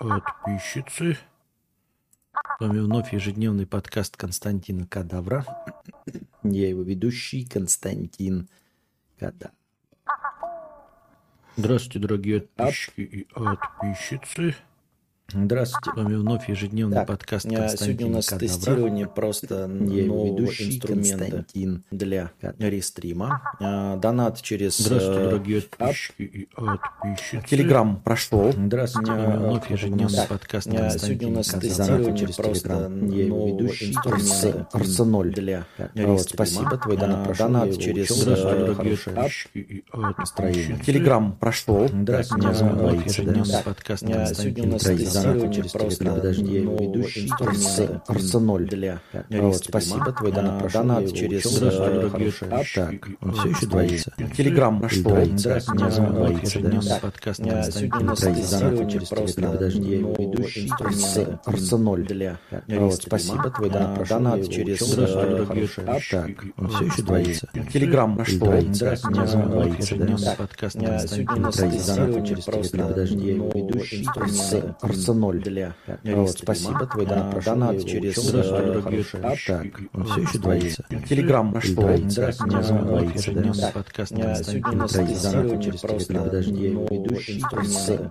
[0.00, 1.18] подписчицы.
[2.32, 5.44] С вами вновь ежедневный подкаст Константина Кадавра.
[6.42, 8.48] Я его ведущий Константин
[9.18, 9.52] Кадавр.
[11.56, 14.56] Здравствуйте, дорогие подписчики и подписчицы.
[15.32, 15.90] Здравствуйте.
[15.92, 18.46] С вами вновь ежедневный Так, подкаст а, Константина сегодня у нас Кадавра.
[18.48, 23.42] тестирование просто Я нового инструмента Константин для рестрима.
[23.60, 27.46] А, Донат через Здравствуйте, э, дорогие подписчики и подписчицы.
[27.48, 28.52] Телеграм прошел.
[28.52, 33.60] Здравствуйте, с вами А, вновь ежедневный так, подкаст а, Сегодня у нас тестирование просто нового
[33.60, 36.18] инструмента Константин для Вот, рестрима.
[36.18, 40.84] спасибо, твой донат А, прошел, Донат через э, Здравствуйте, дорогие подписчики и подписчицы.
[40.84, 41.88] Телеграм прошел.
[41.88, 44.82] Здравствуйте, А, с вами вновь ежедневный подкаст а, Сегодня у нас
[45.20, 46.14] инструментов через просто Telegram.
[46.14, 48.02] Подожди, я имею.
[48.06, 48.66] Арсеноль.
[48.68, 50.82] Для вот, спасибо, твой донат прошел.
[50.82, 51.42] Донат через
[52.10, 52.64] хорошая.
[52.74, 54.12] Так, он все еще двоится.
[54.36, 55.10] Телеграм прошло.
[55.12, 61.40] Да, да, подкаст Сегодня у нас тестирование через Подожди, я имею в виду.
[61.44, 62.06] Арсеноль.
[62.06, 64.18] Для вот, спасибо, твой донат прошел.
[64.18, 64.94] Донат через
[65.46, 66.00] хорошая.
[66.10, 67.48] Так, он все еще двоится.
[67.72, 68.46] Телеграм прошло.
[68.46, 68.74] Да, не
[70.74, 70.98] да.
[70.98, 74.74] Сегодня у нас тестирование просто Подожди, я имею в виду э, инструменты.
[75.10, 75.40] Остается ноль.
[75.40, 77.54] Для вот, спасибо, твой донат прошел.
[77.54, 78.34] Донат через
[79.14, 80.84] а, так, он все еще двоится.
[81.08, 81.74] Телеграм пошел.
[81.74, 82.34] Двоится.
[82.46, 83.70] Не двоится, да.
[83.74, 86.24] Подкаст Сегодня у нас тестирование через Телеграм.
[86.24, 87.42] Подожди, ведущий.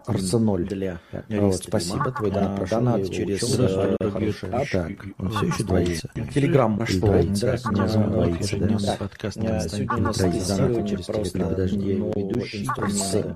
[0.07, 0.67] Арсеноль.
[0.67, 6.09] Для вот, спасибо, твой донат Донат через а, так, он все еще двоится.
[6.33, 6.99] Телеграм пошел.
[6.99, 7.59] Двоится.
[7.71, 8.95] Не двоится, да.
[8.99, 11.49] Подкаст Сегодня у нас тестирование через Телеграм.
[11.49, 12.67] Подожди, ведущий.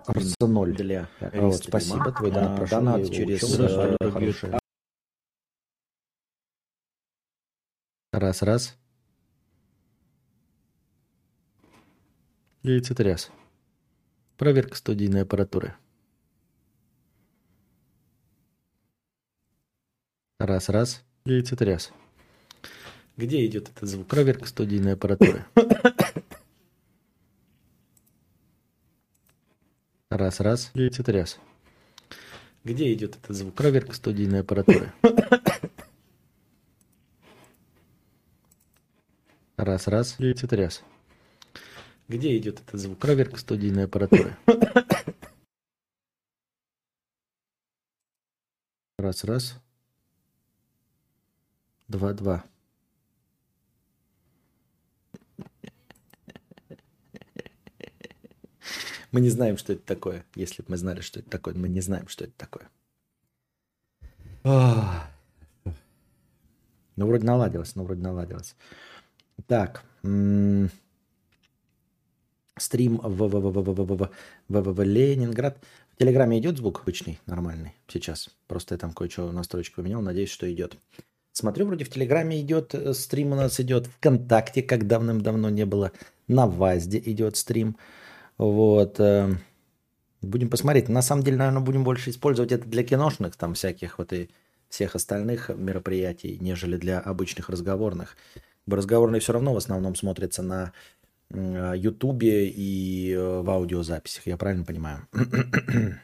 [0.07, 0.73] Арсеноль.
[0.73, 4.59] Для вот, спасибо, твой донат Донат через Здравствуйте, дорогие хороший
[8.11, 8.77] Раз, раз.
[12.61, 13.31] Яйцетряс.
[14.37, 15.75] Проверка студийной аппаратуры.
[20.39, 21.03] Раз, раз.
[21.25, 21.91] Яйцетряс.
[23.17, 24.07] Где идет этот звук?
[24.07, 25.45] Проверка студийной аппаратуры.
[30.09, 30.71] Раз, раз.
[30.75, 31.39] Яйцетряс.
[32.63, 33.55] Где идет этот звук?
[33.55, 34.93] Проверка студийной аппаратуры.
[39.57, 40.19] Раз, раз.
[40.19, 40.81] Яйцетряс.
[42.07, 42.99] Где идет этот звук?
[42.99, 44.35] Проверка студийной аппаратуры.
[48.97, 49.55] Раз, раз.
[51.87, 52.45] Два, два.
[59.13, 60.25] Мы не знаем, что это такое.
[60.35, 62.67] Если бы мы знали, что это такое, мы не знаем, что это такое.
[64.43, 65.07] Ох.
[66.95, 68.55] Ну, вроде наладилось, ну, вроде наладилось.
[69.47, 69.83] Так.
[70.03, 70.69] М -м
[72.57, 75.63] Стрим в Ленинград.
[75.89, 78.29] В Телеграме идет звук обычный, нормальный сейчас.
[78.47, 80.01] Просто я там кое-что настройки поменял.
[80.01, 80.77] Надеюсь, что идет.
[81.33, 83.87] Смотрю, вроде в Телеграме идет стрим у нас идет.
[83.87, 85.91] Вконтакте, как давным-давно не было.
[86.27, 87.77] На Вазде идет стрим.
[88.37, 88.99] Вот.
[88.99, 89.35] э,
[90.23, 90.87] Будем посмотреть.
[90.87, 94.29] На самом деле, наверное, будем больше использовать это для киношных, там всяких вот и
[94.69, 98.15] всех остальных мероприятий, нежели для обычных разговорных.
[98.65, 100.71] Разговорные все равно в основном смотрятся на
[101.29, 105.07] Ютубе и э, в аудиозаписях, я правильно понимаю?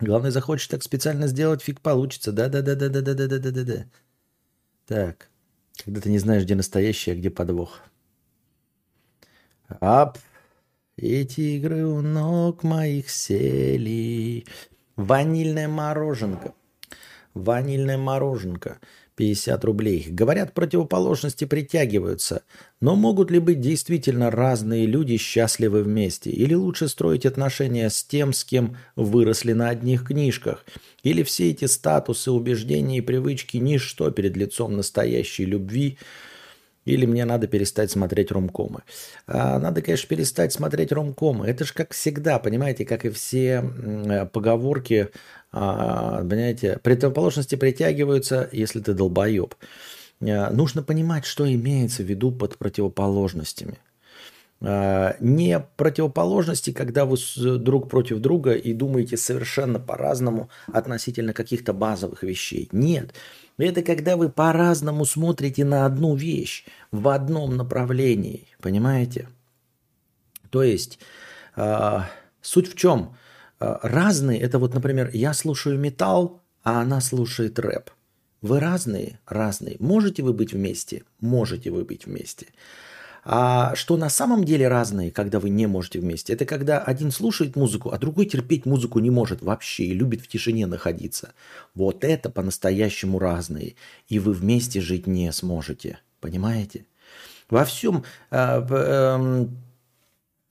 [0.00, 2.32] Главное, захочешь так специально сделать, фиг получится.
[2.32, 3.84] Да-да-да-да-да-да-да-да-да.
[4.86, 5.28] Так,
[5.84, 7.80] когда ты не знаешь, где настоящий, а где подвох.
[9.80, 10.18] Ап,
[11.00, 14.44] эти игры у ног моих сели.
[14.96, 16.52] Ванильное мороженка.
[17.32, 18.78] Ванильное мороженка.
[19.16, 20.06] 50 рублей.
[20.08, 22.42] Говорят, противоположности притягиваются.
[22.80, 26.30] Но могут ли быть действительно разные люди счастливы вместе?
[26.30, 30.64] Или лучше строить отношения с тем, с кем выросли на одних книжках?
[31.02, 35.98] Или все эти статусы, убеждения и привычки– ничто перед лицом настоящей любви–
[36.90, 38.82] или мне надо перестать смотреть ромкомы.
[39.26, 41.46] А, надо, конечно, перестать смотреть ромкомы.
[41.46, 45.08] Это же как всегда, понимаете, как и все э, поговорки,
[45.52, 49.54] а, понимаете, противоположности притягиваются, если ты долбоеб.
[50.20, 53.78] А, нужно понимать, что имеется в виду под противоположностями.
[54.62, 61.72] А, Не противоположности, когда вы с- друг против друга и думаете совершенно по-разному относительно каких-то
[61.72, 62.68] базовых вещей.
[62.72, 63.14] Нет.
[63.56, 68.48] Это когда вы по-разному смотрите на одну вещь в одном направлении.
[68.60, 69.28] Понимаете?
[70.50, 70.98] То есть
[71.56, 72.10] а,
[72.42, 73.16] суть в чем?
[73.60, 77.90] А, разные, это вот, например, я слушаю металл, а она слушает рэп.
[78.42, 79.20] Вы разные?
[79.26, 79.76] Разные.
[79.78, 81.04] Можете вы быть вместе?
[81.20, 82.46] Можете вы быть вместе.
[83.24, 87.56] А что на самом деле разные, когда вы не можете вместе, это когда один слушает
[87.56, 91.32] музыку, а другой терпеть музыку не может вообще и любит в тишине находиться.
[91.74, 93.74] Вот это по-настоящему разные.
[94.08, 95.98] И вы вместе жить не сможете.
[96.20, 96.86] Понимаете?
[97.50, 98.04] Во всем...
[98.30, 99.46] Э, э,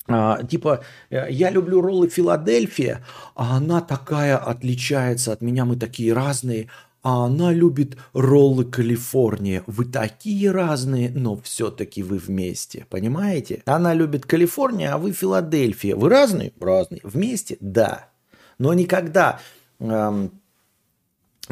[0.07, 3.03] э, типа, я люблю роллы Филадельфия,
[3.35, 6.69] а она такая отличается от меня, мы такие разные
[7.01, 9.63] а она любит роллы Калифорния.
[9.67, 13.63] Вы такие разные, но все-таки вы вместе, понимаете?
[13.65, 15.95] Она любит Калифорния, а вы Филадельфия.
[15.95, 16.53] Вы разные?
[16.59, 17.01] Разные.
[17.03, 17.57] Вместе?
[17.61, 18.09] Да.
[18.57, 19.39] Но никогда
[19.79, 20.31] эм,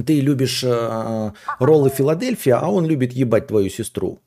[0.06, 4.20] ты любишь э, роллы Филадельфия, а он любит ебать твою сестру.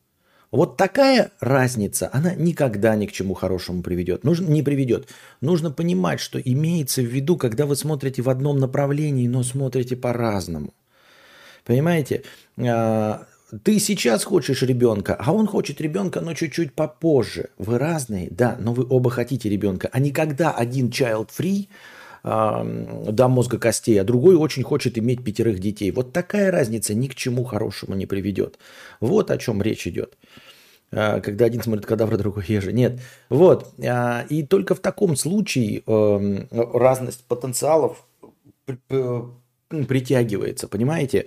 [0.51, 4.25] Вот такая разница, она никогда ни к чему хорошему приведет.
[4.25, 5.07] Нужно, не приведет.
[5.41, 10.75] Нужно понимать, что имеется в виду, когда вы смотрите в одном направлении, но смотрите по-разному.
[11.71, 12.25] Понимаете?
[12.59, 13.27] А,
[13.63, 17.51] ты сейчас хочешь ребенка, а он хочет ребенка, но чуть-чуть попозже.
[17.59, 19.89] Вы разные, да, но вы оба хотите ребенка.
[19.93, 21.69] А никогда один child free
[22.25, 25.93] до мозга костей, а другой очень хочет иметь пятерых детей.
[25.93, 28.59] Вот такая разница ни к чему хорошему не приведет.
[28.99, 30.19] Вот о чем речь идет.
[30.91, 32.73] А, когда один смотрит кадавра, другой еже.
[32.73, 32.99] Нет.
[33.29, 33.73] Вот.
[33.81, 38.05] А, и только в таком случае эм, разность потенциалов
[39.71, 41.27] притягивается, понимаете?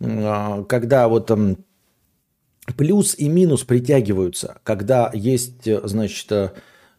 [0.00, 1.30] А, когда вот
[2.76, 6.50] плюс и минус притягиваются, когда есть, значит, э,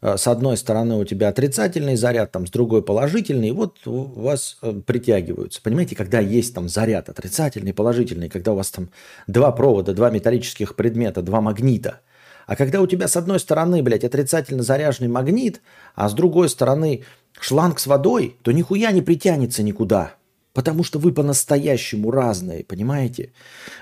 [0.01, 4.73] с одной стороны у тебя отрицательный заряд, там, с другой положительный, вот у вас э,
[4.85, 5.61] притягиваются.
[5.61, 8.89] Понимаете, когда есть там заряд отрицательный, положительный, когда у вас там
[9.27, 12.01] два провода, два металлических предмета, два магнита,
[12.45, 15.61] а когда у тебя с одной стороны, блядь, отрицательно заряженный магнит,
[15.95, 17.05] а с другой стороны
[17.39, 20.15] шланг с водой, то нихуя не притянется никуда.
[20.53, 23.33] Потому что вы по-настоящему разные, понимаете?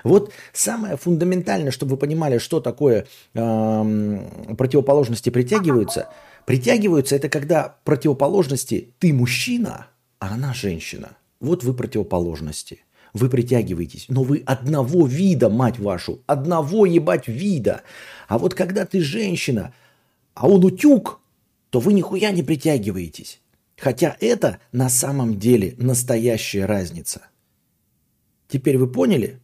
[0.04, 6.08] Вот самое фундаментальное, чтобы вы понимали, что такое э, противоположности притягиваются.
[6.46, 9.88] Притягиваются это когда противоположности ты мужчина,
[10.18, 11.10] а она женщина.
[11.40, 12.80] Вот вы противоположности.
[13.12, 17.82] Вы притягиваетесь, но вы одного вида, мать вашу, одного ебать вида.
[18.26, 19.74] А вот когда ты женщина,
[20.32, 21.20] а он утюг,
[21.68, 23.41] то вы нихуя не притягиваетесь.
[23.82, 27.22] Хотя это на самом деле настоящая разница.
[28.46, 29.40] Теперь вы поняли,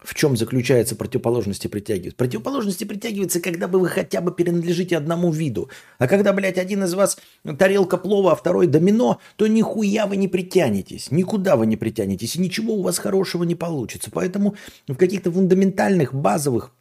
[0.00, 2.16] в чем заключается противоположности притягиваются?
[2.16, 5.70] Противоположности притягиваются, когда бы вы хотя бы принадлежите одному виду.
[5.98, 7.16] А когда, блядь, один из вас
[7.58, 11.12] тарелка плова, а второй домино, то нихуя вы не притянетесь.
[11.12, 12.34] Никуда вы не притянетесь.
[12.34, 14.10] И ничего у вас хорошего не получится.
[14.12, 14.56] Поэтому
[14.88, 16.74] в каких-то фундаментальных, базовых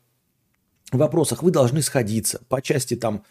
[0.91, 3.25] вопросах вы должны сходиться по части там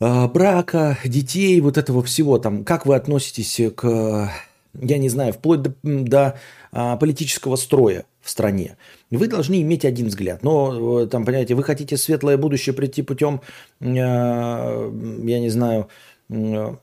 [0.00, 4.32] брака, детей, вот этого всего, там, как вы относитесь к,
[4.74, 6.38] я не знаю, вплоть до, до
[6.72, 8.76] а, политического строя в стране.
[9.10, 10.42] Вы должны иметь один взгляд.
[10.42, 13.40] Но, э, там, понимаете, вы хотите светлое будущее прийти путем,
[13.80, 14.92] а,
[15.24, 15.88] я не знаю,
[16.28, 16.74] э,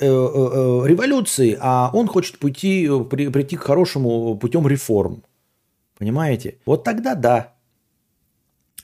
[0.00, 0.06] э,
[0.86, 5.22] революции, а он хочет пойти, прийти к хорошему путем реформ.
[5.98, 6.56] Понимаете?
[6.66, 7.54] Вот тогда да,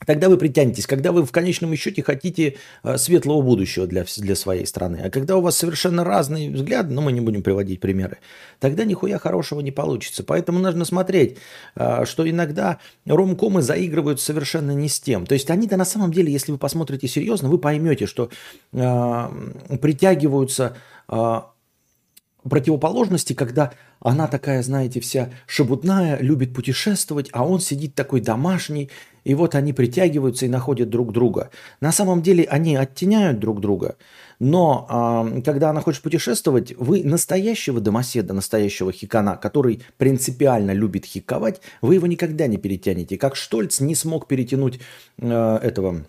[0.07, 4.67] Тогда вы притянетесь, когда вы в конечном счете хотите э, светлого будущего для, для своей
[4.67, 5.01] страны.
[5.05, 8.19] А когда у вас совершенно разные взгляды, ну мы не будем приводить примеры,
[8.61, 10.23] тогда нихуя хорошего не получится.
[10.25, 11.39] Поэтому нужно смотреть,
[11.77, 15.27] э, что иногда ромкомы заигрывают совершенно не с тем.
[15.27, 18.31] То есть они-то на самом деле, если вы посмотрите серьезно, вы поймете, что
[18.73, 20.77] э, притягиваются
[22.49, 28.91] противоположности, когда она такая, знаете, вся шебутная, любит путешествовать, а он сидит такой домашний,
[29.25, 31.51] и вот они притягиваются и находят друг друга.
[31.81, 33.97] На самом деле они оттеняют друг друга,
[34.39, 41.61] но э, когда она хочет путешествовать, вы настоящего домоседа, настоящего хикана, который принципиально любит хиковать,
[41.81, 43.17] вы его никогда не перетянете.
[43.17, 44.81] Как Штольц не смог перетянуть
[45.19, 46.05] э, этого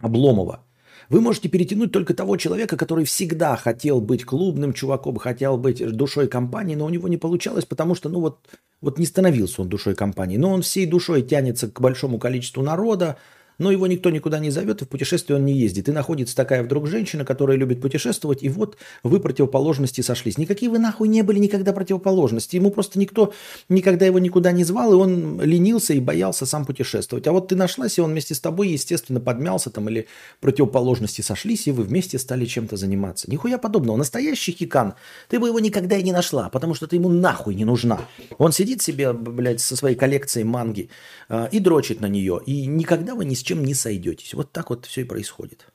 [0.00, 0.60] Обломова.
[1.08, 6.28] Вы можете перетянуть только того человека, который всегда хотел быть клубным чуваком, хотел быть душой
[6.28, 8.46] компании, но у него не получалось, потому что, ну вот,
[8.82, 10.36] вот не становился он душой компании.
[10.36, 13.16] Но он всей душой тянется к большому количеству народа,
[13.58, 15.88] но его никто никуда не зовет, и в путешествие он не ездит.
[15.88, 20.38] И находится такая вдруг женщина, которая любит путешествовать, и вот вы противоположности сошлись.
[20.38, 22.56] Никакие вы нахуй не были никогда противоположности.
[22.56, 23.32] Ему просто никто
[23.68, 27.26] никогда его никуда не звал, и он ленился и боялся сам путешествовать.
[27.26, 30.06] А вот ты нашлась, и он вместе с тобой, естественно, подмялся там, или
[30.40, 33.30] противоположности сошлись, и вы вместе стали чем-то заниматься.
[33.30, 33.96] Нихуя подобного.
[33.96, 34.94] Настоящий хикан,
[35.28, 38.00] ты бы его никогда и не нашла, потому что ты ему нахуй не нужна.
[38.38, 40.90] Он сидит себе, блядь, со своей коллекцией манги
[41.28, 44.34] э, и дрочит на нее, и никогда вы ни с чем не сойдетесь.
[44.34, 45.72] Вот так вот все и происходит.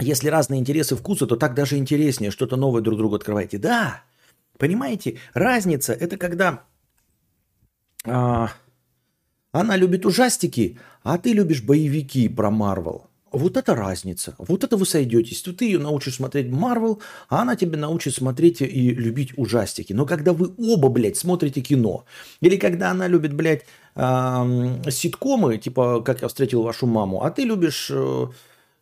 [0.00, 3.58] Если разные интересы вкуса, то так даже интереснее, что-то новое друг другу открываете.
[3.58, 4.02] Да,
[4.58, 6.64] понимаете, разница– это когда
[8.06, 8.48] а,
[9.52, 13.06] Она любит ужастики, а ты любишь боевики про Марвел.
[13.34, 14.34] Вот это разница.
[14.38, 15.42] Вот это вы сойдетесь.
[15.42, 19.92] Ты ее научишь смотреть Марвел, а она тебе научит смотреть и любить ужастики.
[19.92, 22.04] Но когда вы оба, блядь, смотрите кино,
[22.40, 23.64] или когда она любит, блядь,
[23.96, 28.26] эм, ситкомы, типа «Как я встретил вашу маму», а ты любишь э,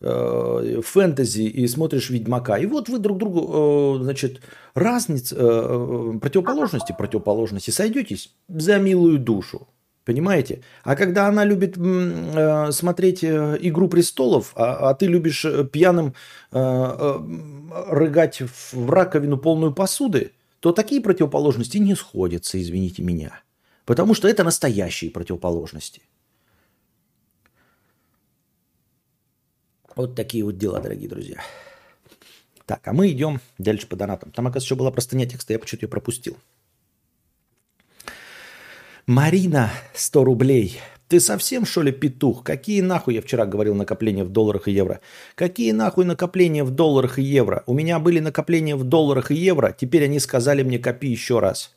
[0.03, 2.59] э, фэнтези и смотришь «Ведьмака».
[2.59, 4.41] И вот вы друг другу, э, значит,
[4.75, 9.67] разниц, э, э, противоположности, противоположности сойдетесь за милую душу.
[10.05, 10.63] Понимаете?
[10.83, 16.15] А когда она любит э, смотреть э, «Игру престолов», а, а ты любишь э, пьяным
[16.51, 17.19] э, э,
[17.89, 18.43] рыгать
[18.73, 23.41] в раковину полную посуды, то такие противоположности не сходятся, извините меня.
[23.85, 26.03] Потому что это настоящие противоположности.
[29.95, 31.41] Вот такие вот дела, дорогие друзья.
[32.67, 34.33] Так, а мы идем дальше по донатам.
[34.33, 36.37] Там, оказывается, еще была простыня текста, я почему-то ее пропустил.
[39.13, 40.81] Марина, 100 рублей.
[41.07, 42.43] Ты совсем, что ли, петух?
[42.43, 45.03] Какие нахуй, я вчера говорил, накопления в долларах и евро?
[45.35, 47.63] Какие нахуй накопления в долларах и евро?
[47.67, 51.75] У меня были накопления в долларах и евро, теперь они сказали мне копи еще раз.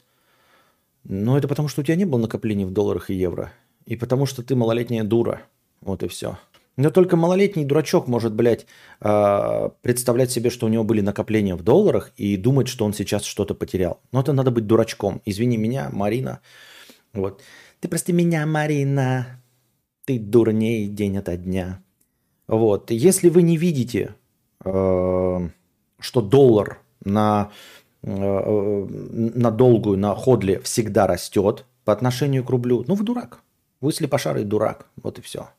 [1.04, 3.52] Но это потому, что у тебя не было накоплений в долларах и евро.
[3.86, 5.42] И потому, что ты малолетняя дура.
[5.82, 6.38] Вот и все.
[6.78, 8.66] Но только малолетний дурачок может, блядь,
[9.02, 13.26] а, представлять себе, что у него были накопления в долларах и думать, что он сейчас
[13.26, 14.00] что-то потерял.
[14.14, 15.22] Но это надо быть дурачком.
[15.26, 16.40] Извини меня, Марина.
[17.16, 17.42] Вот.
[17.80, 19.42] Ты прости меня, Марина.
[20.06, 21.82] Ты дурней день ото дня.
[22.48, 22.92] Вот.
[22.92, 24.16] Если вы не видите,
[24.64, 25.50] э,
[26.00, 27.52] что доллар на,
[28.04, 33.42] э, на долгую, на ходле всегда растет по отношению к рублю, ну вы дурак.
[33.82, 34.88] Вы слепошарый дурак.
[35.02, 35.50] Вот и все.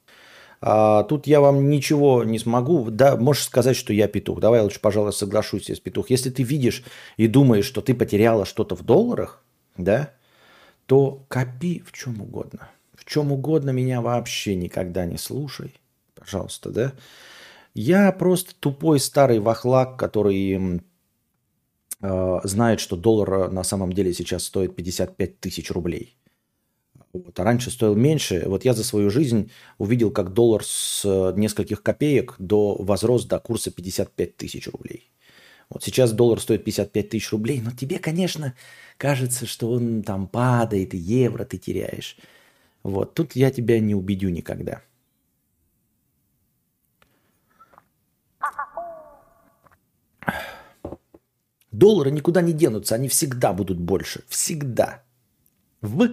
[0.60, 2.90] А, тут я вам ничего не смогу.
[2.90, 4.40] Да, можешь сказать, что я петух.
[4.40, 6.10] Давай я лучше, пожалуй, соглашусь с петух.
[6.10, 6.84] Если ты видишь
[7.16, 9.42] и думаешь, что ты потеряла что-то в долларах,
[9.76, 10.10] да,
[10.86, 12.70] то копи в чем угодно.
[12.94, 15.74] В чем угодно меня вообще никогда не слушай.
[16.14, 16.92] Пожалуйста, да?
[17.74, 20.80] Я просто тупой старый вахлак, который
[22.00, 26.16] э, знает, что доллар на самом деле сейчас стоит 55 тысяч рублей.
[27.12, 27.38] Вот.
[27.38, 28.44] А раньше стоил меньше.
[28.46, 31.04] Вот я за свою жизнь увидел, как доллар с
[31.36, 35.12] нескольких копеек до возрос до курса 55 тысяч рублей.
[35.68, 38.54] Вот сейчас доллар стоит 55 тысяч рублей, но тебе, конечно,
[38.98, 42.16] кажется, что он там падает, и евро ты теряешь.
[42.82, 44.82] Вот, тут я тебя не убедю никогда.
[51.72, 54.24] Доллары никуда не денутся, они всегда будут больше.
[54.28, 55.02] Всегда.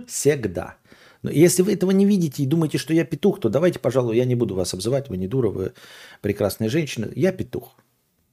[0.07, 0.75] Всегда.
[1.21, 4.25] Но если вы этого не видите и думаете, что я петух, то давайте, пожалуй, я
[4.25, 5.73] не буду вас обзывать, вы не дура, вы
[6.21, 7.07] прекрасная женщина.
[7.15, 7.77] Я петух.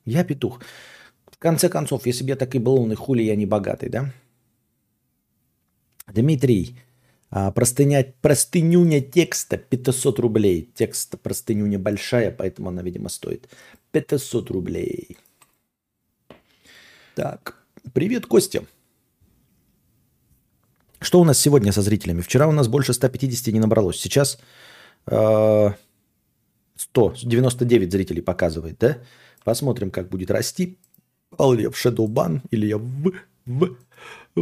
[0.04, 0.60] Я петух.
[1.30, 4.12] В конце концов, если бы я такой был умный, хули я не богатый, да?
[6.14, 6.76] Дмитрий,
[7.30, 10.68] а, простыня, простынюня текста 500 рублей.
[10.74, 13.48] Текст простынюня большая, поэтому она, видимо, стоит
[13.92, 15.16] 500 рублей.
[17.14, 17.56] Так,
[17.92, 18.64] привет, Костя.
[21.00, 22.20] Что у нас сегодня со зрителями?
[22.20, 23.96] Вчера у нас больше 150 не набралось.
[23.96, 24.38] Сейчас
[25.06, 25.70] э,
[26.76, 28.98] 100, 99 зрителей показывает, да?
[29.44, 30.78] Посмотрим, как будет расти.
[31.38, 33.12] Алле в Shadowban или я в,
[33.46, 33.76] в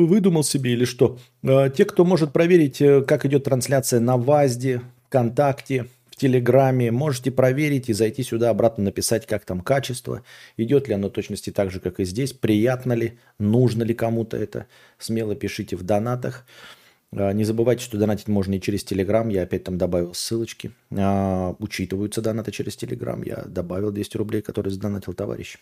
[0.06, 1.18] выдумал себе или что.
[1.42, 7.30] А, те, кто может проверить, э, как идет трансляция на ВАЗДе, ВКонтакте, в Телеграме, можете
[7.30, 10.24] проверить и зайти сюда обратно написать, как там качество,
[10.56, 14.66] идет ли оно точности так же, как и здесь, приятно ли, нужно ли кому-то это.
[14.98, 16.44] Смело пишите в донатах.
[17.12, 19.28] А, не забывайте, что донатить можно и через Телеграм.
[19.28, 20.72] Я опять там добавил ссылочки.
[20.90, 23.22] А, учитываются донаты через Телеграм.
[23.22, 25.56] Я добавил 200 рублей, которые сдонатил товарищ.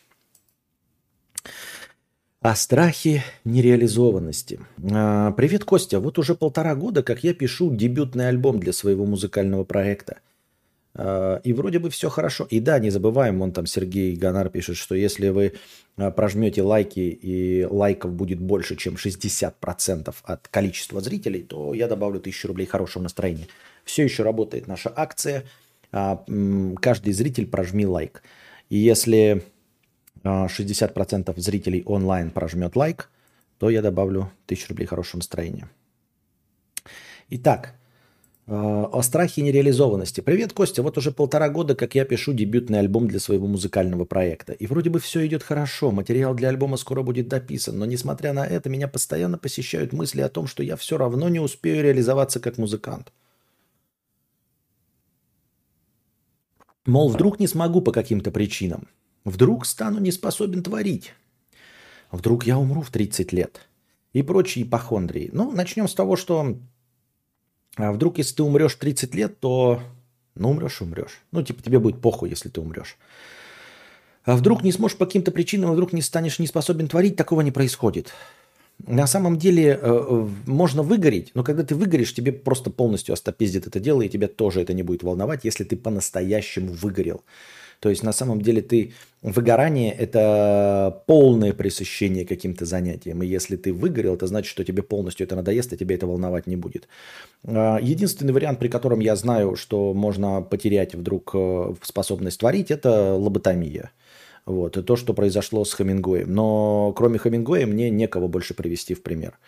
[2.43, 4.61] О страхе нереализованности.
[4.93, 6.01] А, Привет, Костя.
[6.01, 10.19] Вот уже полтора года, как я пишу дебютный альбом для своего музыкального проекта.
[10.95, 12.47] А, и вроде бы все хорошо.
[12.51, 15.55] И да, не забываем, он там Сергей Гонар пишет, что если вы
[15.97, 22.19] а, прожмете лайки и лайков будет больше, чем 60% от количества зрителей, то я добавлю
[22.19, 23.49] 1000 рублей хорошего настроения.
[23.85, 25.45] Все еще работает наша акция.
[25.91, 28.23] Каждый зритель прожми лайк.
[28.69, 29.43] И если
[30.27, 33.11] 60% а, зрителей онлайн прожмет лайк,
[33.59, 35.69] то я добавлю 1000 рублей хорошего настроения.
[37.31, 37.75] Итак,
[38.49, 40.21] а, о страхе нереализованности.
[40.21, 40.83] Привет, Костя.
[40.83, 44.53] Вот уже полтора года, как я пишу дебютный альбом для своего музыкального проекта.
[44.53, 48.47] И вроде бы все идет хорошо, материал для альбома скоро будет дописан, но несмотря на
[48.47, 52.59] это, меня постоянно посещают мысли о том, что я все равно не успею реализоваться как
[52.59, 53.13] музыкант.
[56.87, 58.87] Мол, вдруг не смогу по каким-то причинам.
[59.27, 61.13] Вдруг стану не способен творить.
[62.13, 63.61] Вдруг я умру в 30 лет.
[64.13, 65.31] И прочие ипохондрии.
[65.33, 66.57] Ну, начнем с того, что
[67.77, 69.83] А вдруг, если ты умрешь 30 лет, то...
[70.37, 71.23] Ну, умрешь, умрешь.
[71.33, 72.99] Ну, типа, тебе будет похуй, если ты умрешь.
[74.25, 77.51] А вдруг не сможешь по каким-то причинам, вдруг не станешь не способен творить, такого не
[77.51, 78.13] происходит.
[78.79, 83.81] На самом деле э, можно выгореть, но когда ты выгоришь, тебе просто полностью остопиздит это
[83.81, 87.25] дело, и тебя тоже это не будет волновать, если ты по-настоящему выгорел.
[87.81, 88.93] То есть на самом деле ты
[89.23, 93.23] выгорание– это полное пресыщение каким-то занятием.
[93.23, 96.47] И если ты выгорел, это значит, что тебе полностью это надоест, и тебе это волновать
[96.47, 96.89] не будет.
[97.45, 103.15] А, единственный вариант, при котором я знаю, что можно потерять вдруг э, способность творить, это
[103.15, 103.91] лоботомия.
[104.47, 106.33] Вот, и то, что произошло с Хамингуэем.
[106.33, 109.39] Но кроме Хамингуэя мне некого больше привести в пример.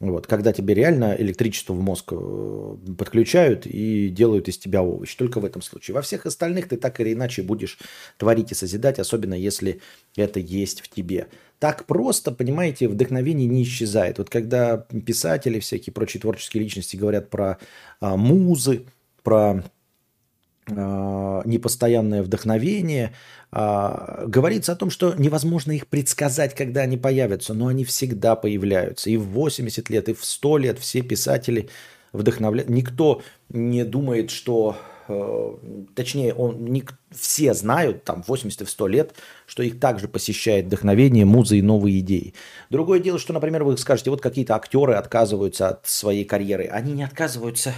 [0.00, 5.14] Вот, когда тебе реально электричество в мозг э, подключают и делают из тебя овощ.
[5.14, 5.94] Только в этом случае.
[5.94, 7.78] Во всех остальных ты так или иначе будешь
[8.16, 9.82] творить и созидать, особенно если
[10.16, 11.28] это есть в тебе.
[11.58, 14.16] Так просто, понимаете, вдохновение не исчезает.
[14.16, 17.58] Вот когда писатели, всякие прочие творческие личности говорят про
[18.00, 18.86] а, музы,
[19.22, 19.64] про
[20.70, 23.12] непостоянное вдохновение.
[23.52, 29.10] А, говорится о том, что невозможно их предсказать, когда они появятся, но они всегда появляются.
[29.10, 31.68] И в 80 лет, и в 100 лет все писатели
[32.12, 32.70] вдохновляют.
[32.70, 34.76] Никто не думает, что
[35.10, 35.56] Э,
[35.94, 39.14] точнее, он, не, все знают, там, 80 в 100 лет,
[39.46, 42.34] что их также посещает вдохновение, музы и новые идеи.
[42.70, 46.66] Другое дело, что, например, вы скажете, вот какие-то актеры отказываются от своей карьеры.
[46.66, 47.74] Они не отказываются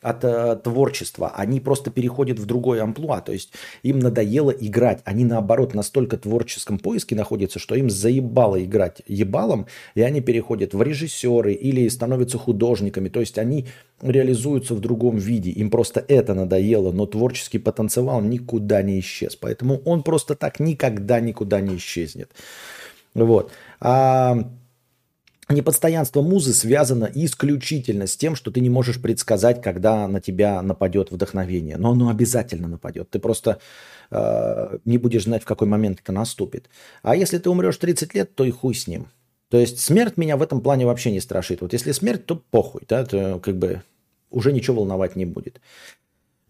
[0.00, 3.52] от э, творчества, они просто переходят в другой амплуа, то есть
[3.84, 5.00] им надоело играть.
[5.04, 10.82] Они, наоборот, настолько творческом поиске находятся, что им заебало играть ебалом, и они переходят в
[10.82, 13.68] режиссеры или становятся художниками, то есть они
[14.00, 15.50] реализуются в другом виде.
[15.50, 19.36] Им просто это надоело, но творческий потенциал никуда не исчез.
[19.36, 22.30] Поэтому он просто так никогда никуда не исчезнет.
[23.12, 23.52] Вот.
[23.80, 24.48] А
[25.48, 31.10] непостоянство музы связано исключительно с тем, что ты не можешь предсказать, когда на тебя нападет
[31.10, 31.76] вдохновение.
[31.76, 33.10] Но оно обязательно нападет.
[33.10, 33.58] Ты просто
[34.10, 36.70] э, не будешь знать, в какой момент это наступит.
[37.02, 39.08] А если ты умрешь 30 лет, то и хуй с ним.
[39.50, 41.60] То есть смерть меня в этом плане вообще не страшит.
[41.60, 43.82] Вот если смерть, то похуй, да, то как бы
[44.30, 45.60] уже ничего волновать не будет.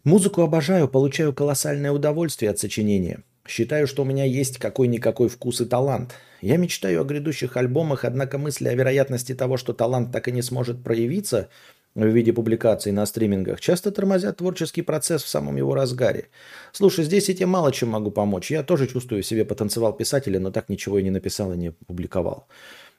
[0.03, 3.23] Музыку обожаю, получаю колоссальное удовольствие от сочинения.
[3.47, 6.13] Считаю, что у меня есть какой-никакой вкус и талант.
[6.41, 10.41] Я мечтаю о грядущих альбомах, однако мысли о вероятности того, что талант так и не
[10.41, 11.49] сможет проявиться
[11.95, 16.29] в виде публикаций на стримингах, часто тормозят творческий процесс в самом его разгаре.
[16.73, 18.51] Слушай, здесь я тебе мало чем могу помочь.
[18.51, 21.71] Я тоже чувствую в себе потенциал писателя, но так ничего и не написал и не
[21.71, 22.47] публиковал.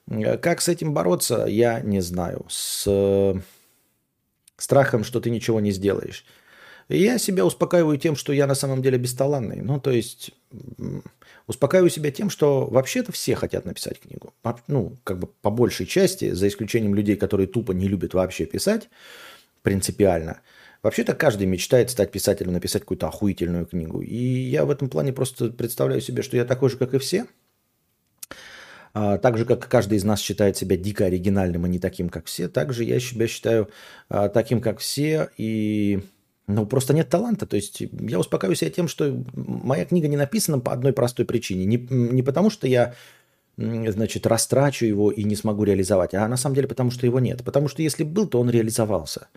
[0.08, 2.46] Как с этим бороться, я не знаю.
[2.48, 3.34] С
[4.56, 6.24] страхом, что ты ничего не сделаешь.
[6.88, 9.62] И я себя успокаиваю тем, что я на самом деле бесталанный.
[9.62, 10.32] Ну, то есть
[11.46, 14.34] успокаиваю себя тем, что вообще-то все хотят написать книгу.
[14.66, 18.88] Ну, как бы по большей части, за исключением людей, которые тупо не любят вообще писать
[19.62, 20.40] принципиально.
[20.82, 24.02] Вообще-то каждый мечтает стать писателем, написать какую-то охуительную книгу.
[24.02, 27.26] И я в этом плане просто представляю себе, что я такой же, как и все–
[28.94, 32.26] а, так же, как каждый из нас считает себя дико оригинальным, а не таким, как
[32.26, 33.68] все, так же я себя считаю
[34.08, 36.00] а, таким, как все, и
[36.46, 37.46] ну, просто нет таланта.
[37.46, 41.64] То есть я успокаиваю себя тем, что моя книга не написана по одной простой причине.
[41.64, 42.94] Не, не потому, что я
[43.56, 47.44] значит, растрачу его и не смогу реализовать, а на самом деле потому, что его нет.
[47.44, 49.28] Потому что если был, то он реализовался.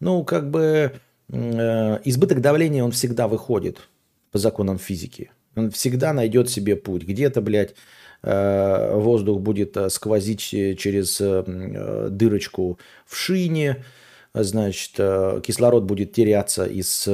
[0.00, 0.94] Ну, как бы
[1.28, 3.88] э, избыток давления, он всегда выходит
[4.32, 5.30] по законам физики.
[5.56, 7.02] Он всегда найдет себе путь.
[7.02, 7.74] Где-то, блядь,
[8.22, 13.82] Э, воздух будет э, сквозить через э, дырочку в шине,
[14.34, 17.08] значит, кислород будет теряться из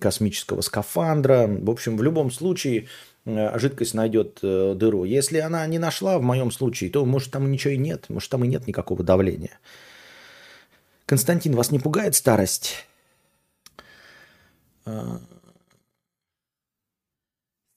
[0.00, 1.46] космического скафандра.
[1.48, 2.88] В общем, в любом случае
[3.26, 5.04] жидкость найдет дыру.
[5.04, 8.44] Если она не нашла, в моем случае, то, может, там ничего и нет, может, там
[8.44, 9.58] и нет никакого давления.
[11.06, 12.86] Константин, вас не пугает старость?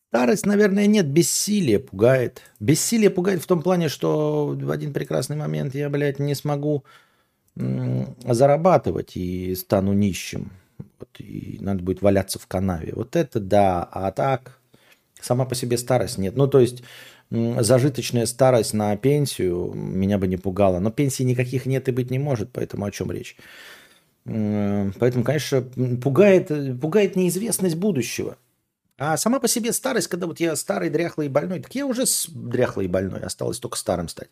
[0.09, 2.43] Старость, наверное, нет, бессилие пугает.
[2.59, 6.83] Бессилие пугает в том плане, что в один прекрасный момент я, блядь, не смогу
[7.55, 10.51] зарабатывать и стану нищим.
[10.99, 12.93] Вот, и надо будет валяться в канаве.
[12.95, 14.59] Вот это да, а так
[15.19, 16.35] сама по себе старость нет.
[16.35, 16.83] Ну, то есть
[17.29, 20.79] зажиточная старость на пенсию меня бы не пугала.
[20.79, 23.37] Но пенсии никаких нет и быть не может, поэтому о чем речь?
[24.25, 28.37] Поэтому, конечно, пугает, пугает неизвестность будущего.
[28.97, 32.05] А сама по себе старость, когда вот я старый, дряхлый и больной, так я уже
[32.29, 34.29] дряхлый и больной, осталось только старым стать.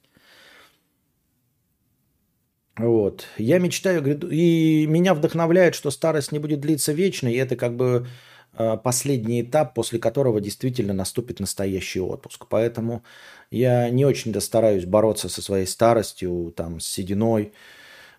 [2.81, 3.25] Вот.
[3.37, 8.07] Я мечтаю, и меня вдохновляет, что старость не будет длиться вечно, и это как бы
[8.53, 12.47] а, последний этап, после которого действительно наступит настоящий отпуск.
[12.49, 13.03] Поэтому
[13.51, 17.53] я не очень-то стараюсь бороться со своей старостью, там, с сединой,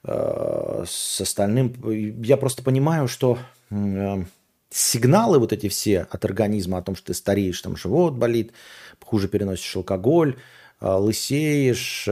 [0.05, 1.75] э, с остальным.
[2.22, 3.38] Я просто понимаю, что
[3.70, 4.25] э,
[4.70, 8.53] сигналы вот эти все от организма о том, что ты стареешь, там живот болит,
[9.01, 10.37] хуже переносишь алкоголь,
[10.81, 12.09] лысеешь,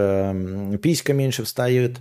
[0.80, 1.98] писька меньше встает,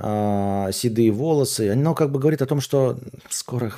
[0.00, 3.72] э, седые волосы, оно как бы говорит о том, что скоро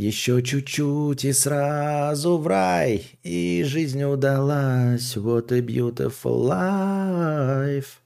[0.00, 5.14] еще чуть-чуть и сразу в рай, и жизнь удалась.
[5.14, 7.98] What a beautiful life.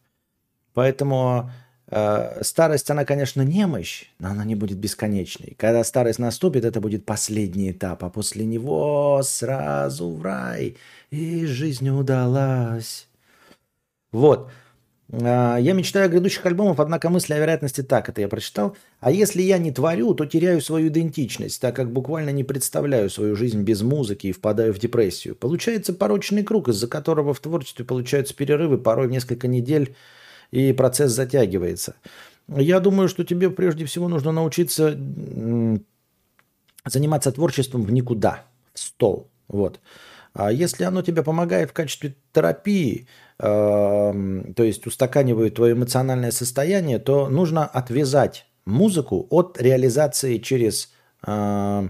[0.72, 1.50] Поэтому
[1.86, 5.54] э, старость, она, конечно, немощь, но она не будет бесконечной.
[5.56, 10.76] Когда старость наступит, это будет последний этап, а после него сразу в рай,
[11.10, 13.06] и жизнь удалась.
[14.10, 14.50] Вот.
[15.12, 18.76] А, я мечтаю о грядущих альбомах, однако мысли о вероятности так, это я прочитал.
[19.00, 23.36] А если я не творю, то теряю свою идентичность, так как буквально не представляю свою
[23.36, 25.36] жизнь без музыки и впадаю в депрессию.
[25.36, 29.94] Получается порочный круг, из-за которого в творчестве получаются перерывы порой в несколько недель,
[30.50, 31.96] и процесс затягивается.
[32.48, 34.96] Я думаю, что тебе прежде всего нужно научиться
[36.84, 39.30] заниматься творчеством в никуда, в стол.
[39.48, 39.80] Вот.
[40.34, 43.06] А если оно тебе помогает в качестве терапии,
[43.38, 44.12] то
[44.58, 50.92] есть устаканивает твое эмоциональное состояние, то нужно отвязать музыку от реализации через
[51.26, 51.88] э,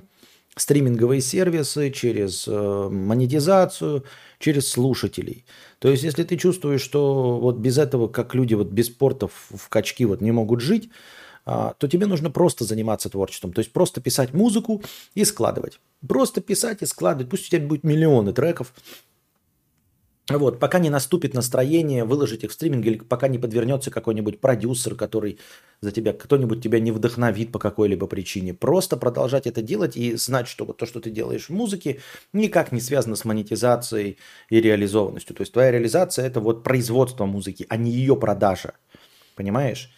[0.57, 4.05] стриминговые сервисы, через э, монетизацию,
[4.39, 5.45] через слушателей.
[5.79, 9.69] То есть, если ты чувствуешь, что вот без этого, как люди вот без спорта в
[9.69, 10.91] качки вот не могут жить,
[11.45, 13.53] то тебе нужно просто заниматься творчеством.
[13.53, 14.83] То есть просто писать музыку
[15.15, 15.81] и складывать.
[16.07, 17.31] Просто писать и складывать.
[17.31, 18.73] Пусть у тебя будет миллионы треков,
[20.31, 24.95] вот, пока не наступит настроение выложить их в стриминг, или пока не подвернется какой-нибудь продюсер,
[24.95, 25.39] который
[25.83, 28.55] за тебя, кто-нибудь тебя не вдохновит по какой-либо причине.
[28.55, 32.01] Просто продолжать это делать и знать, что вот то, что ты делаешь в музыке,
[32.33, 34.17] никак не связано с монетизацией
[34.49, 35.37] и реализованностью.
[35.37, 38.73] То есть твоя реализация– это вот производство музыки, а не ее продажа.
[39.37, 39.91] Понимаешь?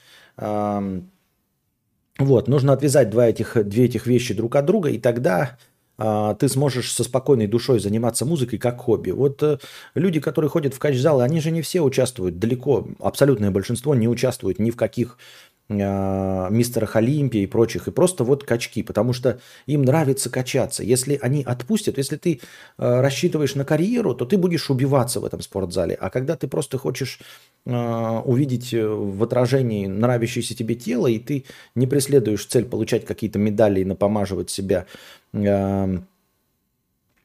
[2.19, 5.59] Вот, нужно отвязать два этих, две этих вещи друг от друга, и тогда
[5.99, 9.11] а, ты сможешь со спокойной душой заниматься музыкой как хобби.
[9.11, 9.59] Вот э,
[9.95, 14.59] люди, которые ходят в кач-залы, они же не все участвуют, далеко, абсолютное большинство не участвуют
[14.59, 19.83] ни в каких а, мистерах Олимпии и прочих, и просто вот качки, потому что им
[19.83, 20.85] нравится качаться.
[20.85, 22.41] Если они отпустят, если ты
[22.79, 25.95] а, рассчитываешь на карьеру, то ты будешь убиваться в этом спортзале.
[25.95, 27.21] А когда ты просто хочешь
[27.67, 33.39] а, увидеть э, в отражении нравящееся тебе тело, и ты не преследуешь цель получать какие-то
[33.39, 34.87] медали и напомаживать себя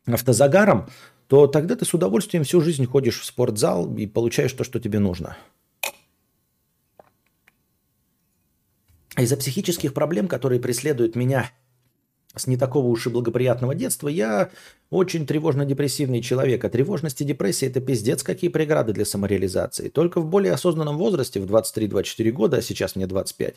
[0.06, 0.90] автозагаром,
[1.28, 5.00] то тогда ты с удовольствием всю жизнь ходишь в спортзал и получаешь то, что тебе
[5.00, 5.38] нужно.
[9.18, 11.52] Из-за психических проблем, которые преследуют меня
[12.36, 14.52] с не такого уж и благоприятного детства, я
[14.90, 16.64] очень тревожно-депрессивный человек.
[16.64, 19.90] А тревожность и депрессия– это пиздец какие преграды для самореализации.
[19.90, 23.56] Только в более осознанном возрасте, в 23-24 года, а сейчас мне 25,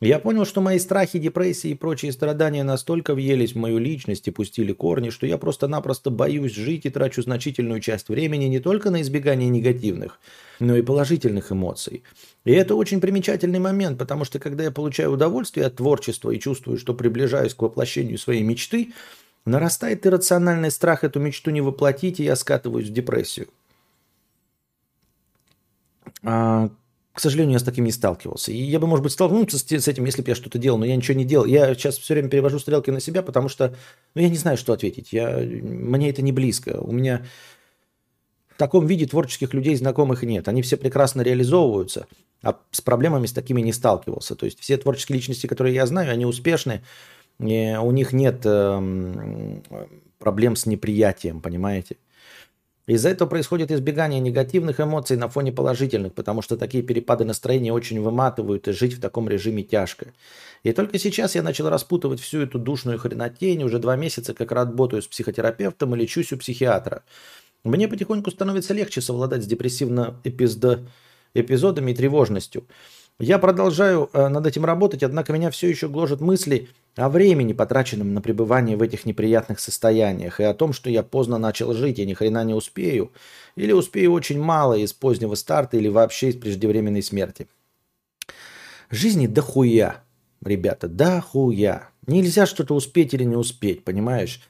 [0.00, 4.30] я понял, что мои страхи, депрессии и прочие страдания настолько въелись в мою личность и
[4.30, 9.02] пустили корни, что я просто-напросто боюсь жить и трачу значительную часть времени не только на
[9.02, 10.20] избегание негативных,
[10.60, 12.04] но и положительных эмоций.
[12.48, 16.78] И это очень примечательный момент, потому что когда я получаю удовольствие от творчества и чувствую,
[16.78, 18.94] что приближаюсь к воплощению своей мечты,
[19.44, 23.48] нарастает иррациональный страх эту мечту не воплотить, и я скатываюсь в депрессию.
[26.22, 26.70] А,
[27.12, 28.50] к сожалению, я с таким не сталкивался.
[28.50, 30.96] И я бы, может быть, столкнулся с, этим, если бы я что-то делал, но я
[30.96, 31.44] ничего не делал.
[31.44, 33.74] Я сейчас все время перевожу стрелки на себя, потому что
[34.14, 35.12] ну, я не знаю, что ответить.
[35.12, 36.80] Я, мне это не близко.
[36.80, 37.26] У меня
[38.48, 40.48] в таком виде творческих людей знакомых нет.
[40.48, 42.06] Они все прекрасно реализовываются,
[42.42, 44.34] а с проблемами с такими не сталкивался.
[44.36, 46.82] То есть все творческие личности, которые я знаю, они успешны,
[47.38, 49.60] у них нет э,
[50.18, 51.96] проблем с неприятием, понимаете?
[52.86, 58.00] Из-за этого происходит избегание негативных эмоций на фоне положительных, потому что такие перепады настроения очень
[58.00, 60.14] выматывают, и жить в таком режиме тяжко.
[60.62, 65.02] И только сейчас я начал распутывать всю эту душную хренотень, уже два месяца как работаю
[65.02, 67.02] с психотерапевтом и лечусь у психиатра.
[67.62, 69.46] Мне потихоньку становится легче совладать с
[71.34, 72.64] депрессивно-эпизодами и тревожностью.
[73.20, 78.14] Я продолжаю э, над этим работать, однако меня все еще гложат мысли о времени, потраченном
[78.14, 82.06] на пребывание в этих неприятных состояниях, и о том, что я поздно начал жить, и
[82.06, 83.10] ни хрена не успею,
[83.56, 87.48] или успею очень мало из позднего старта, или вообще из преждевременной смерти.
[88.90, 90.04] Жизни дохуя,
[90.44, 91.90] ребята, дохуя.
[92.06, 94.40] Нельзя что-то успеть или не успеть, понимаешь?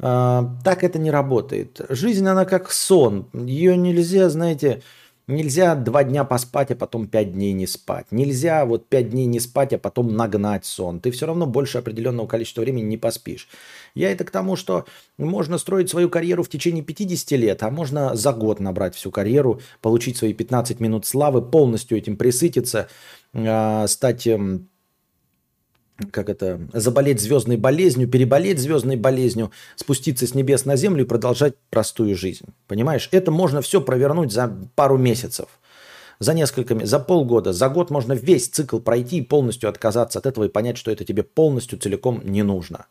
[0.00, 1.80] А, так это не работает.
[1.88, 3.28] Жизнь, она как сон.
[3.32, 4.82] Ее нельзя, знаете,
[5.28, 8.06] Нельзя два дня поспать, а потом пять дней не спать.
[8.10, 11.00] Нельзя вот пять дней не спать, а потом нагнать сон.
[11.00, 13.46] Ты все равно больше определенного количества времени не поспишь.
[13.94, 14.86] Я это к тому, что
[15.18, 19.60] можно строить свою карьеру в течение 50 лет, а можно за год набрать всю карьеру,
[19.82, 22.88] получить свои 15 минут славы, полностью этим присытиться,
[23.34, 24.70] а, стать эм,
[26.12, 31.54] как это, заболеть звездной болезнью, переболеть звездной болезнью, спуститься с небес на землю и продолжать
[31.70, 32.46] простую жизнь.
[32.66, 33.08] Понимаешь?
[33.12, 35.48] Это можно все провернуть за пару месяцев.
[36.20, 40.44] За несколько, за полгода, за год можно весь цикл пройти и полностью отказаться от этого
[40.44, 42.86] и понять, что это тебе полностью целиком не нужно.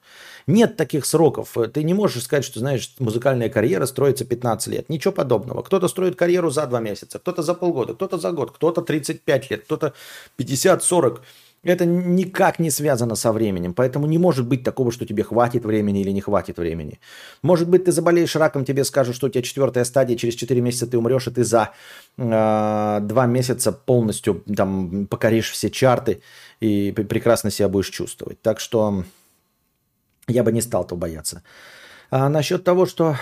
[0.48, 1.58] Нет таких сроков.
[1.74, 4.88] Ты не можешь сказать, что, знаешь, музыкальная карьера строится 15 лет.
[4.88, 5.62] Ничего подобного.
[5.62, 9.64] Кто-то строит карьеру за 2 месяца, кто-то за полгода, кто-то за год, кто-то 35 лет,
[9.66, 9.94] кто-то
[10.40, 11.20] 50-40.
[11.64, 16.02] Это никак не связано со временем, поэтому не может быть такого, что тебе хватит времени
[16.02, 17.00] или не хватит времени.
[17.42, 20.88] Может быть, ты заболеешь раком, тебе скажут, что у тебя четвертая стадия, через 4 месяца
[20.88, 21.72] ты умрешь, и ты за
[22.18, 26.22] э, 2 месяца полностью там покоришь все чарты
[26.60, 28.42] и прекрасно себя будешь чувствовать.
[28.42, 29.04] Так что
[30.28, 31.42] я бы не стал то бояться.
[32.12, 33.18] А насчет того, что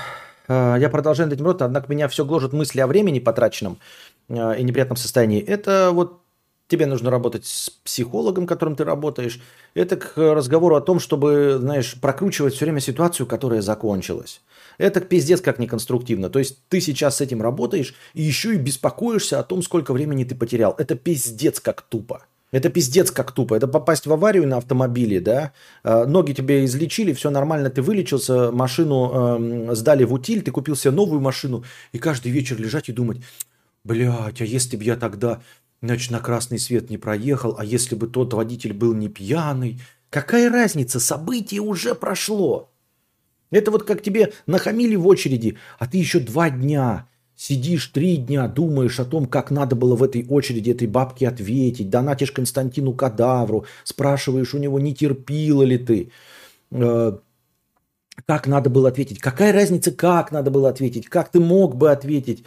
[0.47, 3.79] э, я продолжаю над этим рот, однако меня все гложет мысли о времени потраченном
[4.27, 6.24] э, и неприятном состоянии, это вот
[6.67, 9.39] тебе нужно работать с психологом, которым ты работаешь.
[9.73, 14.41] Это к разговору о том, чтобы, знаешь, прокручивать все время ситуацию, которая закончилась.
[14.77, 16.29] Это пиздец как неконструктивно.
[16.29, 20.23] То есть ты сейчас с этим работаешь и еще и беспокоишься о том, сколько времени
[20.23, 20.75] ты потерял.
[20.77, 22.25] Это пиздец как тупо.
[22.51, 23.55] Это пиздец как тупо.
[23.55, 25.51] Это попасть в аварию на автомобиле, да?
[25.83, 30.75] А, ноги тебе излечили, все нормально, ты вылечился, машину э, сдали в утиль, ты купил
[30.75, 33.17] себе новую машину, и каждый вечер лежать и думать,
[33.83, 35.41] блядь, а если бы я тогда
[35.85, 39.79] Значит, на красный свет не проехал, а если бы тот водитель был не пьяный?
[40.09, 40.99] Какая разница?
[40.99, 42.71] Событие уже прошло.
[43.51, 48.47] Это вот как тебе нахамили в очереди, а ты еще два дня сидишь, три дня,
[48.47, 53.65] думаешь о том, как надо было в этой очереди этой бабке ответить, донатишь Константину Кадавру,
[53.83, 56.11] спрашиваешь у него, не терпила ли ты,
[56.71, 57.17] э,
[58.25, 59.19] как надо было ответить?
[59.19, 61.07] Какая разница, как надо было ответить?
[61.07, 62.43] Как ты мог бы ответить?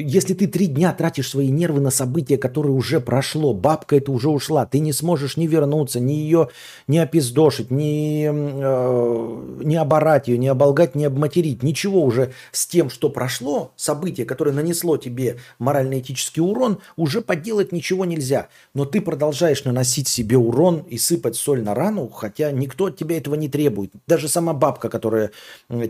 [0.00, 4.28] Если ты три дня тратишь свои нервы на событие, которое уже прошло, бабка это уже
[4.28, 6.50] ушла, ты не сможешь ни вернуться, ни ее
[6.86, 11.64] не опиздошить, ни, э, не оборать ее, не оболгать, не обматерить.
[11.64, 18.04] Ничего уже с тем, что прошло, событие, которое нанесло тебе морально-этический урон, уже поделать ничего
[18.04, 18.50] нельзя.
[18.74, 23.16] Но ты продолжаешь наносить себе урон и сыпать соль на рану, хотя никто от тебя
[23.16, 23.90] этого не требует.
[24.06, 25.32] Даже сама бабка, которая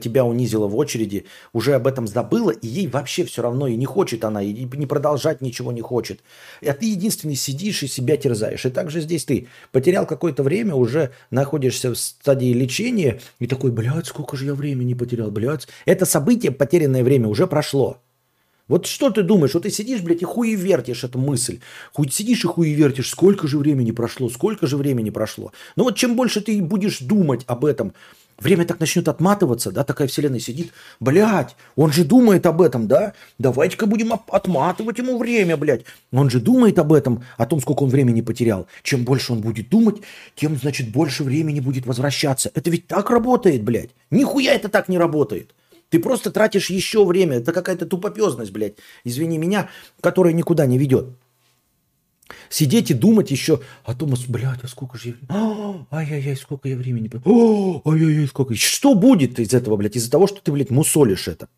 [0.01, 3.85] тебя унизила в очереди, уже об этом забыла, и ей вообще все равно и не
[3.99, 6.21] хочет она, и не продолжать ничего не хочет.
[6.65, 8.65] А ты единственный сидишь и себя терзаешь.
[8.65, 14.07] И также здесь ты потерял какое-то время, уже находишься в стадии лечения, и такой, блядь,
[14.07, 15.67] сколько же я времени потерял, блядь.
[15.85, 17.97] Это событие, потерянное время, уже прошло.
[18.69, 19.55] Вот что ты думаешь?
[19.55, 21.59] Вот ты сидишь, блядь, и хуевертишь эту мысль.
[21.93, 25.51] Хуй сидишь и хуевертишь, сколько же времени прошло, сколько же времени прошло.
[25.75, 27.95] Но вот чем больше ты будешь думать об этом,
[28.39, 33.15] Время так начнет отматываться, да, такая вселенная сидит, блядь, он же думает об этом, да,
[33.39, 35.85] давайте-ка будем отматывать ему время, блядь.
[36.13, 38.69] Он же думает об этом, о том, сколько он времени потерял.
[38.85, 39.97] Чем больше он будет думать,
[40.37, 42.53] тем, значит, больше времени будет возвращаться.
[42.55, 43.91] Это ведь так работает, блядь.
[44.13, 45.53] Нихуя это так не работает.
[45.91, 47.39] Ты просто тратишь еще время.
[47.39, 48.75] Это какая-то тупопезность, блядь.
[49.05, 49.69] Извини меня,
[50.01, 51.09] которая никуда не ведет.
[52.51, 55.87] Сидеть и думать еще о том, блядь, а сколько же я...
[55.91, 57.11] Ай-яй-яй, сколько я времени...
[57.15, 58.55] Ай-яй-яй, сколько...
[58.55, 59.97] Что будет из этого, блядь?
[59.97, 61.49] Из-за того, что ты, блядь, мусолишь это.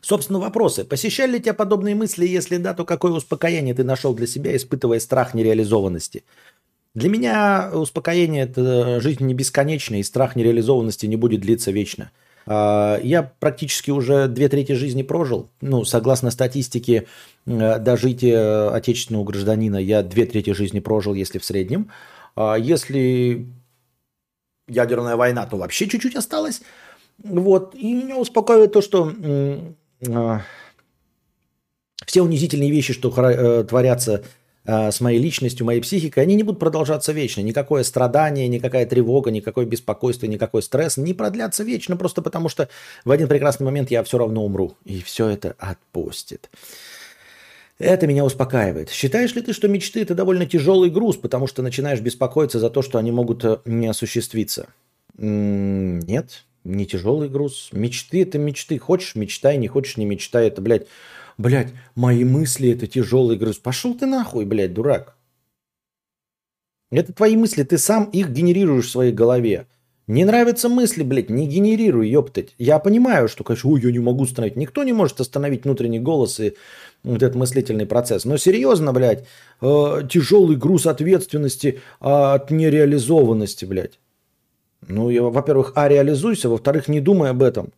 [0.00, 0.84] Собственно, вопросы.
[0.84, 2.26] Посещали ли тебя подобные мысли?
[2.26, 6.24] Если да, то какое успокоение ты нашел для себя, испытывая страх нереализованности?
[6.94, 12.10] Для меня успокоение– это жизнь не бесконечная, и страх нереализованности не будет длиться вечно.
[12.46, 15.50] А, я практически уже две трети жизни прожил.
[15.60, 17.06] Ну, согласно статистике
[17.46, 21.90] э, дожития отечественного гражданина, я две трети жизни прожил, если в среднем.
[22.34, 23.46] А если
[24.66, 26.62] ядерная война, то вообще чуть-чуть осталось.
[27.22, 27.74] Вот.
[27.74, 29.12] И меня успокаивает то, что
[30.08, 30.40] а,
[32.04, 34.24] все унизительные вещи, что э, творятся
[34.66, 37.40] с моей личностью, моей психикой, они не будут продолжаться вечно.
[37.40, 42.68] Никакое страдание, никакая тревога, никакое беспокойство, никакой стресс не продлятся вечно, просто потому что
[43.04, 44.76] в один прекрасный момент я все равно умру.
[44.84, 46.50] И все это отпустит.
[47.80, 48.90] Это меня успокаивает.
[48.90, 52.82] Считаешь ли ты, что мечты– это довольно тяжелый груз, потому что начинаешь беспокоиться за то,
[52.82, 54.68] что они могут э, не осуществиться?
[55.16, 57.70] Нет, не тяжелый груз.
[57.72, 58.78] Мечты– это мечты.
[58.78, 60.48] Хочешь– мечтай, не хочешь– не мечтай.
[60.48, 60.88] Это, блядь,
[61.40, 63.56] Блядь, мои мысли это тяжелый груз.
[63.56, 65.16] Пошел ты нахуй, блядь, дурак.
[66.90, 69.66] Это твои мысли, ты сам их генерируешь в своей голове.
[70.06, 72.54] Не нравятся мысли, блядь, не генерируй, ёптать.
[72.58, 74.56] Я понимаю, что, конечно, ой, я не могу остановить.
[74.56, 76.56] Никто не может остановить внутренний голос и
[77.04, 78.26] вот этот мыслительный процесс.
[78.26, 79.24] Но серьезно, блядь,
[79.62, 83.98] э, тяжелый груз ответственности от нереализованности, блядь.
[84.86, 87.72] Ну, во-первых, а, реализуйся, во-вторых, не думай об этом.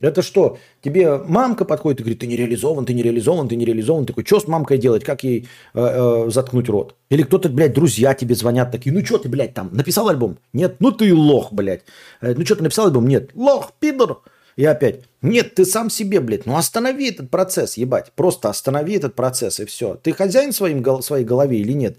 [0.00, 3.64] Это что, тебе мамка подходит и говорит, ты не реализован, ты не реализован, ты не
[3.64, 4.06] реализован.
[4.06, 6.94] Ты такой, что с мамкой делать, как ей э, э, заткнуть рот?
[7.10, 10.38] Или кто-то, блядь, друзья тебе звонят такие, ну что ты, блядь, там, написал альбом?
[10.52, 11.82] Нет, ну ты лох, блядь.
[12.20, 13.08] Э, ну что ты написал альбом?
[13.08, 14.22] Нет, лох, пидор.
[14.54, 18.12] И опять, нет, ты сам себе, блядь, ну останови этот процесс, ебать.
[18.14, 19.96] Просто останови этот процесс и все.
[19.96, 21.96] Ты хозяин своим, своей голове или нет?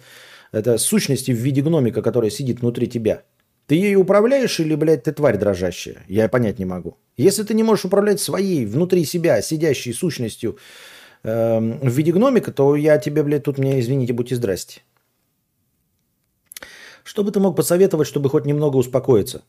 [0.54, 3.24] Это сущности в виде гномика, которая сидит внутри тебя.
[3.70, 5.98] Ты ею управляешь или, блядь, ты тварь дрожащая?
[6.08, 6.98] Я понять не могу.
[7.18, 10.58] Если ты не можешь управлять своей, внутри себя, сидящей сущностью
[11.22, 14.82] э, в виде гномика, то я тебе, блядь, тут мне, извините, будьте здрасте.
[17.04, 19.44] Что бы ты мог посоветовать, чтобы хоть немного успокоиться?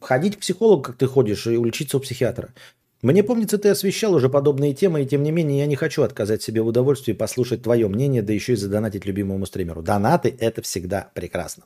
[0.00, 2.52] Ходить к психологу, как ты ходишь, и улечиться у психиатра.
[3.00, 6.42] Мне помнится, ты освещал уже подобные темы, и тем не менее я не хочу отказать
[6.42, 9.82] себе в удовольствии послушать твое мнение, да еще и задонатить любимому стримеру.
[9.82, 11.62] Донаты– это всегда прекрасно.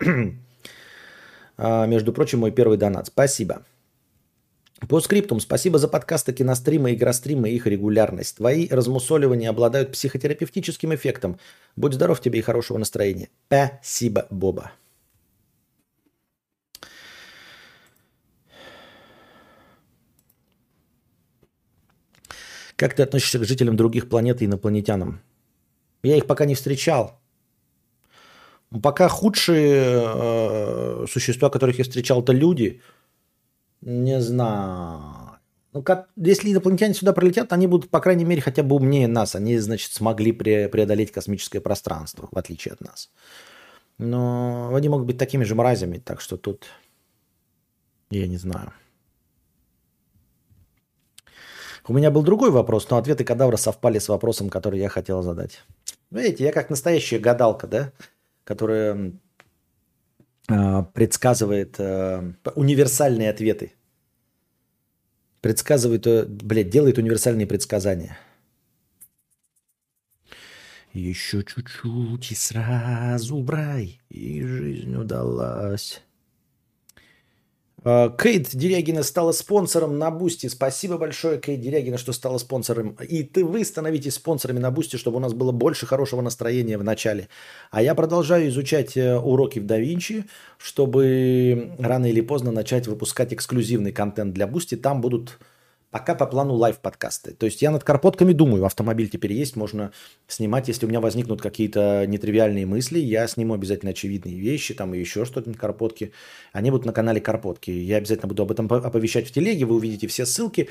[1.58, 3.08] А, между прочим, мой первый донат.
[3.08, 3.64] Спасибо.
[4.88, 8.36] По скриптум, спасибо за подкасты, киностримы, игростримы и их регулярность.
[8.36, 11.38] Твои размусоливания обладают психотерапевтическим эффектом.
[11.74, 13.28] Будь здоров тебе и хорошего настроения.
[13.48, 14.70] Спасибо, Боба.
[22.76, 25.20] Как ты относишься к жителям других планет и инопланетянам?
[26.04, 27.17] Я их пока не встречал.
[28.82, 32.82] Пока худшие э, существа, которых я встречал, это люди.
[33.80, 35.38] Не знаю.
[35.72, 39.34] Ну, как, если инопланетяне сюда прилетят, они будут, по крайней мере, хотя бы умнее нас.
[39.34, 43.10] Они, значит, смогли пре- преодолеть космическое пространство, в отличие от нас.
[43.96, 46.66] Но они могут быть такими же мразями, так что тут
[48.10, 48.72] я не знаю.
[51.86, 55.64] У меня был другой вопрос, но ответы кадавра совпали с вопросом, который я хотел задать.
[56.10, 57.92] Видите, я как настоящая гадалка, да?
[58.48, 59.12] Которая
[60.48, 63.74] э, предсказывает э, универсальные ответы.
[65.42, 68.18] Предсказывает, э, блядь, делает универсальные предсказания.
[70.94, 76.02] Еще чуть-чуть и сразу брай, и жизнь удалась.
[77.84, 80.48] А, Кейт Дерягина стала спонсором на Boosty.
[80.48, 82.96] Спасибо большое, Кейт Дерягина, что стала спонсором.
[83.08, 86.84] И ты, вы становитесь спонсорами на Boosty, чтобы у нас было больше хорошего настроения в
[86.84, 87.28] начале.
[87.70, 90.24] А я продолжаю изучать э, уроки в DaVinci,
[90.58, 94.76] чтобы рано или поздно начать выпускать эксклюзивный контент для Boosty.
[94.76, 95.38] Там будут
[95.90, 97.32] Пока по плану live-подкасты.
[97.32, 99.92] То есть я над карпотками думаю, автомобиль теперь есть, можно
[100.26, 104.98] снимать, если у меня возникнут какие-то нетривиальные мысли, я сниму обязательно очевидные вещи, там и
[104.98, 106.12] еще что-то на карпотке.
[106.52, 107.70] Они будут на канале Карпотки.
[107.70, 110.68] Я обязательно буду об этом оповещать в телеге, вы увидите все ссылки,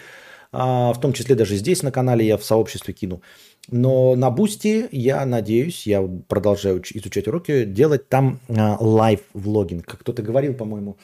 [0.51, 3.21] а, в том числе даже здесь на канале я в сообществе кину.
[3.69, 9.97] Но на Boosty я надеюсь, я продолжаю изучать уроки, делать там а, life-vlogging.
[9.99, 10.97] Кто-то говорил, по-моему,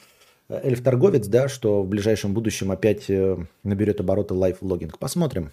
[0.48, 4.98] эльф-торговец, да, что в ближайшем будущем опять э, наберет обороты life-vlogging.
[4.98, 5.52] Посмотрим.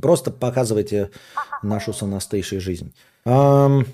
[0.00, 1.10] Просто показывайте
[1.62, 2.92] нашу сонастейшую жизнь.
[3.24, 3.86] Эм...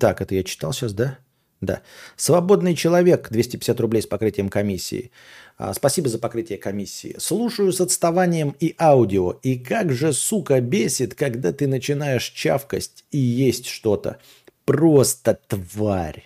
[0.00, 1.18] Так, это я читал сейчас, да?
[1.60, 1.82] Да.
[2.16, 5.10] Свободный человек, 250 рублей с покрытием комиссии.
[5.56, 7.14] А, спасибо за покрытие комиссии.
[7.18, 9.32] Слушаю с отставанием и аудио.
[9.42, 14.18] И как же, сука, бесит, когда ты начинаешь чавкать и есть что-то.
[14.64, 16.24] Просто тварь.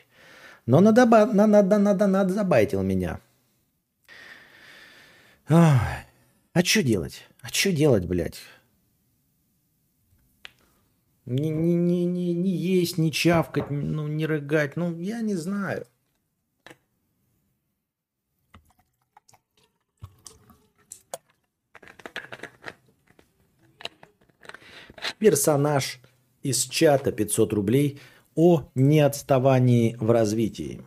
[0.68, 3.20] Но надо, надо, надо, надо забайтил меня.
[5.48, 5.78] Ой,
[6.52, 7.26] а что делать?
[7.40, 8.38] А что делать, блядь?
[11.24, 14.76] Не, не, не, не, не есть, не чавкать, ну, не рыгать.
[14.76, 15.86] Ну, я не знаю.
[25.18, 25.98] Персонаж
[26.42, 28.02] из чата 500 рублей–
[28.38, 30.80] о неотставании в развитии.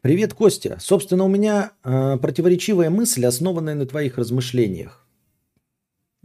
[0.00, 0.76] Привет, Костя.
[0.78, 5.04] Собственно, у меня э, противоречивая мысль, основанная на твоих размышлениях.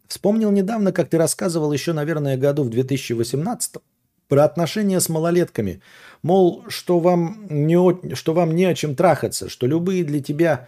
[0.07, 3.77] Вспомнил недавно, как ты рассказывал еще, наверное, году в 2018
[4.27, 5.81] про отношения с малолетками.
[6.21, 10.67] Мол, что вам, не, что вам не о чем трахаться, что любые для тебя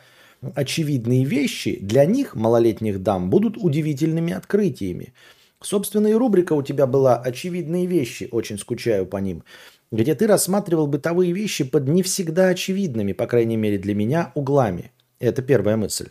[0.56, 5.14] очевидные вещи для них, малолетних дам, будут удивительными открытиями.
[5.62, 9.44] Собственно, и рубрика у тебя была «Очевидные вещи», очень скучаю по ним,
[9.92, 14.92] где ты рассматривал бытовые вещи под не всегда очевидными, по крайней мере для меня, углами.
[15.20, 16.10] Это первая мысль.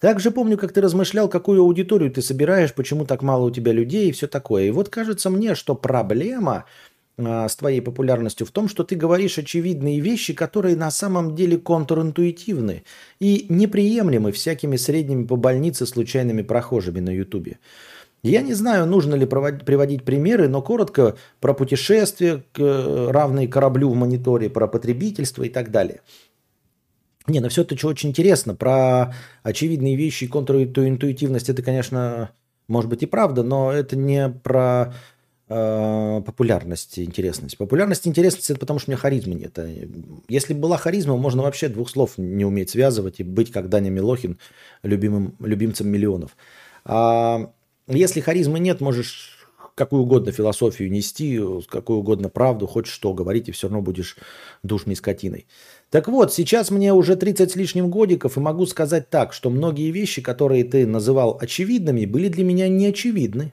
[0.00, 4.08] Также помню, как ты размышлял, какую аудиторию ты собираешь, почему так мало у тебя людей
[4.08, 4.64] и все такое.
[4.64, 6.66] И вот кажется мне, что проблема
[7.18, 12.84] с твоей популярностью в том, что ты говоришь очевидные вещи, которые на самом деле контринтуитивны
[13.18, 17.58] и неприемлемы всякими средними по больнице случайными прохожими на Ютубе.
[18.22, 24.50] Я не знаю, нужно ли приводить примеры, но коротко про путешествия, равные кораблю в мониторе,
[24.50, 26.00] про потребительство и так далее.
[27.28, 28.54] Не, ну все это очень интересно.
[28.54, 32.30] Про очевидные вещи и контринтуитивность это, конечно,
[32.68, 34.92] может быть и правда, но это не про э,
[35.48, 37.56] популярность и интересность.
[37.56, 39.58] Популярность и интересность это потому, что у меня харизмы нет.
[39.58, 39.66] А,
[40.28, 43.90] если бы была харизма, можно вообще двух слов не уметь связывать и быть, как Даня
[43.90, 44.38] Милохин,
[44.82, 46.36] любимым, любимцем миллионов.
[46.84, 47.50] А
[47.86, 49.38] если харизмы нет, можешь
[49.74, 54.16] какую угодно философию нести, какую угодно правду, хоть что говорить, и все равно будешь
[54.62, 55.46] душной скотиной.
[55.88, 59.90] Так вот, сейчас мне уже 30 с лишним годиков, и могу сказать так, что многие
[59.90, 63.52] вещи, которые ты называл очевидными, были для меня неочевидны.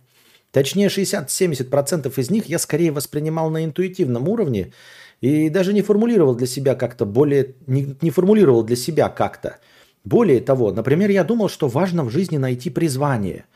[0.55, 4.71] Точнее, 60-70% из них я скорее воспринимал на интуитивном уровне
[5.19, 7.55] и даже не формулировал для себя как-то более...
[7.67, 9.57] Не, не формулировал для себя как-то.
[10.05, 13.45] Более того, например, я думал, что важно в жизни найти призвание–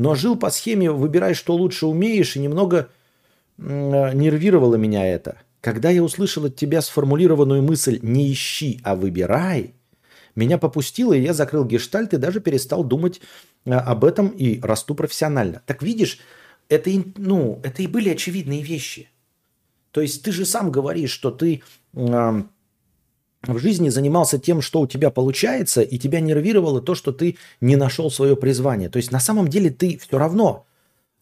[0.00, 2.88] но жил по схеме «выбирай, что лучше умеешь», и немного
[3.58, 5.36] нервировало меня это.
[5.60, 9.74] Когда я услышал от тебя сформулированную мысль «не ищи, а выбирай»,
[10.34, 13.20] меня попустило, и я закрыл гештальт и даже перестал думать
[13.66, 15.60] э, об этом и расту профессионально.
[15.66, 16.18] Так видишь,
[16.70, 19.08] это, ну, это и были очевидные вещи.
[19.90, 21.62] То есть ты же сам говоришь, что ты
[21.92, 27.76] в жизни занимался тем, что у тебя получается, и тебя нервировало то, что ты не
[27.76, 28.88] нашел свое призвание.
[28.88, 30.66] То есть на самом деле ты все равно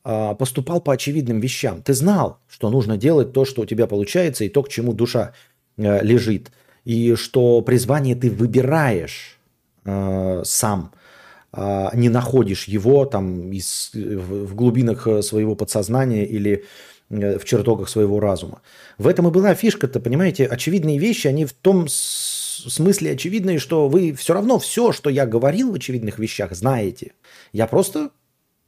[0.05, 1.80] э, поступал по очевидным вещам.
[1.82, 5.32] Ты знал, что нужно делать то, что у тебя получается, и то, к чему душа
[5.76, 6.51] э, лежит.
[6.84, 9.38] И что призвание ты выбираешь
[9.84, 11.07] э, сам, э,
[11.55, 16.64] не находишь его там из, в, глубинах своего подсознания или
[17.11, 18.61] Э, в чертогах своего разума.
[18.99, 24.12] В этом и была фишка-то, понимаете, очевидные вещи, они в том смысле очевидные, что вы
[24.12, 27.12] все равно все, что я говорил в очевидных вещах, знаете.
[27.53, 28.11] Я просто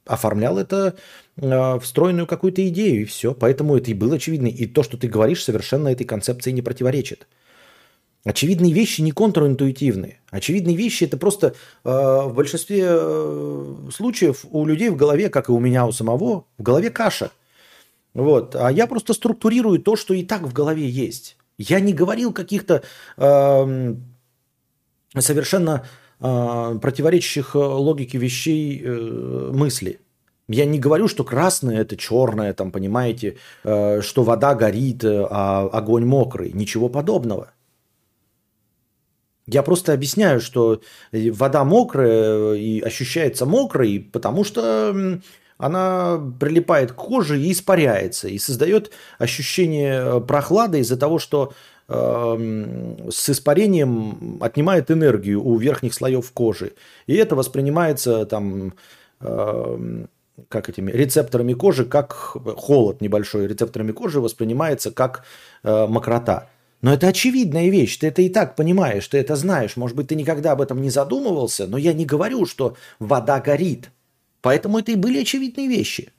[0.07, 0.95] оформлял это
[1.37, 3.35] э, встроенную какую-то идею, и все.
[3.35, 4.47] Поэтому это и было очевидно.
[4.47, 7.27] И то, что ты говоришь, совершенно этой концепции не противоречит.
[8.23, 10.19] Очевидные вещи не контринтуитивные.
[10.29, 15.51] Очевидные вещи это просто э, в большинстве э, случаев у людей в голове, как и
[15.51, 17.31] у меня у самого, в голове каша–
[18.13, 18.55] вот.
[18.55, 21.37] А я просто структурирую то, что и так в голове есть.
[21.57, 22.83] Я не говорил каких-то
[23.17, 23.95] э,
[25.17, 25.85] совершенно
[26.19, 29.99] э, противоречащих логике вещей э, мысли.
[30.47, 36.05] Я не говорю, что красное это черное, там, понимаете, э, что вода горит, а огонь
[36.05, 36.51] мокрый.
[36.51, 37.53] Ничего подобного.
[39.47, 40.81] Я просто объясняю, что
[41.11, 45.19] вода мокрая и ощущается мокрой, потому что
[45.61, 51.53] она прилипает к коже и испаряется, и создает ощущение э, прохлады из-за того, что
[51.87, 56.73] э, с испарением отнимает энергию у верхних слоев кожи.
[57.05, 58.73] И это воспринимается там,
[59.19, 60.05] э,
[60.49, 65.23] как этими рецепторами кожи, как холод небольшой рецепторами кожи воспринимается как
[65.63, 66.49] э, мокрота.
[66.81, 69.75] Но это очевидная вещь, ты это и так понимаешь, ты это знаешь.
[69.75, 73.91] Может быть, ты никогда об этом не задумывался, но я не говорю, что вода горит–
[74.41, 76.11] Поэтому это и были очевидные вещи.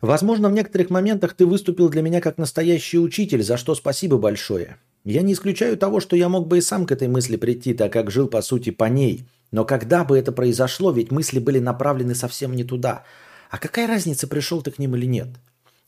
[0.00, 4.76] Возможно, в некоторых моментах ты выступил для меня как настоящий учитель, за что спасибо большое.
[5.02, 7.90] Я не исключаю того, что я мог бы и сам к этой мысли прийти, так
[7.90, 9.24] как жил, по сути, по ней.
[9.54, 13.04] Но когда бы это произошло, ведь мысли были направлены совсем не туда.
[13.50, 15.28] А какая разница, пришел ты к ним или нет?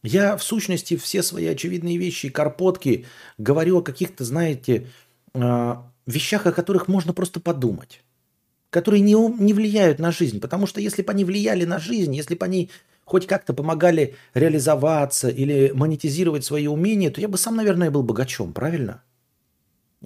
[0.04, 3.06] Я, в сущности, все свои очевидные вещи и карпотки
[3.38, 4.86] говорю о каких-то, знаете,
[5.34, 8.04] а, вещах, о которых можно просто подумать,
[8.70, 10.38] которые не, не влияют на жизнь.
[10.38, 12.70] Потому что если бы они влияли на жизнь, если бы они
[13.04, 18.52] хоть как-то помогали реализоваться или монетизировать свои умения, то я бы сам, наверное, был богачом,
[18.52, 19.02] правильно?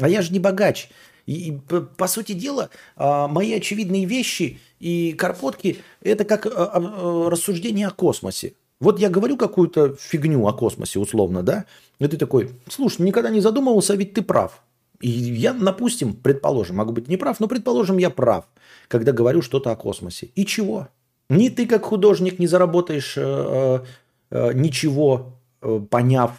[0.01, 0.89] А я же не богач.
[1.31, 1.53] И, и
[1.97, 8.55] по сути дела, а, мои очевидные вещи и карпотки– это как а, рассуждение о космосе.
[8.81, 11.67] Вот я говорю какую-то фигню о космосе условно, да,
[12.01, 14.61] и ты такой, слушай, никогда не задумывался, а ведь ты прав.
[15.01, 18.47] И я, допустим, предположим, могу быть не прав, но предположим, я прав,
[18.89, 20.31] когда говорю что-то о космосе.
[20.35, 20.89] И чего?
[21.29, 23.85] Ни ты как художник не заработаешь э, э,
[24.33, 26.33] э ничего, э, поняв,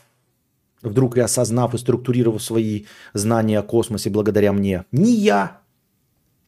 [0.81, 4.85] вдруг и осознав и структурировав свои знания о космосе благодаря мне.
[4.91, 5.61] Ни я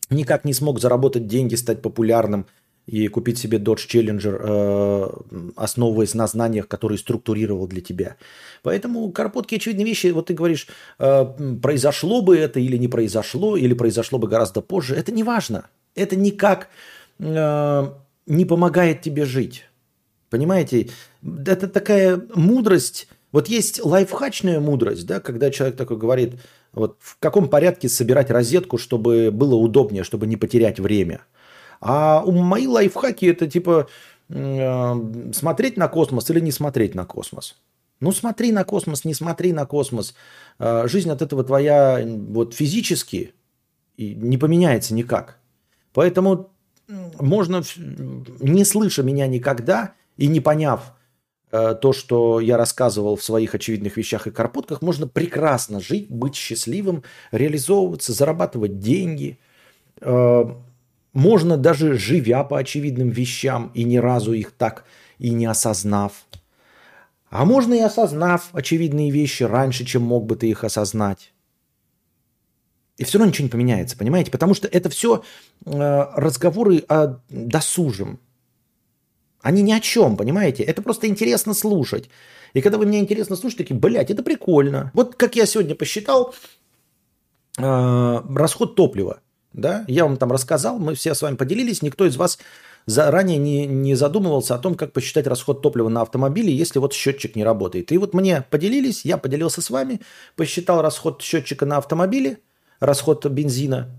[0.10, 2.46] никак не смог заработать деньги, стать популярным–
[2.86, 8.18] и купить себе Dodge Challenger, э, основываясь на знаниях, которые структурировал для тебя.
[8.62, 10.68] Поэтому короткие очевидные вещи, вот ты говоришь,
[11.00, 11.26] э,
[11.62, 15.68] произошло бы это или не произошло, или произошло бы гораздо позже, это не важно.
[15.96, 16.68] Это никак
[17.20, 17.94] э,
[18.26, 19.64] не помогает тебе жить.
[20.30, 20.90] Понимаете?
[21.46, 23.08] Это такая мудрость.
[23.34, 26.36] Вот есть лайфхачная мудрость, да, когда человек такой говорит,
[26.72, 31.22] вот в каком порядке собирать розетку, чтобы было удобнее, чтобы не потерять время.
[31.82, 33.88] А у мои лайфхаки это типа
[34.30, 37.56] э, смотреть на космос или не смотреть на космос.
[38.00, 40.14] Ну смотри на космос, не смотри на космос.
[40.60, 43.34] Э, жизнь от этого твоя вот физически
[43.98, 45.40] не поменяется никак.
[45.92, 46.52] Поэтому
[47.20, 47.64] можно,
[48.40, 50.94] не слыша меня никогда и не поняв
[51.54, 57.04] то, что я рассказывал в своих очевидных вещах и карпотках, можно прекрасно жить, быть счастливым,
[57.32, 59.38] реализовываться, зарабатывать деньги.
[60.02, 60.46] Э,
[61.14, 64.86] можно даже живя по очевидным вещам и ни разу их так
[65.20, 66.26] и не осознав.
[67.30, 71.34] А можно и осознав очевидные вещи раньше, чем мог бы ты их осознать.
[72.98, 74.32] И все равно ничего не поменяется, понимаете?
[74.32, 75.24] Потому что это все
[75.66, 78.20] э, разговоры о досужем.
[79.44, 80.64] Они ни о чем, понимаете?
[80.64, 82.10] Это просто интересно слушать.
[82.54, 84.92] И когда вы меня интересно слушаете, такие, блядь, это прикольно.
[84.96, 86.34] Вот как я сегодня посчитал
[87.60, 89.20] э, расход топлива.
[89.54, 89.86] Да?
[89.88, 91.84] Я вам там рассказал, мы все с вами поделились.
[91.84, 92.40] Никто из вас
[92.88, 97.36] заранее не, не задумывался о том, как посчитать расход топлива на автомобиле, если вот счетчик
[97.36, 97.92] не работает.
[97.92, 100.02] И вот мне поделились, я поделился с вами,
[100.36, 102.40] посчитал расход счетчика на автомобиле–
[102.84, 103.90] расход бензина.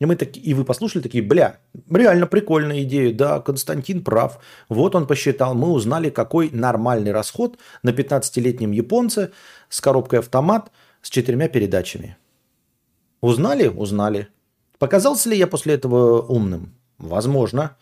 [0.00, 4.38] И, мы так, и вы послушали такие, бля, реально прикольная идея, да, Константин прав.
[4.68, 9.30] Вот он посчитал, мы узнали, какой нормальный расход на 15-летнем японце
[9.68, 12.16] с коробкой автомат с четырьмя передачами.
[13.20, 13.68] Узнали?
[13.68, 14.28] Узнали.
[14.78, 16.74] Показался ли я после этого умным?
[16.98, 17.76] Возможно.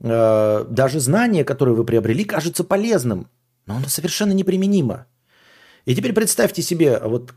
[0.00, 3.28] Э, даже знание, которое вы приобрели, кажется полезным,
[3.66, 5.06] но оно совершенно неприменимо.
[5.84, 7.32] И теперь представьте себе, вот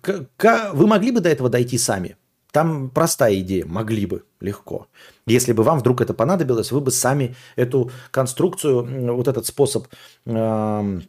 [0.74, 2.16] вы могли бы до этого дойти сами?
[2.52, 4.88] Там простая идея, могли бы, легко.
[5.26, 9.88] Если бы вам вдруг это понадобилось, вы бы сами эту конструкцию, вот этот способ
[10.26, 11.02] э,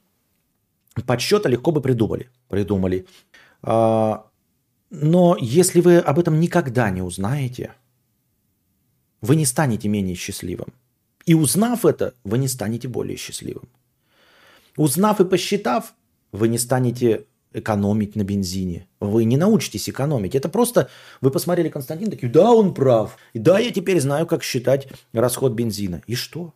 [1.06, 2.28] подсчета легко бы придумали.
[2.48, 3.06] Придумали.
[3.62, 4.16] Э,
[4.90, 7.74] но если вы об этом никогда не узнаете,
[9.20, 10.72] вы не станете менее счастливым.
[11.24, 13.68] И узнав это, вы не станете более счастливым.
[14.76, 15.94] Узнав и посчитав,
[16.32, 17.26] вы не станете
[17.58, 18.88] экономить на бензине.
[19.00, 20.34] Вы не научитесь экономить.
[20.34, 20.88] Это просто
[21.20, 23.16] вы посмотрели Константин, такие, да, он прав.
[23.32, 26.02] И да, я теперь знаю, как считать расход бензина.
[26.06, 26.54] И что?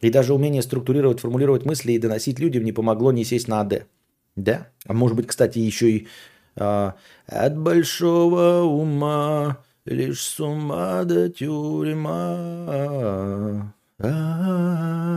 [0.00, 3.86] И даже умение структурировать, формулировать мысли и доносить людям не помогло не сесть на АД.
[4.36, 4.68] Да?
[4.86, 6.08] А может быть, кстати, еще и
[6.56, 6.94] а,
[7.26, 12.16] от большого ума лишь с ума до тюрьма.
[13.98, 15.10] А-а-а.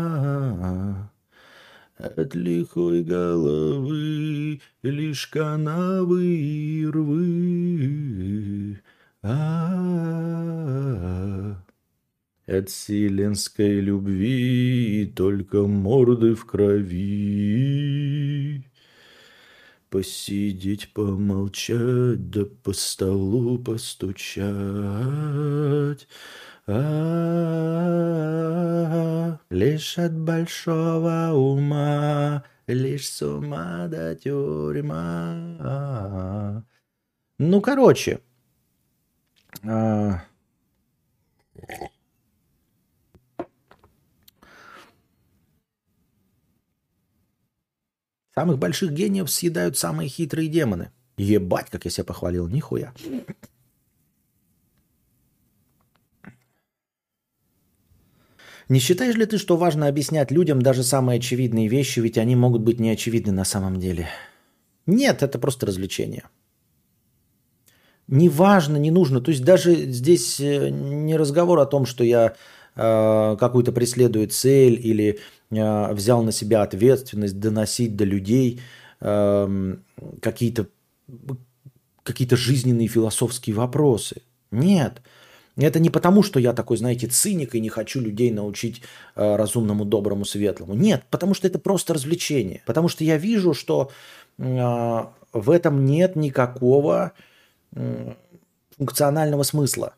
[2.03, 8.81] От лихой головы лишь канавы и рвы.
[9.21, 10.03] А,
[12.45, 17.73] От вселенской любви только морды в крови.
[19.89, 24.43] Посидеть, помолчать, да по столу постучать.
[29.49, 35.43] Лишь от большого ума, лишь с ума до тюрьма.
[37.37, 38.21] Ну, короче.
[48.33, 50.91] Самых больших гениев съедают самые хитрые демоны.
[51.17, 52.93] Ебать, как я себя похвалил, нихуя.
[58.69, 62.61] Не считаешь ли ты, что важно объяснять людям даже самые очевидные вещи, ведь они могут
[62.61, 64.07] быть неочевидны на самом деле?
[64.85, 66.23] Нет, это просто развлечение.
[68.07, 69.21] Не важно, не нужно.
[69.21, 72.35] То есть даже здесь э, не разговор о том, что я
[72.75, 75.19] э, какую-то преследую цель или
[75.51, 78.61] э, взял на себя ответственность доносить до людей
[78.99, 79.75] э,
[80.21, 80.67] какие-то
[82.03, 84.21] какие-то жизненные философские вопросы.
[84.51, 85.01] Нет.
[85.55, 88.81] Это не потому, что я такой, знаете, циник и не хочу людей научить
[89.15, 90.73] э, разумному, доброму, светлому.
[90.73, 92.63] Нет, потому что это просто развлечение.
[92.65, 93.91] Потому что я вижу, что
[94.39, 94.43] э,
[95.31, 97.11] в этом нет никакого
[97.75, 98.13] э,
[98.77, 99.93] функционального смысла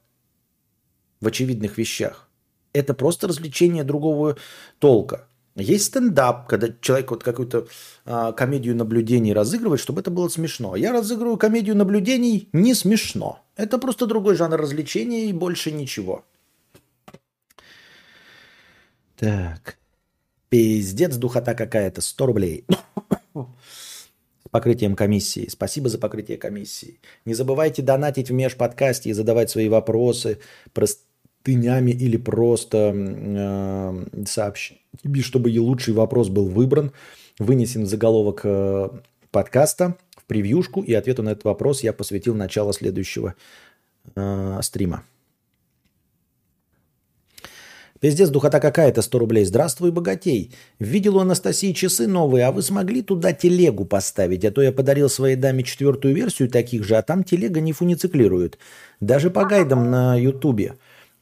[1.22, 2.30] в очевидных вещах.
[2.74, 4.36] Это просто развлечение другого
[4.80, 5.28] толка.
[5.56, 7.68] Есть стендап, когда человек вот какую-то
[8.04, 10.76] а, комедию наблюдений разыгрывает, чтобы это было смешно.
[10.76, 13.45] Я разыгрываю комедию наблюдений не смешно.
[13.56, 16.26] Это просто другой жанр развлечения и больше ничего.
[19.18, 19.78] Так.
[20.50, 22.02] Пиздец, духота какая-то.
[22.02, 22.66] 100 рублей.
[23.34, 25.48] С покрытием комиссии.
[25.50, 27.00] Спасибо за покрытие комиссии.
[27.26, 30.40] Не забывайте донатить в межподкасте и задавать свои вопросы
[30.74, 34.80] простынями или просто э, сообщить,
[35.22, 36.92] чтобы и лучший вопрос был выбран,
[37.40, 38.90] вынесен в заголовок э,
[39.32, 39.98] подкаста,
[40.28, 43.36] превьюшку, и ответу на этот вопрос я посвятил начало следующего
[44.16, 45.04] э, стрима.
[48.02, 49.46] Пиздец, духота какая-то, 100 рублей.
[49.46, 50.52] Здравствуй, богатей.
[50.80, 54.44] Видел у Анастасии часы новые, а вы смогли туда телегу поставить?
[54.44, 58.60] А то я подарил своей даме четвертую версию таких же, а там телега не фунициклирует.
[59.00, 60.74] Даже по гайдам на ютубе.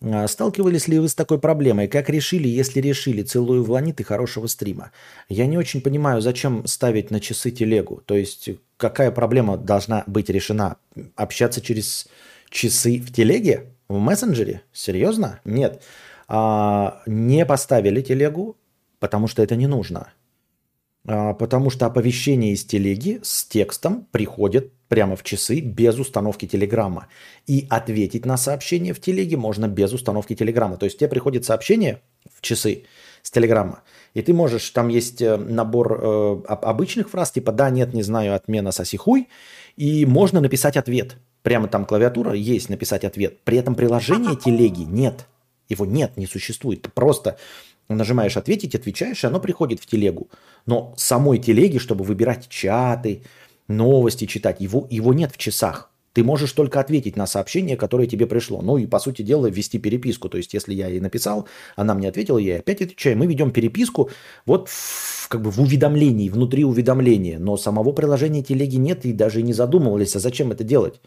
[0.02, 1.88] А, сталкивались ли вы с такой проблемой?
[1.88, 3.22] Как решили, если решили?
[3.22, 4.92] Целую в ланит и хорошего стрима.
[5.30, 8.02] Я не очень понимаю, зачем ставить на часы телегу.
[8.06, 8.50] То есть,
[8.90, 10.78] какая проблема должна быть решена?
[11.16, 12.08] Общаться через
[12.50, 13.72] часы в телеге?
[13.88, 14.62] В мессенджере?
[14.74, 15.40] Серьезно?
[15.46, 15.82] Нет
[16.28, 18.58] а, не поставили телегу,
[19.00, 20.12] потому что это не нужно.
[21.06, 27.08] А, потому что оповещение из телеги с текстом приходит прямо в часы без установки телеграмма.
[27.48, 30.78] И ответить на сообщение в телеге можно без установки телеграмма.
[30.78, 32.02] То есть тебе приходит сообщение
[32.34, 32.86] в часы
[33.22, 33.84] с телеграмма,
[34.14, 38.36] и ты можешь, там есть э, набор э, обычных фраз, типа «да», «нет», «не знаю»,
[38.36, 39.28] «отмена», «соси хуй»,
[39.76, 41.18] и можно написать ответ.
[41.42, 43.40] Прямо там клавиатура есть написать ответ.
[43.44, 45.26] При этом приложения телеги нет.
[45.68, 46.84] Его нет, не существует.
[46.84, 47.38] Ты просто
[47.90, 50.30] нажимаешь «Ответить», отвечаешь, и оно приходит в телегу.
[50.66, 53.24] Но самой телеги, чтобы выбирать чаты,
[53.68, 55.90] новости читать, его, его нет в часах.
[56.14, 58.62] Ты можешь только ответить на сообщение, которое тебе пришло.
[58.62, 60.30] Ну и, по сути дела, ввести переписку.
[60.30, 63.18] То есть, если я ей написал, она мне ответила, я ей опять отвечаю.
[63.18, 64.10] Мы ведем переписку
[64.46, 67.40] вот в, как бы в уведомлении, внутри уведомления.
[67.40, 71.02] Но самого приложения телеги нет и даже не задумывались, а зачем это делать?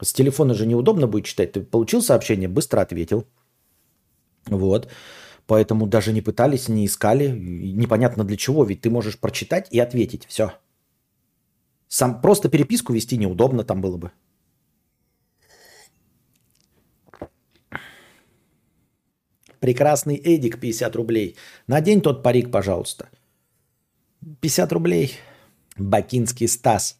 [0.00, 1.52] С телефона же неудобно будет читать.
[1.52, 3.24] Ты получил сообщение, быстро ответил–
[4.46, 4.88] вот.
[5.46, 7.28] Поэтому даже не пытались, не искали.
[7.28, 10.26] Непонятно для чего, ведь ты можешь прочитать и ответить.
[10.28, 10.52] Все.
[11.88, 14.12] Сам, просто переписку вести неудобно там было бы.
[19.62, 21.36] Прекрасный Эдик, 50 рублей.
[21.68, 23.08] Надень тот парик, пожалуйста.
[24.40, 25.12] 50 рублей.
[25.76, 26.98] Бакинский Стас.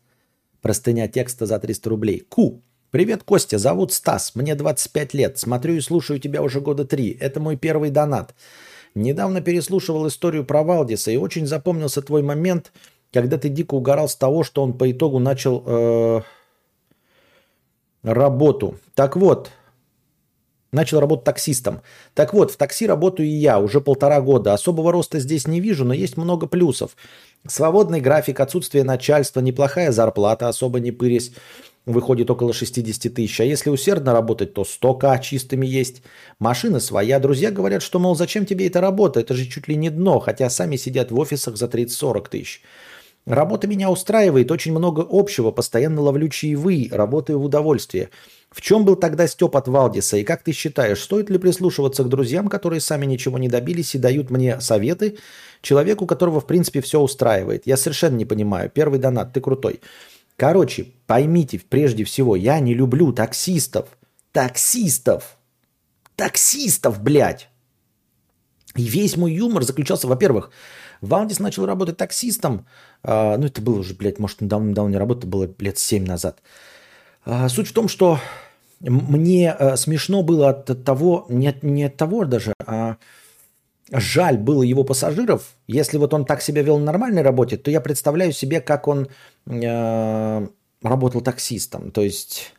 [0.61, 2.21] Простыня текста за 300 рублей.
[2.21, 2.63] Ку.
[2.93, 7.41] «Привет, Костя, зовут Стас, мне 25 лет, смотрю и слушаю тебя уже года три, это
[7.41, 8.35] мой первый донат.
[8.95, 12.71] Недавно переслушивал историю про Валдиса и очень запомнился твой момент,
[13.11, 16.21] когда ты дико угорал с того, что он по итогу начал э,
[18.03, 18.79] работу.
[18.95, 19.51] Так вот,
[20.73, 21.83] начал работать таксистом.
[22.15, 24.53] Так вот, в такси работаю и я уже полтора года.
[24.55, 26.97] Особого роста здесь не вижу, но есть много плюсов.
[27.47, 31.33] Свободный график, отсутствие начальства, неплохая зарплата, особо не пырясь
[31.87, 33.41] выходит около 60 тысяч.
[33.41, 36.03] А если усердно работать, то 100к чистыми есть.
[36.39, 37.19] Машина своя.
[37.19, 39.21] Друзья говорят, что, мол, зачем тебе эта работа?
[39.21, 42.63] Это же чуть ли не дно, хотя сами сидят в офисах за 30-40 тысяч.
[43.25, 48.11] Работа меня устраивает, очень много общего, постоянно ловлю чаевые, работаю в удовольствие.
[48.51, 50.17] В чем был тогда Степ от Валдиса?
[50.17, 53.99] И как ты считаешь, стоит ли прислушиваться к друзьям, которые сами ничего не добились и
[53.99, 55.19] дают мне советы?
[55.63, 57.63] Человеку, которого в принципе все устраивает.
[57.65, 58.69] Я совершенно не понимаю.
[58.69, 59.81] Первый донат, ты крутой.
[60.37, 63.89] Короче, поймите прежде всего, я не люблю таксистов.
[64.33, 65.39] Таксистов.
[66.17, 67.49] Таксистов, блядь.
[68.75, 70.51] И весь мой юмор заключался, во-первых,
[71.03, 72.67] Валдис начал работать таксистом.
[73.03, 76.41] Э, ну, это было уже, блядь, может, давно-давно не работал, было лет 7 назад.
[77.27, 78.19] Э, суть в том, что
[78.81, 82.97] мне э, смешно было от того, не, не от того даже, а
[83.91, 85.55] жаль было его пассажиров.
[85.67, 89.09] Если вот он так себя вел на нормальной работе, то я представляю себе, как он
[89.47, 90.47] э,
[90.83, 91.91] работал таксистом.
[91.91, 92.55] То есть,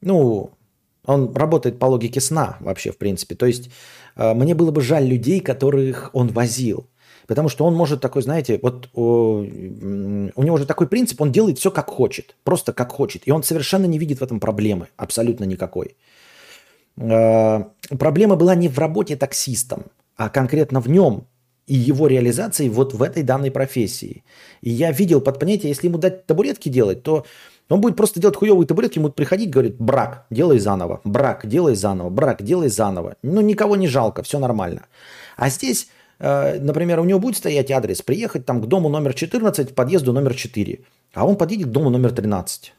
[0.00, 0.50] ну,
[1.04, 3.34] он работает по логике сна вообще, в принципе.
[3.34, 3.70] То есть,
[4.16, 6.86] э, мне было бы жаль людей, которых он возил.
[7.26, 11.58] Потому что он может такой, знаете, вот у, у него же такой принцип, он делает
[11.58, 13.22] все как хочет, просто как хочет.
[13.26, 15.96] И он совершенно не видит в этом проблемы, абсолютно никакой.
[16.96, 17.64] Э,
[17.98, 19.84] проблема была не в работе таксистом,
[20.16, 21.26] а конкретно в нем
[21.66, 24.22] и его реализации вот в этой данной профессии.
[24.60, 27.24] И я видел под понятие, если ему дать табуретки делать, то
[27.70, 32.10] он будет просто делать хуевые табуретки, ему приходить, говорит, брак, делай заново, брак, делай заново,
[32.10, 33.16] брак, делай заново.
[33.22, 34.86] Ну, никого не жалко, все нормально.
[35.36, 35.88] А здесь,
[36.24, 40.34] например, у него будет стоять адрес, приехать там к дому номер 14, к подъезду номер
[40.34, 40.80] 4,
[41.12, 42.72] а он подъедет к дому номер 13.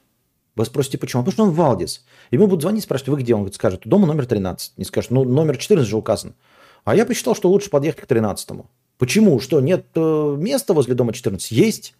[0.55, 1.23] Вы спросите, почему?
[1.23, 2.05] Потому что он Валдис.
[2.31, 3.33] Ему будут звонить, спрашивать, вы где?
[3.33, 4.77] Он говорит, скажет, дома номер 13.
[4.77, 6.33] Не скажет, ну, номер 14 же указан.
[6.85, 8.67] А я посчитал, что лучше подъехать к 13-му.
[8.97, 9.39] Почему?
[9.39, 11.51] Что, нет э, места возле дома 14?
[11.51, 11.95] Есть.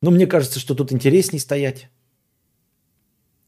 [0.00, 1.90] Но мне кажется, что тут интересней стоять.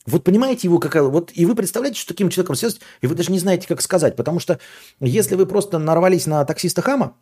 [0.09, 1.03] Вот понимаете его какая...
[1.03, 4.17] Вот и вы представляете, что таким человеком сидеть, и вы даже не знаете, как сказать.
[4.17, 4.59] Потому что
[5.01, 7.15] если вы просто нарвались на таксиста хама,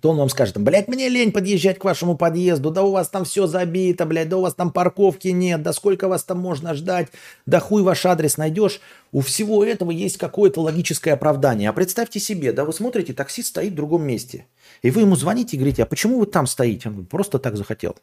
[0.00, 3.24] то он вам скажет, блядь, мне лень подъезжать к вашему подъезду, да у вас там
[3.24, 7.08] все забито, блядь, да у вас там парковки нет, да сколько вас там можно ждать,
[7.46, 8.80] да хуй ваш адрес найдешь.
[9.10, 11.70] У всего этого есть какое-то логическое оправдание.
[11.70, 14.46] А представьте себе, да, вы смотрите, таксист стоит в другом месте,
[14.82, 16.88] и вы ему звоните и говорите, а почему вы там стоите?
[16.90, 17.96] Он просто так захотел.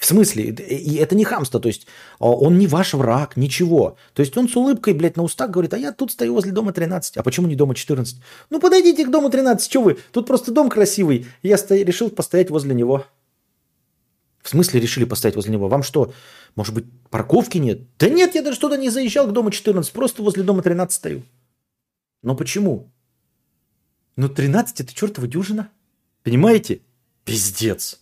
[0.00, 0.44] В смысле?
[0.44, 1.86] И это не хамство, то есть
[2.18, 3.98] а, он не ваш враг, ничего.
[4.14, 6.72] То есть он с улыбкой, блядь, на устах говорит, а я тут стою возле дома
[6.72, 7.18] 13.
[7.18, 8.16] А почему не дома 14?
[8.48, 9.98] Ну подойдите к дому 13, что вы?
[10.10, 11.26] Тут просто дом красивый.
[11.42, 11.74] Я сто...
[11.74, 13.04] решил постоять возле него.
[14.40, 15.68] В смысле решили постоять возле него?
[15.68, 16.14] Вам что,
[16.56, 17.82] может быть, парковки нет?
[17.98, 21.22] Да нет, я даже туда не заезжал к дому 14, просто возле дома 13 стою.
[22.22, 22.90] Но почему?
[24.16, 25.68] Ну 13 это чертова дюжина.
[26.22, 26.80] Понимаете?
[27.26, 28.00] Пиздец.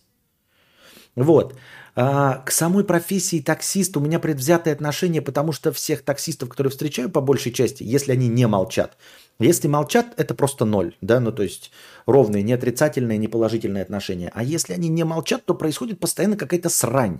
[1.15, 1.57] Вот.
[2.01, 7.09] А, к самой профессии таксист у меня предвзятое отношение, потому что всех таксистов, которые встречаю
[7.09, 8.95] по большей части, если они не молчат,
[9.37, 11.71] если молчат, это просто ноль, да, ну то есть
[12.05, 14.31] ровные, не отрицательные, не положительные отношения.
[14.33, 17.19] А если они не молчат, то происходит постоянно какая-то срань.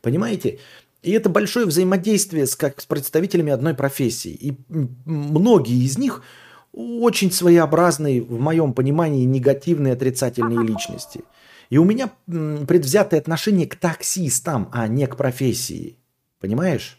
[0.00, 0.60] Понимаете?
[1.02, 4.30] И это большое взаимодействие с, как, с представителями одной профессии.
[4.30, 4.56] И
[5.04, 6.22] многие из них
[6.72, 11.20] очень своеобразные, в моем понимании, негативные, отрицательные личности–
[11.70, 15.98] и у меня предвзятое отношение к таксистам, а не к профессии.
[16.40, 16.98] Понимаешь?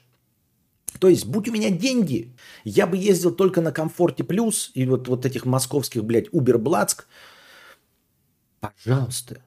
[0.99, 5.07] То есть, будь у меня деньги, я бы ездил только на комфорте плюс и вот,
[5.07, 7.05] вот этих московских, блядь, Убер-Блацк.
[8.59, 9.41] Пожалуйста.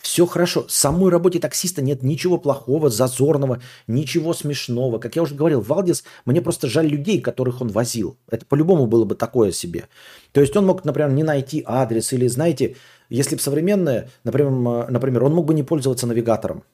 [0.00, 0.68] Все хорошо.
[0.68, 4.98] С самой работе таксиста нет ничего плохого, зазорного, ничего смешного.
[4.98, 8.16] Как я уже говорил, Валдис, мне просто жаль людей, которых он возил.
[8.30, 9.88] Это по-любому было бы такое себе.
[10.32, 12.76] То есть он мог, например, не найти адрес или, знаете,
[13.08, 16.64] если бы современное, например, например, он мог бы не пользоваться навигатором.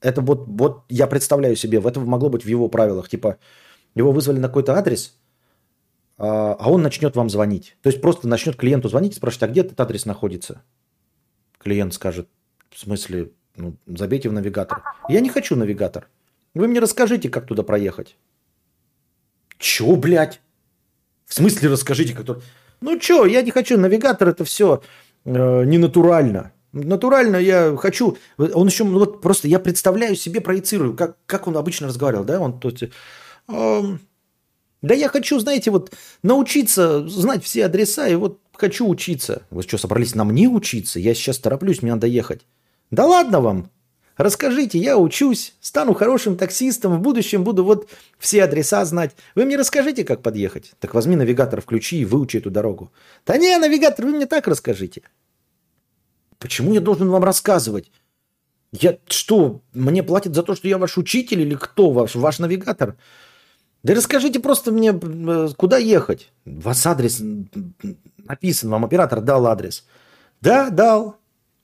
[0.00, 3.08] Это вот, вот я представляю себе, это могло быть в его правилах.
[3.08, 3.38] Типа,
[3.94, 5.14] его вызвали на какой-то адрес,
[6.16, 7.76] а, а он начнет вам звонить.
[7.82, 10.62] То есть просто начнет клиенту звонить и спрашивать, а где этот адрес находится?
[11.58, 12.28] Клиент скажет,
[12.70, 14.82] в смысле, ну, забейте в навигатор.
[15.08, 16.08] Я не хочу навигатор.
[16.54, 18.16] Вы мне расскажите, как туда проехать.
[19.58, 20.40] Чё, блядь?
[21.26, 22.40] В смысле расскажите, как туда...
[22.80, 24.82] Ну чё, я не хочу навигатор, это все
[25.24, 25.78] э, не
[26.72, 27.36] натурально.
[27.36, 28.16] Я хочу.
[28.38, 32.40] Он еще, ну, вот просто я представляю себе, проецирую, как, как он обычно разговаривал, да?
[32.40, 32.82] Он тут.
[33.48, 33.82] Э,
[34.82, 35.92] да я хочу, знаете, вот
[36.22, 39.42] научиться знать все адреса, и вот хочу учиться.
[39.50, 41.00] Вы что, собрались на мне учиться?
[41.00, 42.42] Я сейчас тороплюсь, мне надо ехать.
[42.90, 43.70] Да ладно вам.
[44.20, 49.16] Расскажите, я учусь, стану хорошим таксистом, в будущем буду вот все адреса знать.
[49.34, 50.72] Вы мне расскажите, как подъехать.
[50.78, 52.92] Так возьми навигатор, включи и выучи эту дорогу.
[53.24, 55.04] Да не, навигатор, вы мне так расскажите.
[56.38, 57.90] Почему я должен вам рассказывать?
[58.72, 62.96] Я что, мне платят за то, что я ваш учитель или кто ваш, ваш навигатор?
[63.82, 66.30] Да расскажите просто мне, э, куда ехать.
[66.44, 67.22] У вас адрес
[68.18, 69.86] написан, вам оператор дал адрес.
[70.42, 71.19] Да, дал.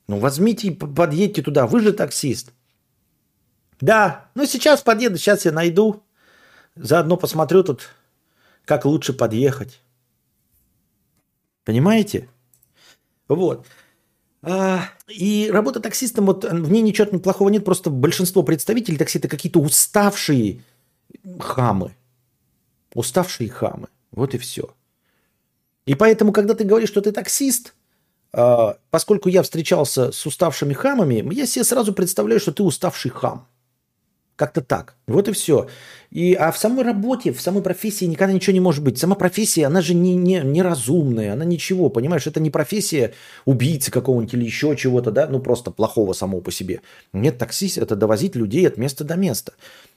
[0.08, 1.66] Ну, возьмите и подъедьте туда.
[1.66, 2.52] Вы же таксист.
[3.80, 6.02] Да, ну сейчас подъеду, сейчас я найду.
[6.76, 7.88] Заодно посмотрю тут,
[8.64, 9.80] как лучше подъехать.
[11.64, 12.28] Понимаете?
[13.28, 13.66] Вот.
[14.42, 19.28] А, и работа таксистом, вот в ней ничего плохого нет, просто большинство представителей такси это
[19.28, 20.62] какие-то уставшие
[21.40, 21.96] хамы.
[22.94, 23.88] Уставшие хамы.
[24.12, 24.74] Вот и все.
[25.86, 27.74] И поэтому, когда ты говоришь, что ты таксист,
[28.90, 33.46] поскольку я встречался с уставшими хамами, я себе сразу представляю, что ты уставший хам.
[34.36, 34.96] Как-то так.
[35.06, 35.66] Вот и все.
[36.10, 38.98] И, а в самой работе, в самой профессии никогда ничего не может быть.
[38.98, 42.26] Сама профессия, она же не, не, не разумная, она ничего, понимаешь?
[42.26, 43.14] Это не профессия
[43.46, 46.82] убийцы какого-нибудь или еще чего-то, да, ну просто плохого само по себе.
[47.14, 49.54] Нет, таксист– это довозить людей от места до места.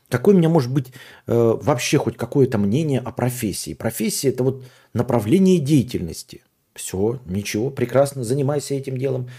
[0.08, 0.88] Какое у меня может быть
[1.28, 3.74] э, вообще хоть какое-то мнение о профессии?
[3.74, 4.64] Профессия– это вот
[4.94, 6.44] направление деятельности.
[6.74, 9.30] Все, ничего, прекрасно, занимайся этим делом.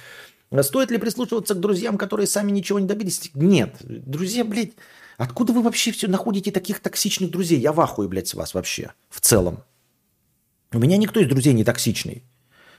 [0.62, 3.30] Стоит ли прислушиваться к друзьям, которые сами ничего не добились?
[3.34, 3.76] Нет.
[3.80, 4.72] Друзья, блядь,
[5.16, 7.60] откуда вы вообще все находите таких токсичных друзей?
[7.60, 9.62] Я в ахуе, блядь, с вас вообще, в целом.
[10.72, 12.24] У меня никто из друзей не токсичный.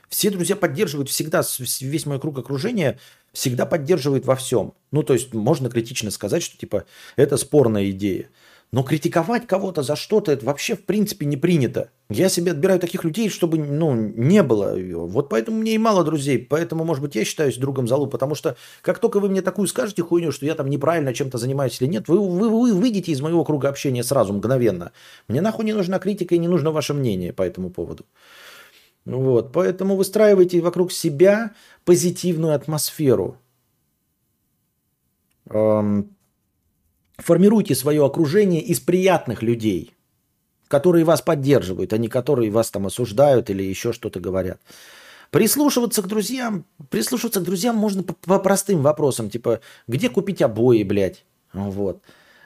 [0.09, 1.41] Все друзья поддерживают всегда,
[1.79, 2.99] весь мой круг окружения
[3.31, 4.73] всегда поддерживает во всем.
[4.91, 6.83] Ну, то есть можно критично сказать, что типа
[7.15, 8.29] это спорная идея.
[8.71, 11.89] Но критиковать кого-то за что-то, это вообще в принципе не принято.
[12.09, 14.77] Я себе отбираю таких людей, чтобы ну, не было.
[15.07, 16.39] Вот поэтому мне и мало друзей.
[16.39, 18.07] Поэтому, может быть, я считаюсь другом залу.
[18.07, 21.81] Потому что как только вы мне такую скажете хуйню, что я там неправильно чем-то занимаюсь
[21.81, 24.93] или нет, вы, вы, вы выйдете из моего круга общения сразу, мгновенно.
[25.27, 28.05] Мне нахуй не нужна критика и не нужно ваше мнение по этому поводу.
[29.03, 31.51] Вот, поэтому выстраивайте вокруг себя
[31.83, 33.37] позитивную атмосферу.
[37.23, 39.93] Формируйте свое окружение из приятных людей,
[40.67, 44.59] которые вас поддерживают, а не которые вас там осуждают или еще что-то говорят.
[45.29, 50.83] Прислушиваться к друзьям, прислушиваться к друзьям можно по, по простым вопросам, типа, где купить обои,
[50.83, 52.01] блядь, вот.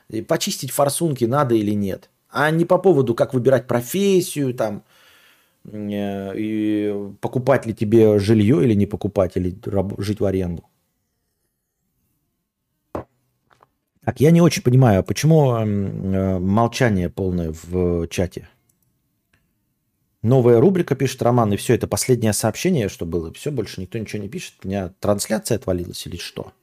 [0.09, 2.09] И почистить форсунки надо или нет.
[2.29, 4.83] А не по поводу, как выбирать профессию, там,
[5.63, 9.57] э, и покупать ли тебе жилье или не покупать, или
[9.97, 10.63] жить в аренду.
[14.05, 18.47] Так, я не очень понимаю, а почему э, молчание полное в чате?
[20.21, 23.33] Новая рубрика пишет Роман, и все, это последнее сообщение, что было.
[23.33, 24.55] Все, больше никто ничего не пишет.
[24.63, 26.53] У меня трансляция отвалилась или что?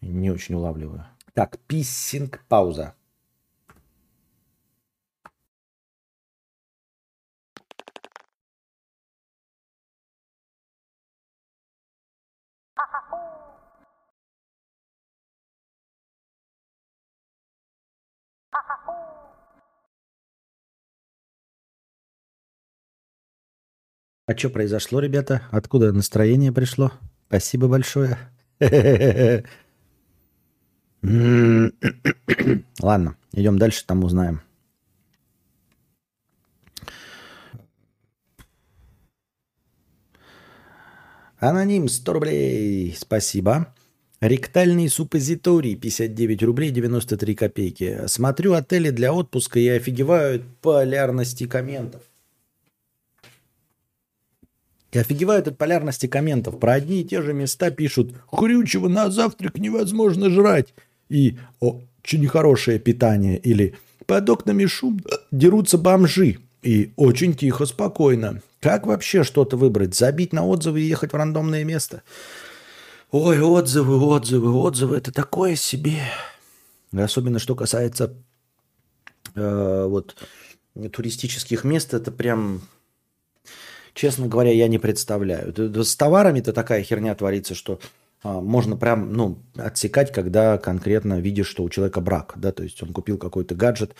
[0.00, 1.06] Не очень улавливаю.
[1.34, 2.94] Так, писсинг, пауза.
[24.26, 25.42] А что произошло, ребята?
[25.52, 26.90] Откуда настроение пришло?
[27.28, 28.18] Спасибо большое.
[32.80, 34.40] Ладно, идем дальше, там узнаем.
[41.38, 42.96] Аноним 100 рублей.
[42.98, 43.72] Спасибо.
[44.20, 48.08] Ректальный суппозиторий 59 рублей 93 копейки.
[48.08, 52.02] Смотрю отели для отпуска и офигеваю от полярности комментов.
[54.96, 56.58] И офигевают от полярности комментов.
[56.58, 60.72] Про одни и те же места пишут «Хрючево на завтрак невозможно жрать»
[61.10, 63.74] и «Очень нехорошее питание» или
[64.06, 64.98] «Под окнами шум
[65.30, 68.40] дерутся бомжи» и «Очень тихо, спокойно».
[68.60, 69.94] Как вообще что-то выбрать?
[69.94, 72.02] Забить на отзывы и ехать в рандомное место?
[73.10, 74.96] Ой, отзывы, отзывы, отзывы.
[74.96, 76.00] Это такое себе.
[76.96, 78.14] Особенно что касается
[79.34, 80.16] э, вот
[80.90, 82.62] туристических мест, это прям
[83.96, 85.52] честно говоря, я не представляю.
[85.84, 87.80] С товарами-то такая херня творится, что
[88.22, 92.80] а, можно прям, ну, отсекать, когда конкретно видишь, что у человека брак, да, то есть
[92.82, 93.96] он купил какой-то гаджет,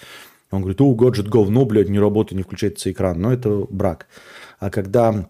[0.50, 4.06] он говорит, о, гаджет говно, блядь, не работает, не включается экран, но это брак.
[4.60, 5.28] А когда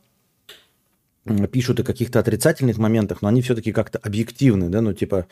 [1.52, 5.26] пишут о каких-то отрицательных моментах, но они все-таки как-то объективны, да, ну, типа,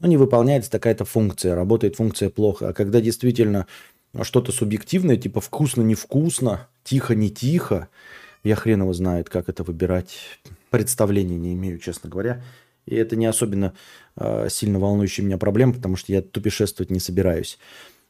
[0.00, 2.68] ну, не выполняется такая-то функция, работает функция плохо.
[2.68, 3.66] А когда действительно
[4.22, 7.88] что-то субъективное, типа вкусно-невкусно, тихо-не тихо,
[8.44, 10.16] я хрен его знает, как это выбирать.
[10.70, 12.42] Представления не имею, честно говоря.
[12.86, 13.74] И это не особенно
[14.16, 17.58] э, сильно волнующая меня проблема, потому что я тупешествовать не собираюсь.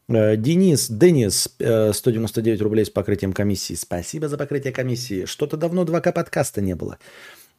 [0.09, 3.75] Э, Денис, Денис, э, 199 рублей с покрытием комиссии.
[3.75, 5.27] Спасибо за покрытие комиссии.
[5.27, 6.99] Что-то давно 2К подкаста не было.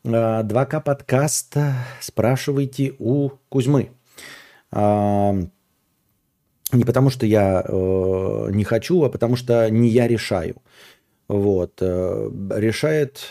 [0.03, 3.91] Э, 2К подкаста спрашивайте у Кузьмы.
[4.71, 5.33] Э,
[6.71, 10.55] не потому что я э, не хочу, а потому что не я решаю.
[11.27, 11.81] Вот.
[11.81, 13.25] Э, решает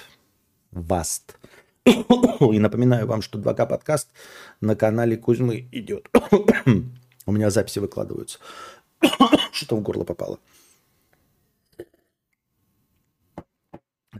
[0.71, 1.39] Васт.
[1.85, 4.09] И напоминаю вам, что 2К подкаст
[4.61, 6.09] на канале Кузьмы идет.
[7.27, 8.39] У меня записи выкладываются.
[9.53, 10.39] Что в горло попало.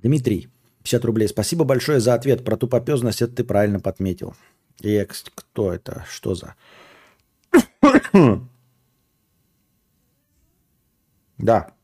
[0.03, 0.49] Дмитрий,
[0.83, 1.29] 50 рублей.
[1.29, 3.23] Спасибо большое за ответ про тупопезность.
[3.23, 4.35] Это ты правильно подметил.
[4.83, 6.05] Экс, кто это?
[6.09, 6.55] Что за...
[11.39, 11.75] Да,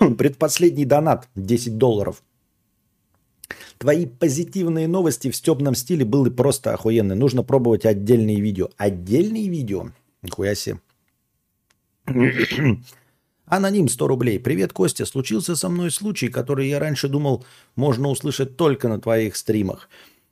[0.18, 2.22] Предпоследний донат 10 долларов.
[3.78, 7.16] Твои позитивные новости в стебном стиле были просто охуенные.
[7.16, 8.70] Нужно пробовать отдельные видео.
[8.76, 9.90] Отдельные видео?
[10.22, 10.54] Нихуя.
[13.46, 14.38] Аноним 100 рублей.
[14.38, 15.04] Привет, Костя.
[15.04, 17.44] Случился со мной случай, который я раньше думал
[17.76, 19.88] можно услышать только на твоих стримах.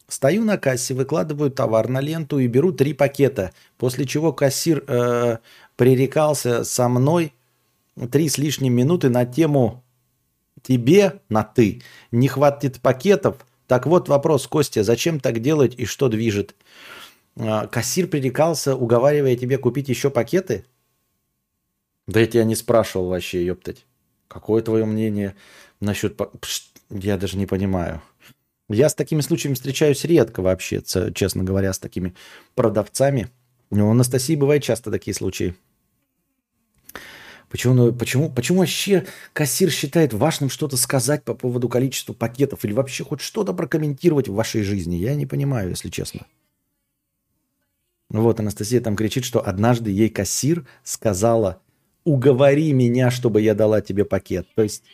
[0.08, 5.38] Стою на кассе, выкладываю товар на ленту и беру три пакета, после чего кассир э,
[5.76, 7.32] пререкался со мной
[8.11, 9.84] три с лишним минуты на тему
[10.62, 16.09] «Тебе на ты не хватит пакетов?» Так вот вопрос, Костя, зачем так делать и что
[16.09, 16.55] движет?
[17.36, 20.66] А, кассир пререкался, уговаривая тебе купить еще пакеты?
[22.07, 23.86] Да я тебя не спрашивал вообще, ёптать.
[24.28, 25.34] Какое твое мнение
[25.80, 26.16] насчет...
[26.16, 28.03] Пш, я даже не понимаю.
[28.68, 30.82] Я с такими случаями встречаюсь редко вообще,
[31.14, 32.14] честно говоря, с такими
[32.55, 33.30] продавцами.
[33.70, 35.55] У Анастасии бывает часто такие случаи.
[37.53, 43.05] Почему, почему, почему вообще кассир считает важным что-то сказать по поводу количества пакетов или вообще
[43.05, 44.96] хоть что-то прокомментировать в вашей жизни?
[44.96, 46.26] Я не понимаю, если честно.
[48.09, 51.61] Вот Анастасия там кричит, что однажды ей кассир сказала,
[52.05, 54.48] уговори меня, чтобы я дала тебе пакет.
[54.55, 54.84] То есть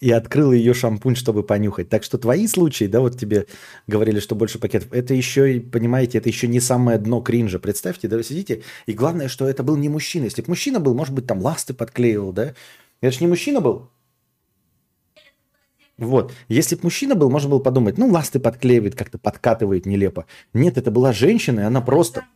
[0.00, 1.88] и открыла ее шампунь, чтобы понюхать.
[1.88, 3.46] Так что твои случаи, да, вот тебе
[3.86, 7.58] говорили, что больше пакетов, это еще, понимаете, это еще не самое дно кринжа.
[7.58, 10.24] Представьте, да, вы сидите, и главное, что это был не мужчина.
[10.24, 12.54] Если бы мужчина был, может быть, там ласты подклеивал, да?
[13.00, 13.90] Это же не мужчина был.
[15.98, 16.32] Вот.
[16.48, 20.26] Если бы мужчина был, можно было подумать, ну, ласты подклеивает, как-то подкатывает нелепо.
[20.52, 22.26] Нет, это была женщина, и она просто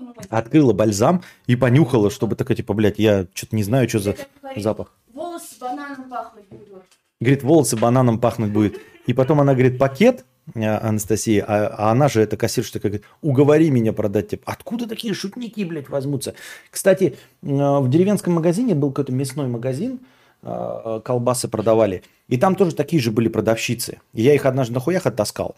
[0.00, 0.14] мой.
[0.28, 4.16] открыла бальзам и понюхала, чтобы такая, типа, блядь, я что-то не знаю, что за
[4.56, 4.92] запах.
[5.14, 6.82] Волосы бананом пахнуть будут.
[7.20, 8.80] Говорит, волосы бананом пахнуть будет.
[9.06, 10.24] И потом она говорит, пакет,
[10.56, 14.30] а, Анастасия, а, а она же, эта кассирша, такая, говорит, уговори меня продать.
[14.30, 16.34] Типа, откуда такие шутники, блядь, возьмутся?
[16.68, 20.00] Кстати, э, в деревенском магазине был какой-то мясной магазин,
[20.42, 22.02] э, колбасы продавали.
[22.26, 24.00] И там тоже такие же были продавщицы.
[24.12, 25.54] Я их однажды на хуях оттаскал.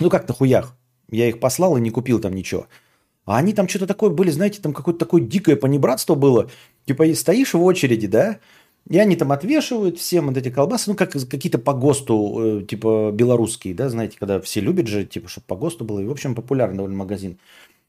[0.00, 0.74] Ну, как на хуях.
[1.08, 2.66] Я их послал и не купил там ничего.
[3.26, 6.50] А они там что-то такое были, знаете, там какое-то такое дикое понебратство было.
[6.86, 8.38] Типа стоишь в очереди, да,
[8.88, 13.10] и они там отвешивают всем вот эти колбасы, ну, как какие-то по ГОСТу, э, типа
[13.12, 16.00] белорусские, да, знаете, когда все любят же, типа, чтобы по ГОСТу было.
[16.00, 17.38] И, в общем, популярный довольно магазин.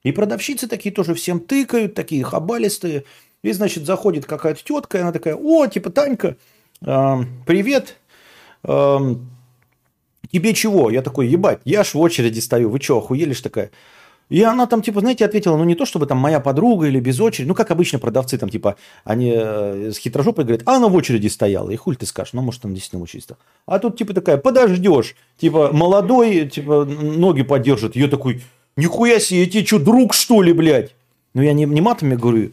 [0.03, 3.05] И продавщицы такие тоже всем тыкают, такие хабалистые.
[3.43, 6.35] И, значит, заходит какая-то тетка, и она такая, о, типа, Танька,
[6.81, 7.95] эм, привет,
[8.63, 9.29] эм,
[10.31, 10.89] тебе чего?
[10.89, 13.71] Я такой, ебать, я ж в очереди стою, вы что, охуели ж такая?
[14.29, 17.19] И она там, типа, знаете, ответила, ну не то, чтобы там моя подруга или без
[17.19, 20.95] очереди, ну как обычно продавцы там, типа, они э, с хитрожопой говорят, а она в
[20.95, 23.37] очереди стояла, и хуй ты скажешь, ну может там действительно в.
[23.65, 27.95] А тут, типа, такая, подождешь, типа, молодой, типа, ноги поддержит.
[27.95, 28.43] Я такой,
[28.77, 30.95] нихуя себе, я тебе что, друг что ли, блядь?
[31.33, 32.51] Ну я не, не матами говорю,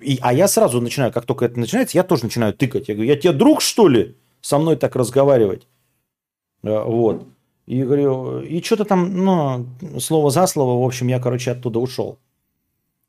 [0.00, 2.88] и, а я сразу начинаю, как только это начинается, я тоже начинаю тыкать.
[2.88, 5.66] Я говорю, я тебе друг, что ли, со мной так разговаривать?
[6.62, 7.26] Э, Вот.
[7.66, 9.66] И говорю, и что-то там, ну,
[9.98, 12.18] слово за слово, в общем, я, короче, оттуда ушел.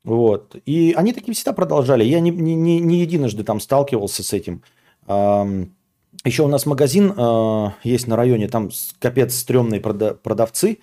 [0.04, 0.56] Вот.
[0.66, 2.04] И они такие всегда продолжали.
[2.04, 4.62] Я не, не, не, единожды там сталкивался с этим.
[6.24, 10.78] Еще у нас магазин э, есть на районе, там капец стрёмные прода- продавцы.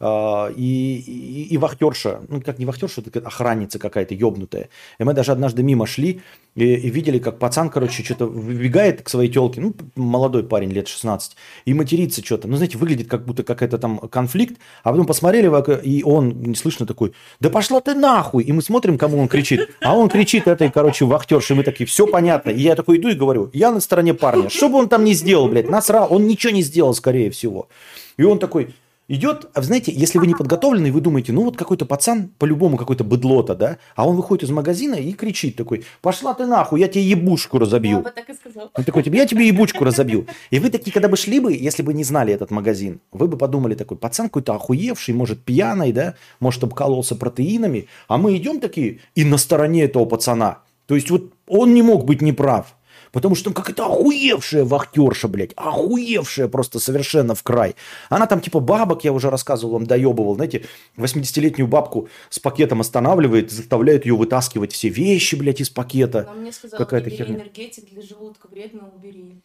[0.00, 4.68] Э, и, и, и вахтерша, ну как не вахтерша, это охранница какая-то ебнутая.
[4.98, 6.22] И мы даже однажды мимо шли
[6.54, 10.88] и, и видели, как пацан, короче, что-то выбегает к своей телке, ну, молодой парень, лет
[10.88, 12.48] 16, и матерится что-то.
[12.48, 15.44] Ну, знаете, выглядит как будто какой-то там конфликт, а потом посмотрели,
[15.82, 18.44] и он, не слышно, такой, да пошла ты нахуй!
[18.44, 19.70] И мы смотрим, кому он кричит.
[19.80, 22.50] А он кричит этой, короче, вахтерше, и мы такие, все понятно.
[22.50, 24.48] И я такой иду и говорю, я на стороне парня.
[24.48, 27.68] Что бы он там не сделал, блядь, насрал, он ничего не сделал, скорее всего.
[28.16, 28.74] И он такой,
[29.08, 33.04] идет, а знаете, если вы не подготовлены, вы думаете, ну вот какой-то пацан, по-любому какой-то
[33.04, 37.04] быдлота, да, а он выходит из магазина и кричит такой, пошла ты нахуй, я тебе
[37.04, 38.00] ебушку Я разобью.
[38.00, 38.70] бы так и сказал.
[38.74, 40.26] Он такой, тебе, я тебе ебучку разобью.
[40.50, 43.36] И вы такие, когда бы шли бы, если бы не знали этот магазин, вы бы
[43.36, 49.00] подумали такой, пацан какой-то охуевший, может, пьяный, да, может, обкололся протеинами, а мы идем такие
[49.14, 50.58] и на стороне этого пацана.
[50.86, 52.74] То есть вот он не мог быть неправ.
[53.14, 57.76] Потому что там какая-то охуевшая вахтерша, блядь, охуевшая просто совершенно в край.
[58.10, 60.64] Она там типа бабок, я уже рассказывал вам, доебывал, знаете,
[60.96, 66.26] 80-летнюю бабку с пакетом останавливает, заставляет ее вытаскивать все вещи, блядь, из пакета.
[66.28, 67.36] Она мне сказала, Какая-то не бери херня.
[67.42, 69.40] энергетик для желудка, вредно, убери.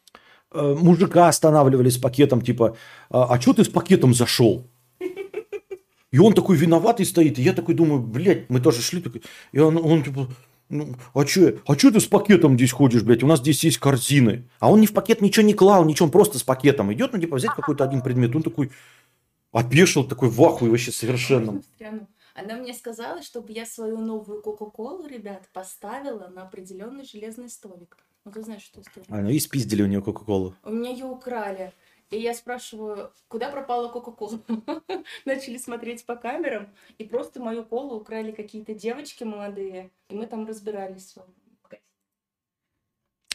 [0.52, 2.76] э, мужика останавливали с пакетом, типа,
[3.12, 4.66] а, а что ты с пакетом зашел?
[6.12, 9.60] И он такой виноватый стоит, и я такой думаю, блядь, мы тоже шли, такой, и
[9.60, 10.28] он, он типа,
[10.70, 13.80] ну, а что а чё ты с пакетом здесь ходишь, блядь, у нас здесь есть
[13.80, 14.48] корзины.
[14.60, 17.20] А он ни в пакет ничего не клал, ничего, он просто с пакетом идет, ну,
[17.20, 18.72] типа, взять какой-то один предмет, он такой,
[19.52, 21.62] опешил, такой в ахуе вообще совершенно.
[22.36, 27.98] Она мне сказала, чтобы я свою новую Кока-Колу, ребят, поставила на определенный железный столик.
[28.24, 28.92] Ну, ты знаешь, что это?
[29.10, 30.54] А, ну и спиздили у нее Кока-Колу.
[30.64, 31.74] У меня ее украли.
[32.10, 34.40] И я спрашиваю, куда пропала Кока-Кола?
[35.26, 39.92] Начали смотреть по камерам, и просто мою колу украли какие-то девочки молодые.
[40.10, 41.16] И мы там разбирались.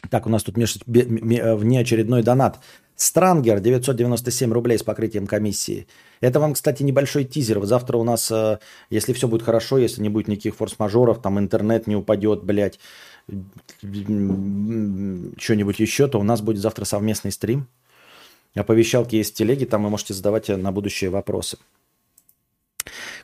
[0.09, 2.59] Так, у нас тут меж- э, внеочередной донат.
[2.95, 5.87] Странгер 997 рублей с покрытием комиссии.
[6.21, 7.63] Это вам, кстати, небольшой тизер.
[7.65, 8.59] Завтра у нас, э,
[8.89, 12.79] если все будет хорошо, если не будет никаких форс-мажоров, там интернет не упадет, блядь,
[15.37, 17.67] что-нибудь еще, то у нас будет завтра совместный стрим.
[18.55, 21.57] Оповещалки есть в телеге, там вы можете задавать на будущее вопросы.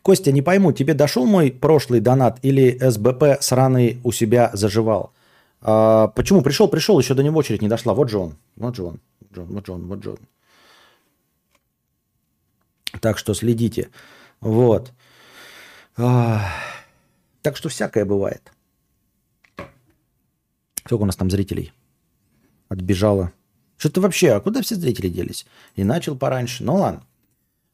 [0.01, 5.13] Костя, не пойму, тебе дошел мой прошлый донат или СБП сраный у себя заживал?
[5.61, 6.41] А, почему?
[6.41, 7.93] Пришел, пришел, еще до него очередь не дошла.
[7.93, 8.35] Вот же он.
[8.55, 8.99] Вот же он.
[9.19, 10.19] Вот же он, вот же он, вот же он.
[12.99, 13.89] Так что следите.
[14.41, 14.91] Вот.
[15.97, 16.45] А,
[17.41, 18.51] так что всякое бывает.
[20.85, 21.71] Сколько у нас там зрителей?
[22.69, 23.31] Отбежало.
[23.81, 25.47] Что-то вообще, а куда все зрители делись?
[25.75, 26.63] И начал пораньше.
[26.63, 27.01] Ну ладно.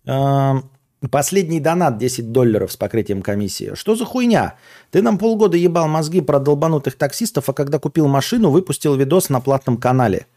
[0.05, 0.69] Ам,
[1.11, 3.75] Последний донат 10 долларов с покрытием комиссии.
[3.75, 4.55] Что за хуйня?
[4.89, 9.41] Ты нам полгода ебал мозги про долбанутых таксистов, а когда купил машину, выпустил видос на
[9.41, 10.27] платном канале.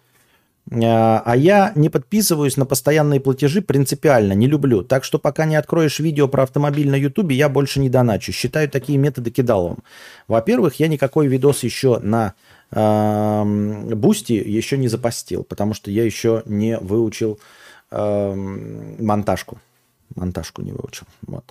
[0.73, 4.83] А а я не подписываюсь на постоянные платежи принципиально, не люблю.
[4.83, 8.33] Так что пока не откроешь видео про автомобиль на Ютубе, я больше не доначу.
[8.33, 9.85] Считаю такие методы кидаловым.
[10.29, 12.33] Во-первых, я никакой видос еще на эм,
[12.73, 17.39] Boosty еще не запостил, потому что я еще не выучил
[17.91, 19.59] монтажку.
[20.15, 21.07] Монтажку не выучил.
[21.27, 21.45] Вот.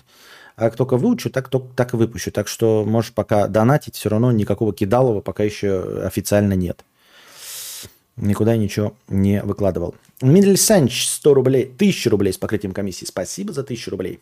[0.56, 2.30] А как только выучу, так, то- так и выпущу.
[2.30, 6.84] Так что можешь пока донатить, все равно никакого кидалова пока еще официально нет.
[8.16, 9.94] Никуда ничего не выкладывал.
[10.20, 13.06] Мидель Санч, 100 рублей, 1000 рублей с покрытием комиссии.
[13.06, 14.20] Спасибо за 1000 рублей.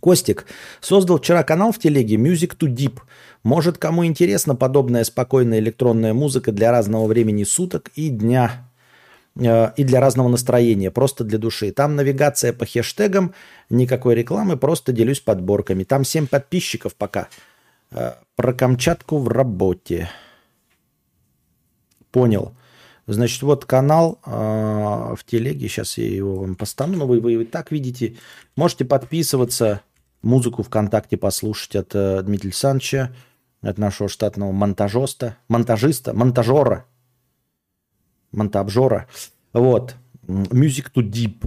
[0.00, 0.46] Костик
[0.80, 3.00] создал вчера канал в телеге Music to Deep.
[3.42, 8.68] Может, кому интересна подобная спокойная электронная музыка для разного времени суток и дня,
[9.36, 11.70] э, и для разного настроения, просто для души.
[11.70, 13.34] Там навигация по хэштегам,
[13.68, 15.84] никакой рекламы, просто делюсь подборками.
[15.84, 17.28] Там 7 подписчиков пока.
[17.90, 20.08] Э, Про Камчатку в работе.
[22.10, 22.54] Понял.
[23.06, 25.68] Значит, вот канал э, в телеге.
[25.68, 26.96] Сейчас я его вам постану.
[26.96, 28.16] Но вы, вы и так видите.
[28.56, 29.82] Можете подписываться.
[30.22, 33.14] Музыку ВКонтакте послушать от э, Дмитрия Александровича.
[33.62, 35.36] От нашего штатного монтажиста.
[35.48, 36.14] Монтажиста.
[36.14, 36.86] Монтажера.
[38.32, 39.06] Монтабжора.
[39.52, 39.96] Вот.
[40.26, 41.46] Music to Deep.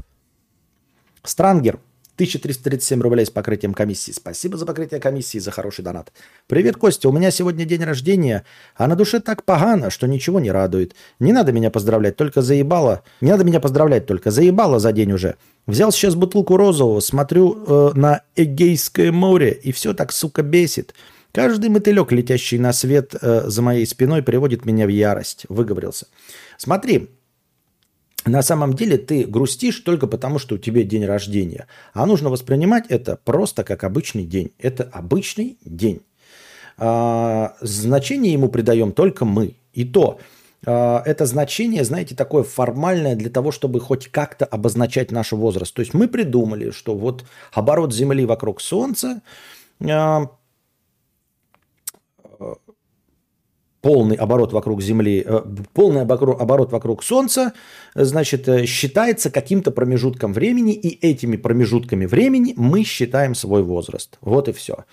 [1.24, 1.80] Странгер.
[2.16, 4.12] 1337 рублей с покрытием комиссии.
[4.12, 6.12] Спасибо за покрытие комиссии, за хороший донат.
[6.48, 7.10] Привет, Костя.
[7.10, 8.46] У меня сегодня день рождения,
[8.76, 10.94] а на душе так погано, что ничего не радует.
[11.20, 13.04] Не надо меня поздравлять, только заебало.
[13.20, 15.38] Не надо меня поздравлять, только заебало за день уже.
[15.66, 20.94] Взял сейчас бутылку розового, смотрю э, на Эгейское море, и все так, сука, бесит.
[21.32, 25.48] Каждый мотылек, летящий на свет э, за моей спиной, приводит меня в ярость.
[25.50, 26.06] Выговорился.
[26.58, 27.10] Смотри,
[28.26, 31.68] на самом деле ты грустишь только потому, что у тебя день рождения.
[31.94, 34.52] А нужно воспринимать это просто как обычный день.
[34.60, 36.02] Это обычный день.
[36.78, 39.56] А, значение ему придаем только мы.
[39.74, 40.20] И то,
[40.66, 45.74] а, это значение, знаете, такое формальное для того, чтобы хоть как-то обозначать наш возраст.
[45.74, 49.22] То есть мы придумали, что вот оборот Земли вокруг Солнца
[49.82, 50.30] а,
[53.84, 55.42] полный оборот вокруг Земли, э,
[55.74, 57.52] полный оборот вокруг Солнца,
[57.96, 64.18] э, значит, э, считается каким-то промежутком времени, и этими промежутками времени мы считаем свой возраст.
[64.22, 64.86] Вот и все.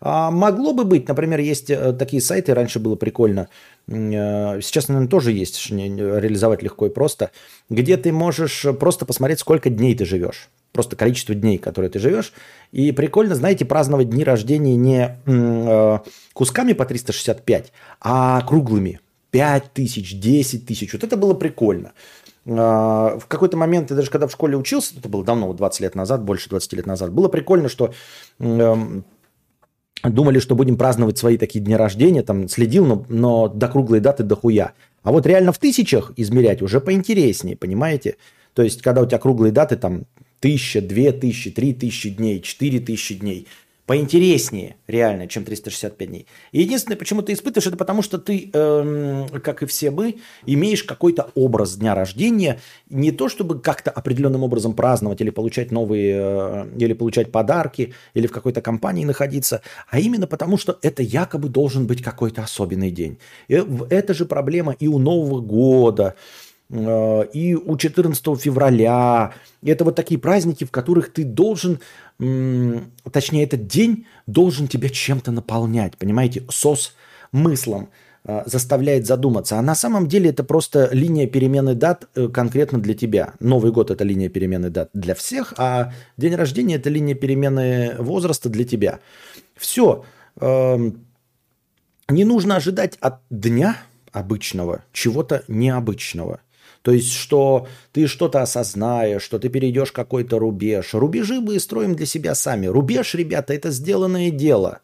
[0.00, 3.48] А могло бы быть, например, есть э, такие сайты, раньше было прикольно,
[3.86, 7.32] э, сейчас, наверное, тоже есть, реализовать легко и просто,
[7.68, 10.48] где ты можешь просто посмотреть, сколько дней ты живешь.
[10.72, 12.32] Просто количество дней, которые ты живешь.
[12.70, 15.98] И прикольно, знаете, праздновать дни рождения не э,
[16.32, 19.00] кусками по 365, а круглыми.
[19.32, 20.92] 5 тысяч, 10 тысяч.
[20.92, 21.92] Вот это было прикольно.
[22.46, 25.80] А, В какой-то момент, я даже когда в школе учился, это было давно, вот 20
[25.80, 27.92] лет назад, больше 20 лет назад, было прикольно, что
[30.02, 34.22] думали, что будем праздновать свои такие дни рождения, там следил, но, но до круглой даты
[34.22, 34.72] дохуя.
[35.02, 38.16] А вот реально в тысячах измерять уже поинтереснее, понимаете?
[38.54, 40.04] То есть, когда у тебя круглые даты, там,
[40.40, 43.46] тысяча, две тысячи, три тысячи дней, четыре тысячи дней,
[43.90, 46.26] поинтереснее реально, чем 365 дней.
[46.52, 51.32] Единственное, почему ты испытываешь, это потому, что ты, эм, как и все мы, имеешь какой-то
[51.34, 56.92] образ дня рождения, не то чтобы как-то определенным образом праздновать или получать новые, э, или
[56.92, 62.00] получать подарки, или в какой-то компании находиться, а именно потому, что это якобы должен быть
[62.00, 63.18] какой-то особенный день.
[63.48, 63.60] И
[63.90, 66.14] это же проблема и у Нового года,
[66.70, 69.32] и у 14 февраля.
[69.62, 71.80] Это вот такие праздники, в которых ты должен,
[72.18, 76.76] точнее, этот день должен тебя чем-то наполнять, понимаете, со
[77.32, 77.90] смыслом
[78.24, 79.58] э, заставляет задуматься.
[79.58, 83.34] А на самом деле это просто линия перемены дат э, конкретно для тебя.
[83.40, 88.48] Новый год– это линия перемены дат для всех, а день рождения– это линия перемены возраста
[88.48, 89.00] для тебя.
[89.56, 90.04] Все.
[90.40, 90.94] Не
[92.24, 93.76] нужно ожидать от дня
[94.12, 96.40] обычного чего-то необычного.
[96.82, 100.94] То есть, что ты что-то осознаешь, что ты перейдешь какой-то рубеж.
[100.94, 102.66] Рубежи мы строим для себя сами.
[102.66, 104.80] Рубеж, ребята, это сделанное дело.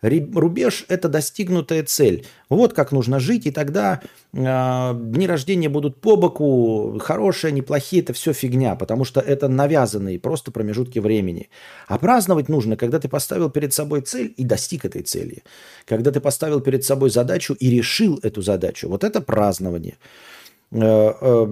[0.00, 2.26] Рубеж– это достигнутая цель.
[2.48, 4.00] Вот как нужно жить, и тогда
[4.32, 10.20] э, дни рождения будут по боку, хорошие, неплохие, это все фигня, потому что это навязанные
[10.20, 11.50] просто промежутки времени.
[11.88, 15.42] А праздновать нужно, когда ты поставил перед собой цель и достиг этой цели.
[15.84, 18.88] Когда ты поставил перед собой задачу и решил эту задачу.
[18.88, 19.96] Вот это празднование.
[20.70, 21.46] Э, э,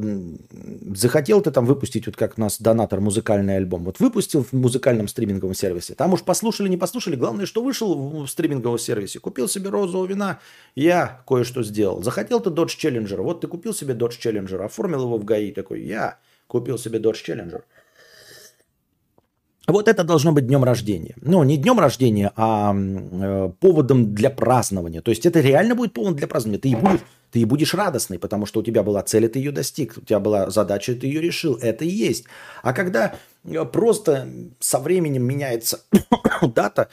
[0.95, 3.85] захотел ты там выпустить, вот как у нас донатор, музыкальный альбом.
[3.85, 5.95] Вот выпустил в музыкальном стриминговом сервисе.
[5.95, 7.17] Там уж послушали, не послушали.
[7.17, 9.19] Главное, что вышел в стриминговом сервисе.
[9.19, 10.41] Купил себе розового вина.
[10.75, 12.03] Я кое-что сделал.
[12.03, 13.23] Захотел ты Dodge Challenger.
[13.23, 14.63] Вот ты купил себе Dodge Challenger.
[14.63, 15.53] Оформил его в ГАИ.
[15.53, 17.63] Такой, я купил себе Dodge Challenger.
[19.67, 21.15] Вот это должно быть днем рождения.
[21.21, 25.01] Ну, не днем рождения, а э, поводом для празднования.
[25.01, 26.61] То есть это реально будет повод для празднования.
[26.61, 27.01] Ты и будешь,
[27.33, 29.95] ты и будешь радостный, потому что у тебя была цель, и ты ее достиг.
[29.97, 31.57] У тебя была задача, и ты ее решил.
[31.57, 32.27] Это и есть.
[32.63, 34.29] А когда э, просто
[34.61, 35.81] со временем меняется
[36.43, 36.89] дата,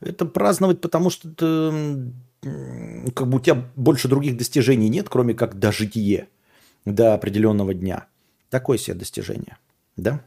[0.00, 2.12] это праздновать, потому что ты,
[3.12, 6.28] как бы у тебя больше других достижений нет, кроме как дожитие
[6.86, 8.06] до определенного дня.
[8.48, 9.58] Такое себе достижение.
[9.96, 10.20] Да?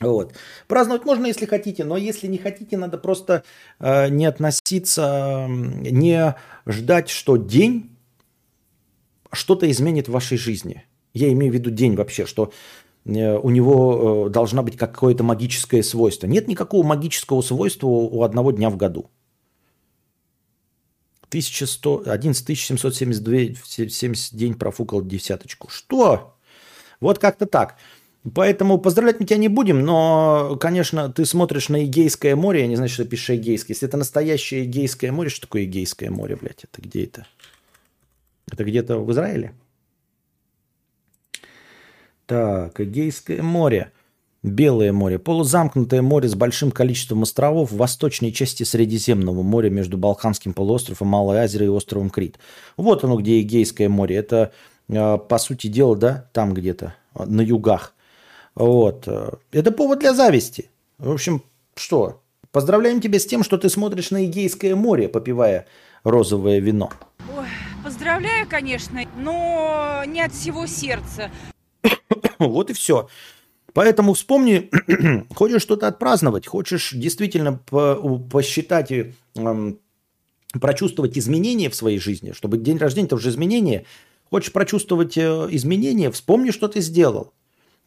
[0.00, 0.34] Вот.
[0.66, 3.44] Праздновать можно, если хотите, но если не хотите, надо просто
[3.78, 6.34] э, не относиться, не
[6.66, 7.98] ждать, что день
[9.30, 10.84] что-то изменит в вашей жизни.
[11.12, 12.50] Я имею в виду день вообще, что
[13.04, 16.26] э, у него э, должна быть какое-то магическое свойство.
[16.26, 19.10] Нет никакого магического свойства у одного дня в году.
[21.28, 25.68] 1100, 11 772 70 день профукал десяточку.
[25.68, 26.38] Что?
[27.00, 27.76] Вот как-то так.
[28.34, 32.76] Поэтому поздравлять мы тебя не будем, но, конечно, ты смотришь на Эгейское море, я не
[32.76, 33.74] знаю, что ты пишешь Эгейское.
[33.74, 36.64] Если это настоящее Эгейское море, что такое Эгейское море, блядь?
[36.64, 37.26] Это где это?
[38.52, 39.54] Это где-то в Израиле?
[42.26, 43.90] Так, Эгейское море.
[44.42, 45.18] Белое море.
[45.18, 51.38] Полузамкнутое море с большим количеством островов в восточной части Средиземного моря между Балканским полуостровом, Малой
[51.38, 52.38] Азией и островом Крит.
[52.76, 54.16] Вот оно, где Эгейское море.
[54.16, 54.52] Это,
[54.88, 57.94] а, по сути дела, да, там где-то, на югах.
[58.60, 59.08] Вот.
[59.52, 60.68] Это повод для зависти.
[60.98, 61.42] В общем,
[61.76, 62.20] что?
[62.52, 65.66] Поздравляем тебя с тем, что ты смотришь на Эгейское море, попивая
[66.04, 66.90] розовое вино.
[67.34, 67.46] Ой,
[67.82, 71.30] поздравляю, конечно, но не от всего сердца.
[72.38, 73.08] Вот и все.
[73.72, 74.70] Поэтому вспомни,
[75.34, 77.94] хочешь что-то отпраздновать, хочешь действительно по
[78.30, 79.78] посчитать и эм,
[80.52, 83.86] прочувствовать изменения в своей жизни, чтобы день рождения это уже изменение,
[84.28, 87.32] хочешь прочувствовать э, изменения, вспомни, что ты сделал.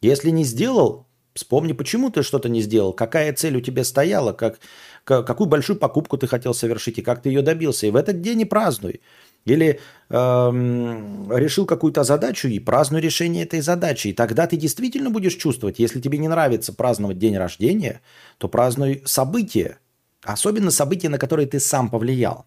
[0.04, 4.60] Если не сделал, вспомни, почему ты что-то не сделал, какая цель у тебя стояла, как,
[5.06, 7.88] какую большую покупку ты хотел совершить и как ты ее добился.
[7.88, 9.02] И в этот день и празднуй.
[9.46, 14.10] Или эм, решил какую-то задачу и празднуй решение этой задачи.
[14.10, 18.02] И тогда ты действительно будешь чувствовать, если тебе не нравится праздновать день рождения,
[18.40, 19.80] то празднуй события.
[20.22, 22.46] Особенно события, на которые ты сам повлиял.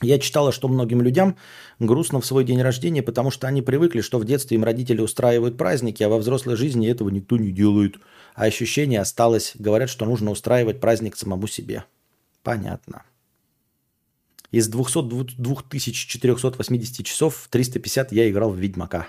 [0.00, 1.36] Я читала, что многим людям
[1.80, 5.56] грустно в свой день рождения, потому что они привыкли, что в детстве им родители устраивают
[5.56, 7.96] праздники, а во взрослой жизни этого никто не делает.
[8.34, 9.52] А ощущение осталось.
[9.58, 11.84] Говорят, что нужно устраивать праздник самому себе.
[12.44, 13.02] Понятно.
[14.50, 19.08] Из 200, 2480 часов в 350 я играл в Ведьмака.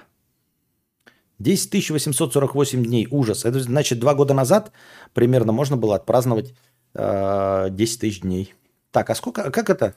[1.37, 3.07] 10 848 дней.
[3.09, 3.45] Ужас.
[3.45, 4.71] Это значит, два года назад
[5.13, 6.53] примерно можно было отпраздновать
[6.95, 8.53] э, 10 тысяч дней.
[8.91, 9.95] Так, а сколько, как это?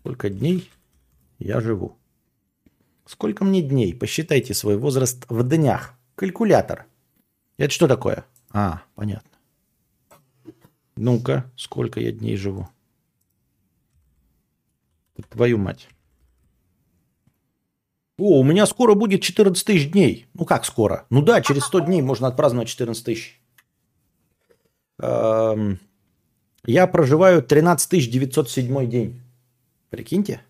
[0.00, 0.70] Сколько дней
[1.38, 1.98] я живу?
[3.04, 3.94] Сколько мне дней?
[3.94, 5.94] Посчитайте свой возраст в днях.
[6.14, 6.86] Калькулятор.
[7.58, 8.24] Это что такое?
[8.50, 9.30] А, понятно.
[10.96, 12.68] Ну-ка, сколько я дней живу?
[15.28, 15.88] Твою мать.
[18.16, 20.28] О, у меня скоро будет 14 тысяч дней.
[20.32, 21.04] Ну как скоро?
[21.10, 23.40] Ну да, через 100 дней можно отпраздновать 14 тысяч.
[24.98, 25.78] Эм,
[26.64, 29.22] я проживаю 13 907 день.
[29.90, 30.40] Прикиньте.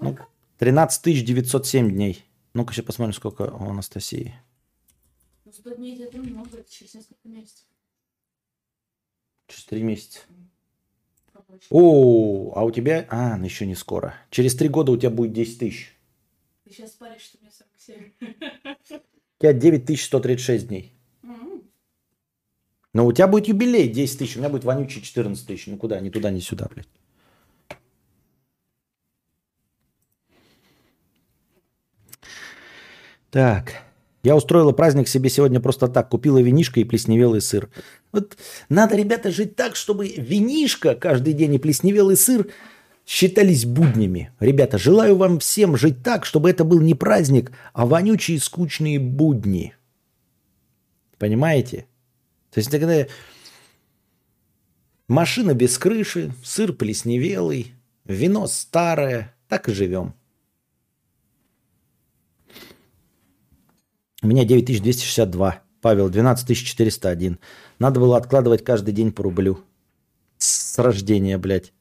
[0.00, 0.16] Ну,
[0.58, 2.24] 13 907 дней.
[2.52, 4.34] Ну-ка, сейчас посмотрим, сколько у Анастасии.
[5.44, 7.64] Ну, 100 дней это много, это через несколько месяцев.
[9.46, 10.18] Через 3 месяца.
[11.70, 13.06] О, а у тебя...
[13.08, 14.14] А, ну еще не скоро.
[14.30, 15.96] Через 3 года у тебя будет 10 тысяч.
[16.64, 18.12] Ты сейчас паришь, что мне 47.
[18.90, 20.94] У тебя 9136 дней.
[22.92, 25.66] Но у тебя будет юбилей 10 тысяч, у меня будет вонючий 14 тысяч.
[25.68, 26.88] Ну куда, ни туда, ни сюда, блядь.
[33.30, 33.82] Так.
[34.22, 36.08] Я устроила праздник себе сегодня просто так.
[36.08, 37.70] Купила винишко и плесневелый сыр.
[38.12, 38.36] Вот
[38.68, 42.50] надо, ребята, жить так, чтобы винишко каждый день и плесневелый сыр
[43.06, 44.30] считались буднями.
[44.40, 49.74] Ребята, желаю вам всем жить так, чтобы это был не праздник, а вонючие скучные будни.
[51.18, 51.86] Понимаете?
[52.50, 53.06] То есть тогда
[55.08, 57.74] машина без крыши, сыр плесневелый,
[58.04, 60.14] вино старое, так и живем.
[64.22, 65.62] У меня 9262.
[65.80, 67.38] Павел, 12401.
[67.78, 69.60] Надо было откладывать каждый день по рублю.
[70.36, 71.72] С рождения, блядь.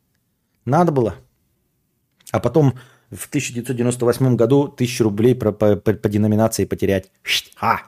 [0.63, 1.15] Надо было.
[2.31, 2.75] А потом
[3.11, 7.11] в 1998 году тысячу рублей по, по, по, по деноминации потерять.
[7.55, 7.81] Ха!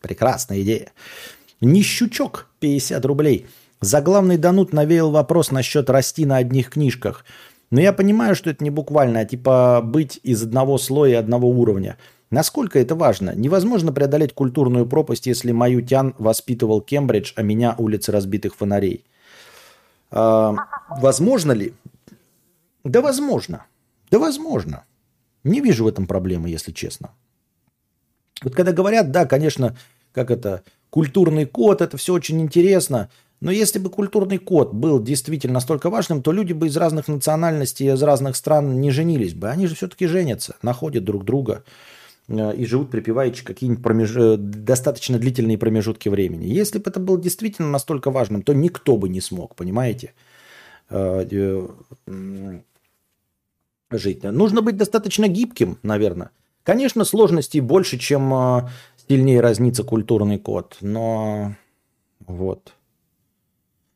[0.00, 0.92] Прекрасная идея.
[1.60, 3.46] Нищучок 50 рублей.
[3.80, 7.24] Заглавный Данут навеял вопрос насчет расти на одних книжках.
[7.70, 11.48] Но я понимаю, что это не буквально, а типа быть из одного слоя и одного
[11.48, 11.98] уровня.
[12.30, 13.34] Насколько это важно?
[13.34, 19.04] Невозможно преодолеть культурную пропасть, если мою тян воспитывал Кембридж, а меня улицы разбитых фонарей.
[20.10, 20.54] А,
[20.90, 21.72] возможно ли?
[22.84, 23.64] Да возможно.
[24.10, 24.84] Да возможно.
[25.44, 27.10] Не вижу в этом проблемы, если честно.
[28.42, 29.76] Вот когда говорят, да, конечно,
[30.12, 33.08] как это, культурный код, это все очень интересно,
[33.40, 37.92] но если бы культурный код был действительно настолько важным, то люди бы из разных национальностей,
[37.92, 39.48] из разных стран не женились бы.
[39.48, 41.64] Они же все-таки женятся, находят друг друга
[42.28, 44.14] и живут припеваючи какие-нибудь промеж...
[44.16, 46.44] Э, достаточно длительные промежутки времени.
[46.44, 50.12] Если бы это было действительно настолько важным, то никто бы не смог, понимаете,
[50.90, 51.26] э,
[53.90, 54.22] жить.
[54.22, 56.30] Нужно быть достаточно гибким, наверное.
[56.64, 58.68] Конечно, сложностей больше, чем
[59.08, 61.54] сильнее разнится культурный код, но
[62.26, 62.74] вот.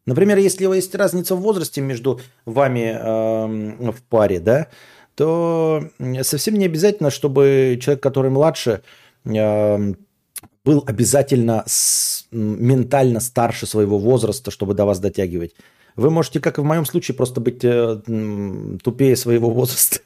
[0.06, 4.68] Например, если есть разница в возрасте между вами э, в паре, да,
[5.22, 5.88] то
[6.22, 8.82] совсем не обязательно, чтобы человек, который младше,
[9.24, 9.94] э,
[10.64, 11.64] был обязательно
[12.32, 15.54] ментально старше своего возраста, чтобы до вас дотягивать.
[15.94, 18.00] Вы можете, как и в моем случае, просто быть э,
[18.82, 20.00] тупее своего возраста.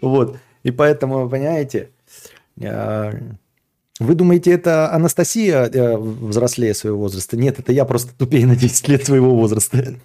[0.00, 0.38] Вот.
[0.62, 1.90] И поэтому, понимаете,
[2.58, 3.12] э,
[3.98, 7.36] вы думаете, это Анастасия э, взрослее своего возраста?
[7.36, 9.96] Нет, это я просто тупее на 10 лет своего возраста.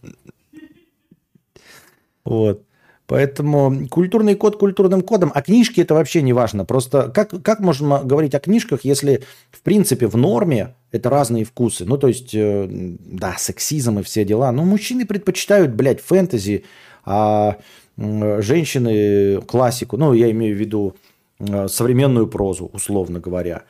[2.25, 2.63] Вот.
[3.09, 6.63] Поэтому культурный код культурным кодом, а книжки это вообще не важно.
[6.63, 11.85] Просто как, как можно говорить о книжках, если в принципе в норме это разные вкусы?
[11.85, 14.51] Ну, то есть, э, да, сексизм и все дела.
[14.51, 16.65] Но мужчины предпочитают, блядь, фэнтези,
[17.03, 17.57] а
[17.97, 19.97] женщины классику.
[19.97, 20.95] Ну, я имею в виду
[21.39, 23.63] э, современную прозу, условно говоря.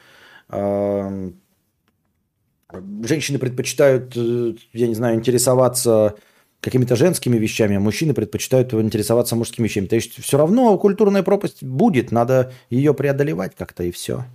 [3.03, 6.15] Женщины предпочитают, э, я не знаю, интересоваться
[6.61, 9.88] какими-то женскими вещами, а мужчины предпочитают интересоваться мужскими вещами.
[9.88, 14.26] То есть все равно культурная пропасть будет, надо ее преодолевать как-то и все.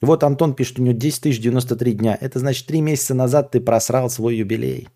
[0.00, 2.18] Вот Антон пишет, у него 10 тысяч 93 дня.
[2.20, 4.88] Это значит, три месяца назад ты просрал свой юбилей.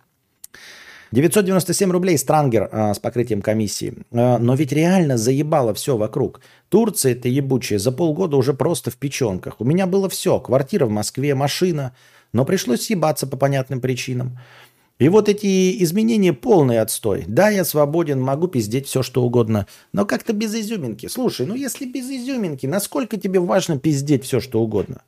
[1.12, 3.94] 997 рублей Странгер а, с покрытием комиссии.
[4.12, 6.40] А, но ведь реально заебало все вокруг.
[6.68, 9.60] Турция это ебучая за полгода уже просто в печенках.
[9.60, 10.38] У меня было все.
[10.38, 11.96] Квартира в Москве, машина.
[12.32, 14.38] Но пришлось съебаться по понятным причинам.
[15.00, 17.24] И вот эти изменения полный отстой.
[17.26, 21.06] Да, я свободен, могу пиздеть все, что угодно, но как-то без изюминки.
[21.08, 25.00] Слушай, ну если без изюминки, насколько тебе важно пиздеть все, что угодно?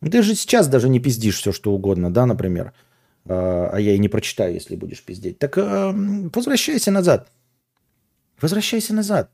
[0.00, 2.74] Ты же сейчас даже не пиздишь все, что угодно, да, например.
[3.24, 5.36] А, а я и не прочитаю, если будешь пиздеть.
[5.40, 5.92] Так э,
[6.32, 7.28] возвращайся назад.
[8.40, 9.30] Возвращайся назад.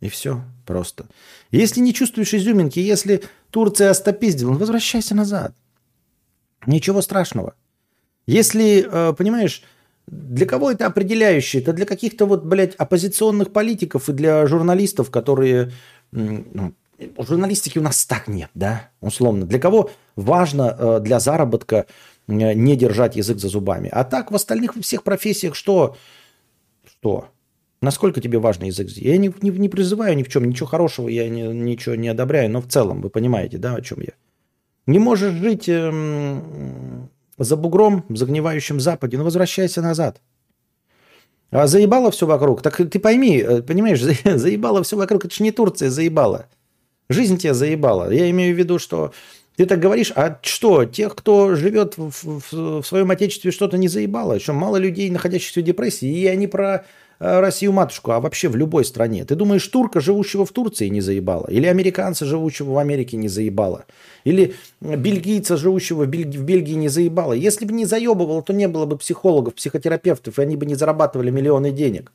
[0.00, 1.06] И все просто.
[1.50, 5.54] Если не чувствуешь изюминки, если Турция остопиздила, возвращайся назад.
[6.66, 7.54] Ничего страшного.
[8.26, 9.62] Если, э, понимаешь,
[10.06, 11.62] для кого это определяющее?
[11.62, 15.72] Это для каких-то вот, блядь, оппозиционных политиков и для журналистов, которые...
[16.12, 16.74] Ну,
[17.18, 19.46] журналистики у нас так нет, да, условно.
[19.46, 21.86] Для кого важно э, для заработка
[22.28, 23.88] Э, не держать язык за зубами.
[23.92, 25.96] А так в остальных всех профессиях что?
[26.84, 27.28] Что?
[27.80, 28.88] Насколько тебе важен язык?
[28.90, 32.50] Я не, не, не призываю ни в чем, ничего хорошего я не, ничего не одобряю,
[32.50, 34.12] но в целом вы понимаете, да, о чем я.
[34.86, 40.20] Не можешь жить эм, за бугром, в загнивающем Западе, ну возвращайся назад.
[41.50, 42.62] А заебало все вокруг.
[42.62, 45.24] Так ты пойми, э, понимаешь, заебало все вокруг.
[45.24, 46.46] Это же не Турция заебала.
[47.08, 48.10] Жизнь тебя заебала.
[48.10, 49.12] Я имею в виду, что
[49.56, 53.88] ты так говоришь, а что, тех, кто живет в, в, в своем отечестве, что-то не
[53.88, 54.40] заебало?
[54.40, 56.84] Что мало людей, находящихся в депрессии, и они про
[57.18, 59.24] Россию-матушку, а вообще в любой стране.
[59.24, 61.46] Ты думаешь, турка, живущего в Турции, не заебало?
[61.48, 63.86] Или американца, живущего в Америке, не заебало?
[64.24, 66.26] Или бельгийца, живущего в, Бель...
[66.26, 67.32] в Бельгии, не заебало?
[67.32, 71.30] Если бы не заебывало, то не было бы психологов, психотерапевтов, и они бы не зарабатывали
[71.30, 72.12] миллионы денег.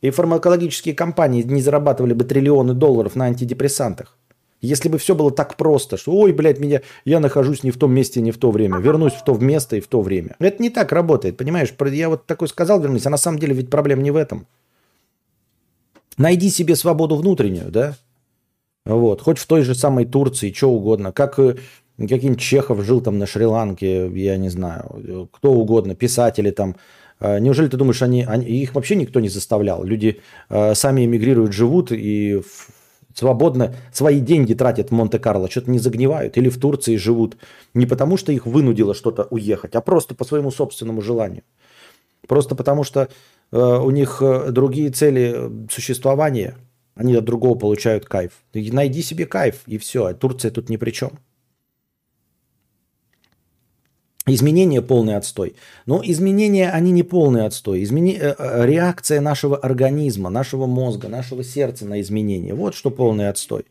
[0.00, 4.17] И фармакологические компании не зарабатывали бы триллионы долларов на антидепрессантах.
[4.60, 7.92] Если бы все было так просто, что ой, блядь, меня, я нахожусь не в том
[7.92, 10.34] месте, не в то время, вернусь в то место и в то время.
[10.40, 11.72] Это не так работает, понимаешь?
[11.92, 14.46] Я вот такой сказал вернусь, а на самом деле ведь проблема не в этом.
[16.16, 17.96] Найди себе свободу внутреннюю, да?
[18.84, 21.12] Вот, хоть в той же самой Турции, что угодно.
[21.12, 21.56] Как э,
[21.98, 26.74] каким Чехов жил там на Шри-Ланке, я не знаю, кто угодно, писатели там.
[27.20, 29.84] А неужели ты думаешь, они, они их вообще никто не заставлял?
[29.84, 32.40] Люди э, сами эмигрируют, живут и
[33.18, 37.36] свободно свои деньги тратят в Монте-Карло, что-то не загнивают или в Турции живут
[37.74, 41.42] не потому, что их вынудило что-то уехать, а просто по своему собственному желанию.
[42.28, 43.08] Просто потому, что
[43.50, 46.54] э, у них э, другие цели существования,
[46.94, 48.32] они от другого получают кайф.
[48.54, 51.18] Найди себе кайф, и все, а Турция тут ни при чем.
[54.28, 55.54] Изменения полный отстой.
[55.86, 57.82] Но изменения, они не полный отстой.
[57.82, 58.16] Измени...
[58.20, 62.54] э, э, Реакция нашего организма, нашего мозга, нашего сердца на изменения.
[62.54, 63.64] Вот что полный отстой.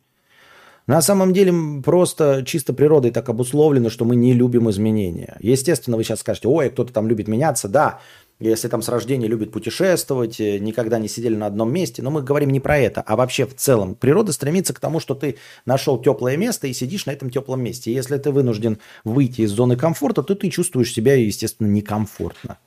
[0.87, 5.35] На самом деле просто чисто природой так обусловлено, что мы не любим изменения.
[5.41, 7.67] Естественно, вы сейчас скажете, ой, кто-то там любит меняться.
[7.67, 7.99] Да,
[8.39, 12.03] если там с рождения любит путешествовать, э, никогда не сидели на одном месте.
[12.03, 13.95] Но мы говорим не про это, а вообще в целом.
[13.95, 17.91] Природа стремится к тому, что ты нашел теплое место и сидишь на этом теплом месте.
[17.91, 22.59] Если ты вынужден выйти из зоны комфорта, то ты чувствуешь себя, естественно, некомфортно.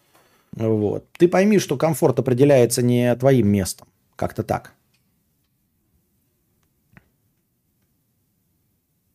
[0.56, 1.04] Вот.
[1.16, 3.86] Ты пойми, что комфорт определяется не твоим местом.
[4.16, 4.72] Как-то так.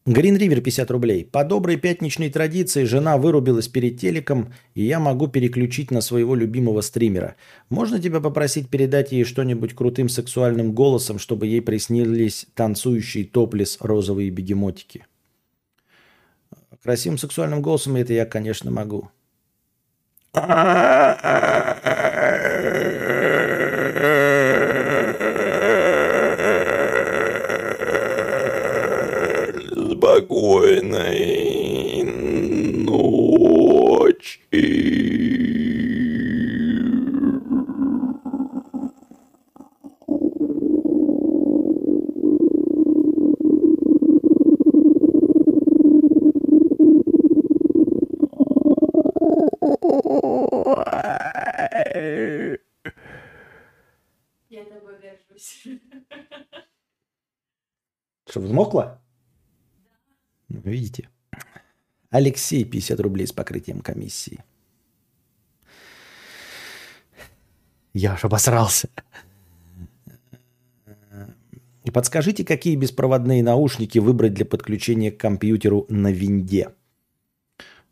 [0.07, 1.25] Грин Ривер 50 рублей.
[1.25, 6.81] По доброй пятничной традиции жена вырубилась перед телеком, и я могу переключить на своего любимого
[6.81, 7.35] стримера.
[7.69, 14.29] Можно тебя попросить передать ей что-нибудь крутым сексуальным голосом, чтобы ей приснились танцующие топлес розовые
[14.29, 15.07] бегемотики?
[16.83, 19.09] Красивым сексуальным голосом это я, конечно, могу.
[58.55, 59.01] Взмокла?
[60.49, 61.09] Ну, Видите?
[62.09, 64.43] Алексей, 50 рублей с покрытием комиссии.
[67.93, 68.89] Я аж обосрался.
[71.83, 76.69] И подскажите, какие беспроводные наушники выбрать для подключения к компьютеру на винде?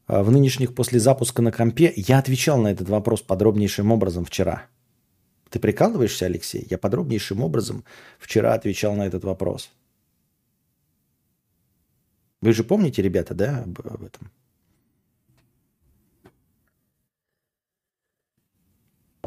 [0.07, 4.67] А В нынешних после запуска на компе я отвечал на этот вопрос подробнейшим образом вчера.
[5.49, 6.65] Ты прикалываешься, Алексей?
[6.69, 7.83] Я подробнейшим образом
[8.19, 9.69] вчера отвечал на этот вопрос.
[12.43, 14.29] Вы же помните, ребята, да, об, об этом?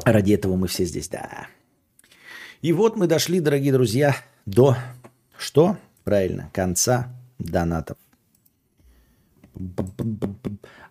[0.05, 1.47] Ради этого мы все здесь, да.
[2.61, 4.15] И вот мы дошли, дорогие друзья,
[4.45, 4.77] до
[5.35, 5.79] что?
[6.03, 7.97] Правильно, конца донатов.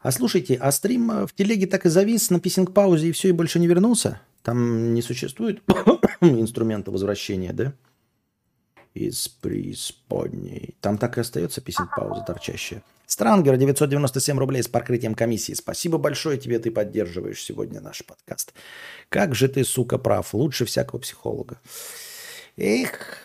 [0.03, 3.61] А слушайте, а стрим в телеге так и завис на писинг-паузе и все, и больше
[3.61, 4.21] не вернулся?
[4.43, 5.63] Там не существует
[6.21, 7.73] инструмента возвращения, да?
[8.97, 10.75] Из преисподней.
[10.81, 12.83] Там так и остается писинг-пауза торчащая.
[13.05, 15.53] Странгер, 997 рублей с покрытием комиссии.
[15.53, 18.55] Спасибо большое тебе, ты поддерживаешь сегодня наш подкаст.
[19.11, 20.33] Как же ты, сука, прав.
[20.33, 21.61] Лучше всякого психолога.
[22.57, 23.19] Эх,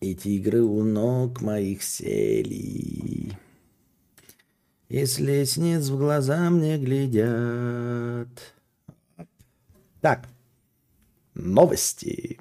[0.00, 3.38] эти игры у ног моих сели.
[4.90, 8.28] Если лестниц в глаза мне глядят.
[10.02, 10.28] Так,
[11.32, 12.38] новости.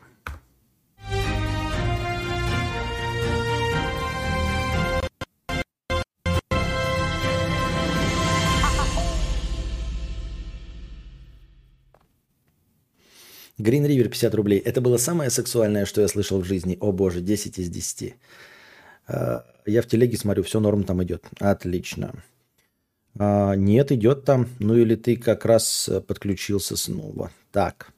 [13.64, 14.60] Green River 50 рублей.
[14.60, 16.78] Это было самое сексуальное, что я слышал в жизни.
[16.82, 18.16] О боже, 10 из 10.
[19.08, 21.24] А, Я в телеге смотрю, все норм там идет.
[21.40, 22.14] Отлично.
[23.18, 24.48] А, Нет, идет там.
[24.60, 27.32] Ну или ты как раз э, подключился снова.
[27.52, 27.94] Так.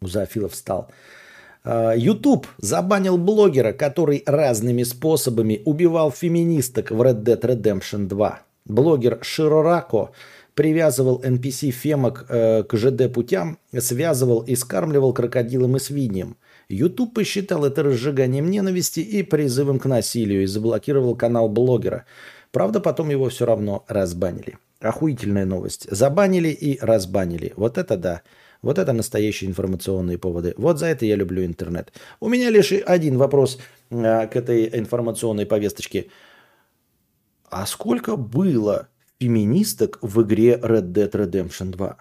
[0.00, 0.90] У Зоофила встал.
[1.64, 8.42] А, YouTube забанил блогера, который разными способами убивал феминисток в Red Dead Redemption 2.
[8.66, 10.10] Блогер Широрако
[10.54, 16.36] привязывал NPC-фемок э, к ЖД-путям, связывал и скармливал крокодилам и свиньям.
[16.68, 22.06] YouTube посчитал это разжиганием ненависти и призывом к насилию и заблокировал канал блогера.
[22.52, 24.58] Правда, потом его все равно разбанили.
[24.80, 25.88] Охуительная новость.
[25.90, 27.52] Забанили и разбанили.
[27.56, 28.22] Вот это да.
[28.62, 30.54] Вот это настоящие информационные поводы.
[30.56, 31.92] Вот за это я люблю интернет.
[32.20, 33.58] У меня лишь один вопрос
[33.90, 36.06] э, к этой информационной повесточке.
[37.50, 38.88] А сколько было
[39.20, 41.96] феминисток в игре Red Dead Redemption 2?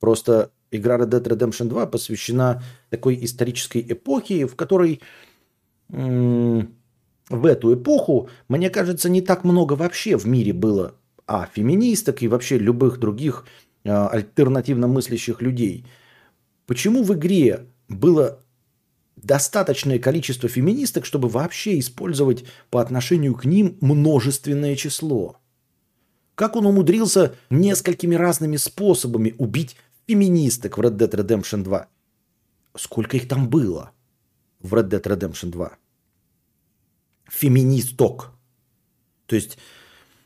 [0.00, 5.00] Просто игра Red Dead Redemption 2 посвящена такой исторической эпохе, в которой
[5.88, 10.94] в эту эпоху, мне кажется, не так много вообще в мире было
[11.26, 13.46] а феминисток и вообще любых других
[13.84, 15.86] а, альтернативно мыслящих людей.
[16.66, 18.40] Почему в игре было
[19.16, 25.38] достаточное количество феминисток, чтобы вообще использовать по отношению к ним множественное число?
[26.34, 31.86] Как он умудрился несколькими разными способами убить феминисток в Red Dead Redemption 2?
[32.76, 33.92] Сколько их там было
[34.60, 35.76] в Red Dead Redemption 2?
[37.30, 38.32] Феминисток.
[39.26, 39.58] То есть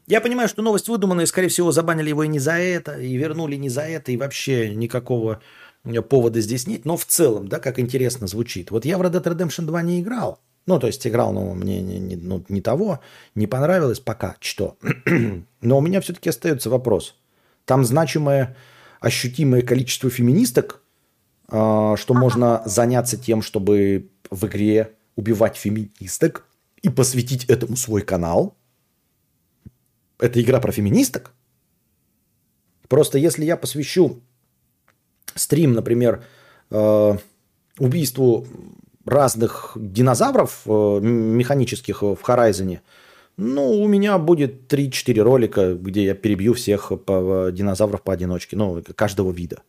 [0.06, 3.56] Я понимаю, что новость выдуманная, скорее всего, забанили его и не за это, и вернули
[3.56, 5.42] не за это, и вообще никакого
[5.84, 6.86] э, повода здесь нет.
[6.86, 8.70] Но в целом, да, как интересно звучит.
[8.70, 10.40] Вот я в Red Dead Redemption 2 не играл.
[10.68, 13.00] Ну, то есть играл, но мне не, не, ну, не того,
[13.34, 14.76] не понравилось пока что.
[15.62, 17.14] но у меня все-таки остается вопрос.
[17.64, 18.54] Там значимое,
[19.00, 20.82] ощутимое количество феминисток,
[21.48, 26.46] а, что можно заняться тем, чтобы в игре убивать феминисток
[26.82, 28.54] и посвятить этому свой канал.
[30.18, 31.32] Это игра про феминисток.
[32.88, 34.20] Просто если я посвящу
[35.34, 36.24] стрим, например,
[36.70, 37.18] э,
[37.78, 38.46] убийству
[39.08, 42.80] разных динозавров э, механических в Horizon,
[43.36, 49.30] ну, у меня будет 3-4 ролика, где я перебью всех по, динозавров поодиночке, ну, каждого
[49.30, 49.62] вида.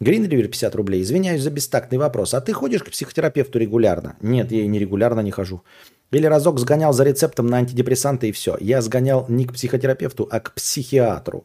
[0.00, 1.02] Гринривер 50 рублей.
[1.02, 2.34] Извиняюсь за бестактный вопрос.
[2.34, 4.16] А ты ходишь к психотерапевту регулярно?
[4.20, 5.62] Нет, я и не регулярно не хожу.
[6.10, 8.56] Или разок сгонял за рецептом на антидепрессанты и все.
[8.60, 11.44] Я сгонял не к психотерапевту, а к психиатру.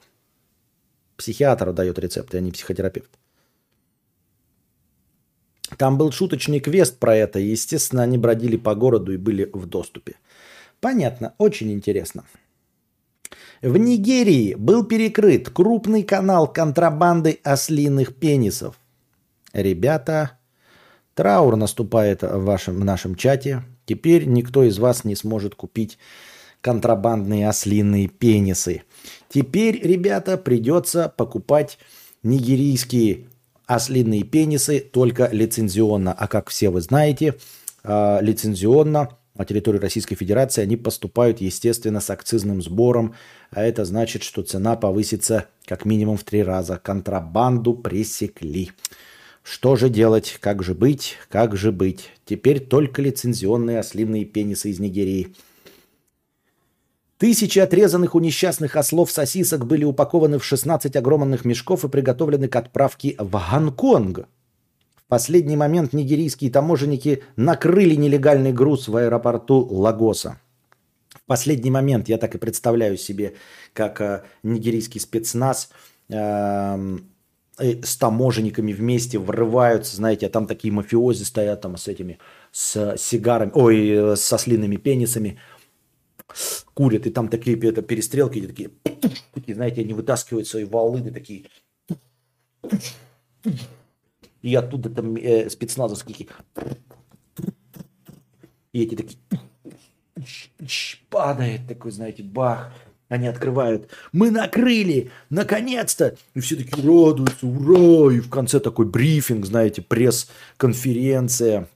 [1.18, 3.10] Психиатр дает рецепты, а не психотерапевт.
[5.78, 9.66] Там был шуточный квест про это, и, естественно, они бродили по городу и были в
[9.66, 10.16] доступе.
[10.82, 12.24] Понятно, очень интересно.
[13.62, 18.80] В Нигерии был перекрыт крупный канал контрабанды ослиных пенисов.
[19.52, 20.40] Ребята,
[21.14, 23.64] траур наступает в, вашем, в нашем чате.
[23.86, 25.98] Теперь никто из вас не сможет купить
[26.62, 28.84] контрабандные ослиные пенисы.
[29.28, 31.78] Теперь, ребята, придется покупать
[32.24, 33.28] нигерийские
[33.70, 36.12] ослиные пенисы только лицензионно.
[36.12, 37.36] А как все вы знаете,
[37.84, 43.14] а, лицензионно на территории Российской Федерации они поступают, естественно, с акцизным сбором,
[43.52, 46.78] а это значит, что цена повысится как минимум в три раза.
[46.78, 48.72] Контрабанду пресекли.
[49.44, 50.38] Что же делать?
[50.42, 51.18] Как же быть?
[51.30, 52.10] Как же быть?
[52.26, 55.36] Теперь только лицензионные ослиные пенисы из Нигерии–
[57.20, 62.56] Тысячи отрезанных у несчастных ослов сосисок были упакованы в 16 огромных мешков и приготовлены к
[62.56, 64.20] отправке в Гонконг.
[64.96, 70.40] В последний момент нигерийские таможенники накрыли нелегальный груз в аэропорту Лагоса.
[71.10, 73.34] В последний момент я так и представляю себе,
[73.74, 75.72] как э, нигерийский спецназ
[76.08, 76.16] э,
[77.58, 82.18] э, с таможенниками вместе врываются, знаете, а там такие мафиози стоят там с этими,
[82.54, 85.38] с сигарами, ой, э, со слинными пенисами–
[86.74, 88.72] курят, и там такие это, перестрелки, такие,
[89.34, 91.46] такие, знаете, они вытаскивают свои волыны такие.
[94.42, 96.28] И оттуда там э, спецназовские
[98.72, 99.20] и эти такие
[101.10, 102.72] падает такой, знаете, бах.
[103.08, 103.90] Они открывают.
[104.12, 105.10] Мы накрыли!
[105.32, 106.16] Наконец-то!
[106.36, 108.14] И все такие радуются, ура!
[108.14, 111.68] И в конце такой брифинг, знаете, пресс-конференция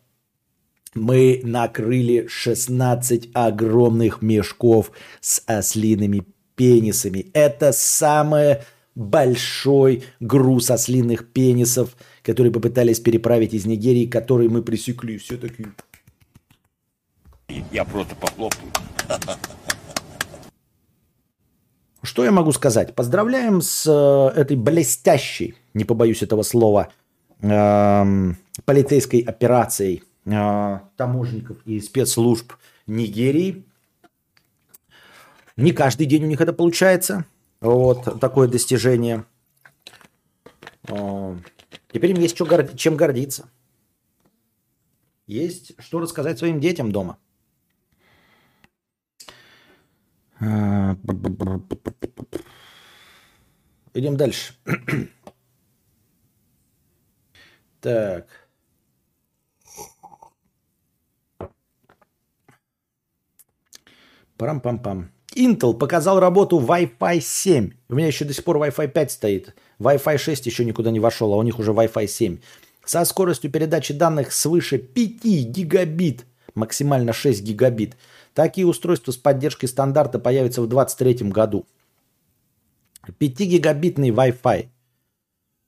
[0.96, 4.92] мы накрыли 16 огромных мешков
[5.22, 6.26] с ослиными
[6.56, 7.28] пенисами.
[7.34, 8.60] Это самый
[8.96, 15.18] большой груз ослиных пенисов, который попытались переправить из Нигерии, который мы пресекли.
[15.18, 15.70] Все такие...
[17.72, 18.72] Я просто похлопаю.
[22.02, 22.96] Что я могу сказать?
[22.96, 26.90] Поздравляем с э, этой блестящей, не побоюсь этого слова,
[27.42, 32.54] эм, полицейской операцией таможенников и спецслужб
[32.88, 33.66] Нигерии.
[35.56, 37.26] Не каждый день у них это получается.
[37.62, 39.26] Вот такое достижение.
[40.88, 41.38] Э,
[41.92, 42.36] теперь им есть
[42.76, 43.50] чем гордиться.
[45.28, 47.18] Есть что рассказать своим детям дома.
[53.94, 54.54] Идем дальше.
[57.80, 58.43] так.
[64.44, 65.06] Парам-пам-пам.
[65.38, 67.72] Intel показал работу Wi-Fi 7.
[67.88, 69.56] У меня еще до сих пор Wi-Fi 5 стоит.
[69.80, 72.40] Wi-Fi 6 еще никуда не вошел, а у них уже Wi-Fi 7.
[72.84, 76.26] Со скоростью передачи данных свыше 5 гигабит,
[76.56, 77.96] максимально 6 гигабит.
[78.34, 81.66] Такие устройства с поддержкой стандарта появятся в 2023 году.
[83.08, 84.68] 5-гигабитный Wi-Fi.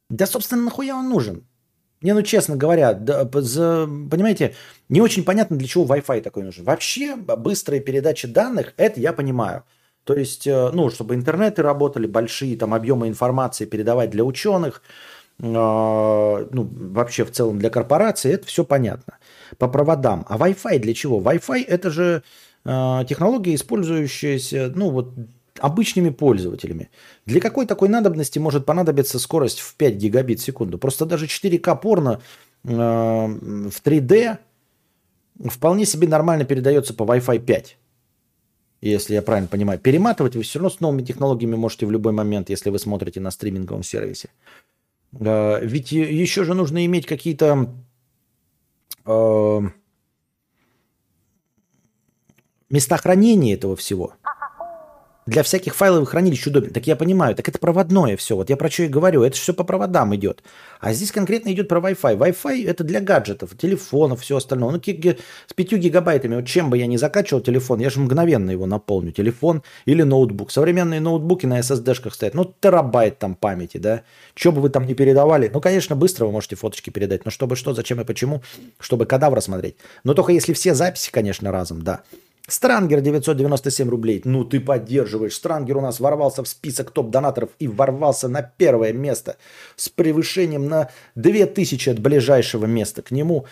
[0.09, 1.45] Да, собственно, нахуя он нужен?
[2.05, 4.53] Не, ну честно говоря, да, за, понимаете,
[4.89, 6.63] не очень понятно, для чего Wi-Fi такой нужен.
[6.63, 9.63] Вообще быстрая передача данных, это я понимаю.
[10.03, 14.83] То есть, э, ну, чтобы интернеты работали, большие там объемы информации передавать для ученых,
[15.39, 16.47] э, ну,
[16.93, 19.17] вообще в целом для корпораций, это все понятно.
[19.57, 20.27] По проводам.
[20.29, 21.19] А Wi-Fi для чего?
[21.19, 22.21] Wi-Fi это же
[22.65, 25.11] э, технология, использующаяся, ну, вот
[25.59, 26.89] обычными пользователями.
[27.25, 30.77] Для какой такой надобности может понадобиться скорость в 5 гигабит в секунду?
[30.77, 32.21] Просто даже 4К порно
[32.63, 34.37] э, в 3D
[35.45, 37.77] вполне себе нормально передается по Wi-Fi 5.
[38.81, 39.79] если я правильно понимаю.
[39.79, 43.31] Перематывать вы все равно с новыми технологиями можете в любой момент, если вы смотрите на
[43.31, 44.29] стриминговом сервисе.
[45.19, 47.69] Э, Ведь еще же нужно иметь какие-то
[49.05, 49.59] э,
[52.69, 54.13] места хранения этого всего.
[55.27, 56.69] Для всяких файловых хранилищ удобно.
[56.69, 58.35] Так я понимаю, так это проводное все.
[58.35, 59.23] Вот я про что и говорю.
[59.23, 60.43] Это все по проводам идет.
[60.79, 62.15] А здесь конкретно идет про Wi-Fi.
[62.15, 64.71] Wi-Fi это для гаджетов, телефонов, все остальное.
[64.71, 68.67] Ну, с 5 гигабайтами, вот чем бы я ни закачивал телефон, я же мгновенно его
[68.67, 69.11] наполню.
[69.11, 70.51] Телефон или ноутбук.
[70.51, 72.35] Современные ноутбуки на SSD-шках стоят.
[72.35, 74.03] Ну, терабайт там памяти, да.
[74.35, 75.49] Что бы вы там ни передавали.
[75.51, 77.25] Ну, конечно, быстро вы можете фоточки передать.
[77.25, 78.43] Но чтобы что, зачем и почему,
[78.79, 79.77] чтобы кадавра смотреть.
[80.03, 82.03] Но только если все записи, конечно, разом, да.
[82.47, 84.21] Странгер 997 рублей.
[84.23, 85.33] Ну ты поддерживаешь.
[85.33, 89.37] Странгер у нас ворвался в список топ-донаторов и ворвался на первое место
[89.75, 93.45] с превышением на 2000 от ближайшего места к нему.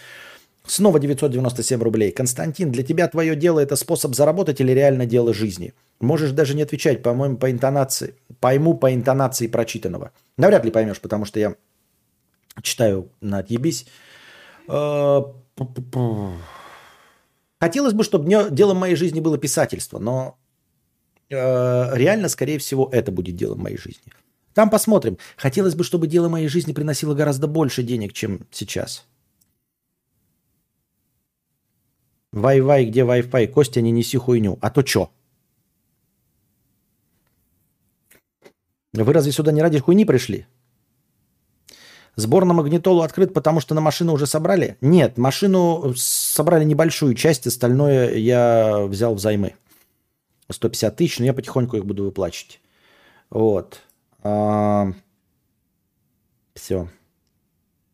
[0.65, 2.11] Снова 997 рублей.
[2.11, 5.73] Константин, для тебя твое дело это способ заработать или реально дело жизни?
[5.99, 8.15] Можешь даже не отвечать, по-моему, по интонации.
[8.39, 10.11] Пойму по интонации прочитанного.
[10.37, 11.55] Навряд ли поймешь, потому что я
[12.61, 13.87] читаю на отъебись.
[17.63, 20.37] Хотелось бы, чтобы делом моей жизни было писательство, но
[21.29, 24.11] э, реально, скорее всего, это будет делом моей жизни.
[24.53, 25.17] Там посмотрим.
[25.37, 29.05] Хотелось бы, чтобы дело моей жизни приносило гораздо больше денег, чем сейчас.
[32.33, 33.47] Вай-вай, где Wi-Fi?
[33.47, 34.57] Костя, не неси хуйню.
[34.59, 35.09] А то чё?
[38.91, 40.47] Вы разве сюда не ради хуйни пришли?
[42.17, 44.77] Сбор на магнитолу открыт, потому что на машину уже собрали?
[44.81, 45.93] Нет, машину
[46.33, 49.53] собрали небольшую часть, остальное я взял взаймы.
[50.49, 52.59] 150 тысяч, но я потихоньку их буду выплачивать.
[53.29, 53.81] Вот.
[56.55, 56.89] Все.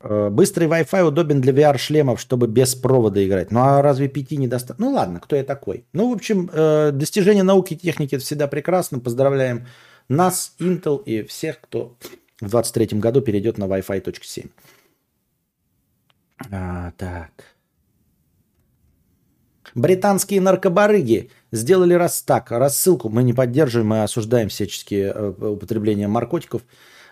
[0.01, 3.51] Быстрый Wi-Fi удобен для VR-шлемов, чтобы без провода играть.
[3.51, 4.85] Ну а разве пяти недостаточно?
[4.85, 5.85] Ну ладно, кто я такой?
[5.91, 8.99] Ну, в общем, э, достижение науки и техники это всегда прекрасно.
[8.99, 9.67] Поздравляем
[10.07, 11.97] нас, Intel и всех, кто
[12.39, 14.47] в 23 году перейдет на Wi-Fi 7.
[16.49, 17.58] А, так.
[19.75, 22.51] Британские наркобарыги сделали раз так.
[22.51, 26.63] Рассылку мы не поддерживаем, мы осуждаем всяческие э, употребление наркотиков.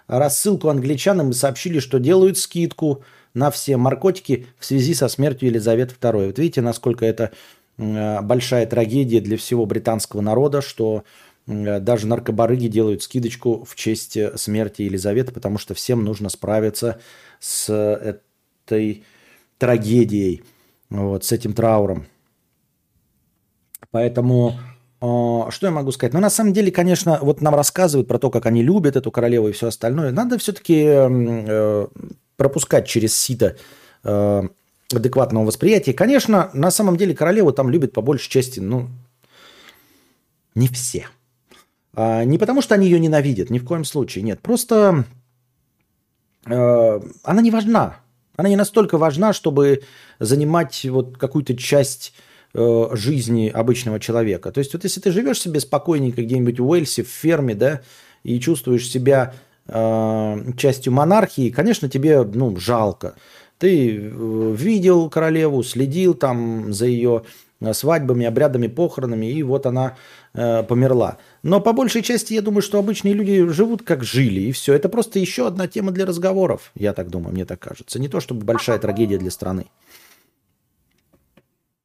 [0.08, 3.04] Рассылку англичанам и сообщили, что делают скидку
[3.34, 6.28] на все наркотики в связи со смертью Елизаветы II.
[6.28, 7.32] Вот видите, насколько это
[7.78, 11.04] э, большая трагедия для всего британского народа, что
[11.46, 17.00] э, даже наркобарыги делают скидочку в честь смерти Елизаветы, потому что всем нужно справиться
[17.40, 19.04] с этой
[19.58, 20.44] трагедией,
[20.90, 22.08] вот, с этим трауром.
[23.98, 24.60] Поэтому
[25.02, 26.14] э, что я могу сказать?
[26.14, 29.48] Ну, на самом деле, конечно, вот нам рассказывают про то, как они любят эту королеву
[29.48, 30.12] и все остальное.
[30.12, 31.88] Надо все-таки э,
[32.36, 33.58] пропускать через сито
[34.04, 34.44] э,
[34.94, 35.94] адекватного восприятия.
[35.94, 38.90] Конечно, на самом деле королеву там любят по большей части, ну,
[40.54, 41.08] не все.
[41.96, 44.42] А, не потому, что они ее ненавидят, ни в коем случае, нет.
[44.42, 45.06] Просто
[46.46, 47.98] э, она не важна.
[48.36, 49.82] Она не настолько важна, чтобы
[50.20, 52.14] занимать вот какую-то часть
[52.54, 54.52] жизни обычного человека.
[54.52, 57.82] То есть вот если ты живешь себе спокойненько где-нибудь в Уэльсе, в ферме, да,
[58.24, 59.34] и чувствуешь себя
[59.68, 63.16] э, частью монархии, конечно, тебе, ну, жалко.
[63.58, 67.24] Ты э, видел королеву, следил там за ее
[67.74, 69.96] свадьбами, обрядами, похоронами, и вот она
[70.34, 71.18] э, померла.
[71.42, 74.74] Но по большей части я думаю, что обычные люди живут как жили, и все.
[74.74, 78.00] Это просто еще одна тема для разговоров, я так думаю, мне так кажется.
[78.00, 79.66] Не то чтобы большая трагедия для страны.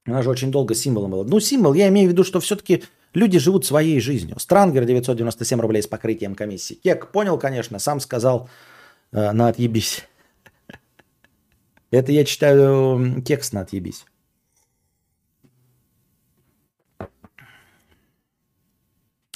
[0.05, 1.25] Она же очень долго символом была.
[1.25, 2.85] Ну, символ, я имею в виду, что все-таки
[3.15, 4.39] люди живут своей жизнью.
[4.39, 6.75] Странгер 997 рублей с покрытием комиссии.
[6.75, 8.49] Кек понял, конечно, сам сказал
[9.13, 10.05] э, на отъебись.
[11.91, 14.07] Это я читаю текст на отъебись.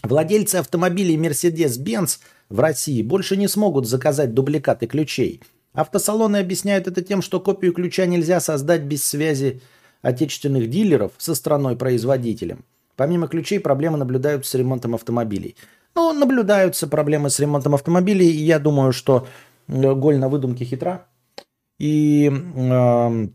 [0.02, 2.18] Владельцы автомобилей Mercedes-Benz
[2.48, 5.42] в России больше не смогут заказать дубликаты ключей.
[5.72, 9.60] Автосалоны объясняют это тем, что копию ключа нельзя создать без связи
[10.06, 12.64] отечественных дилеров со страной-производителем.
[12.94, 15.56] Помимо ключей проблемы наблюдаются с ремонтом автомобилей.
[15.94, 19.26] Ну, наблюдаются проблемы с ремонтом автомобилей, и я думаю, что
[19.68, 21.06] голь на выдумке хитра.
[21.78, 23.28] И э,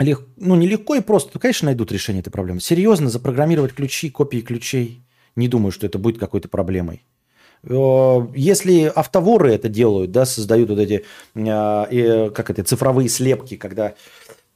[0.00, 2.60] лег, ну, нелегко и просто, конечно, найдут решение этой проблемы.
[2.60, 5.02] Серьезно, запрограммировать ключи, копии ключей,
[5.36, 7.04] не думаю, что это будет какой-то проблемой.
[7.62, 11.04] Э, Если автоворы это делают, да, создают вот эти,
[11.34, 13.94] э, э, как это, цифровые слепки, когда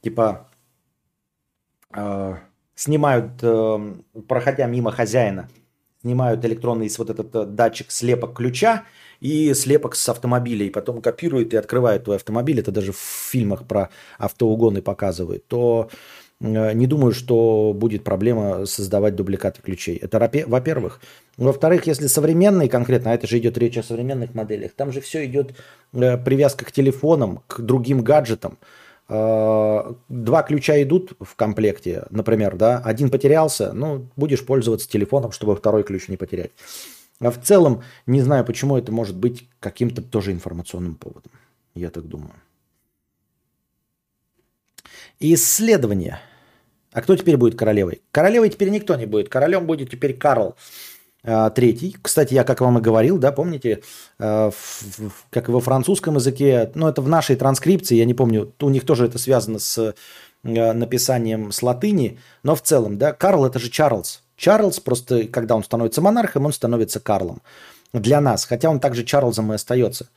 [0.01, 0.49] типа
[2.77, 3.95] снимают, э,
[4.27, 5.49] проходя мимо хозяина,
[6.01, 8.83] снимают электронный вот этот э, датчик слепок ключа
[9.19, 12.99] и слепок с автомобиля, и потом копируют и открывают твой автомобиль, это даже в
[13.31, 13.89] фильмах про
[14.19, 15.89] автоугоны показывают, то
[16.39, 19.97] э, не думаю, что будет проблема создавать дубликаты ключей.
[19.97, 21.01] Это во-первых.
[21.37, 25.25] Во-вторых, если современный конкретно, а это же идет речь о современных моделях, там же все
[25.25, 25.55] идет
[25.93, 28.59] э, привязка к телефонам, к другим гаджетам.
[29.09, 35.55] Э, Два ключа идут в комплекте, например, да, один потерялся, ну, будешь пользоваться телефоном, чтобы
[35.55, 36.51] второй ключ не потерять.
[37.19, 41.31] А в целом, не знаю, почему это может быть каким-то тоже информационным поводом.
[41.73, 42.33] Я так думаю.
[45.19, 46.19] Исследование.
[46.91, 48.01] А кто теперь будет королевой?
[48.11, 49.29] Королевой теперь никто не будет.
[49.29, 50.55] Королем будет теперь Карл
[51.23, 51.97] Третий.
[52.01, 53.81] Кстати, я, как вам и говорил, да, помните,
[54.17, 54.51] в-
[55.29, 58.85] как и во французском языке, ну, это в нашей транскрипции, я не помню, у них
[58.85, 59.77] тоже это связано с
[60.43, 64.21] э, написанием с латыни, но в целом, да, Карл это же Чарльз.
[64.37, 67.41] Чарльз просто, когда он становится монархом, он становится Карлом.
[67.91, 70.07] Для нас, хотя он также Чарльзом и остается.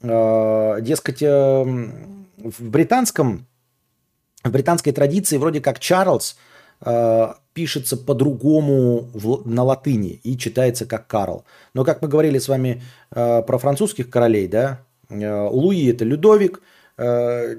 [0.00, 3.46] Дескать, в британском
[4.44, 6.36] в британской традиции вроде как Чарльз
[7.58, 9.08] пишется по-другому
[9.44, 11.44] на латыни и читается как Карл.
[11.74, 16.62] Но как мы говорили с вами э, про французских королей, да, э, Луи это Людовик,
[16.96, 17.56] э,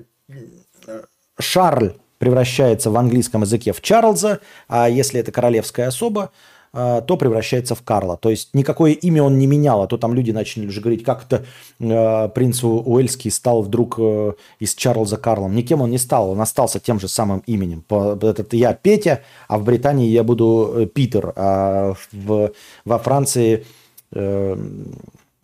[1.38, 6.30] Шарль превращается в английском языке в Чарльза, а если это королевская особа, э,
[6.72, 8.18] то превращается в Карла.
[8.18, 11.26] То есть никакое имя он не менял, а то там люди начали уже говорить, как
[11.26, 11.46] это
[11.80, 15.56] э, принц Уэльский стал вдруг э, из Чарльза Карлом.
[15.56, 17.84] Никем он не стал, он остался тем же самым именем.
[17.90, 22.52] Этот я Петя, а в Британии я буду э, Питер, а в,
[22.86, 23.66] во Франции,
[24.12, 24.58] э,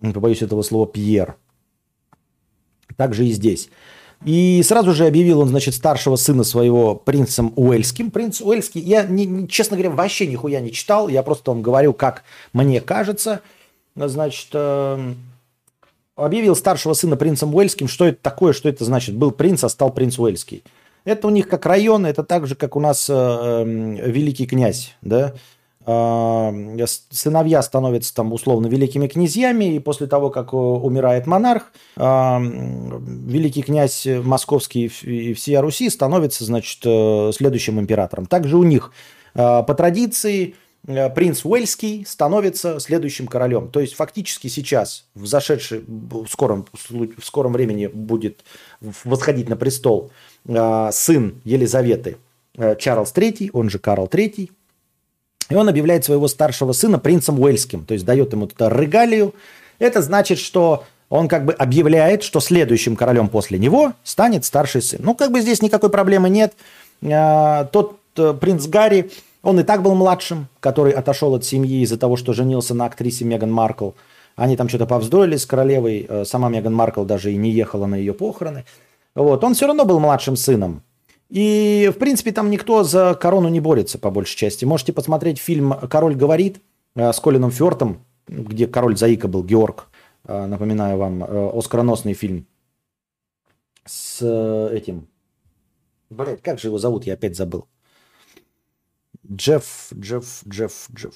[0.02, 1.36] побоюсь этого слова, Пьер.
[2.98, 3.70] Также и здесь.
[4.26, 8.10] И сразу же объявил он, значит, старшего сына своего принцем Уэльским.
[8.10, 11.08] Принц Уэльский, я, не- честно говоря, вообще нихуя не читал.
[11.08, 13.42] Я просто вам говорю, как мне кажется.
[13.96, 15.16] Значит, эм,
[16.16, 17.88] объявил старшего сына принцем Уэльским.
[17.88, 19.16] Что это такое, что это значит?
[19.16, 20.64] Был принц, а стал принц Уэльский.
[21.04, 24.96] Это у них как район, это так же, как у нас э, эм, великий князь,
[25.04, 25.34] да.
[25.88, 26.52] А,
[27.12, 33.62] Сыновья становятся там условно великими князьями, и после того, как э, умирает монарх, а, великий
[33.62, 38.26] князь московский и всея Руси становится, значит, э, следующим императором.
[38.26, 38.92] Также у них
[39.36, 40.56] э, по традиции
[40.88, 43.70] э, принц Уэльский становится следующим королем.
[43.70, 48.44] То есть фактически сейчас, в зашедший, в скором, в скором времени будет
[48.82, 50.12] восходить на престол
[50.48, 52.18] сын Елизаветы
[52.56, 54.50] Чарльз III, он же Карл III,
[55.50, 59.34] и он объявляет своего старшего сына принцем Уэльским, то есть дает ему туда регалию.
[59.80, 65.00] Это значит, что он как бы объявляет, что следующим королем после него станет старший сын.
[65.04, 66.54] Ну, как бы здесь никакой проблемы нет.
[67.04, 69.12] А, Тот э, принц Гарри,
[69.44, 73.26] он и так был младшим, который отошел от семьи из-за того, что женился на актрисе
[73.26, 73.92] Меган Маркл.
[74.36, 76.06] Они там что-то повздорили с королевой.
[76.10, 78.66] Э, Сама Меган Маркл даже и не ехала на ее похороны.
[79.14, 79.44] Вот.
[79.44, 80.82] Он все равно был младшим сыном.
[81.36, 84.64] И, в принципе, там никто за корону не борется, по большей части.
[84.64, 86.62] Можете посмотреть фильм «Король говорит»
[86.96, 89.90] э, с Колином Фёртом, где король Заика был, Георг.
[90.24, 92.48] Э, Напоминаю вам, э, оскароносный фильм
[93.86, 94.22] с
[94.72, 95.10] этим...
[96.10, 97.68] Блять, как же его зовут, я опять забыл.
[99.30, 101.16] Джефф, Джефф, Джефф, Джефф.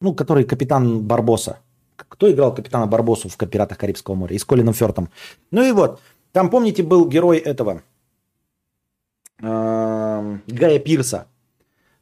[0.00, 1.58] Ну, который капитан Барбоса.
[1.96, 5.10] Кто играл капитана Барбосу в «Пиратах Карибского моря» и с Колином Фёртом.
[5.50, 6.00] Ну и вот,
[6.32, 7.82] там, помните, был герой этого
[9.40, 11.26] Гая Пирса.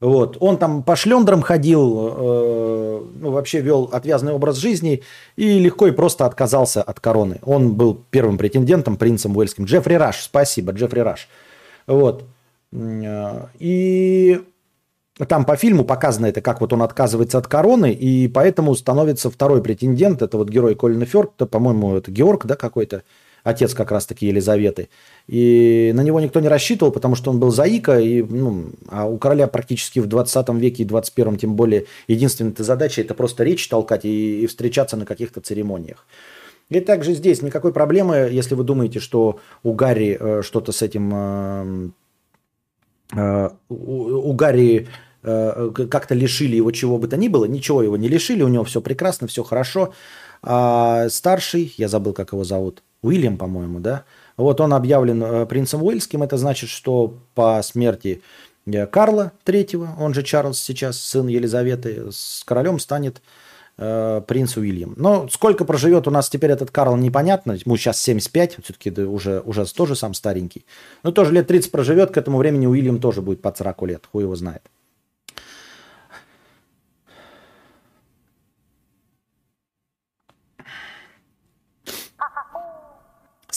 [0.01, 0.37] Вот.
[0.41, 5.03] Он там по шлендрам ходил, э, ну, вообще вел отвязный образ жизни
[5.37, 7.41] и легко и просто отказался от короны.
[7.43, 9.65] Он был первым претендентом, принцем Уэльским.
[9.65, 11.29] Джеффри Раш, спасибо, Джеффри Раш.
[11.87, 12.25] Вот.
[12.73, 14.43] Э, И
[15.29, 19.63] там по фильму показано это, как вот он отказывается от короны, и поэтому становится второй
[19.63, 23.05] претендент, это вот герой Колина Фёрта, по-моему, это Георг, да, какой-то,
[23.45, 24.89] отец как раз-таки Елизаветы.
[25.29, 29.19] И на него никто не рассчитывал, потому что он был заика, и, ну, а у
[29.19, 34.05] короля практически в 20 веке и 21 тем более единственная задача это просто речь толкать
[34.05, 36.07] и, и встречаться на каких-то церемониях.
[36.71, 41.13] И также здесь никакой проблемы, если вы думаете, что у Гарри э, что-то с этим...
[41.15, 41.91] э,
[43.15, 44.89] э, у, у Гарри
[45.23, 48.65] э, как-то лишили его чего бы то ни было, ничего его не лишили, у него
[48.65, 49.93] все прекрасно, все хорошо.
[50.43, 54.05] А старший, я забыл, как его зовут, Уильям, по-моему, да?
[54.37, 58.23] Вот он объявлен э, принцем Уэльским, это значит, что по смерти
[58.67, 63.23] э, Карла III, он же Чарльз сейчас, сын Елизаветы, с королем станет
[63.79, 64.95] э, принц Уильям.
[64.97, 67.53] Но сколько проживет у нас теперь этот Карл, непонятно.
[67.53, 70.65] Ему сейчас 75, все-таки уже, уже тоже сам старенький.
[71.03, 74.23] Но тоже лет 30 проживет, к этому времени Уильям тоже будет под 40 лет, хуй
[74.23, 74.63] его знает.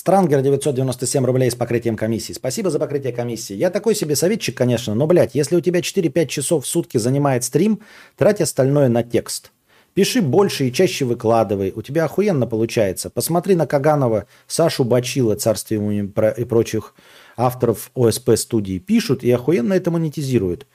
[0.07, 2.31] Странгер 997 рублей с покрытием комиссии.
[2.31, 3.53] Спасибо за покрытие комиссии.
[3.53, 7.43] Я такой себе советчик, конечно, но, блядь, если у тебя 4-5 часов в сутки занимает
[7.43, 7.81] стрим,
[8.15, 9.51] трать остальное на текст.
[9.93, 11.73] Пиши больше и чаще выкладывай.
[11.75, 13.09] У тебя охуенно получается.
[13.09, 16.95] Посмотри на Каганова, Сашу Бачила, царствие ему и про- и прочих
[17.35, 18.79] авторов ОСП студии.
[18.79, 20.67] Пишут и охуенно это монетизируют.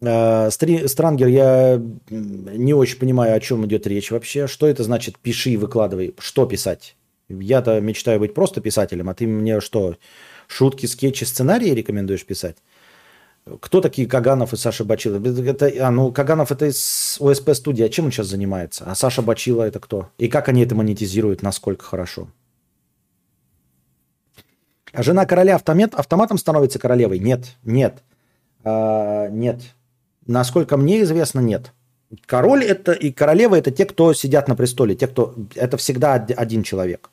[0.00, 1.80] Э, Странгер, я
[2.10, 4.48] не очень понимаю, о чем идет речь вообще.
[4.48, 6.16] Что это значит пиши и выкладывай?
[6.18, 6.96] Что писать?
[7.28, 9.96] Я-то мечтаю быть просто писателем, а ты мне что,
[10.46, 12.56] шутки, скетчи, сценарии рекомендуешь писать?
[13.60, 15.18] Кто такие Каганов и Саша Бачила?
[15.18, 17.82] Это, а, ну, Каганов это из ОСП студии.
[17.82, 18.84] А чем он сейчас занимается?
[18.86, 20.10] А Саша Бачила это кто?
[20.18, 21.42] И как они это монетизируют?
[21.42, 22.28] Насколько хорошо?
[24.92, 27.18] А жена короля автомат, автоматом становится королевой?
[27.18, 28.02] Нет, нет,
[28.64, 29.60] А, нет.
[30.26, 31.72] Насколько мне известно, нет.
[32.26, 36.32] Король это и королева это те, кто сидят на престоле, те, кто это всегда од-
[36.36, 37.10] один человек.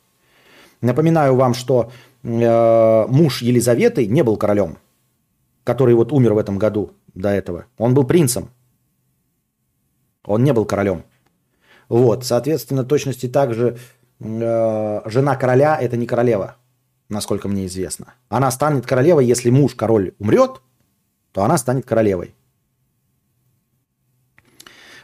[0.86, 1.92] Напоминаю вам, что
[2.24, 4.78] э, муж Елизаветы не был королем,
[5.64, 7.66] который вот умер в этом году до этого.
[7.80, 8.50] Он был принцем.
[10.26, 11.04] Он не был королем.
[11.90, 13.78] Вот, соответственно, точности также
[14.20, 16.56] э, жена короля это не королева,
[17.10, 18.14] насколько мне известно.
[18.30, 20.62] Она станет королевой, если муж король умрет,
[21.32, 22.36] то она станет королевой.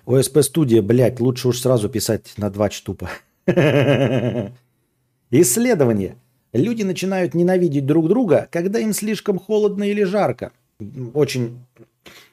[0.06, 3.10] ОСП студия, блядь, лучше уж сразу писать на два чтупа.
[5.32, 6.18] Исследование.
[6.52, 10.52] Люди начинают ненавидеть друг друга, когда им слишком холодно или жарко.
[11.14, 11.60] Очень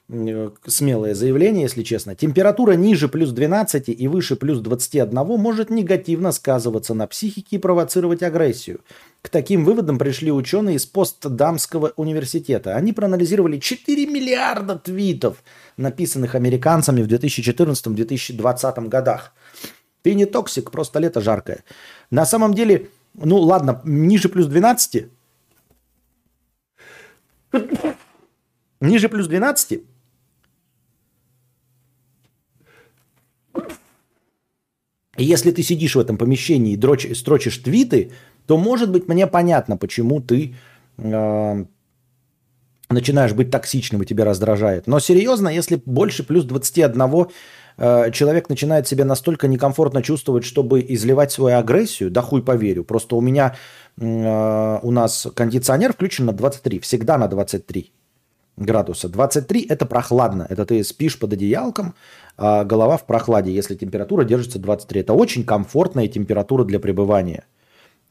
[0.09, 2.15] э, смелое заявление, если честно.
[2.15, 8.21] Температура ниже плюс 12 и выше плюс 21 может негативно сказываться на психике и провоцировать
[8.21, 8.81] агрессию.
[9.21, 12.75] К таким выводам пришли ученые из Потсдамского университета.
[12.75, 15.41] Они проанализировали 4 миллиарда твитов,
[15.77, 19.33] написанных американцами в 2014-2020 годах.
[20.01, 21.63] Ты не токсик, просто лето жаркое.
[22.11, 25.07] На самом деле, ну ладно, ниже плюс 12,
[28.81, 29.83] ниже плюс 12
[35.19, 38.11] И если ты сидишь в этом помещении и дрочь- строчишь твиты,
[38.47, 40.55] то, может быть, мне понятно, почему ты
[40.97, 41.65] э,
[42.89, 44.87] начинаешь быть токсичным и тебя раздражает.
[44.87, 47.25] Но серьезно, если больше плюс 21 э,
[47.79, 52.83] человек начинает себя настолько некомфортно чувствовать, чтобы изливать свою агрессию, да хуй поверю.
[52.83, 53.55] Просто у меня,
[53.97, 57.93] э, у нас кондиционер включен на 23, всегда на 23
[58.57, 59.07] градуса.
[59.07, 60.45] 23 это прохладно.
[60.49, 61.95] Это ты спишь под одеялком,
[62.37, 65.01] а голова в прохладе, если температура держится 23.
[65.01, 67.45] Это очень комфортная температура для пребывания.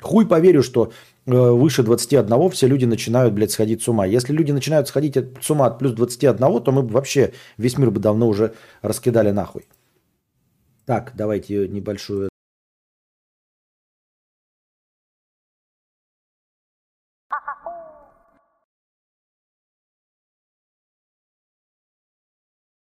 [0.00, 0.92] Хуй поверю, что
[1.26, 4.06] э, выше 21 все люди начинают, блядь, сходить с ума.
[4.06, 7.76] Если люди начинают сходить от- с ума от плюс 21, то мы бы вообще весь
[7.78, 9.66] мир бы давно уже раскидали нахуй.
[10.86, 12.28] Так, давайте небольшую...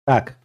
[0.06, 0.38] Так,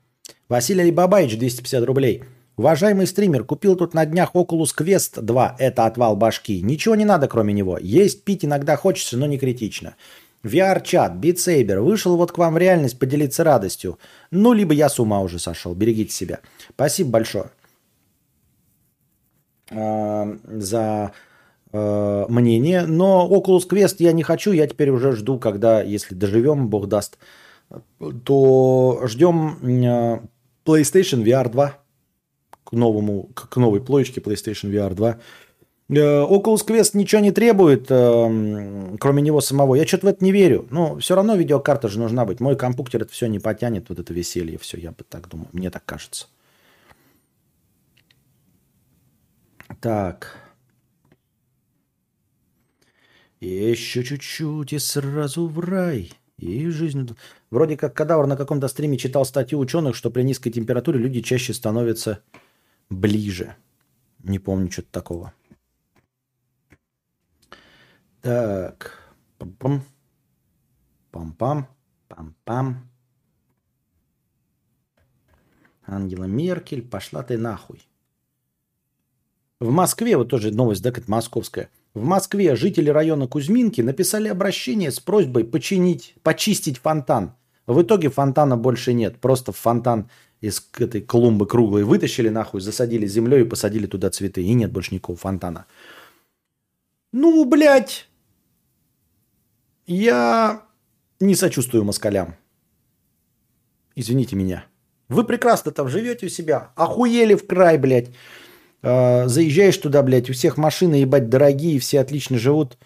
[0.48, 2.22] Василий Алибабаевич, 250 рублей.
[2.56, 6.62] Уважаемый стример, купил тут на днях Oculus Quest 2, это отвал башки.
[6.62, 7.78] Ничего не надо, кроме него.
[7.78, 9.97] Есть, пить иногда хочется, но не критично.
[10.44, 13.98] VR-чат, Saber, вышел вот к вам в реальность поделиться радостью.
[14.31, 16.40] Ну, либо я с ума уже сошел, берегите себя.
[16.70, 17.47] Спасибо большое
[19.70, 21.12] э, за
[21.72, 22.86] э, мнение.
[22.86, 27.18] Но Oculus Quest я не хочу, я теперь уже жду, когда, если доживем, бог даст,
[28.24, 30.20] то ждем э,
[30.64, 31.84] PlayStation VR 2 к
[32.74, 35.18] новому, к новой плоечке PlayStation VR 2.
[35.90, 39.74] Э, Oculus Quest ничего не требует, э, кроме него самого.
[39.74, 40.66] Я что-то в это не верю.
[40.70, 42.40] Но все равно видеокарта же нужна быть.
[42.40, 45.48] Мой компьютер это все не потянет, вот это веселье, все, я бы так думаю.
[45.52, 46.26] Мне так кажется.
[49.80, 50.38] Так.
[53.40, 56.12] Еще чуть-чуть и сразу в рай.
[56.38, 57.14] И жизнь...
[57.51, 61.52] Вроде как Кадавр на каком-то стриме читал статью ученых, что при низкой температуре люди чаще
[61.52, 62.22] становятся
[62.90, 63.56] ближе.
[64.23, 65.32] Не помню что-то такого.
[68.23, 69.12] Так.
[69.39, 69.82] Пам-пам.
[71.12, 71.66] Пам-пам.
[72.09, 72.74] Пам-пам.
[75.86, 77.86] Ангела Меркель, пошла ты нахуй.
[79.61, 81.69] В Москве, вот тоже новость, да, как московская.
[81.94, 87.35] В Москве жители района Кузьминки написали обращение с просьбой починить, почистить фонтан.
[87.66, 89.20] В итоге фонтана больше нет.
[89.20, 90.11] Просто фонтан
[90.44, 94.42] из этой клумбы круглой вытащили нахуй, засадили землей и посадили туда цветы.
[94.42, 95.66] И нет больше никакого фонтана.
[97.12, 98.08] Ну, блядь.
[99.86, 100.62] Я
[101.20, 102.36] не сочувствую москалям.
[103.96, 104.66] Извините меня.
[105.08, 106.72] Вы прекрасно там живете у себя.
[106.76, 108.10] Охуели в край, блядь.
[108.82, 112.76] э, заезжаешь туда, блядь, у всех машины, ебать, дорогие, все отлично живут.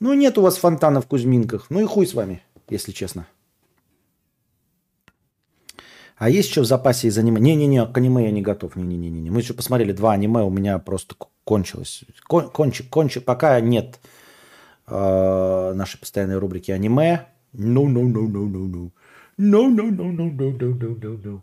[0.00, 1.66] Ну, нет у вас фонтана в Кузьминках.
[1.70, 3.26] Ну и хуй с вами, если честно.
[6.16, 7.40] А есть что в запасе из аниме?
[7.40, 8.76] Не-не-не, к аниме я не готов.
[8.76, 9.30] Не-не-не.
[9.30, 11.14] Мы еще посмотрели два аниме, у меня просто
[11.44, 12.04] кончилось.
[12.26, 13.24] Кон- кончик, кончик.
[13.24, 14.00] Пока нет
[14.86, 17.26] э, нашей постоянной рубрики аниме.
[17.52, 18.90] No, no, no, no, no, no.
[19.38, 21.42] No, no, no, no, no, no, no, no, no.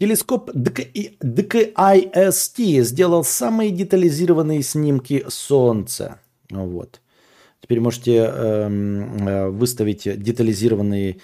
[0.00, 6.18] Телескоп ДКИСТ сделал самые детализированные снимки Солнца.
[6.50, 7.00] Вот.
[7.60, 11.18] Теперь можете эм, э, выставить детализированные, э,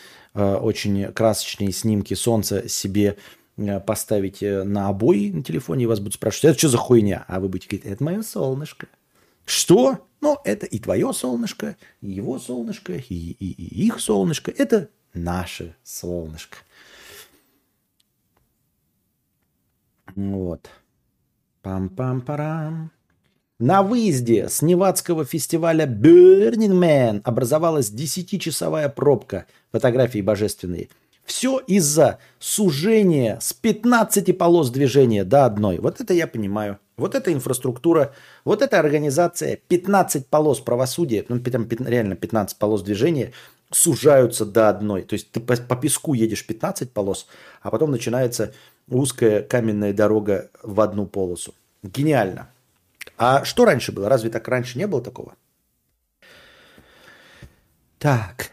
[0.58, 3.16] очень красочные снимки Солнца себе,
[3.56, 7.24] э, поставить э, на обои на телефоне, и вас будут спрашивать, это что за хуйня?
[7.28, 8.86] А вы будете говорить, это мое солнышко.
[9.44, 10.06] Что?
[10.20, 14.50] Ну, это и твое солнышко, и его солнышко, и, и- и их солнышко.
[14.50, 16.58] Это наше солнышко.
[20.16, 20.68] Вот.
[21.62, 22.90] Пам-пам-парам.
[23.60, 29.46] На выезде с Невадского фестиваля Burning Man образовалась 10-часовая пробка.
[29.72, 30.90] Фотографии божественные.
[31.24, 35.78] Все из-за сужения с 15 полос движения до одной.
[35.78, 36.78] Вот это я понимаю.
[36.96, 38.14] Вот это инфраструктура,
[38.44, 43.32] вот эта организация, 15 полос правосудия, ну, там реально 15 полос движения
[43.72, 45.02] сужаются до одной.
[45.02, 47.26] То есть ты по, по песку едешь 15 полос,
[47.60, 48.54] а потом начинается
[48.88, 51.54] узкая каменная дорога в одну полосу.
[51.82, 52.50] Гениально.
[53.16, 54.08] А что раньше было?
[54.08, 55.34] Разве так раньше не было такого?
[57.98, 58.50] Так.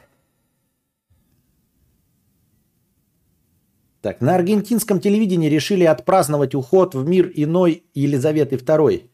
[4.02, 9.10] Так, на аргентинском телевидении решили отпраздновать уход в мир иной Елизаветы II.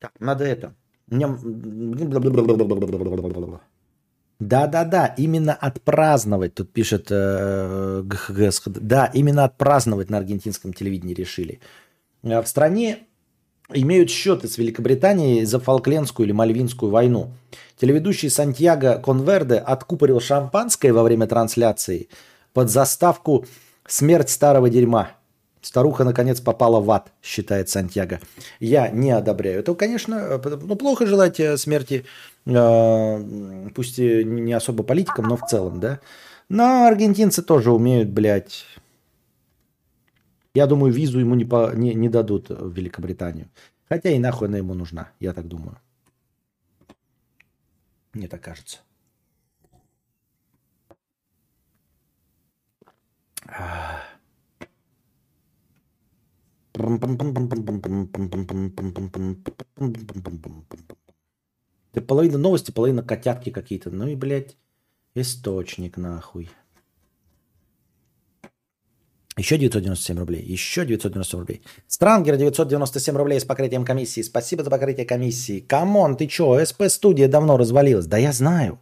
[0.00, 0.74] Так, надо это.
[1.06, 1.38] Меня-
[4.40, 8.62] Да-да-да, именно отпраздновать, тут пишет э, ГХГС.
[8.66, 11.60] Да, именно отпраздновать на аргентинском телевидении решили.
[12.22, 13.00] Э, В стране
[13.72, 17.32] имеют счеты с Великобританией за Фолклендскую или Мальвинскую войну.
[17.80, 22.08] Телеведущий Сантьяго Конверде откупорил шампанское во время трансляции
[22.52, 23.44] под заставку
[23.86, 25.10] «Смерть старого дерьма».
[25.60, 28.20] Старуха, наконец, попала в ад, считает Сантьяго.
[28.60, 29.60] Я не одобряю.
[29.60, 32.06] Это, конечно, э, ну, плохо желать э, смерти,
[32.48, 36.00] пусть и не особо политикам, но в целом, да.
[36.48, 38.64] Но аргентинцы тоже умеют, блядь.
[40.54, 43.48] Я думаю, визу ему не, по, не, не дадут в Великобританию.
[43.88, 45.76] Хотя и нахуй она ему нужна, я так думаю.
[48.14, 48.78] Мне так кажется.
[61.92, 63.90] Это половина новости, половина котятки какие-то.
[63.90, 64.56] Ну и, блядь,
[65.14, 66.50] источник нахуй.
[69.38, 70.42] Еще 997 рублей.
[70.42, 71.62] Еще 997 рублей.
[71.86, 74.22] Stranger 997 рублей с покрытием комиссии.
[74.22, 75.60] Спасибо за покрытие комиссии.
[75.60, 76.64] Come on, ты чё?
[76.64, 78.06] СП-студия давно развалилась.
[78.06, 78.80] Да я знаю.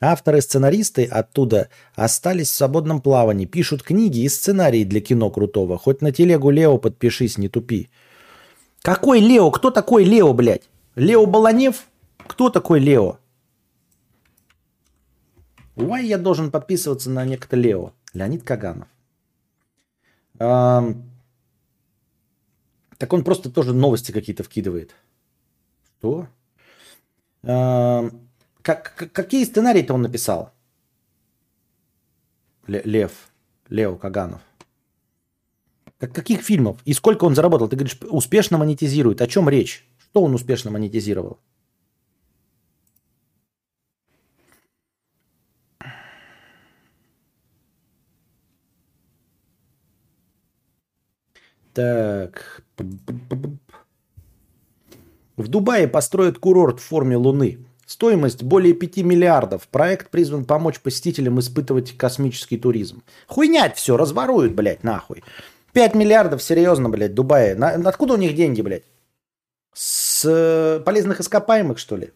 [0.00, 3.46] Авторы сценаристы оттуда остались в свободном плавании.
[3.46, 5.78] Пишут книги и сценарии для кино крутого.
[5.78, 7.88] Хоть на телегу Лео подпишись, не тупи.
[8.82, 9.52] Какой Лео?
[9.52, 10.68] Кто такой Лео, блядь?
[10.96, 11.86] Лео Баланев?
[12.32, 13.18] Кто такой Лео?
[15.76, 17.92] Why я должен подписываться на некто Лео?
[18.14, 18.88] Леонид Каганов.
[20.38, 21.10] Ам,
[22.96, 24.94] Так он просто тоже новости какие-то вкидывает.
[25.98, 26.26] Что?
[27.42, 28.26] Ам,
[28.62, 30.54] как, как- какие сценарии-то он написал?
[32.66, 33.28] Ле- Лев.
[33.68, 34.40] Лео Каганов.
[35.98, 36.78] Как, каких фильмов?
[36.86, 37.68] И сколько он заработал?
[37.68, 39.20] Ты говоришь, успешно монетизирует.
[39.20, 39.86] О чем речь?
[39.98, 41.38] Что он успешно монетизировал?
[51.74, 52.62] Так.
[55.36, 57.64] В Дубае построят курорт в форме Луны.
[57.86, 59.68] Стоимость более 5 миллиардов.
[59.68, 63.02] Проект призван помочь посетителям испытывать космический туризм.
[63.26, 65.22] Хуйнять все, разворуют, блядь, нахуй.
[65.72, 67.54] 5 миллиардов, серьезно, блядь, Дубае.
[67.54, 68.84] На- откуда у них деньги, блядь?
[69.74, 72.12] С э, полезных ископаемых, что ли?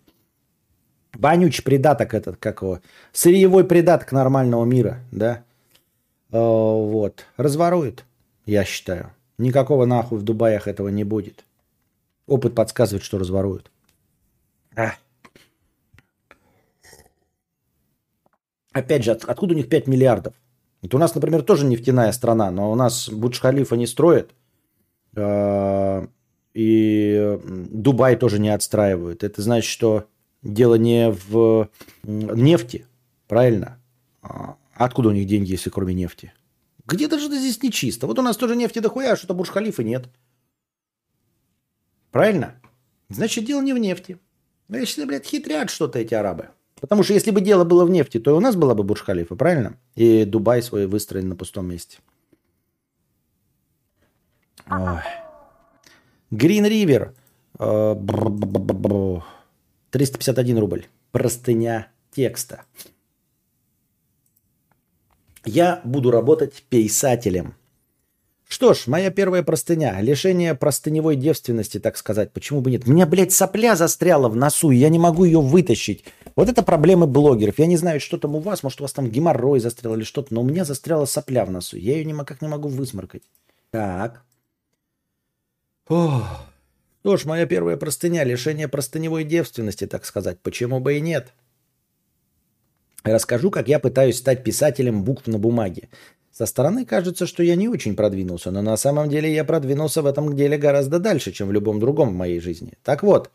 [1.15, 2.81] Вонючий придаток этот, как его?
[3.13, 5.43] Сырьевой придаток нормального мира, да?
[6.31, 7.25] Э, вот.
[7.39, 8.05] Разворуют,
[8.45, 9.16] я считаю.
[9.39, 11.45] Никакого нахуй в Дубаях этого не будет.
[12.27, 13.71] Опыт подсказывает, что разворуют.
[14.75, 14.93] А.
[18.73, 20.35] Опять же, от- откуда у них 5 миллиардов?
[20.83, 24.31] Это у нас, например, тоже нефтяная страна, но у нас Бурдж-Халифа не строят.
[25.19, 26.07] э,
[26.55, 27.39] И
[27.71, 29.25] Дубай тоже не отстраивают.
[29.25, 30.07] Это значит, что
[30.43, 31.69] дело не в
[32.03, 32.87] нефти,
[33.29, 33.79] правильно?
[34.23, 36.33] А Откуда у них деньги, если кроме нефти?
[36.87, 38.07] Где-то же здесь нечисто.
[38.07, 40.09] Вот у нас тоже нефти дохуя, а что-то Бурж-Халифы нет.
[42.13, 42.61] Правильно?
[43.09, 44.19] Значит, дело не в нефти.
[44.69, 46.51] Значит, блядь, хитрят что-то эти арабы.
[46.81, 49.35] Потому что если бы дело было в нефти, то и у нас была бы Бурж-Халифа,
[49.35, 49.77] правильно?
[49.95, 51.99] И Дубай свой выстроен на пустом месте.
[54.69, 55.03] Ой.
[56.31, 57.15] Green River.
[57.59, 59.25] э, бр-бр-бр-бр.
[59.91, 60.87] 351 рубль.
[61.13, 62.65] Простыня текста.
[65.47, 67.55] Я буду работать писателем.
[68.49, 70.01] Что ж, моя первая простыня.
[70.01, 72.33] Лишение простыневой девственности, так сказать.
[72.33, 72.87] Почему бы нет?
[72.87, 76.05] У меня, блядь, сопля застряла в носу, и я не могу ее вытащить.
[76.35, 77.59] Вот это проблемы блогеров.
[77.59, 78.63] Я не знаю, что там у вас.
[78.63, 80.35] Может, у вас там геморрой застрял или что-то.
[80.35, 81.77] Но у меня застряла сопля в носу.
[81.77, 83.23] Я ее никак не могу высморкать.
[83.71, 84.23] Так.
[85.89, 86.25] Ох.
[87.03, 88.25] Что ж, моя первая простыня.
[88.25, 90.41] Лишение простыневой девственности, так сказать.
[90.41, 91.33] Почему бы и нет?
[93.07, 95.89] Расскажу, как я пытаюсь стать писателем букв на бумаге.
[96.33, 100.07] Со стороны кажется, что я не очень продвинулся, но на самом деле я продвинулся в
[100.07, 102.73] этом деле гораздо дальше, чем в любом другом в моей жизни.
[102.83, 103.31] Так вот,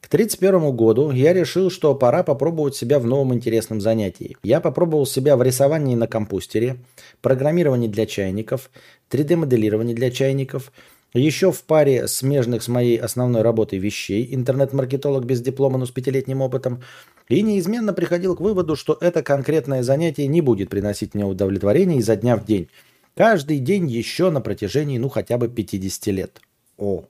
[0.00, 4.36] к 31 году я решил, что пора попробовать себя в новом интересном занятии.
[4.44, 6.76] Я попробовал себя в рисовании на компьютере,
[7.22, 8.70] программировании для чайников,
[9.10, 10.72] 3D-моделировании для чайников,
[11.14, 16.42] еще в паре смежных с моей основной работой вещей, интернет-маркетолог без диплома, но с пятилетним
[16.42, 16.82] опытом,
[17.28, 22.16] и неизменно приходил к выводу, что это конкретное занятие не будет приносить мне удовлетворение изо
[22.16, 22.68] дня в день.
[23.16, 26.40] Каждый день еще на протяжении, ну, хотя бы 50 лет.
[26.76, 27.04] О,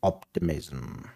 [0.00, 1.06] оптимизм.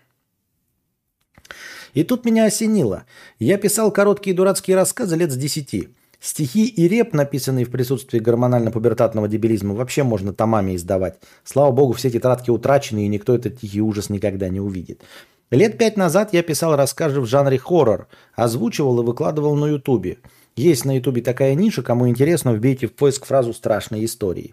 [1.94, 3.04] И тут меня осенило.
[3.38, 5.88] Я писал короткие дурацкие рассказы лет с 10.
[6.20, 11.20] Стихи и реп, написанные в присутствии гормонально-пубертатного дебилизма, вообще можно томами издавать.
[11.44, 15.02] Слава богу, все тетрадки утрачены, и никто этот тихий ужас никогда не увидит.
[15.54, 20.18] Лет пять назад я писал рассказы в жанре хоррор, озвучивал и выкладывал на ютубе.
[20.56, 24.52] Есть на ютубе такая ниша, кому интересно, вбейте в поиск фразу «страшные истории».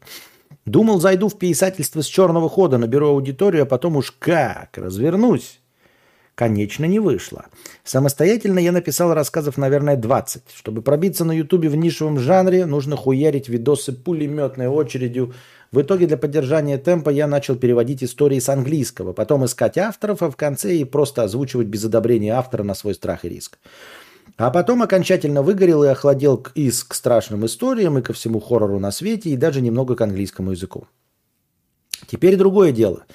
[0.65, 5.60] Думал, зайду в писательство с черного хода, наберу аудиторию, а потом уж как, развернусь.
[6.36, 7.45] Конечно, не вышло.
[7.84, 10.44] Самостоятельно я написал рассказов, наверное, 20.
[10.53, 15.34] Чтобы пробиться на ютубе в нишевом жанре, нужно хуярить видосы пулеметной очередью.
[15.72, 20.30] В итоге для поддержания темпа я начал переводить истории с английского, потом искать авторов, а
[20.30, 23.57] в конце и просто озвучивать без одобрения автора на свой страх и риск.
[24.35, 28.80] А потом окончательно выгорел и охладел к, и к страшным историям, и ко всему хоррору
[28.80, 30.88] на свете, и даже немного к английскому языку.
[32.06, 33.06] Теперь другое дело.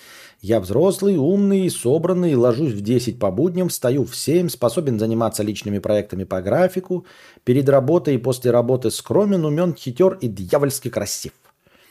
[0.41, 5.78] Я взрослый, умный, собранный, ложусь в 10 по будням, встаю в 7, способен заниматься личными
[5.78, 7.05] проектами по графику,
[7.45, 11.33] перед работой и после работы скромен, умен, хитер и дьявольски красив.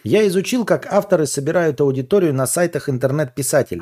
[0.06, 3.82] Я изучил, как авторы собирают аудиторию на сайтах интернет-писателей.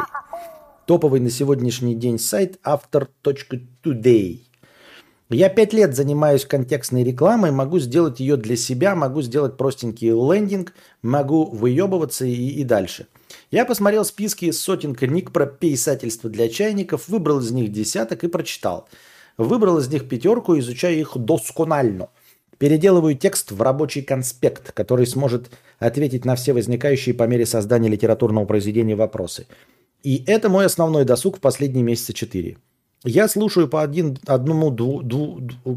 [0.85, 4.39] Топовый на сегодняшний день сайт автор.today.
[5.29, 10.73] Я пять лет занимаюсь контекстной рекламой, могу сделать ее для себя, могу сделать простенький лендинг,
[11.01, 13.07] могу выебываться и, и дальше.
[13.51, 18.29] Я посмотрел списки из сотен книг про писательство для чайников, выбрал из них десяток и
[18.29, 18.87] прочитал.
[19.35, 22.07] Выбрал из них пятерку, изучая их досконально.
[22.57, 25.49] Переделываю текст в рабочий конспект, который сможет
[25.79, 29.47] ответить на все возникающие по мере создания литературного произведения вопросы.
[30.03, 32.57] И это мой основной досуг в последние месяца четыре.
[33.05, 35.03] Я слушаю по одному, дву,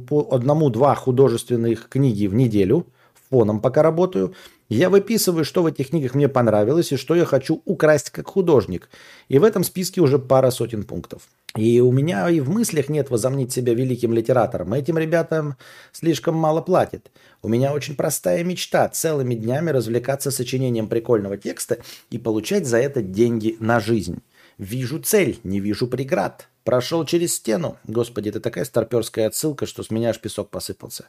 [0.08, 2.86] по одному-два художественных книги в неделю,
[3.30, 4.34] фоном пока работаю.
[4.68, 8.88] Я выписываю, что в этих книгах мне понравилось и что я хочу украсть как художник.
[9.28, 11.22] И в этом списке уже пара сотен пунктов.
[11.56, 14.74] И у меня и в мыслях нет возомнить себя великим литератором.
[14.74, 15.56] Этим ребятам
[15.92, 17.10] слишком мало платят.
[17.42, 21.78] У меня очень простая мечта– целыми днями развлекаться сочинением прикольного текста
[22.10, 24.22] и получать за это деньги на жизнь.
[24.58, 26.48] Вижу цель, не вижу преград.
[26.64, 27.78] Прошел через стену.
[27.84, 31.06] Господи, это такая старперская отсылка, что с меня аж песок посыпался.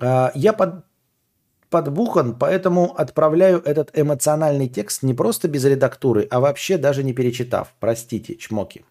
[0.00, 0.84] А, я под,
[1.70, 7.74] подбухан, поэтому отправляю этот эмоциональный текст не просто без редактуры, а вообще даже не перечитав.
[7.80, 8.84] Простите, чмоки.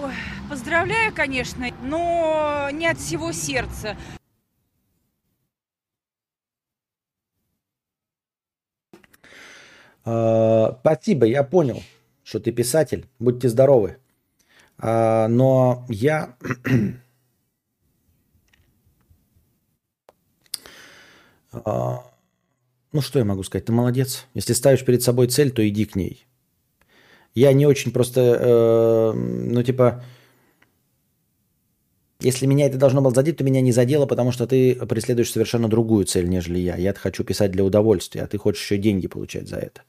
[0.00, 0.12] Ой,
[0.48, 3.96] поздравляю, конечно, но не от всего сердца.
[10.04, 11.82] А, Спасибо, я понял,
[12.22, 13.08] что ты писатель.
[13.18, 13.98] Будьте здоровы.
[14.78, 16.36] А, Но я...
[21.50, 22.04] А,
[22.92, 23.64] Ну, что я могу сказать?
[23.64, 24.26] Ты молодец.
[24.34, 26.27] Если ставишь перед собой цель, то иди к ней.
[27.34, 30.02] Я не очень просто, э, ну, типа,
[32.20, 35.68] если меня это должно было задеть, то меня не задело, потому что ты преследуешь совершенно
[35.68, 36.76] другую цель, нежели я.
[36.76, 39.82] Я хочу писать для удовольствия, а ты хочешь еще деньги получать за это.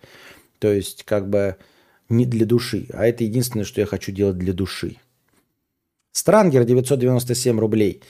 [0.60, 1.56] То есть, как бы,
[2.10, 2.88] не для души.
[2.94, 4.98] А это единственное, что я хочу делать для души.
[6.12, 8.02] Странгер 997 рублей.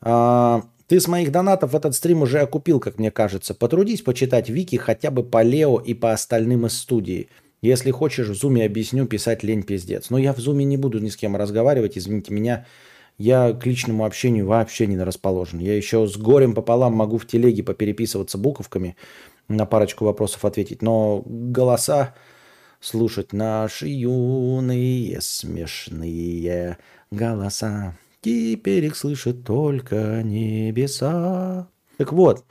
[0.00, 3.54] А, Ты с моих донатов этот стрим уже окупил, как мне кажется.
[3.54, 7.28] Потрудись почитать вики хотя бы по Лео и по остальным из студии.
[7.60, 10.10] Если хочешь, в зуме объясню, писать лень пиздец.
[10.10, 12.66] Но я в зуме не буду ни с кем разговаривать, извините меня.
[13.16, 15.58] Я к личному общению вообще не расположен.
[15.58, 18.96] Я еще с горем пополам могу в телеге попереписываться буковками,
[19.48, 20.82] на парочку вопросов ответить.
[20.82, 22.14] Но голоса
[22.80, 26.78] слушать наши юные смешные
[27.10, 27.96] голоса.
[28.20, 31.68] Теперь их слышит только небеса.
[31.96, 32.44] Так вот,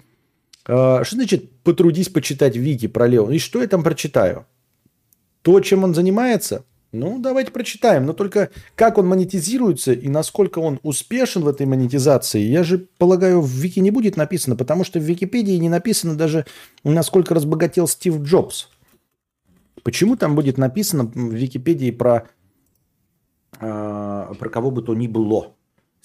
[0.68, 3.32] э, что значит потрудись почитать Вики про Лео?
[3.32, 4.46] И что я там прочитаю?
[5.42, 6.66] То, чем он занимается?
[6.92, 8.06] Ну, давайте прочитаем.
[8.06, 13.42] Но только как он монетизируется и насколько он успешен в этой монетизации, я же полагаю,
[13.42, 16.46] в Вики не будет написано, потому что в Википедии не написано даже,
[16.84, 18.70] насколько разбогател Стив Джобс.
[19.84, 22.28] Почему там будет написано в Википедии про,
[23.60, 25.54] э, про кого бы то ни было?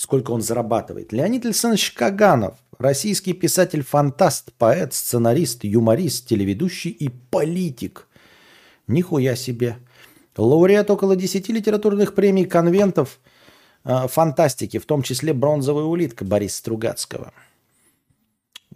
[0.02, 1.12] сколько он зарабатывает.
[1.12, 8.08] Леонид Александрович Каганов, российский писатель-фантаст, поэт, сценарист, юморист, телеведущий и политик.
[8.92, 9.76] Нихуя себе.
[10.36, 13.20] Лауреат около 10 литературных премий, конвентов,
[13.84, 17.32] э, фантастики, в том числе «Бронзовая улитка» Бориса Стругацкого.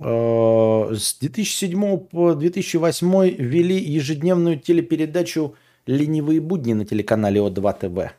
[0.00, 5.54] Э, с 2007 по 2008 вели ежедневную телепередачу
[5.86, 8.12] «Ленивые будни» на телеканале О2 ТВ.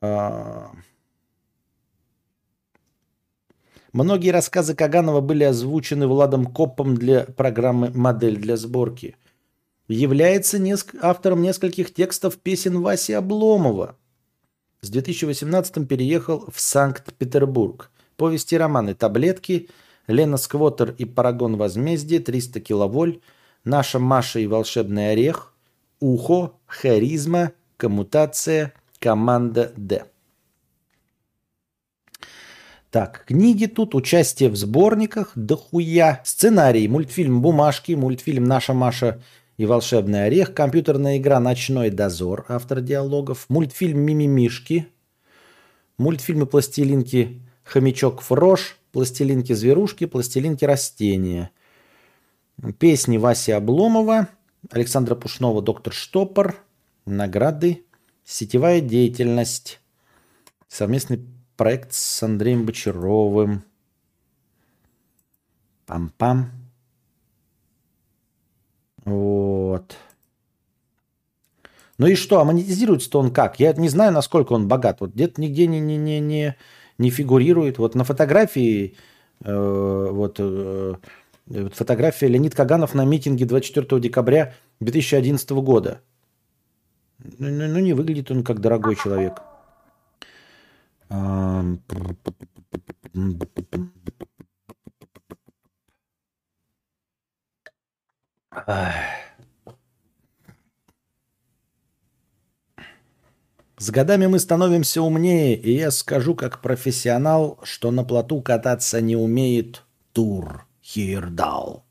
[0.00, 0.66] Э,
[3.92, 9.16] Многие рассказы Каганова были озвучены Владом Коппом для программы «Модель для сборки».
[9.92, 10.94] Является неск...
[11.02, 13.96] автором нескольких текстов песен Васи Обломова.
[14.80, 17.90] С 2018 переехал в Санкт-Петербург.
[18.16, 19.68] Повести романы «Таблетки»,
[20.06, 23.20] «Лена Сквотер и Парагон возмездия», «300 киловоль»,
[23.64, 25.54] «Наша Маша и волшебный орех»,
[26.00, 30.06] «Ухо», «Харизма», «Коммутация», «Команда Д».
[32.90, 36.22] Так, книги тут, участие в сборниках, дохуя.
[36.24, 39.22] Сценарий, мультфильм «Бумажки», мультфильм «Наша Маша
[39.62, 44.88] и волшебный орех», компьютерная игра «Ночной дозор», автор диалогов, мультфильм «Мимимишки»,
[45.98, 51.52] мультфильмы «Пластилинки», «Хомячок Фрош», «Пластилинки-зверушки», «Пластилинки растения»,
[52.80, 54.28] песни Васи Обломова,
[54.68, 56.56] Александра Пушнова «Доктор Штопор»,
[57.06, 57.84] награды,
[58.24, 59.78] сетевая деятельность,
[60.66, 61.24] совместный
[61.56, 63.62] проект с Андреем Бочаровым.
[65.86, 66.61] Пам-пам.
[69.04, 69.96] Вот.
[71.98, 73.60] Ну и что, а монетизируется-то он как?
[73.60, 75.00] Я не знаю, насколько он богат.
[75.00, 76.56] Вот где-то нигде не, не, не, не,
[76.98, 77.78] не фигурирует.
[77.78, 78.96] Вот на фотографии,
[79.44, 80.94] э, вот, э,
[81.72, 86.00] фотография Леонид Каганов на митинге 24 декабря 2011 года.
[87.38, 89.40] Ну, ну, ну не выглядит он как дорогой человек.
[103.78, 109.16] С годами мы становимся умнее, и я скажу как профессионал, что на плоту кататься не
[109.16, 111.84] умеет Тур Хирдал.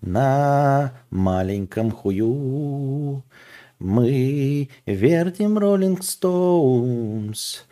[0.00, 3.22] На маленьком хую
[3.78, 7.66] мы вертим Роллинг Стоунс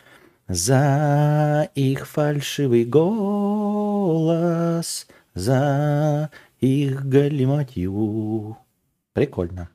[0.47, 3.87] за их фальшивый голос,
[5.33, 6.29] за
[6.59, 8.57] их галиматью.
[9.13, 9.69] Прикольно.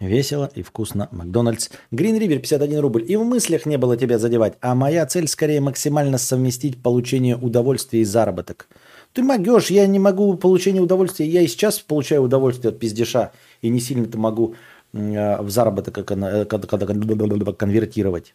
[0.00, 1.08] Весело и вкусно.
[1.12, 1.68] Макдональдс.
[1.90, 3.04] Грин Ривер 51 рубль.
[3.06, 4.54] И в мыслях не было тебя задевать.
[4.62, 8.68] А моя цель скорее максимально совместить получение удовольствия и заработок.
[9.12, 11.26] Ты могешь, я не могу получение удовольствия.
[11.26, 13.32] Я и сейчас получаю удовольствие от пиздеша.
[13.60, 14.54] И не сильно-то могу
[14.94, 18.34] э, в заработок э, конвертировать.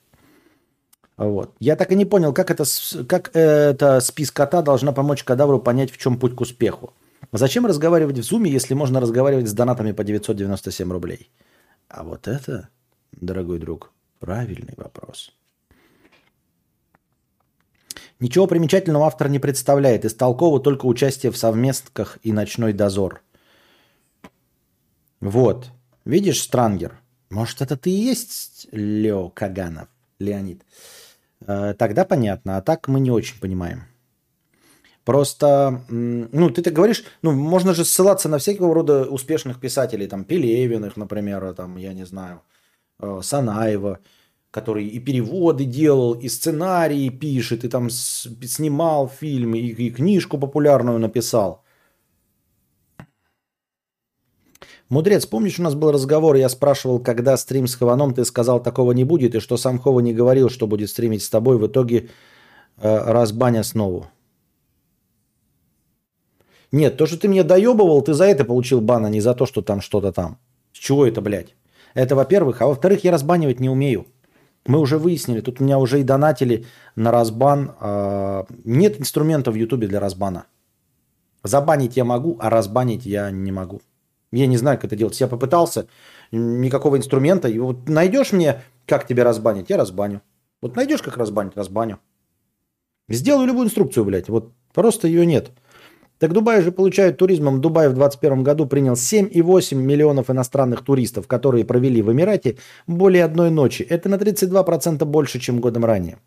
[1.18, 1.56] Вот.
[1.60, 2.66] Я так и не понял, как это,
[3.08, 6.94] как это спис кота должна помочь кадавру понять, в чем путь к успеху.
[7.32, 11.30] Зачем разговаривать в зуме, если можно разговаривать с донатами по 997 рублей?
[11.88, 12.70] А вот это,
[13.14, 15.32] дорогой друг, правильный вопрос.
[18.20, 20.06] Ничего примечательного автор не представляет.
[20.06, 23.22] Из только участие в совместках и ночной дозор.
[25.20, 25.72] Вот.
[26.06, 27.00] Видишь, Странгер?
[27.30, 29.90] Может, это ты и есть Лео Каганов,
[30.20, 30.64] Леонид?
[31.48, 32.58] Э, тогда понятно.
[32.58, 33.84] А так мы не очень понимаем.
[35.04, 40.24] Просто, ну, ты так говоришь, ну, можно же ссылаться на всякого рода успешных писателей, там,
[40.24, 42.42] Пелевиных, например, там, я не знаю,
[43.00, 44.00] э, Санаева
[44.56, 50.98] который и переводы делал, и сценарии пишет, и там снимал фильмы, и, и книжку популярную
[50.98, 51.65] написал.
[54.90, 58.92] Мудрец, помнишь, у нас был разговор, я спрашивал, когда стрим с Хованом, ты сказал, такого
[58.92, 62.10] не будет, и что сам Хова не говорил, что будет стримить с тобой, в итоге
[62.78, 64.12] э, разбаня снова.
[66.72, 69.46] Нет, то, что ты мне доебывал, ты за это получил бан, а не за то,
[69.46, 70.38] что там что-то там.
[70.74, 71.56] С чего это, блядь?
[71.94, 72.62] Это во-первых.
[72.62, 74.06] А во-вторых, я разбанивать не умею.
[74.68, 77.72] Мы уже выяснили, тут меня уже и донатили на разбан.
[77.80, 80.48] А, нет инструмента в Ютубе для разбана.
[81.44, 83.82] Забанить я могу, а разбанить я не могу.
[84.36, 85.20] Я не знаю, как это делать.
[85.22, 85.88] Я попытался,
[86.32, 87.48] никакого инструмента.
[87.48, 90.22] И вот найдешь мне, как тебе разбанить, я разбаню.
[90.62, 92.00] Вот найдешь, как разбанить, разбаню.
[93.10, 94.30] Сделаю любую инструкцию, блядь.
[94.30, 95.52] Вот просто ее нет.
[96.20, 97.62] Так Дубай же получает туризмом.
[97.62, 102.58] Дубай в 2021 году принял 7,8 миллионов иностранных туристов, которые провели в Эмирате
[102.88, 103.84] более одной ночи.
[103.84, 106.18] Это на 32% больше, чем годом ранее.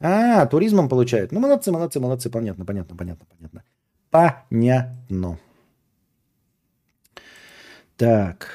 [0.00, 1.32] А, туризмом получают.
[1.32, 2.30] Ну, молодцы, молодцы, молодцы.
[2.30, 3.62] Понятно, понятно, понятно, понятно.
[4.10, 5.38] Понятно.
[7.96, 8.48] Так.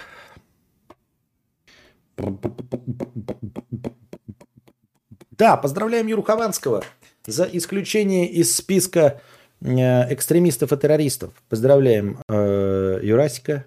[5.31, 6.83] Да, поздравляем Юру Хованского
[7.25, 9.21] за исключение из списка
[9.61, 11.33] Э, экстремистов и террористов.
[11.47, 13.65] Поздравляем э, Юрасика.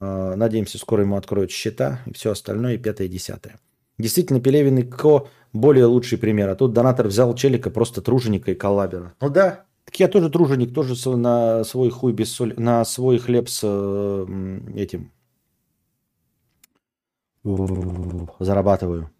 [0.00, 3.60] Э, надеемся, скоро ему откроют счета и все остальное, и пятое, и десятое.
[3.98, 6.48] Действительно, Пелевин и Ко более лучший пример.
[6.50, 9.14] А тут донатор взял челика, просто труженика и коллабера.
[9.20, 13.48] Ну да, так я тоже труженик, тоже на свой хуй без соли, на свой хлеб
[13.48, 15.12] с э, этим
[18.40, 19.10] зарабатываю.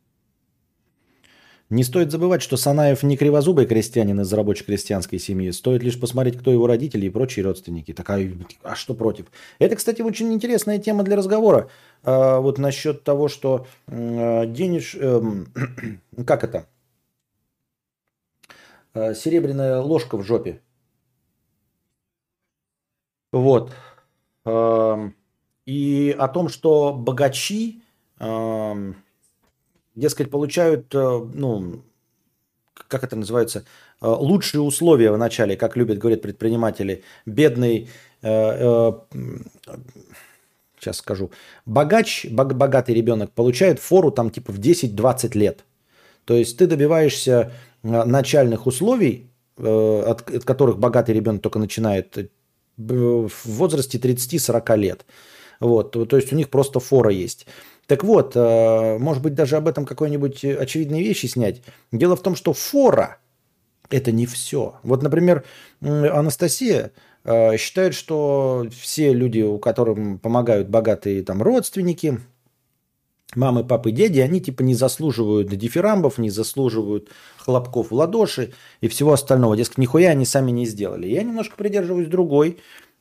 [1.69, 5.51] Не стоит забывать, что Санаев не кривозубый крестьянин из рабоче-крестьянской семьи.
[5.51, 7.93] Стоит лишь посмотреть, кто его родители и прочие родственники.
[7.93, 8.33] Такая,
[8.63, 9.27] а что против?
[9.59, 11.69] Это, кстати, очень интересная тема для разговора.
[12.05, 14.95] А, вот насчет того, что а, денеж...
[14.95, 15.49] Эм,
[16.25, 16.69] как это?
[18.97, 20.61] А, серебряная ложка в жопе.
[23.33, 23.73] Вот.
[24.45, 25.11] А,
[25.67, 27.83] и о том, что богачи...
[28.19, 28.75] А,
[29.97, 31.83] дескать, получают, э, ну,
[32.75, 33.65] как это называется,
[34.01, 37.03] э, лучшие условия в начале, как любят говорить предприниматели.
[37.25, 37.89] Бедный,
[38.23, 38.93] э,
[40.79, 41.31] сейчас скажу,
[41.65, 45.65] богач, богатый ребенок получает фору там типа в 10-20 лет.
[46.27, 47.53] То есть ты добиваешься
[47.87, 52.31] начальных условий, от, от которых богатый ребенок только начинает
[52.77, 55.07] в возрасте 30-40 лет.
[55.61, 57.47] Вот, то есть у них просто фора есть.
[57.87, 61.63] Так вот, э, может быть, даже об этом какой-нибудь очевидные вещи снять.
[61.93, 63.19] Дело в том, что фора–
[63.91, 64.79] это не все.
[64.83, 65.45] Вот, например,
[65.81, 66.93] Анастасия
[67.25, 72.21] э, считает, что все люди, у которым помогают богатые там родственники,
[73.35, 77.09] мамы, папы, дяди, они типа не заслуживают дифирамбов, не заслуживают
[77.39, 79.57] хлопков в ладоши и всего остального.
[79.57, 81.09] Дескать, нихуя они сами не сделали.
[81.09, 82.59] Я немножко придерживаюсь другой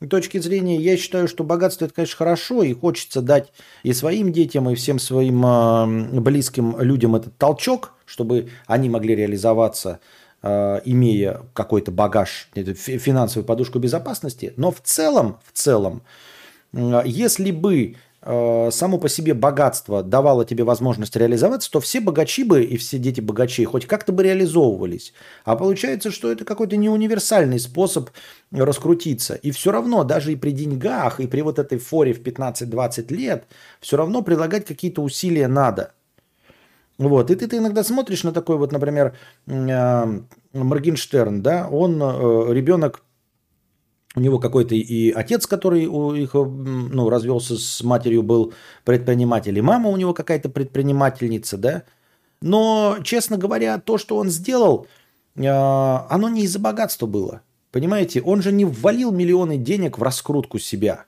[0.10, 3.52] точки зрения, я считаю, что богатство это, конечно, хорошо, и хочется дать
[3.84, 10.00] и своим детям, и всем своим э, близким людям этот толчок, чтобы они могли реализоваться,
[10.44, 14.54] э, имея какой-то багаж, финансовую подушку безопасности.
[14.58, 16.04] Но в целом, в целом,
[16.74, 17.96] э, если бы
[18.26, 23.22] само по себе богатство давало тебе возможность реализоваться, то все богачи бы и все дети
[23.22, 25.14] богачей хоть как-то бы реализовывались.
[25.44, 28.10] А получается, что это какой-то не универсальный способ
[28.52, 29.36] раскрутиться.
[29.36, 33.46] И все равно, даже и при деньгах, и при вот этой форе в 15-20 лет,
[33.80, 35.92] все равно прилагать какие-то усилия надо.
[36.98, 37.30] Вот.
[37.30, 39.16] И ты, ты иногда смотришь на такой вот, например,
[39.48, 40.20] э,
[40.54, 43.04] Моргенштерн, да, он э, ребенок
[44.16, 49.62] у него какой-то и отец, который у их, ну, развелся с матерью, был предприниматель, и
[49.62, 51.84] мама у него какая-то предпринимательница, да.
[52.42, 54.88] Но, честно говоря, то, что он сделал,
[55.38, 57.42] а, оно не из-за богатства было.
[57.72, 61.06] Понимаете, он же не ввалил миллионы денег в раскрутку себя.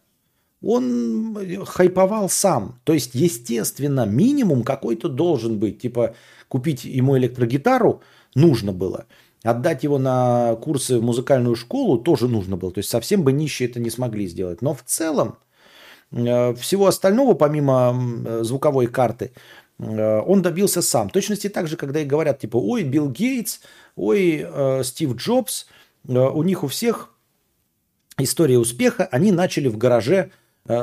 [0.62, 2.80] Он хайповал сам.
[2.84, 5.80] То есть, естественно, минимум какой-то должен быть.
[5.80, 6.16] Типа,
[6.50, 8.02] купить ему электрогитару
[8.36, 9.06] нужно было–
[9.44, 12.72] Отдать его на курсы в музыкальную школу тоже нужно было.
[12.72, 14.62] То есть совсем бы нищие это не смогли сделать.
[14.62, 15.38] Но в целом
[16.12, 19.32] э, всего остального, помимо звуковой карты,
[19.80, 21.10] э, он добился сам.
[21.10, 23.60] В точности так же, когда и говорят, типа, ой, Билл Гейтс,
[23.96, 25.68] ой, э, Стив Джобс,
[26.08, 27.14] у них у всех
[28.18, 30.32] история успеха, они начали в гараже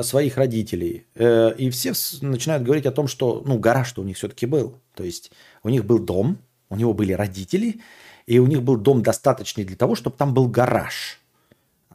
[0.02, 1.06] своих родителей.
[1.14, 4.78] И все начинают говорить о том, что, ну, гараж-то у них все-таки был.
[4.94, 5.30] То есть
[5.62, 7.80] у них был дом, у него были родители,
[8.26, 11.20] и у них был дом достаточный для того, чтобы там был гараж.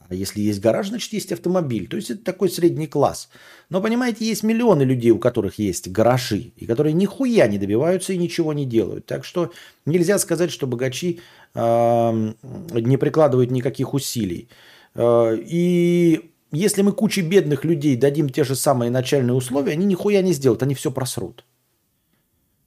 [0.09, 1.87] А если есть гараж, значит есть автомобиль.
[1.87, 3.29] То есть это такой средний класс.
[3.69, 8.17] Но понимаете, есть миллионы людей, у которых есть гаражи, и которые нихуя не добиваются и
[8.17, 9.05] ничего не делают.
[9.05, 9.51] Так что
[9.85, 11.19] нельзя сказать, что богачи
[11.53, 12.33] э,
[12.73, 14.49] не прикладывают никаких усилий.
[14.95, 20.23] Э, и если мы куче бедных людей дадим те же самые начальные условия, они нихуя
[20.23, 21.45] не сделают, они все просрут.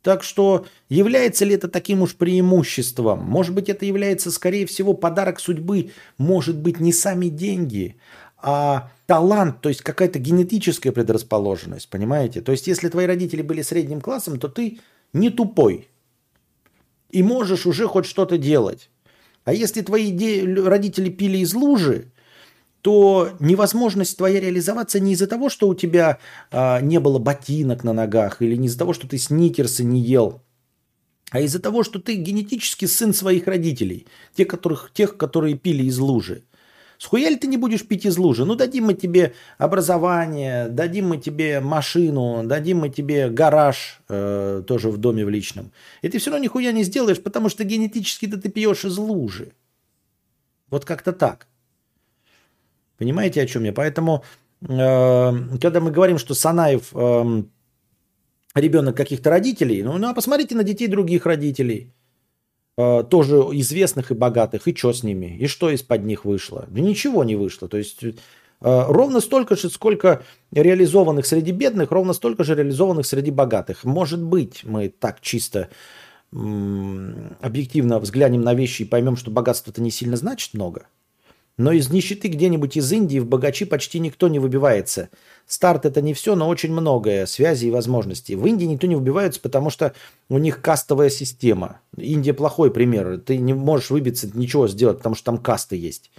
[0.03, 3.21] Так что является ли это таким уж преимуществом?
[3.21, 5.93] Может быть, это является, скорее всего, подарок судьбы.
[6.19, 7.97] Может быть, не сами деньги,
[8.37, 12.41] а талант, то есть какая-то генетическая предрасположенность, понимаете?
[12.41, 14.81] То есть если твои родители были средним классом, то ты
[15.13, 15.89] не тупой.
[17.11, 18.91] И можешь уже хоть что-то делать.
[19.45, 20.13] А если твои
[20.57, 22.12] родители пили из лужи,
[22.83, 26.19] то невозможность твоя реализоваться не из-за того, что у тебя
[26.51, 30.43] а, не было ботинок на ногах, или не из-за того, что ты сникерсы не ел,
[31.31, 35.99] а из-за того, что ты генетически сын своих родителей, тех, которых, тех которые пили из
[35.99, 36.43] лужи.
[36.99, 38.45] Схуя ли ты не будешь пить из лужи?
[38.45, 44.89] Ну, дадим мы тебе образование, дадим мы тебе машину, дадим мы тебе гараж э, тоже
[44.89, 45.73] в доме в личном.
[46.03, 49.53] И ты все равно нихуя не сделаешь, потому что генетически-то ты пьешь из лужи.
[50.71, 51.49] Вот как-то так.
[53.03, 53.73] Понимаете, о чем я?
[53.73, 54.23] Поэтому,
[54.61, 57.43] э, когда мы говорим, что Санаев э,
[58.55, 61.93] ребенок каких-то родителей, ну, ну, а посмотрите на детей других родителей,
[62.79, 66.67] э, тоже известных и богатых, и что с ними, и что из-под них вышло?
[66.71, 67.67] Да ничего не вышло.
[67.67, 68.13] То есть э,
[68.61, 70.23] ровно столько же, сколько
[70.53, 73.83] реализованных среди бедных, ровно столько же реализованных среди богатых.
[73.83, 75.71] Может быть, мы так чисто
[76.31, 80.87] объективно взглянем на вещи и поймем, что богатство-то не сильно значит много.
[81.59, 85.11] Но из нищеты где-нибудь из Индии в богачи почти никто не выбивается.
[85.47, 88.33] Старт это не все, но очень многое, связи и возможности.
[88.33, 89.93] В Индии никто не выбивается, потому что
[90.31, 91.81] у них кастовая система.
[91.97, 93.19] Индия плохой пример.
[93.19, 96.11] Ты не можешь выбиться, ничего сделать, потому что там касты есть.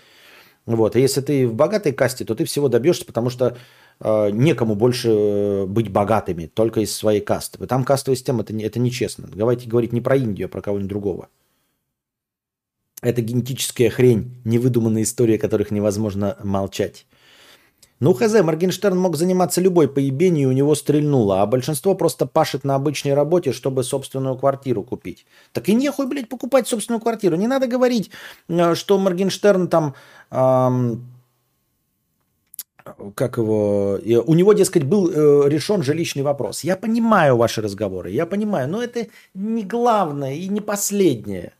[0.67, 0.95] Вот.
[0.95, 3.57] А если ты в богатой касте, то ты всего добьешься, потому что
[3.99, 7.65] э, некому больше э, быть богатыми, только из своей касты.
[7.65, 9.27] Там кастовая система, это, это нечестно.
[9.33, 11.29] Давайте говорить не про Индию, а про кого-нибудь другого.
[13.03, 17.05] Это генетическая хрень, невыдуманные истории, о которых невозможно молчать.
[17.99, 22.63] Ну, хз, Моргенштерн мог заниматься любой поебенью, и у него стрельнуло, а большинство просто пашет
[22.63, 25.25] на обычной работе, чтобы собственную квартиру купить.
[25.51, 27.35] Так и нехуй, блядь, покупать собственную квартиру.
[27.35, 28.09] Не надо говорить,
[28.49, 29.95] э, что Моргенштерн там...
[30.31, 31.05] ам,
[33.15, 33.99] как его...
[34.03, 36.63] э, У него, дескать, был э, решен жилищный вопрос.
[36.65, 41.53] Я понимаю ваши разговоры, я понимаю, но это не главное и не последнее.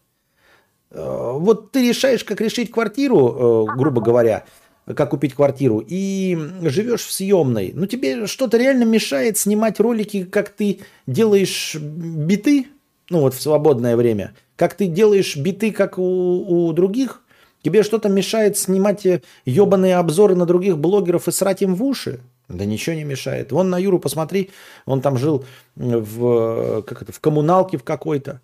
[0.94, 4.46] Э, Вот ты решаешь, как решить квартиру, э, грубо говоря,
[4.86, 7.72] как купить квартиру, и живешь в съемной.
[7.74, 12.68] Ну, тебе что-то реально мешает снимать ролики, как ты делаешь биты,
[13.10, 17.22] ну, вот в свободное время, как ты делаешь биты, как у, у других,
[17.62, 19.06] тебе что-то мешает снимать
[19.46, 22.20] ебаные обзоры на других блогеров и срать им в уши?
[22.50, 23.52] Да ничего не мешает.
[23.52, 24.52] Вон на Юру посмотри,
[24.86, 25.46] он там жил
[25.76, 28.42] в, как это, в коммуналке в какой-то.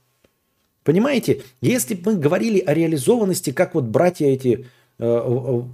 [0.90, 4.66] Понимаете, если бы мы говорили о реализованности, как вот братья эти
[4.98, 5.22] э,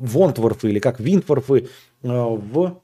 [0.04, 1.70] Вонтворфы или как Винтворфы
[2.04, 2.82] э, в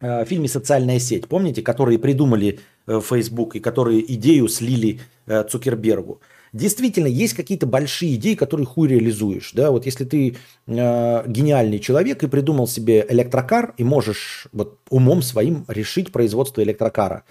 [0.00, 2.58] э, фильме «Социальная сеть», помните, которые придумали
[2.88, 6.20] э, Facebook и которые идею слили э, Цукербергу.
[6.52, 9.52] Действительно, есть какие-то большие идеи, которые хуй реализуешь.
[9.52, 9.70] Да?
[9.70, 15.64] Вот если ты э, гениальный человек и придумал себе электрокар и можешь вот умом своим
[15.68, 17.22] решить производство электрокара,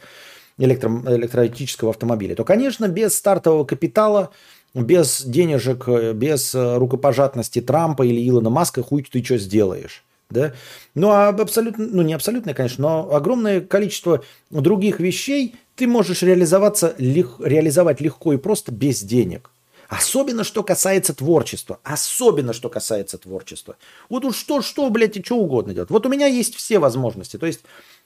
[0.57, 4.31] электро, электроэлектрического автомобиля, то, конечно, без стартового капитала,
[4.73, 10.03] без денежек, э, без э, рукопожатности Трампа или Илона Маска хуй ты что сделаешь.
[10.29, 10.53] Да?
[10.93, 16.95] Ну, а абсолютно, ну не абсолютное, конечно, но огромное количество других вещей ты можешь реализоваться,
[16.97, 19.51] лег- реализовать легко и просто без денег.
[19.87, 21.79] Особенно, что касается творчества.
[21.83, 23.77] Особенно, что касается творчества.
[24.09, 25.89] Вот уж что, что, блядь, и что угодно делать.
[25.89, 27.37] Вот у меня есть все возможности.
[27.37, 27.61] То есть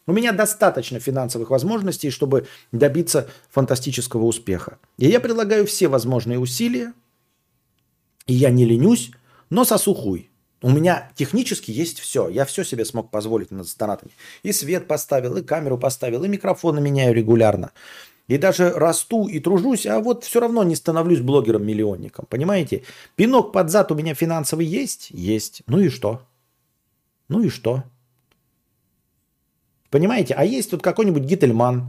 [0.07, 4.79] у меня достаточно финансовых возможностей, чтобы добиться фантастического успеха.
[4.97, 6.93] И я прилагаю все возможные усилия,
[8.25, 9.11] и я не ленюсь,
[9.49, 10.29] но сосу хуй.
[10.63, 12.29] У меня технически есть все.
[12.29, 14.11] Я все себе смог позволить с донатами.
[14.43, 17.71] И свет поставил, и камеру поставил, и микрофоны меняю регулярно.
[18.27, 22.27] И даже расту и тружусь, а вот все равно не становлюсь блогером-миллионником.
[22.29, 22.83] Понимаете?
[23.15, 25.09] Пинок под зад у меня финансовый есть?
[25.09, 25.63] Есть.
[25.65, 26.21] Ну и что?
[27.27, 27.83] Ну и что?
[29.91, 30.33] Понимаете?
[30.33, 31.85] А есть тут какой-нибудь Гительман,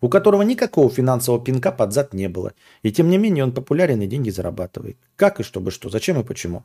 [0.00, 2.52] у которого никакого финансового пинка под зад не было.
[2.82, 4.98] И тем не менее он популярен и деньги зарабатывает.
[5.16, 6.64] Как и чтобы что, зачем и почему.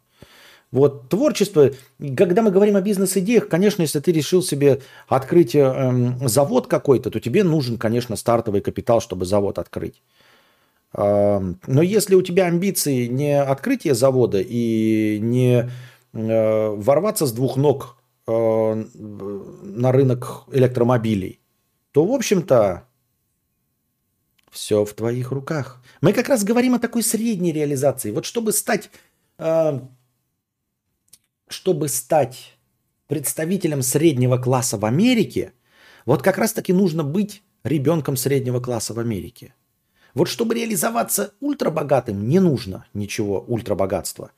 [0.71, 1.71] Вот творчество,
[2.15, 7.19] когда мы говорим о бизнес-идеях, конечно, если ты решил себе открыть эм, завод какой-то, то
[7.19, 10.03] тебе нужен, конечно, стартовый капитал, чтобы завод открыть.
[10.93, 15.69] Эм, но если у тебя амбиции не открытие завода и не
[16.13, 17.98] э, ворваться с двух ног
[18.29, 21.41] на рынок электромобилей,
[21.91, 22.87] то, в общем-то,
[24.51, 25.81] все в твоих руках.
[26.01, 28.11] Мы как раз говорим о такой средней реализации.
[28.11, 28.89] Вот чтобы стать,
[29.37, 29.79] э,
[31.47, 32.57] чтобы стать
[33.07, 35.53] представителем среднего класса в Америке,
[36.05, 39.53] вот как раз-таки нужно быть ребенком среднего класса в Америке.
[40.13, 44.31] Вот чтобы реализоваться ультрабогатым, не нужно ничего ультрабогатства.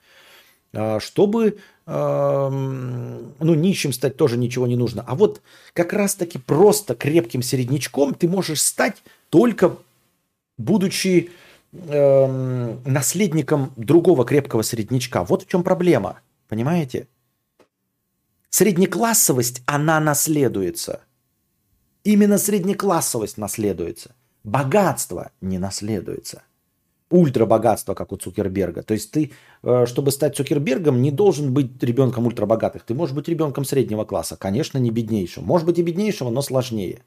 [0.74, 1.60] А, Чтобы
[1.92, 5.04] ну, нищим стать тоже ничего не нужно.
[5.06, 5.42] А вот
[5.74, 9.76] как раз-таки просто крепким середнячком ты можешь стать только
[10.58, 11.32] будучи
[11.74, 15.24] эм, наследником другого крепкого середнячка.
[15.24, 16.22] Вот в чем проблема.
[16.48, 17.08] Понимаете?
[18.50, 21.02] Среднеклассовость, она наследуется.
[22.04, 24.16] Именно среднеклассовость наследуется.
[24.44, 26.44] Богатство не наследуется.
[27.12, 28.84] Ультрабогатство, как у Цукерберга.
[28.84, 29.32] То есть ты,
[29.64, 32.84] э, чтобы стать Цукербергом, не должен быть ребенком ультрабогатых.
[32.84, 34.38] Ты можешь быть ребенком среднего класса.
[34.38, 35.44] Конечно, не беднейшим.
[35.44, 37.04] Может быть и беднейшего, но сложнее.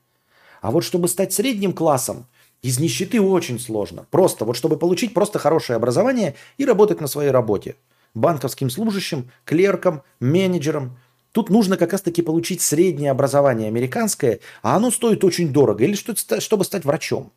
[0.60, 2.26] А вот чтобы стать средним классом,
[2.62, 4.06] из нищеты очень сложно.
[4.10, 7.76] Просто, вот чтобы получить просто хорошее образование и работать на своей работе.
[8.14, 10.96] Банковским служащим, клерком, менеджером.
[11.32, 15.84] Тут нужно как раз-таки получить среднее образование американское, а оно стоит очень дорого.
[15.84, 17.32] Или что, чтобы стать врачом.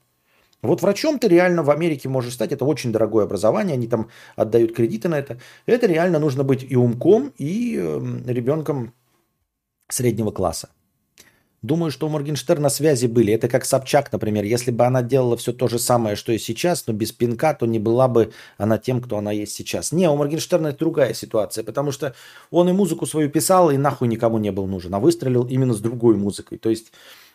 [0.61, 2.51] Вот врачом ты реально в Америке можешь стать.
[2.51, 3.75] Это очень дорогое образование.
[3.75, 5.39] Они там отдают кредиты на это.
[5.65, 8.93] Это реально нужно быть и умком, и э, ребенком
[9.89, 10.69] среднего класса.
[11.63, 13.34] Думаю, что у Моргенштерна связи были.
[13.34, 14.43] Это как Собчак, например.
[14.43, 17.65] Если бы она делала все то же самое, что и сейчас, но без пинка, то
[17.65, 19.91] не была бы она тем, кто она есть сейчас.
[19.91, 22.13] Не, у Моргенштерна это другая ситуация, потому что
[22.51, 25.79] он и музыку свою писал, и нахуй никому не был нужен, а выстрелил именно с
[25.79, 26.59] другой музыкой.
[26.59, 26.91] То есть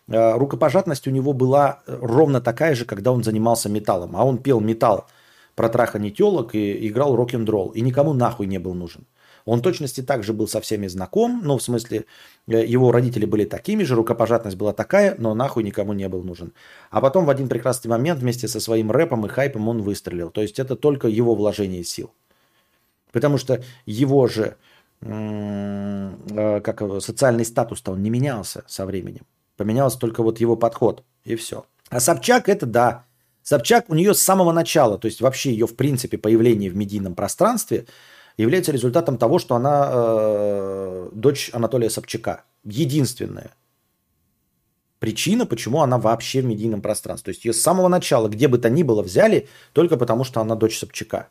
[0.09, 4.17] рукопожатность у него была ровно такая же, когда он занимался металлом.
[4.17, 5.07] А он пел металл
[5.55, 7.71] про трахание телок и играл рок-н-ролл.
[7.71, 9.07] И никому нахуй не был нужен.
[9.45, 12.05] Он точности также был со всеми знаком, ну, в смысле,
[12.47, 16.53] э, его родители были такими же, рукопожатность была такая, но нахуй никому не был нужен.
[16.91, 20.31] А потом в один прекрасный момент вместе со своим рэпом и хайпом он выстрелил.
[20.31, 22.13] То есть это только его вложение сил.
[23.11, 24.57] Потому что его же
[25.01, 29.27] э, как социальный статус-то он не менялся со временем.
[29.63, 31.65] Поменялся только вот его подход, и все.
[31.89, 33.05] А Собчак это да.
[33.43, 37.15] Собчак у нее с самого начала, то есть вообще ее в принципе появление в медийном
[37.15, 37.87] пространстве–
[38.37, 42.45] является результатом того, что она э, дочь Анатолия Собчака.
[42.65, 43.51] Единственная
[44.99, 47.33] причина, почему она вообще в медийном пространстве.
[47.33, 50.41] То есть ее с самого начала, где бы то ни было, взяли только потому, что
[50.41, 51.29] она дочь Собчака.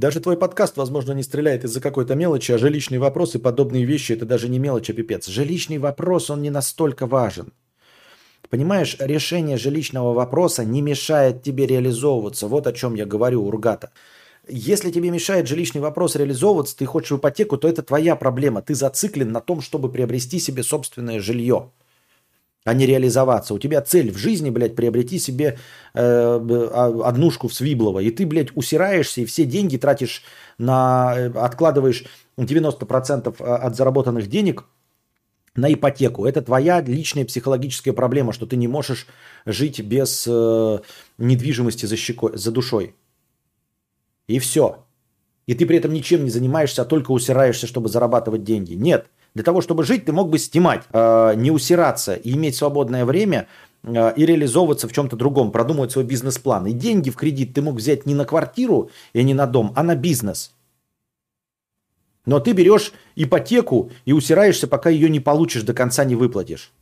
[0.00, 4.12] Даже твой подкаст, возможно, не стреляет из-за какой-то мелочи, а жилищный вопрос и подобные вещи–
[4.14, 5.26] это даже не мелочь, а пипец.
[5.26, 7.52] Жилищный вопрос, он не настолько важен.
[8.48, 12.46] Понимаешь, решение жилищного вопроса не мешает тебе реализовываться.
[12.46, 13.90] Вот о чем я говорю, Ургата.
[14.48, 18.62] Если тебе мешает жилищный вопрос реализовываться, ты хочешь в ипотеку, то это твоя проблема.
[18.62, 21.72] Ты зациклен на том, чтобы приобрести себе собственное жилье,
[22.64, 23.54] а не реализоваться.
[23.54, 25.58] У тебя цель в жизни, блядь, приобрети себе
[25.94, 28.00] э, а, однушку в Свиблово.
[28.00, 30.22] И ты, блядь, усираешься и все деньги тратишь
[30.58, 31.14] на...
[31.16, 32.04] Э, откладываешь
[32.36, 34.66] 90% э, от заработанных денег–
[35.56, 36.26] на ипотеку.
[36.26, 39.06] Это твоя личная психологическая проблема, что ты не можешь
[39.46, 40.78] жить без э,
[41.18, 42.94] недвижимости за, щекой, за душой.
[44.28, 44.84] И все.
[45.46, 48.74] И ты при этом ничем не занимаешься, а только усираешься, чтобы зарабатывать деньги.
[48.74, 49.06] Нет.
[49.34, 53.46] Для того, чтобы жить, ты мог бы снимать, э, не усираться и иметь свободное время
[53.82, 56.66] э, и реализовываться в чем-то другом, продумывать свой бизнес-план.
[56.66, 59.82] И деньги в кредит ты мог взять не на квартиру и не на дом, а
[59.82, 60.52] на бизнес–
[62.26, 66.72] но ты берешь ипотеку и усираешься, пока ее не получишь, до конца не выплатишь.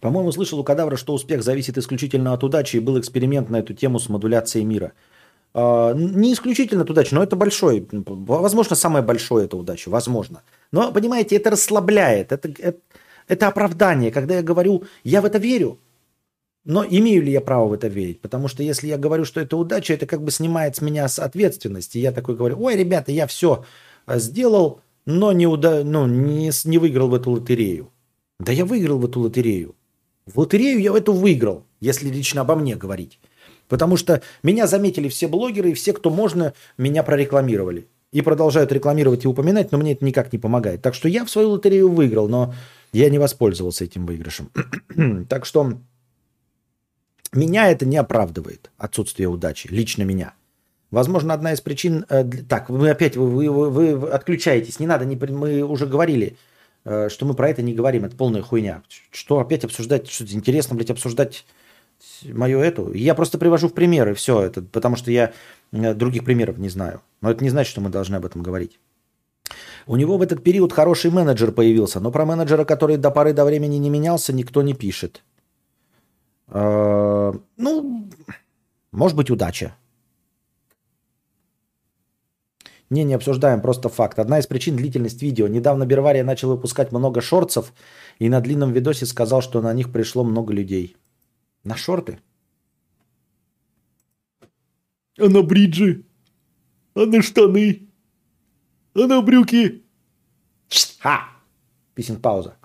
[0.00, 3.74] По-моему, слышал у кадавра, что успех зависит исключительно от удачи, и был эксперимент на эту
[3.74, 4.94] тему с модуляцией мира.
[5.52, 10.42] А, не исключительно от удачи, но это большой, возможно, самое большое это удача, возможно.
[10.70, 12.78] Но, понимаете, это расслабляет, это, это,
[13.26, 14.12] это оправдание.
[14.12, 15.78] Когда я говорю, я в это верю,
[16.64, 18.20] но имею ли я право в это верить?
[18.20, 21.18] Потому что если я говорю, что это удача, это как бы снимает с меня с
[21.18, 21.98] ответственности.
[21.98, 23.64] Я такой говорю, ой, ребята, я все
[24.06, 25.82] э, сделал, но не, уда...
[25.82, 27.90] ну, не, не выиграл в эту лотерею.
[28.38, 29.74] Да я выиграл в эту лотерею.
[30.26, 33.18] В лотерею я в эту выиграл, если лично обо мне говорить.
[33.70, 37.86] Потому что меня заметили все блогеры и все, кто можно, меня прорекламировали.
[38.12, 40.82] И продолжают рекламировать и упоминать, но мне это никак не помогает.
[40.82, 42.52] Так что я в свою лотерею выиграл, но
[42.92, 44.50] я не воспользовался этим выигрышем.
[45.28, 45.74] так что
[47.32, 50.34] меня это не оправдывает, отсутствие удачи, лично меня.
[50.90, 52.04] Возможно, одна из причин...
[52.08, 56.36] Э, так, вы опять вы, вы, вы, отключаетесь, не надо, не, мы уже говорили,
[56.84, 58.82] э, что мы про это не говорим, это полная хуйня.
[59.12, 61.44] Что опять обсуждать, что интересно, блядь, обсуждать
[62.24, 62.92] мою эту?
[62.92, 65.32] Я просто привожу в примеры все это, потому что я
[65.72, 67.00] э, других примеров не знаю.
[67.20, 68.78] Но это не значит, что мы должны об этом говорить.
[69.86, 73.44] У него в этот период хороший менеджер появился, но про менеджера, который до поры до
[73.44, 75.22] времени не менялся, никто не пишет.
[76.48, 78.08] Э, ну,
[78.92, 79.74] Может быть, удача.
[82.90, 84.18] Не, не обсуждаем, просто факт.
[84.18, 85.46] Одна из причин длительность видео.
[85.46, 87.72] Недавно Бервария начал выпускать много шортсов
[88.18, 90.96] и на длинном видосе сказал, что на них пришло много людей.
[91.64, 92.20] На шорты?
[95.18, 96.04] А на бриджи?
[96.94, 97.88] А на штаны?
[98.94, 99.84] А на брюки?
[101.00, 101.28] Ха!
[101.94, 102.59] Писем пауза.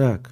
[0.00, 0.30] Так.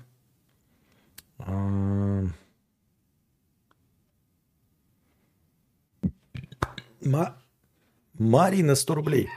[7.04, 7.36] Ма-
[8.18, 9.28] Марина, 100 рублей.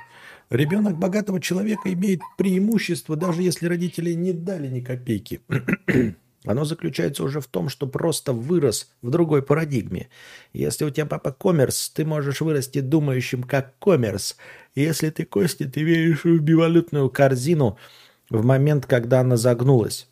[0.49, 5.41] Ребенок богатого человека имеет преимущество, даже если родители не дали ни копейки.
[6.45, 10.07] Оно заключается уже в том, что просто вырос в другой парадигме.
[10.53, 14.37] Если у тебя папа коммерс, ты можешь вырасти думающим как коммерс.
[14.75, 17.77] Если ты, Костя, ты веришь в бивалютную корзину
[18.29, 20.07] в момент, когда она загнулась.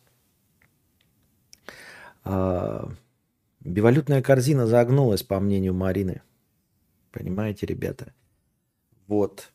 [2.32, 2.88] А,
[3.60, 6.22] бивалютная корзина загнулась, по мнению Марины.
[7.10, 8.12] Понимаете, ребята?
[9.08, 9.50] Вот.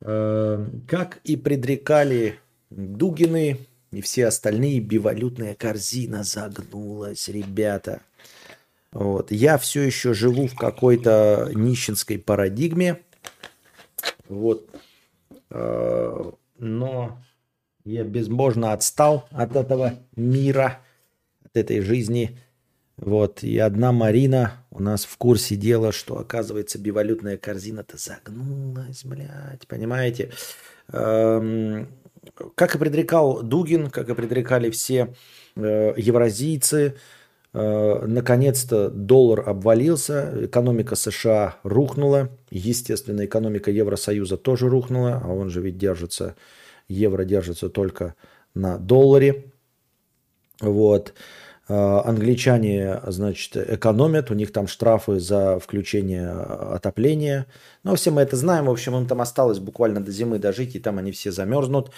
[0.00, 2.38] Э, Как и предрекали
[2.70, 3.58] Дугины
[3.90, 8.02] и все остальные, бивалютная корзина загнулась, ребята.
[8.92, 9.32] Вот.
[9.32, 13.02] Я все еще живу в какой-то нищенской парадигме.
[14.28, 14.70] Вот.
[15.50, 17.18] Э, Но
[17.84, 20.78] я безбожно отстал от этого мира,
[21.52, 22.38] от этой жизни.
[22.96, 23.42] Вот.
[23.42, 30.30] И одна Марина у нас в курсе дела, что, оказывается, бивалютная корзина-то загнулась, блядь, понимаете?
[30.92, 31.88] Эм,
[32.54, 35.14] Как и предрекал Дугин, как и предрекали все
[35.56, 36.96] э, евразийцы,
[37.54, 45.62] э, наконец-то доллар обвалился, экономика США рухнула, естественно, экономика Евросоюза тоже рухнула, а он же
[45.62, 46.36] ведь держится,
[46.88, 48.14] евро держится только
[48.54, 49.49] на долларе.
[50.60, 51.14] Вот.
[51.68, 57.46] А, Англичане, значит, экономят, у них там штрафы за включение отопления.
[57.84, 60.80] Ну, все мы это знаем, в общем, им там осталось буквально до зимы дожить, и
[60.80, 61.92] там они все замерзнут.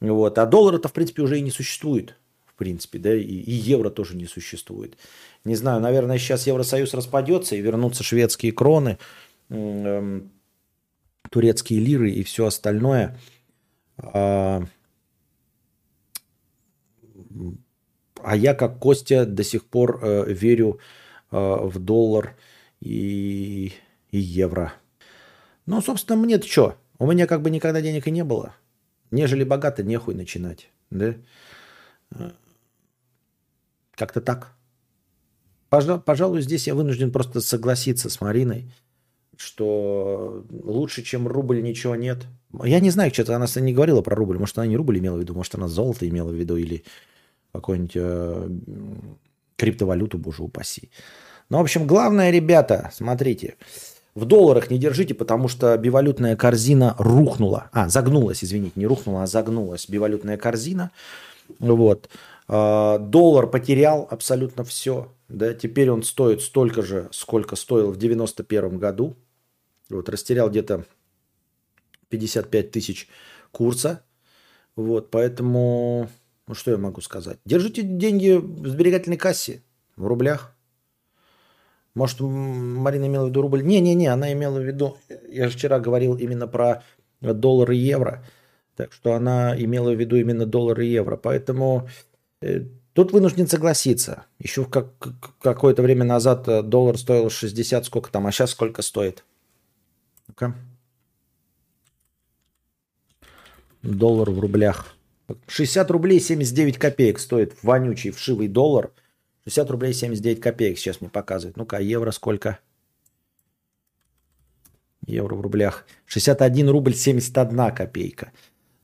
[0.00, 0.38] Вот.
[0.38, 2.14] А доллара-то, в принципе, уже и не существует,
[2.46, 4.96] в принципе, да, и, и евро тоже не существует.
[5.44, 8.98] Не знаю, наверное, сейчас Евросоюз распадется, и вернутся шведские кроны,
[9.48, 10.30] м,
[11.30, 13.18] турецкие лиры и все остальное.
[18.24, 20.78] А, я, как Костя, до сих пор э, верю
[21.30, 22.36] э, в доллар
[22.80, 23.72] и,
[24.10, 24.72] и евро.
[25.66, 26.76] Ну, собственно, мне-то что?
[26.98, 28.54] У меня как бы никогда денег и не было.
[29.10, 30.70] Нежели богато, нехуй начинать.
[30.90, 31.14] Да?
[32.12, 32.30] Э,
[33.94, 34.52] Как-то так.
[35.70, 38.72] Пожа- Пожалуй, здесь я вынужден просто согласиться с Мариной,
[39.36, 42.26] что лучше, чем рубль, ничего нет.
[42.64, 44.38] Я не знаю, что-то она не говорила про рубль.
[44.38, 46.84] Может, она не рубль имела в виду, может, она золото имела в виду или
[47.52, 48.48] какую-нибудь э,
[49.56, 50.90] криптовалюту, боже упаси.
[51.48, 53.56] Ну, в общем, главное, ребята, смотрите,
[54.14, 57.70] в долларах не держите, потому что бивалютная корзина рухнула.
[57.72, 60.90] А, загнулась, извините, не рухнула, а загнулась бивалютная корзина.
[61.58, 62.08] Вот.
[62.48, 65.12] А, Доллар потерял абсолютно все.
[65.28, 65.54] Да?
[65.54, 69.16] Теперь он стоит столько же, сколько стоил в 91 году.
[69.88, 70.84] Вот, растерял где-то
[72.08, 73.08] 55 тысяч
[73.52, 74.02] курса.
[74.76, 76.08] Вот, поэтому
[76.50, 77.38] ну, что я могу сказать?
[77.44, 79.62] Держите деньги в сберегательной кассе,
[79.94, 80.52] в рублях.
[81.94, 83.62] Может, Марина имела в виду рубль?
[83.62, 84.98] Не-не-не, она имела в виду...
[85.28, 86.82] Я же вчера говорил именно про
[87.20, 88.24] доллар и евро.
[88.74, 91.16] Так что она имела в виду именно доллар и евро.
[91.16, 91.88] Поэтому
[92.42, 92.64] э,
[92.94, 94.24] тут вынужден согласиться.
[94.40, 98.82] Еще как, как- какое-то время назад э, доллар стоил 60, сколько там, а сейчас сколько
[98.82, 99.24] стоит?
[100.26, 100.56] Ну-ка.
[103.82, 104.96] Доллар в рублях.
[105.46, 108.92] 60 рублей 79 копеек стоит вонючий вшивый доллар.
[109.44, 111.56] 60 рублей 79 копеек сейчас мне показывает.
[111.56, 112.58] Ну-ка, евро сколько?
[115.06, 115.86] Евро в рублях.
[116.06, 118.32] 61 рубль 71 копейка.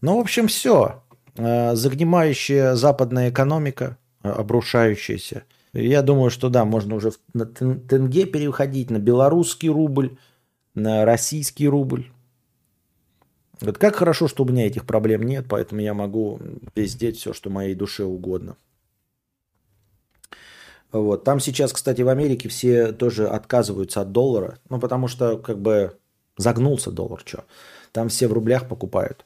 [0.00, 1.02] Ну, в общем, все.
[1.36, 5.44] Загнимающая западная экономика, э, обрушающаяся.
[5.75, 10.16] Я думаю, что да, можно уже на тен- тенге переходить, на белорусский рубль,
[10.75, 12.10] на российский рубль.
[13.60, 16.41] Вот как хорошо, что у меня этих проблем нет, поэтому я могу
[16.75, 18.57] пиздеть все, что моей душе угодно.
[20.93, 21.25] Вот.
[21.25, 25.97] Там сейчас, кстати, в Америке все тоже отказываются от доллара, ну, потому что как бы
[26.36, 27.44] загнулся доллар, что.
[27.93, 29.25] Там все в рублях покупают.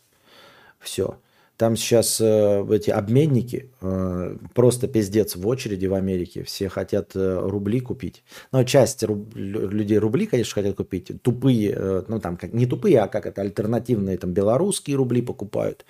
[0.79, 1.19] Все.
[1.61, 6.43] Там сейчас э, эти обменники, э, просто пиздец в очереди в Америке.
[6.43, 8.25] Все хотят э, рубли купить.
[8.51, 11.13] Ну, часть руб- лю- людей рубли, конечно, хотят купить.
[11.21, 15.85] Тупые, э, ну там как, не тупые, а как это, альтернативные там белорусские рубли покупают.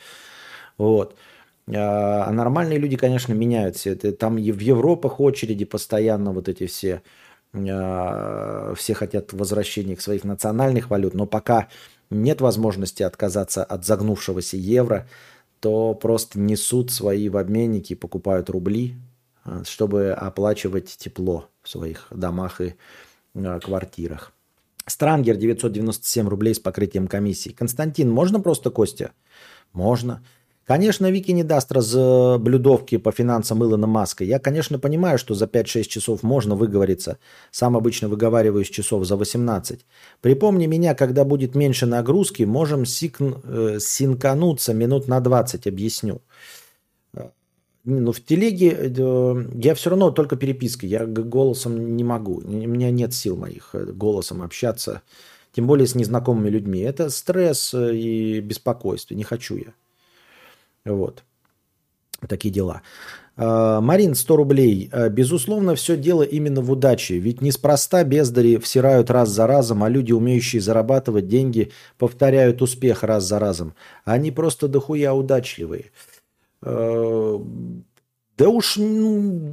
[0.76, 1.15] Вот.
[1.68, 4.10] А а нормальные люди, конечно, меняют все это.
[4.10, 7.02] Там и в Европах очереди постоянно вот эти все,
[7.55, 11.68] а, все хотят возвращения к своих национальных валют, но пока
[12.10, 15.07] нет возможности отказаться от загнувшегося евро,
[15.61, 18.97] то просто несут свои в обменники, покупают рубли,
[19.45, 22.75] а, чтобы оплачивать тепло в своих домах и
[23.35, 24.33] а, квартирах.
[24.87, 27.51] Странгер 997 рублей с покрытием комиссии.
[27.51, 29.13] Константин, можно просто Костя?
[29.73, 30.25] Можно.
[30.70, 34.23] Конечно, Вики не даст разблюдовки по финансам Илона Маска.
[34.23, 37.18] Я, конечно, понимаю, что за 5-6 часов можно выговориться.
[37.50, 39.84] Сам обычно выговариваюсь часов за 18.
[40.20, 46.20] Припомни меня, когда будет меньше нагрузки, можем сикн- э, синкануться минут на 20, объясню.
[47.15, 47.31] Э,
[47.84, 50.89] Ну, в телеге э, я все равно только перепиской.
[50.89, 52.42] Я голосом не могу.
[52.44, 55.02] У меня нет сил моих э, голосом общаться.
[55.52, 56.78] Тем более с незнакомыми людьми.
[56.78, 59.16] Это стресс э, и беспокойство.
[59.16, 59.73] Не хочу я.
[60.84, 61.25] Вот.
[62.28, 62.83] Такие дела.
[63.36, 64.91] А, Марин, 100 рублей.
[64.92, 67.18] А, Безусловно, все дело именно в удаче.
[67.18, 73.25] Ведь неспроста бездари всирают раз за разом, а люди, умеющие зарабатывать деньги, повторяют успех раз
[73.25, 73.75] за разом.
[74.05, 75.86] Они просто дохуя удачливые.
[76.62, 77.39] А,
[78.36, 79.50] Да уж, ну,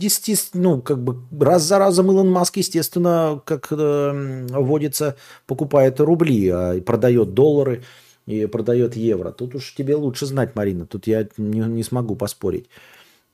[0.53, 5.15] ну, как бы раз за разом Илон Маск, естественно, как э, водится,
[5.45, 7.83] покупает рубли, а продает доллары
[8.27, 9.31] и продает евро.
[9.31, 10.85] Тут уж тебе лучше знать, Марина.
[10.85, 12.69] Тут я не, не смогу поспорить.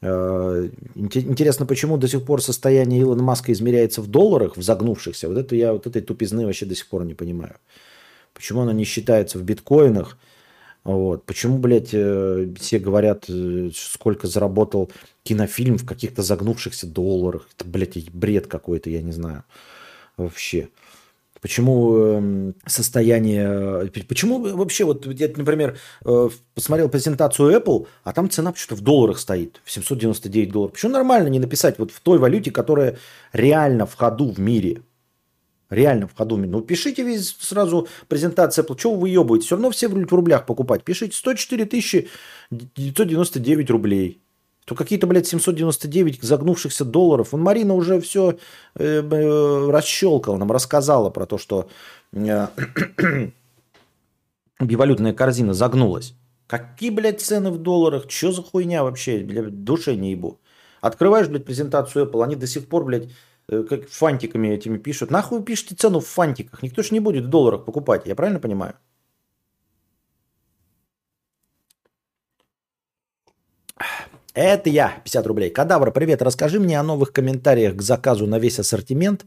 [0.02, 5.28] Э, инте- Интересно, почему до сих пор состояние Илона Маска измеряется в долларах, в загнувшихся?
[5.28, 7.56] Вот это я вот этой тупизны вообще до сих пор не понимаю.
[8.34, 10.18] Почему она не считается в биткоинах?
[10.84, 11.26] Вот.
[11.26, 14.92] Почему, блядь, э, все говорят, э, сколько заработал
[15.24, 17.48] кинофильм в каких-то загнувшихся долларах?
[17.58, 19.44] Это, блядь, бред какой-то, я не знаю.
[20.18, 20.70] Вообще.
[21.44, 23.46] Почему эм, состояние...
[23.94, 28.82] э, Почему вообще, вот я, например, э, посмотрел презентацию Apple, а там цена что-то в
[28.82, 30.72] долларах стоит, в 799 долларов.
[30.72, 32.98] Почему нормально не написать вот в той валюте, которая
[33.34, 34.84] реально в ходу в мире?
[35.70, 36.38] Реально в ходу.
[36.38, 38.78] Ну, пишите весь сразу презентация Apple.
[38.78, 39.46] Чего вы выебываете?
[39.46, 40.86] Все равно все в рублях покупать.
[40.86, 42.08] Пишите 104 тысячи
[42.52, 44.23] 999 рублей.
[44.66, 47.32] То какие-то, блядь, 799 загнувшихся долларов.
[47.32, 48.38] Вон Марина уже все
[48.76, 51.70] э, э, расщелкала, нам рассказала про то, что
[52.14, 52.48] э,
[54.60, 56.14] бивалютная корзина загнулась.
[56.48, 58.08] Какие, блядь, цены в долларах?
[58.08, 59.20] Че за хуйня вообще?
[59.20, 60.40] Бля, душе не ебу.
[60.82, 63.10] Открываешь, блядь, презентацию Apple, они до сих пор, блядь,
[63.50, 65.12] э, как фантиками этими пишут.
[65.12, 66.64] Нахуй вы пишете цену в фантиках?
[66.64, 68.76] Никто ж не будет в долларах покупать, я правильно понимаю?
[74.34, 75.50] Это я, 50 рублей.
[75.52, 76.24] Кадавр, привет.
[76.24, 79.26] Расскажи мне о новых комментариях к заказу на весь ассортимент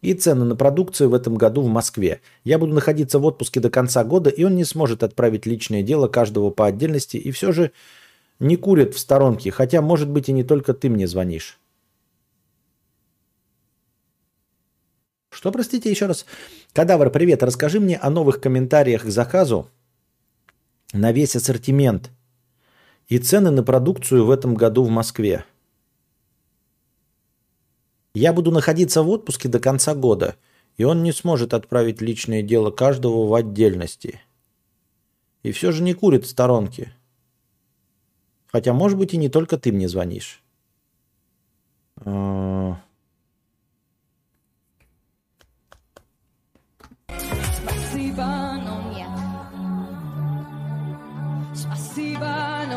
[0.00, 2.20] и цены на продукцию в этом году в Москве.
[2.44, 6.06] Я буду находиться в отпуске до конца года, и он не сможет отправить личное дело
[6.06, 7.72] каждого по отдельности, и все же
[8.38, 11.58] не курит в сторонке, хотя, может быть, и не только ты мне звонишь.
[15.30, 16.26] Что, простите, еще раз?
[16.72, 17.42] Кадавр, привет.
[17.42, 19.68] Расскажи мне о новых комментариях к заказу
[20.92, 22.12] на весь ассортимент
[23.08, 25.44] и цены на продукцию в этом году в Москве.
[28.14, 30.36] Я буду находиться в отпуске до конца года,
[30.76, 34.20] и он не сможет отправить личное дело каждого в отдельности.
[35.42, 36.94] И все же не курит в сторонке.
[38.46, 40.42] Хотя, может быть, и не только ты мне звонишь.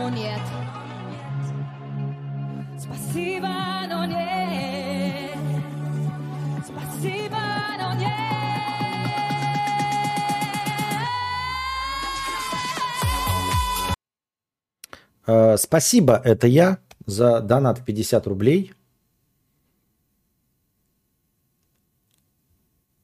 [0.10, 0.42] Но нет.
[2.80, 3.50] Спасибо,
[3.90, 5.38] но нет.
[6.66, 7.40] Спасибо,
[7.80, 8.14] но нет.
[15.27, 18.74] э, Спасибо, это я за донат в 50 рублей.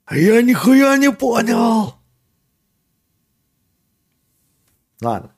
[0.09, 1.95] Я нихуя не понял.
[5.01, 5.32] Ладно.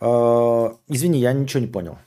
[0.00, 1.98] Э, Извини, я ничего не понял.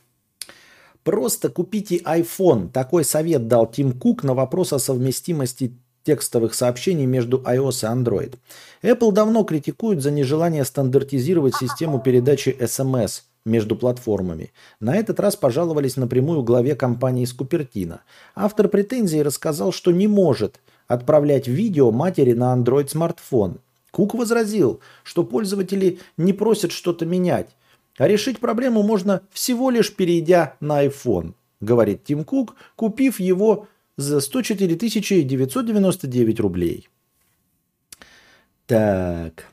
[1.04, 2.70] Просто купите iPhone.
[2.70, 8.36] Такой совет дал Тим Кук на вопрос о совместимости текстовых сообщений между iOS и Android.
[8.84, 14.52] Apple давно критикует за нежелание стандартизировать систему передачи SMS между платформами.
[14.80, 17.36] На этот раз пожаловались напрямую главе компании из.
[18.36, 23.60] Автор претензий рассказал, что не может отправлять видео матери на Android смартфон.
[23.92, 27.50] Кук возразил, что пользователи не просят что-то менять,
[28.00, 34.22] а решить проблему можно всего лишь перейдя на iPhone, говорит Тим Кук, купив его за
[34.22, 36.88] 104 999 рублей.
[38.66, 39.46] Так.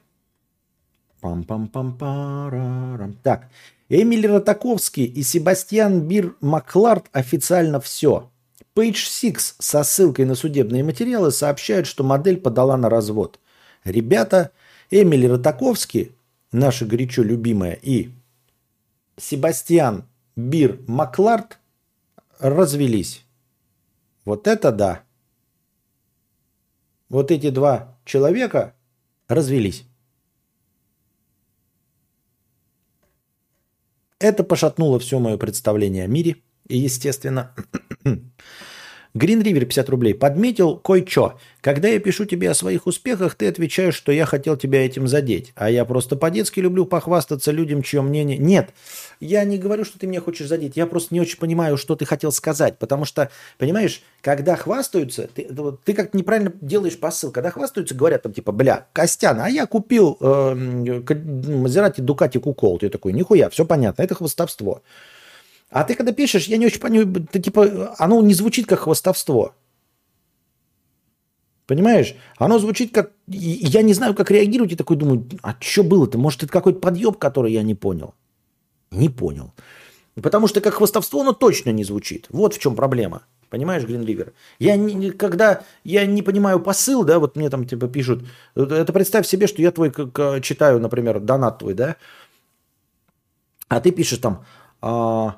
[1.20, 3.16] Пам-пам-пам-парарам.
[3.23, 3.49] Так.
[3.89, 8.31] Эмиль Ротаковский и Себастьян Бир Маклард официально все.
[8.76, 13.41] Page 6 со ссылкой на судебные материалы сообщают, что модель подала на развод.
[13.83, 14.52] Ребята,
[14.91, 16.12] Эмиль Ротаковский,
[16.52, 18.10] наша горячо любимая, и
[19.16, 20.04] Себастьян
[20.36, 21.58] Бир Маклард
[22.38, 23.24] развелись.
[24.24, 25.04] Вот это да.
[27.08, 28.74] Вот эти два человека
[29.28, 29.84] развелись.
[34.18, 36.36] Это пошатнуло все мое представление о мире.
[36.68, 37.54] И, естественно,
[39.16, 40.14] River 50 рублей.
[40.14, 41.38] Подметил кое-что.
[41.60, 45.52] Когда я пишу тебе о своих успехах, ты отвечаешь, что я хотел тебя этим задеть.
[45.56, 48.38] А я просто по-детски люблю похвастаться людям, чье мнение...
[48.38, 48.70] Нет,
[49.20, 50.76] я не говорю, что ты меня хочешь задеть.
[50.76, 52.78] Я просто не очень понимаю, что ты хотел сказать.
[52.78, 55.48] Потому что, понимаешь, когда хвастаются, ты,
[55.84, 57.32] ты как-то неправильно делаешь посыл.
[57.32, 62.78] Когда хвастаются, говорят там типа, бля, Костян, а я купил э, Мазерати Дукати Кукол.
[62.78, 64.82] Ты такой, нихуя, все понятно, это хвастовство.
[65.76, 69.52] А ты когда пишешь, я не очень понимаю, ты, типа, оно не звучит как хвастовство.
[71.66, 72.14] Понимаешь?
[72.38, 73.12] Оно звучит как...
[73.26, 76.16] Я не знаю, как реагировать, и такой думаю, а что было-то?
[76.16, 78.14] Может, это какой-то подъеб, который я не понял?
[78.90, 79.52] Не понял.
[80.22, 82.26] Потому что как хвастовство оно точно не звучит.
[82.30, 83.20] Вот в чем проблема.
[83.50, 84.32] Понимаешь, Гринливер?
[84.58, 88.24] Я не, когда я не понимаю посыл, да, вот мне там типа пишут,
[88.55, 91.96] это представь себе, что я твой как, читаю, например, донат твой, да,
[93.68, 94.46] а ты пишешь там,
[94.80, 95.36] а,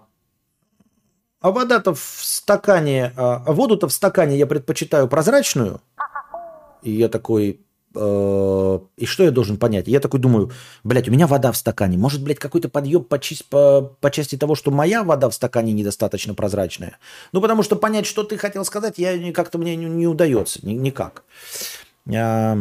[1.41, 5.81] а вода-то в стакане, а воду-то в стакане я предпочитаю прозрачную.
[6.83, 7.61] И я такой,
[7.95, 9.89] э, и что я должен понять?
[9.89, 10.53] Я такой думаю,
[10.85, 11.99] блядь, у меня вода в стакане.
[11.99, 16.35] Может, блядь, какой-то подъеб по, по, по части того, что моя вода в стакане недостаточно
[16.35, 16.99] прозрачная.
[17.33, 20.75] Ну, потому что понять, что ты хотел сказать, я как-то мне не, не удается, ни,
[20.75, 21.25] никак.
[22.15, 22.59] А,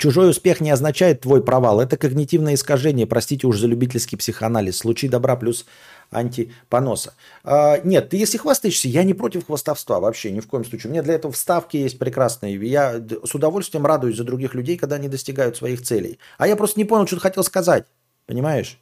[0.00, 1.78] Чужой успех не означает твой провал.
[1.78, 3.06] Это когнитивное искажение.
[3.06, 4.78] Простите уж за любительский психоанализ.
[4.78, 5.66] Случай добра плюс
[6.10, 7.12] антипоноса.
[7.44, 10.88] А, нет, ты если хвастаешься, я не против хвастовства вообще, ни в коем случае.
[10.88, 12.56] У меня для этого вставки есть прекрасные.
[12.66, 16.18] Я с удовольствием радуюсь за других людей, когда они достигают своих целей.
[16.38, 17.84] А я просто не понял, что ты хотел сказать.
[18.24, 18.80] Понимаешь?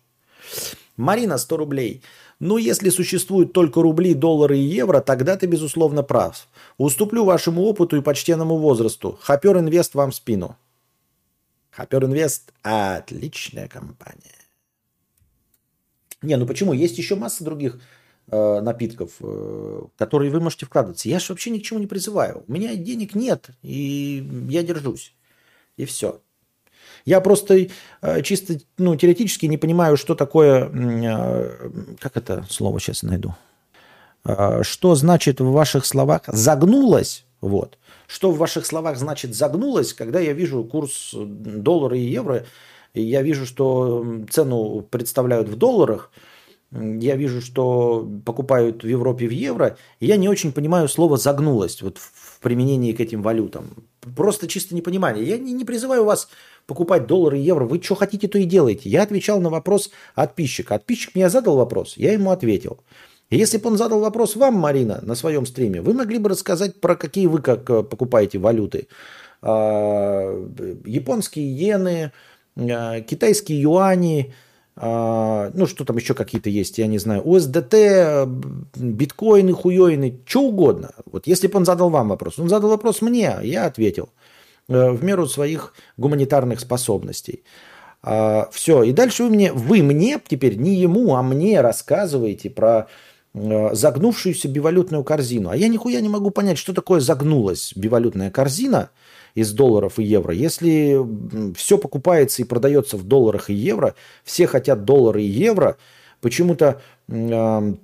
[0.96, 2.02] Марина, 100 рублей.
[2.38, 6.46] Ну, если существуют только рубли, доллары и евро, тогда ты, безусловно, прав.
[6.76, 9.18] Уступлю вашему опыту и почтенному возрасту.
[9.20, 10.56] Хопер Инвест вам в спину.
[11.78, 14.34] Хопер Инвест– отличная компания.
[16.22, 16.72] Не, ну почему?
[16.72, 17.78] Есть еще масса других
[18.26, 21.08] э, напитков, э, которые вы можете вкладываться.
[21.08, 22.42] Я же вообще ни к чему не призываю.
[22.48, 25.14] У меня денег нет, и я держусь.
[25.76, 26.20] И все.
[27.04, 27.68] Я просто
[28.02, 30.68] э, чисто ну, теоретически не понимаю, что такое...
[30.74, 33.36] Э, как это слово сейчас найду?
[34.24, 37.24] Э, что значит в ваших словах «загнулось»?
[37.40, 37.78] Вот.
[38.06, 42.44] Что в ваших словах значит «загнулось», когда я вижу курс доллара и евро–
[42.94, 46.10] я вижу, что цену представляют в долларах,
[46.70, 51.98] я вижу, что покупают в Европе в евро, я не очень понимаю слово «загнулость» вот
[51.98, 53.70] в применении к этим валютам.
[54.16, 55.24] Просто чисто непонимание.
[55.24, 56.28] Я не, призываю вас
[56.66, 57.64] покупать доллары и евро.
[57.64, 58.90] Вы что хотите, то и делаете.
[58.90, 60.74] Я отвечал на вопрос отписчика.
[60.74, 62.78] Отписчик мне задал вопрос, я ему ответил.
[63.30, 66.80] И если бы он задал вопрос вам, Марина, на своем стриме, вы могли бы рассказать,
[66.80, 68.88] про какие вы как э, покупаете валюты.
[69.40, 70.46] А,
[70.84, 72.12] японские иены,
[72.58, 74.34] Э, китайские юани,
[74.76, 77.74] э, ну что там еще какие-то есть, я не знаю, УСДТ,
[78.76, 80.90] биткоины, хуёины, что угодно.
[81.06, 84.08] Вот если бы он задал вам вопрос, он задал вопрос мне, я ответил
[84.68, 87.44] э, в меру своих гуманитарных способностей.
[88.52, 92.86] Все, и дальше вы мне, вы мне теперь, не ему, а мне рассказываете про
[93.72, 95.50] загнувшуюся бивалютную корзину.
[95.50, 98.90] А я нихуя не могу понять, что такое загнулась бивалютная корзина–
[99.38, 100.34] из долларов и евро.
[100.34, 100.98] Если
[101.54, 103.94] все покупается и продается в долларах и евро,
[104.24, 105.76] все хотят доллары и евро,
[106.20, 107.74] почему-то э,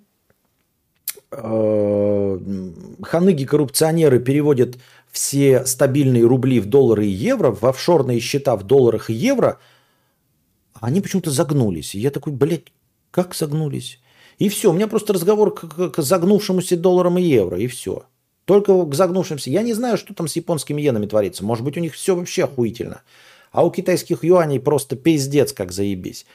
[1.30, 2.38] э,
[3.02, 4.78] ханыги-коррупционеры переводят
[5.10, 9.58] все стабильные рубли в доллары и евро, в офшорные счета в долларах и евро,
[10.74, 11.94] а они почему-то загнулись.
[11.94, 12.72] И я такой, блядь,
[13.12, 14.00] как загнулись?
[14.38, 18.04] И все, у меня просто разговор к, к загнувшемуся долларам и евро, и все.
[18.44, 19.50] Только к загнувшимся.
[19.50, 21.44] Я не знаю, что там с японскими иенами творится.
[21.44, 23.02] Может быть, у них все вообще охуительно.
[23.52, 26.26] А у китайских юаней просто пиздец как заебись.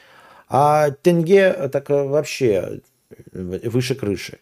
[0.48, 2.80] А тенге так вообще
[3.32, 4.38] выше крыши.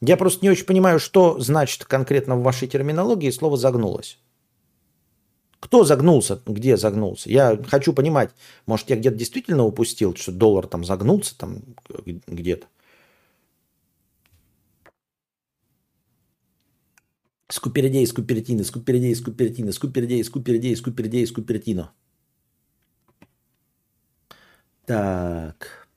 [0.00, 4.18] Я просто не очень понимаю, что значит конкретно в вашей терминологии слово «загнулось».
[5.60, 6.40] Кто загнулся?
[6.46, 7.28] Где загнулся?
[7.28, 8.30] Я хочу понимать,
[8.66, 11.62] может, я где-то действительно упустил, что доллар там загнулся там
[12.28, 12.68] где-то.
[17.50, 21.92] Скупердей, скупертины, скупердей, скупертины, скупердей, скупердей, скупердей, скупертино.
[24.84, 25.88] Так.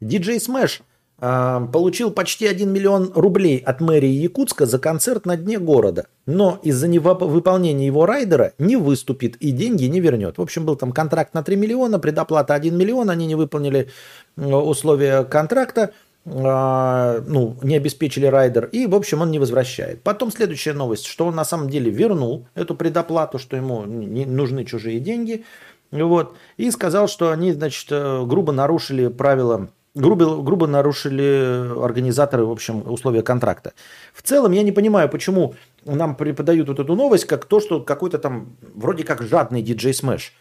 [0.00, 0.82] Диджей Смэш
[1.22, 6.06] а, получил почти 1 миллион рублей от мэрии Якутска за концерт на дне города.
[6.24, 10.38] Но из-за невыполнения его райдера не выступит и деньги не вернет.
[10.38, 13.88] В общем, был там контракт на 3 миллиона, предоплата 1 миллион, они не выполнили
[14.36, 15.92] э, условия контракта,
[16.24, 20.02] ну, не обеспечили райдер, и, в общем, он не возвращает.
[20.02, 24.64] Потом следующая новость, что он на самом деле вернул эту предоплату, что ему не нужны
[24.64, 25.44] чужие деньги,
[25.90, 32.50] вот, и сказал, что они, значит, э, грубо нарушили правила грубо, грубо нарушили организаторы, в
[32.50, 33.72] общем, условия контракта.
[34.12, 38.18] В целом, я не понимаю, почему нам преподают вот эту новость, как то, что какой-то
[38.18, 40.32] там вроде как жадный диджей Смэш.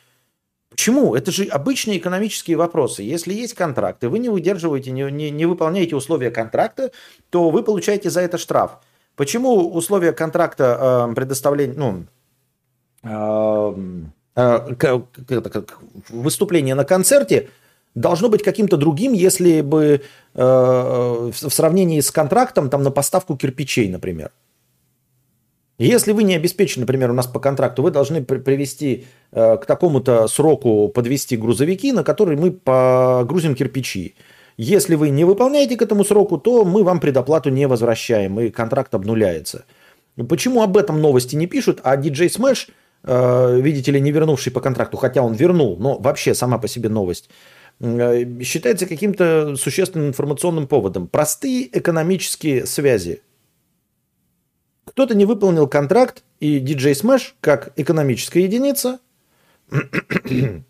[0.79, 1.13] Почему?
[1.13, 3.03] Это же обычные экономические вопросы.
[3.03, 6.91] Если есть контракт, и вы не выдерживаете, не, не, не выполняете условия контракта,
[7.29, 8.77] то вы получаете за это штраф.
[9.17, 12.05] Почему условия контракта э, предоставления, ну,
[13.03, 13.75] э,
[14.35, 17.49] э, к- к- это как, выступление на концерте
[17.93, 20.01] должно быть каким-то другим, если бы
[20.33, 24.31] э, в сравнении с контрактом там на поставку кирпичей, например.
[25.79, 29.65] Если вы не обеспечены, например, у нас по контракту, вы должны при- привести э, к
[29.65, 34.15] такому-то сроку подвести грузовики, на которые мы погрузим кирпичи.
[34.57, 38.93] Если вы не выполняете к этому сроку, то мы вам предоплату не возвращаем, и контракт
[38.93, 39.63] обнуляется.
[40.27, 42.67] Почему об этом новости не пишут, а диджей Smash,
[43.05, 46.89] э, видите ли, не вернувший по контракту, хотя он вернул, но вообще сама по себе
[46.89, 47.29] новость,
[47.79, 51.07] э, считается каким-то существенным информационным поводом.
[51.07, 53.21] Простые экономические связи.
[54.89, 58.99] Кто-то не выполнил контракт, и DJ Smash, как экономическая единица,
[59.71, 60.63] не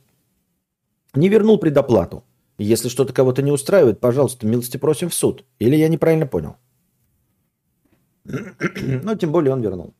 [1.29, 2.25] вернул предоплату.
[2.57, 5.45] Если что-то кого-то не устраивает, пожалуйста, милости просим в суд.
[5.59, 6.57] Или я неправильно понял?
[8.25, 9.93] Но тем более он вернул.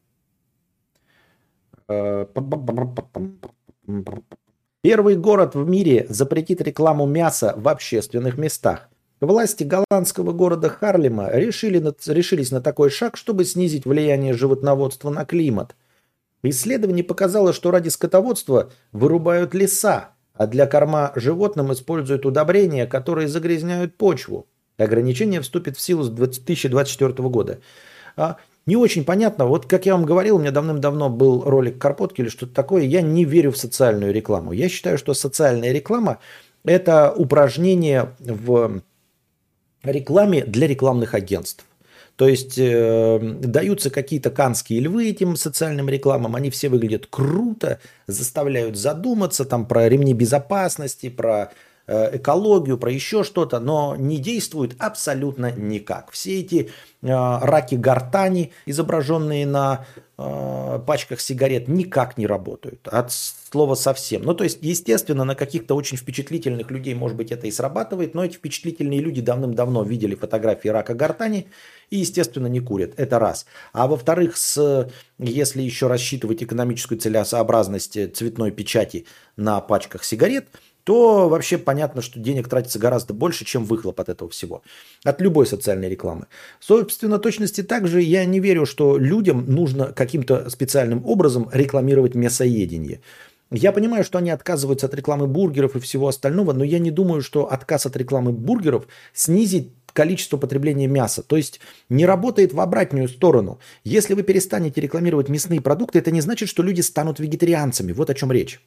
[4.81, 8.88] Первый город в мире запретит рекламу мяса в общественных местах.
[9.21, 15.25] Власти голландского города Харлема решили, на- решились на такой шаг, чтобы снизить влияние животноводства на
[15.25, 15.75] климат.
[16.41, 23.97] Исследование показало, что ради скотоводства вырубают леса, а для корма животным используют удобрения, которые загрязняют
[23.97, 24.47] почву.
[24.77, 27.59] Ограничение вступит в силу с 2024 года.
[28.15, 29.45] А, не очень понятно.
[29.47, 32.83] Вот как я вам говорил, у меня давным-давно был ролик Карпотки или что-то такое.
[32.83, 34.53] Я не верю в социальную рекламу.
[34.53, 36.19] Я считаю, что социальная реклама–
[36.63, 38.81] это упражнение в
[39.83, 41.65] рекламе для рекламных агентств.
[42.15, 48.75] То есть э, даются какие-то канские львы этим социальным рекламам, они все выглядят круто, заставляют
[48.75, 51.53] задуматься там про ремни безопасности, про
[51.89, 56.11] экологию, про еще что-то, но не действуют абсолютно никак.
[56.11, 56.69] Все эти
[57.01, 59.85] э, раки гортани, изображенные на
[60.17, 62.87] э, пачках сигарет, никак не работают.
[62.87, 64.21] От слова совсем.
[64.21, 68.23] Ну, то есть, естественно, на каких-то очень впечатлительных людей, может быть, это и срабатывает, но
[68.23, 71.47] эти впечатлительные люди давным-давно видели фотографии рака гортани
[71.89, 72.93] и, естественно, не курят.
[72.97, 73.47] Это раз.
[73.73, 80.47] А во-вторых, с, если еще рассчитывать экономическую целесообразность цветной печати на пачках сигарет,
[80.83, 84.63] то вообще понятно, что денег тратится гораздо больше, чем выхлоп от этого всего.
[85.03, 86.27] От любой социальной рекламы.
[86.59, 93.01] Собственно, точности также я не верю, что людям нужно каким-то специальным образом рекламировать мясоедение.
[93.51, 97.21] Я понимаю, что они отказываются от рекламы бургеров и всего остального, но я не думаю,
[97.21, 101.23] что отказ от рекламы бургеров снизит количество потребления мяса.
[101.23, 101.59] То есть
[101.89, 103.59] не работает в обратную сторону.
[103.83, 107.91] Если вы перестанете рекламировать мясные продукты, это не значит, что люди станут вегетарианцами.
[107.91, 108.61] Вот о чем речь.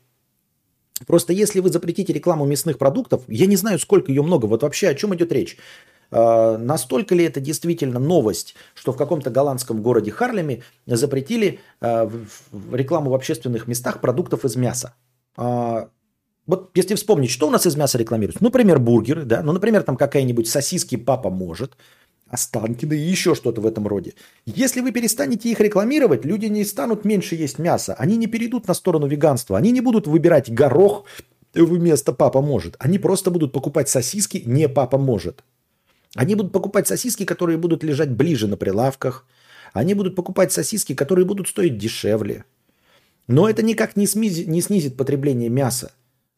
[1.07, 4.89] Просто если вы запретите рекламу мясных продуктов, я не знаю, сколько ее много, вот вообще
[4.89, 5.57] о чем идет речь.
[6.11, 12.75] А, Настолько ли это действительно новость, что в каком-то голландском городе Харлеме запретили а, в-
[12.75, 14.95] рекламу в общественных местах продуктов из мяса?
[15.37, 15.89] А,
[16.47, 18.43] Вот если вспомнить, что у нас из мяса рекламируется?
[18.43, 21.77] Ну, например, бургеры, да, ну, например, там какая-нибудь сосиски папа может,
[22.33, 24.15] Останкины и еще что-то в этом роде.
[24.47, 27.95] Если вы перестанете их рекламировать, люди не станут меньше есть мясо.
[27.99, 29.59] Они не перейдут на сторону веганства.
[29.59, 31.05] Они не будут выбирать горох
[31.53, 32.77] вместо папа может.
[32.79, 35.45] Они просто будут покупать сосиски не папа может.
[36.15, 39.27] Они будут покупать сосиски, которые будут лежать ближе на прилавках.
[39.75, 42.47] Они будут покупать сосиски, которые будут стоить дешевле.
[43.29, 45.93] Но это никак не, смизи- не снизит потребление мяса.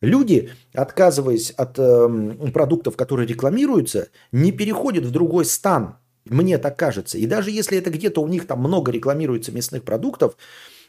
[0.05, 5.97] Люди, отказываясь от эм, продуктов, которые рекламируются, не переходят в другой стан.
[6.27, 7.19] Мне так кажется.
[7.19, 10.37] И даже если это где-то у них там много рекламируется мясных продуктов,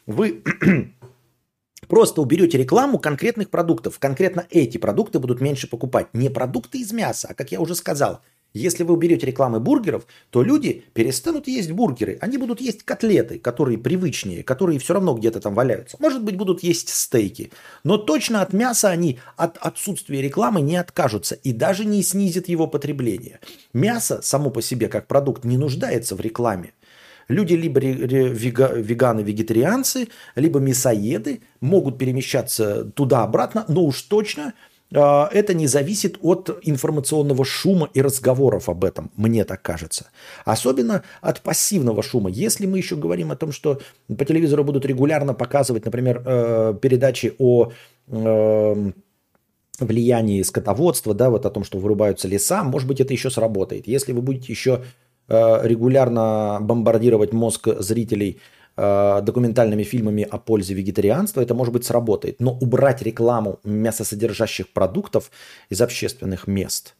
[0.06, 0.42] вы
[1.88, 3.98] просто уберете рекламу конкретных продуктов.
[3.98, 6.08] Конкретно эти продукты будут меньше покупать.
[6.12, 8.20] Не продукты из мяса, а, как я уже сказал,
[8.54, 12.18] если вы уберете рекламы бургеров, то люди перестанут есть бургеры.
[12.20, 15.96] Они будут есть котлеты, которые привычнее, которые все равно где-то там валяются.
[16.00, 17.52] Может быть, будут есть стейки.
[17.84, 22.66] Но точно от мяса они от отсутствия рекламы не откажутся и даже не снизят его
[22.66, 23.40] потребление.
[23.74, 26.72] Мясо само по себе как продукт не нуждается в рекламе.
[27.28, 34.54] Люди либо веганы, вегетарианцы, либо мясоеды могут перемещаться туда-обратно, но уж точно
[34.90, 40.10] это не зависит от информационного шума и разговоров об этом, мне так кажется.
[40.44, 42.30] Особенно от пассивного шума.
[42.30, 47.34] Если мы еще говорим о том, что по телевизору будут регулярно показывать, например, э, передачи
[47.38, 47.72] о
[48.08, 48.92] э,
[49.80, 53.86] влиянии скотоводства, да, вот о том, что вырубаются леса, может быть, это еще сработает.
[53.86, 54.84] Если вы будете еще
[55.28, 58.40] э, регулярно бомбардировать мозг зрителей
[58.76, 62.40] э, документальными фильмами о пользе вегетарианства, это, может быть, сработает.
[62.40, 65.30] Но убрать рекламу мясосодержащих продуктов
[65.70, 66.94] из общественных мест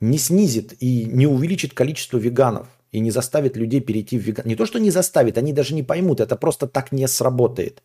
[0.00, 4.46] не снизит и не увеличит количество веганов и не заставит людей перейти в веган.
[4.46, 7.82] Не то, что не заставит, они даже не поймут, это просто так не сработает.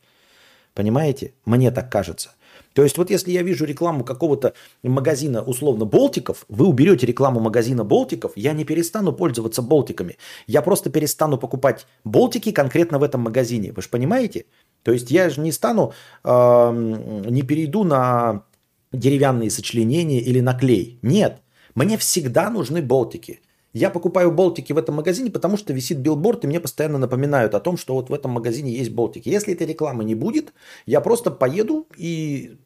[0.74, 1.34] Понимаете?
[1.46, 2.32] Мне так кажется.
[2.74, 4.54] То есть вот если я вижу рекламу какого-то
[4.84, 10.18] магазина условно болтиков, вы уберете рекламу магазина болтиков, я не перестану пользоваться болтиками.
[10.48, 13.72] Я просто перестану покупать болтики конкретно в этом магазине.
[13.72, 14.46] Вы же понимаете?
[14.84, 15.94] То есть я же не стану,
[16.24, 18.44] эм, не перейду на
[18.92, 21.00] деревянные сочленения или на клей.
[21.02, 21.42] Нет,
[21.76, 23.42] мне всегда нужны болтики.
[23.74, 27.60] Я покупаю болтики в этом магазине, потому что висит билборд, и мне постоянно напоминают о
[27.60, 29.30] том, что вот в этом магазине есть болтики.
[29.30, 30.54] Если этой рекламы не будет,
[30.86, 32.58] я просто поеду и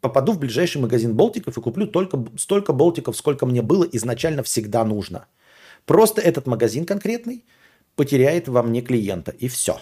[0.00, 4.84] попаду в ближайший магазин болтиков и куплю только столько болтиков, сколько мне было изначально всегда
[4.84, 5.26] нужно.
[5.84, 7.44] Просто этот магазин конкретный
[7.96, 9.78] потеряет во мне клиента, и все.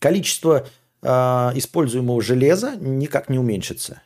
[0.00, 0.66] Количество
[1.02, 1.08] э,
[1.54, 4.02] используемого железа никак не уменьшится.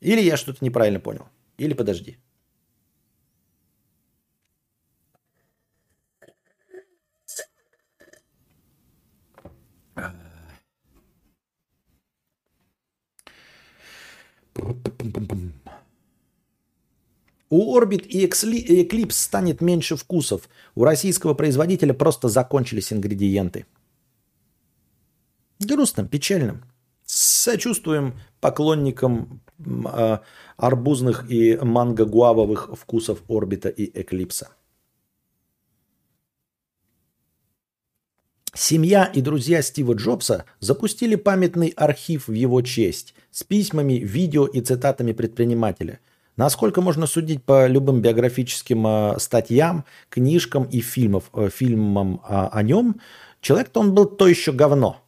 [0.00, 1.26] Или я что-то неправильно понял.
[1.56, 2.18] Или подожди.
[17.50, 20.48] У Orbit и Eclipse станет меньше вкусов.
[20.74, 23.64] У российского производителя просто закончились ингредиенты.
[25.58, 26.64] Грустным, печальным.
[27.04, 29.40] Сочувствуем поклонникам
[29.86, 30.22] а,
[30.58, 34.50] арбузных и манго-гуавовых вкусов Орбита и Эклипса.
[38.60, 44.60] Семья и друзья Стива Джобса запустили памятный архив в его честь с письмами, видео и
[44.60, 46.00] цитатами предпринимателя.
[46.36, 52.64] Насколько можно судить по любым биографическим э, статьям, книжкам и фильмов, э, фильмам а, о
[52.64, 53.00] нем,
[53.40, 55.04] человек-то он был то еще говно.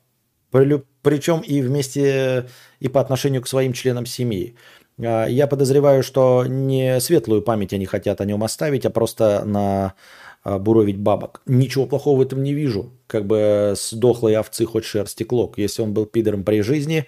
[0.53, 2.49] Причем и вместе,
[2.79, 4.55] и по отношению к своим членам семьи.
[4.97, 9.95] Я подозреваю, что не светлую память они хотят о нем оставить, а просто на
[10.44, 11.43] буровить бабок.
[11.47, 12.93] Ничего плохого в этом не вижу.
[13.07, 15.59] Как бы с дохлой овцы хоть шерсти клок.
[15.59, 17.07] Если он был пидором при жизни,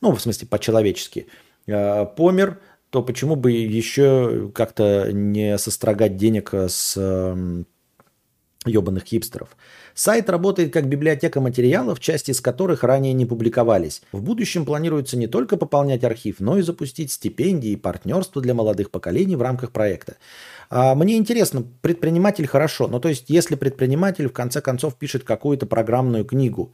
[0.00, 1.26] ну, в смысле, по-человечески,
[1.68, 7.66] а, помер, то почему бы еще как-то не сострогать денег с эм,
[8.66, 9.56] ебаных хипстеров.
[9.94, 14.02] Сайт работает как библиотека материалов, части из которых ранее не публиковались.
[14.12, 18.90] В будущем планируется не только пополнять архив, но и запустить стипендии и партнерство для молодых
[18.90, 20.16] поколений в рамках проекта.
[20.70, 25.66] А мне интересно, предприниматель хорошо, но то есть если предприниматель в конце концов пишет какую-то
[25.66, 26.72] программную книгу,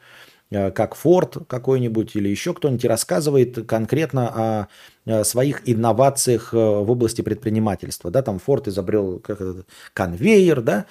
[0.50, 4.68] э, как Форд какой-нибудь или еще кто-нибудь и рассказывает конкретно о
[5.04, 8.12] э, своих инновациях э, в области предпринимательства.
[8.12, 9.64] Да, там Форд изобрел как это,
[9.94, 10.86] конвейер, да,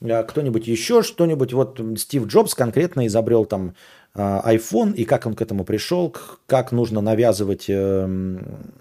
[0.00, 1.52] кто-нибудь еще что-нибудь.
[1.52, 3.74] Вот Стив Джобс конкретно изобрел там
[4.14, 6.14] а, iPhone и как он к этому пришел,
[6.46, 8.72] как нужно навязывать эм,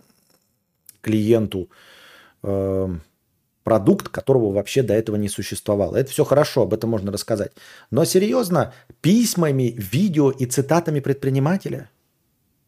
[1.02, 1.70] клиенту
[3.66, 5.98] продукт, которого вообще до этого не существовало.
[5.98, 7.52] Это все хорошо, об этом можно рассказать.
[7.90, 11.90] Но серьезно, письмами, видео и цитатами предпринимателя?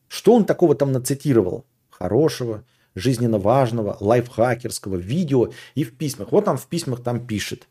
[0.08, 1.66] Что он такого там нацитировал?
[1.92, 2.64] Хорошего,
[2.95, 6.32] жизненно важного, лайфхакерского, видео и в письмах.
[6.32, 7.67] Вот он в письмах там пишет.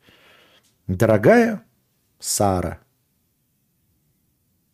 [0.87, 1.65] Дорогая
[2.21, 2.79] Сара,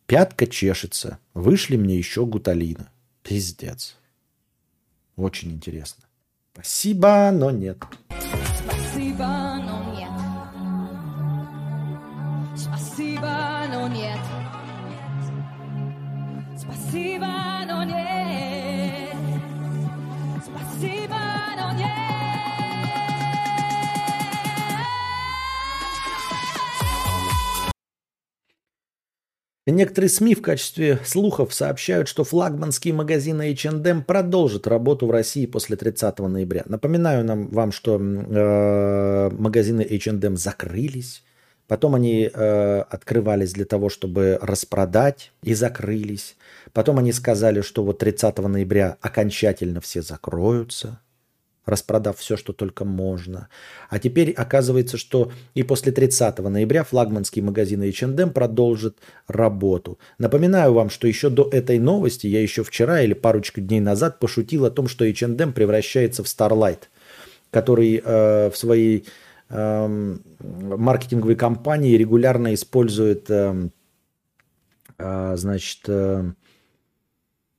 [0.05, 2.91] пятка чешется, вышли мне еще гуталина.
[3.23, 3.97] Пиздец.
[5.15, 6.03] Очень интересно.
[6.53, 7.83] Спасибо, но нет.
[8.11, 10.11] Спасибо, но нет.
[12.55, 14.19] Спасибо, но нет.
[16.55, 17.27] Спасибо,
[17.67, 18.12] но нет.
[29.65, 35.77] Некоторые СМИ в качестве слухов сообщают, что флагманские магазины H&M продолжат работу в России после
[35.77, 36.63] 30 ноября.
[36.65, 41.23] Напоминаю нам, вам, что э, магазины H&M закрылись,
[41.69, 46.35] потом они э, открывались для того, чтобы распродать и закрылись.
[46.73, 50.99] Потом они сказали, что вот 30 ноября окончательно все закроются
[51.65, 53.47] распродав все, что только можно.
[53.89, 59.97] А теперь оказывается, что и после 30 ноября флагманский магазин H&M продолжит работу.
[60.17, 64.65] Напоминаю вам, что еще до этой новости, я еще вчера или парочку дней назад пошутил
[64.65, 66.83] о том, что H&M превращается в Starlight,
[67.49, 69.05] который э, в своей
[69.49, 73.69] э, маркетинговой кампании регулярно использует э,
[74.97, 76.33] э, значит, э,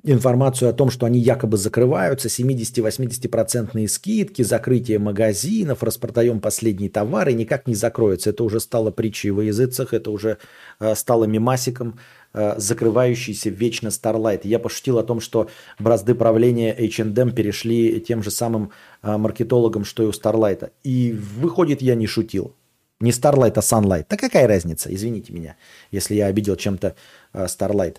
[0.05, 7.67] информацию о том, что они якобы закрываются, 70-80% скидки, закрытие магазинов, распродаем последние товары, никак
[7.67, 8.31] не закроются.
[8.31, 10.39] Это уже стало притчей во языцах, это уже
[10.79, 11.99] э, стало мимасиком,
[12.35, 14.41] э, закрывающийся вечно Starlight.
[14.45, 20.03] Я пошутил о том, что бразды правления H&M перешли тем же самым э, маркетологам, что
[20.03, 20.71] и у Starlight.
[20.83, 22.55] И выходит, я не шутил.
[23.01, 24.07] Не Starlight, а Sunlight.
[24.09, 25.57] Да какая разница, извините меня,
[25.91, 26.95] если я обидел чем-то
[27.33, 27.97] э, Starlight.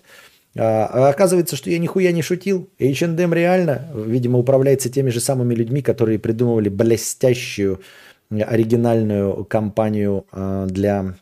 [0.58, 2.68] А оказывается, что я нихуя не шутил.
[2.78, 7.80] H&M реально, видимо, управляется теми же самыми людьми, которые придумывали блестящую
[8.30, 11.16] оригинальную компанию а, для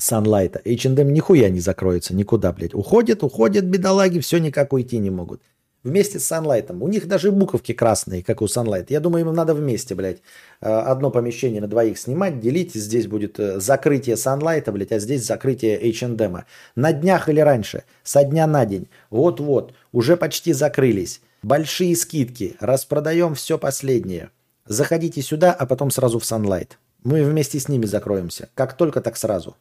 [0.00, 0.60] Sunlight.
[0.64, 2.74] H&M нихуя не закроется никуда, блядь.
[2.74, 5.42] Уходят, уходят бедолаги, все никак уйти не могут.
[5.88, 6.70] Вместе с Sunlight.
[6.78, 8.86] У них даже буковки красные, как у Sunlight.
[8.90, 10.18] Я думаю, им надо вместе, блядь,
[10.60, 12.74] э, одно помещение на двоих снимать, делить.
[12.74, 16.44] Здесь будет э, закрытие Sunlight, блядь, а здесь закрытие H&M.
[16.76, 18.88] На днях или раньше, со дня на день.
[19.08, 21.22] Вот-вот, уже почти закрылись.
[21.42, 24.30] Большие скидки, распродаем все последнее.
[24.66, 26.72] Заходите сюда, а потом сразу в Sunlight.
[27.02, 28.50] Мы вместе с ними закроемся.
[28.54, 29.56] Как только, так сразу.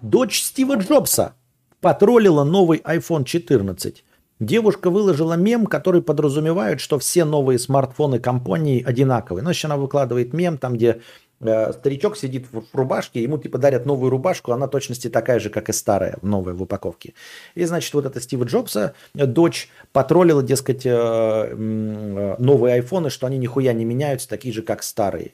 [0.02, 1.34] Дочь Стива Джобса
[1.82, 4.04] потроллила новый iPhone 14.
[4.40, 9.42] Девушка выложила мем, который подразумевает, что все новые смартфоны компании одинаковые.
[9.42, 11.02] Значит, она выкладывает мем, там, где
[11.40, 15.70] э, старичок сидит в, рубашке, ему типа дарят новую рубашку, она точности такая же, как
[15.70, 17.16] и старая, новая в упаковке.
[17.56, 23.26] И, значит, вот эта Стива Джобса, э, дочь, потроллила, дескать, э, э, новые айфоны, что
[23.26, 25.34] они нихуя не меняются, такие же, как старые.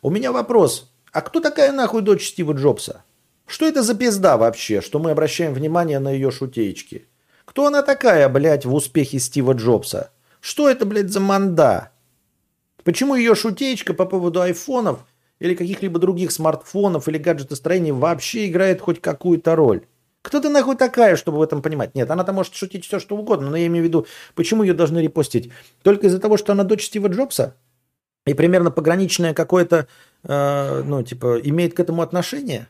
[0.00, 3.02] У меня вопрос, а кто такая нахуй дочь Стива Джобса?
[3.50, 7.08] Что это за пизда вообще, что мы обращаем внимание на ее шутеечки?
[7.44, 10.12] Кто она такая, блядь, в успехе Стива Джобса?
[10.40, 11.90] Что это, блядь, за манда?
[12.84, 15.00] Почему ее шутеечка по поводу айфонов
[15.40, 19.84] или каких-либо других смартфонов или гаджетостроения вообще играет хоть какую-то роль?
[20.22, 21.96] Кто ты нахуй такая, чтобы в этом понимать?
[21.96, 24.06] Нет, она-то может шутить все, что угодно, но я имею в виду,
[24.36, 25.50] почему ее должны репостить?
[25.82, 27.56] Только из-за того, что она дочь Стива Джобса?
[28.26, 29.88] И примерно пограничное какое-то,
[30.22, 32.68] э, ну, типа, имеет к этому отношение?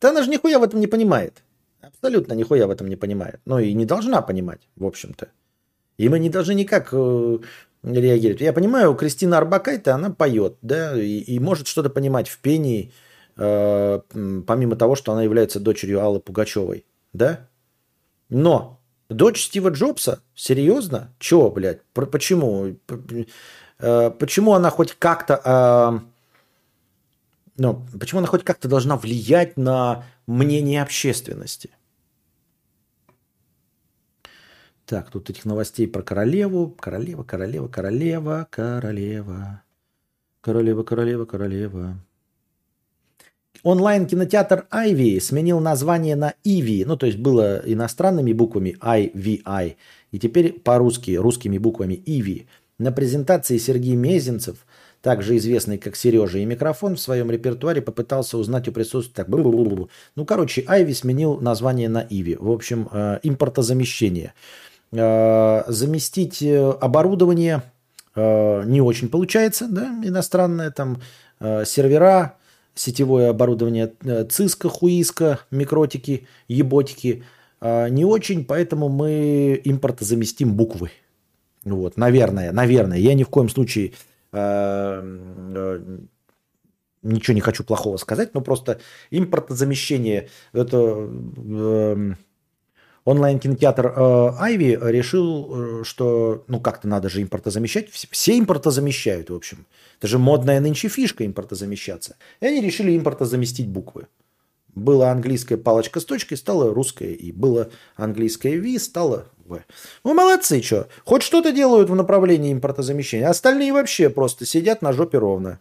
[0.00, 1.42] Да она же нихуя в этом не понимает.
[1.80, 3.40] Абсолютно нихуя в этом не понимает.
[3.44, 5.28] Ну и не должна понимать, в общем-то.
[5.96, 7.38] И мы не должны никак э,
[7.82, 8.40] реагировать.
[8.40, 12.92] Я понимаю, Кристина Арбакайте, она поет, да, и, и может что-то понимать в пении,
[13.36, 14.00] э,
[14.46, 17.48] помимо того, что она является дочерью Аллы Пугачевой, да.
[18.28, 21.12] Но дочь Стива Джобса, серьезно?
[21.18, 21.82] Чего, блядь?
[21.92, 22.76] Почему?
[23.78, 25.40] Э, почему она хоть как-то...
[25.44, 26.17] Э,
[27.58, 31.70] но почему она хоть как-то должна влиять на мнение общественности?
[34.86, 36.70] Так, тут этих новостей про королеву.
[36.70, 39.62] Королева, королева, королева, королева.
[40.40, 41.96] Королева, королева, королева.
[43.64, 49.74] Онлайн-кинотеатр Ivy сменил название на Иви, ну то есть было иностранными буквами IVI,
[50.12, 52.46] и теперь по-русски, русскими буквами Иви.
[52.78, 54.58] На презентации Сергей Мезенцев–
[55.02, 59.14] также известный как Сережа и микрофон, в своем репертуаре попытался узнать у присутствующих...
[59.14, 62.36] Так, ну, короче, Айви сменил название на Иви.
[62.36, 64.34] В общем, э, импортозамещение.
[64.92, 67.62] Э, заместить э, оборудование
[68.16, 71.00] не очень получается, да, иностранное, там,
[71.40, 72.34] сервера,
[72.74, 73.92] сетевое оборудование,
[74.28, 77.22] циска, хуиска, микротики, еботики.
[77.62, 80.90] Не очень, поэтому мы импортозаместим буквы.
[81.64, 82.98] Вот, наверное, наверное.
[82.98, 83.92] Я ни в коем случае
[87.02, 92.16] ничего не хочу плохого сказать, но просто импортозамещение, это эм,
[93.04, 97.90] онлайн-кинотеатр э, решил, э, что ну как-то надо же импортозамещать.
[97.90, 99.66] Все импортозамещают, в общем.
[99.98, 102.16] Это же модная нынче фишка импортозамещаться.
[102.40, 104.06] И они решили импортозаместить буквы.
[104.78, 107.32] Было английская палочка с точкой, стало русское И.
[107.32, 109.62] Было английское Ви, стало В.
[110.04, 110.88] Ну, молодцы, что.
[111.04, 113.28] Хоть что-то делают в направлении импортозамещения.
[113.28, 115.60] Остальные вообще просто сидят на жопе ровно.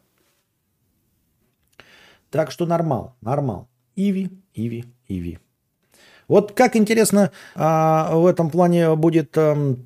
[2.29, 3.67] Так что нормал, нормал.
[3.95, 5.39] Иви, Иви, Иви.
[6.27, 9.77] Вот как интересно а, в этом плане будет ам,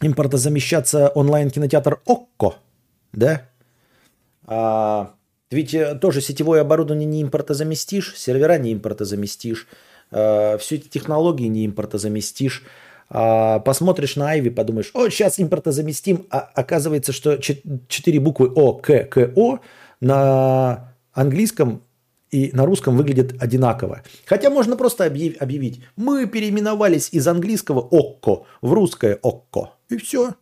[0.00, 2.56] импортозамещаться онлайн-кинотеатр ОККО,
[3.12, 3.48] да?
[5.50, 9.66] А, ведь э, тоже сетевое оборудование не импортозаместишь, сервера не импортозаместишь,
[10.10, 12.64] а, все эти технологии не импортозаместишь.
[13.08, 18.72] А, посмотришь на Айви, подумаешь, о, сейчас импортозаместим, а оказывается, что чет- четыре буквы О,
[18.72, 19.60] К, К, О
[20.00, 21.82] на английском
[22.32, 24.02] и на русском выглядят одинаково.
[24.24, 29.70] Хотя можно просто объяв- объявить, мы переименовались из английского ОККО в русское ОККО.
[29.88, 30.34] И все.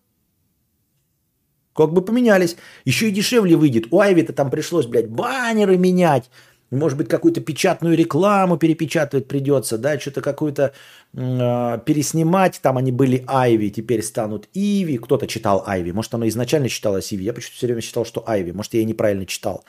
[1.74, 2.56] Как бы поменялись.
[2.84, 3.86] Еще и дешевле выйдет.
[3.90, 6.30] У Айви-то там пришлось, блядь, баннеры менять.
[6.70, 10.72] Может быть, какую-то печатную рекламу перепечатывать придется, да, что-то какую-то
[11.16, 12.60] а, переснимать.
[12.62, 14.98] Там они были Айви, теперь станут Иви.
[14.98, 15.92] Кто-то читал Айви.
[15.92, 17.24] Может, оно изначально читалось Иви.
[17.24, 18.52] Я почему-то все время считал, что Айви.
[18.52, 19.64] Может, я и неправильно читал.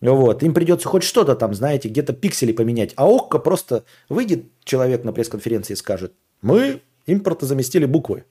[0.00, 0.42] Вот.
[0.42, 2.92] Им придется хоть что-то там, знаете, где-то пиксели поменять.
[2.96, 8.24] А ОККО просто выйдет человек на пресс-конференции и скажет, мы импорта заместили буквы.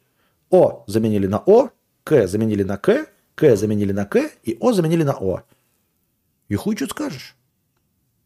[0.50, 1.70] О заменили на О,
[2.04, 5.44] К заменили на К, К заменили на К и О заменили на О.
[6.50, 7.36] И хуй что скажешь.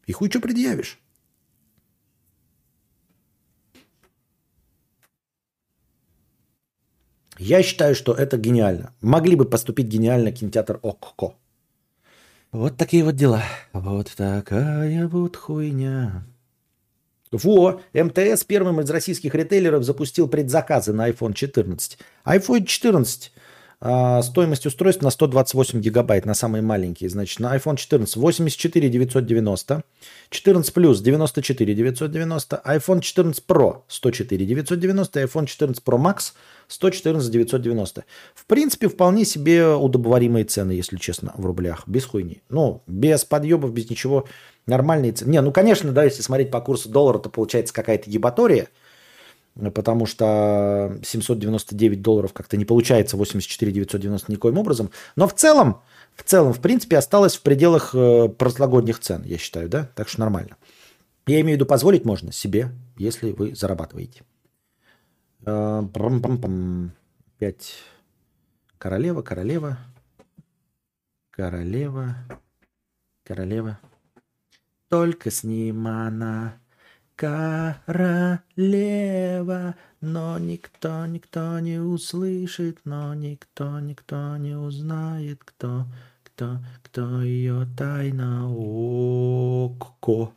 [0.06, 1.00] И хуй что предъявишь.
[7.38, 8.92] Я считаю, что это гениально.
[9.00, 11.36] Могли бы поступить гениально кинотеатр ОККО.
[12.50, 13.44] Вот такие вот дела.
[13.72, 16.26] Вот такая вот хуйня.
[17.30, 21.98] Во, МТС первым из российских ритейлеров запустил предзаказы на iPhone 14.
[22.24, 23.32] iPhone 14
[23.80, 27.08] а, стоимость устройств на 128 гигабайт, на самые маленькие.
[27.10, 29.84] Значит, на iPhone 14 84 990,
[30.30, 36.32] 14 Plus 94 990, iPhone 14 Pro 104 990, iPhone 14 Pro Max
[36.66, 38.04] 114 990.
[38.34, 41.84] В принципе, вполне себе удобоваримые цены, если честно, в рублях.
[41.86, 42.42] Без хуйни.
[42.48, 44.26] Ну, без подъебов, без ничего.
[44.66, 45.30] Нормальные цены.
[45.30, 48.68] Не, ну, конечно, да, если смотреть по курсу доллара, то получается какая-то ебатория.
[49.74, 54.90] Потому что 799 долларов как-то не получается 84 990 никоим образом.
[55.16, 55.82] Но в целом,
[56.14, 59.90] в целом, в принципе, осталось в пределах э, прошлогодних цен, я считаю, да?
[59.96, 60.56] Так что нормально.
[61.26, 64.22] Я имею в виду, позволить можно себе, если вы зарабатываете.
[65.44, 65.82] Э.
[67.36, 67.74] Опять
[68.78, 69.78] королева, королева,
[71.30, 72.16] королева,
[73.24, 73.78] королева.
[74.88, 76.58] Только с ним она
[77.18, 78.46] королева,
[80.00, 85.86] но никто, никто не услышит, но никто, никто не узнает, кто,
[86.22, 90.32] кто, кто ее тайна окко.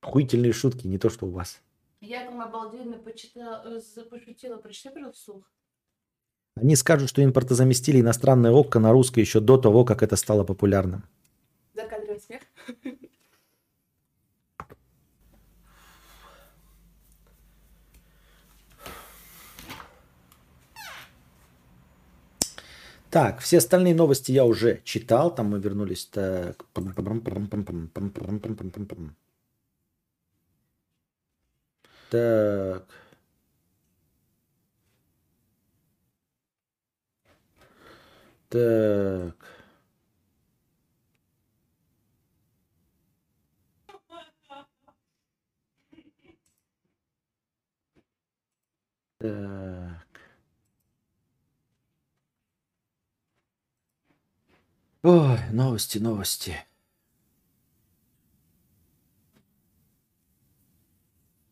[0.00, 1.60] Охуительные шутки, не то, что у вас.
[2.00, 4.56] Я там обалденно почитала, э, пошутила.
[4.56, 5.50] Прочитай, пожалуйста, вслух.
[6.56, 11.04] Они скажут, что импортозаместили иностранное ОККО на русское еще до того, как это стало популярным.
[11.74, 12.42] Закадровый смех.
[23.14, 25.32] Так, все остальные новости я уже читал.
[25.32, 26.06] Там мы вернулись.
[26.06, 26.64] Так.
[38.48, 39.36] Так.
[49.18, 50.04] Так.
[55.04, 56.56] Ой, новости, новости.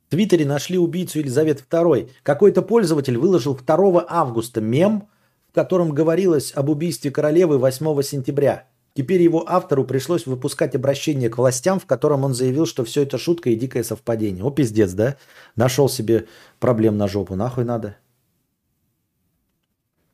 [0.07, 2.11] В Твиттере нашли убийцу Елизаветы II.
[2.23, 5.09] Какой-то пользователь выложил 2 августа мем,
[5.49, 8.69] в котором говорилось об убийстве королевы 8 сентября.
[8.95, 13.17] Теперь его автору пришлось выпускать обращение к властям, в котором он заявил, что все это
[13.17, 14.45] шутка и дикое совпадение.
[14.45, 15.17] О, пиздец, да?
[15.57, 16.27] Нашел себе
[16.61, 17.35] проблем на жопу.
[17.35, 17.97] Нахуй надо?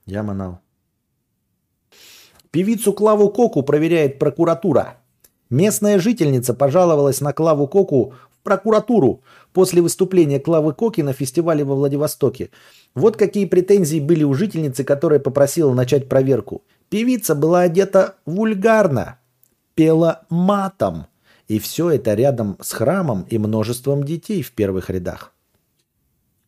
[0.07, 0.61] Я манал.
[2.51, 4.99] Певицу Клаву Коку проверяет прокуратура.
[5.51, 11.75] Местная жительница пожаловалась на Клаву Коку в прокуратуру после выступления Клавы Коки на фестивале во
[11.75, 12.51] Владивостоке.
[12.95, 16.63] Вот какие претензии были у жительницы, которая попросила начать проверку.
[16.89, 19.19] Певица была одета вульгарно,
[19.75, 21.07] пела матом.
[21.49, 25.33] И все это рядом с храмом и множеством детей в первых рядах.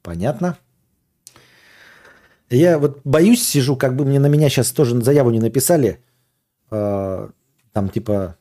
[0.03, 0.59] Понятно?
[2.51, 6.01] Я вот боюсь, сижу, как бы мне на меня сейчас тоже заяву не написали.
[6.71, 7.29] э,
[7.73, 8.37] там типа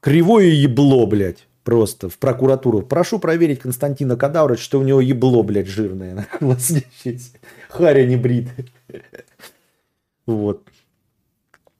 [0.00, 1.46] Кривое ебло, блядь.
[1.62, 2.82] Просто в прокуратуру.
[2.82, 6.26] Прошу проверить Константина Кадавра, что у него ебло, блядь, жирное.
[7.68, 8.48] Харя не брит.
[10.26, 10.66] Вот.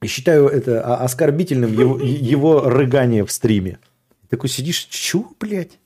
[0.03, 3.81] И считаю это оскорбительным его, его рыгание в стриме.
[4.29, 5.79] Такой сидишь, чё, блядь?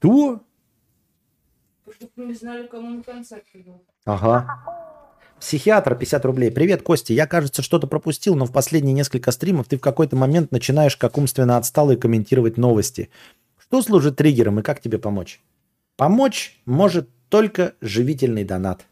[0.00, 0.40] Что?
[1.94, 3.82] Чтобы мы не знали, кому на концерт идут.
[4.06, 4.97] Ага.
[5.40, 6.50] Психиатр 50 рублей.
[6.50, 7.12] Привет, Костя.
[7.12, 11.16] Я, кажется, что-то пропустил, но в последние несколько стримов ты в какой-то момент начинаешь как
[11.16, 13.08] умственно отсталый комментировать новости.
[13.56, 15.40] Что служит триггером и как тебе помочь?
[15.96, 18.86] Помочь может только живительный донат.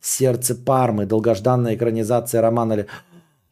[0.00, 2.86] Сердце Пармы, долгожданная экранизация романа.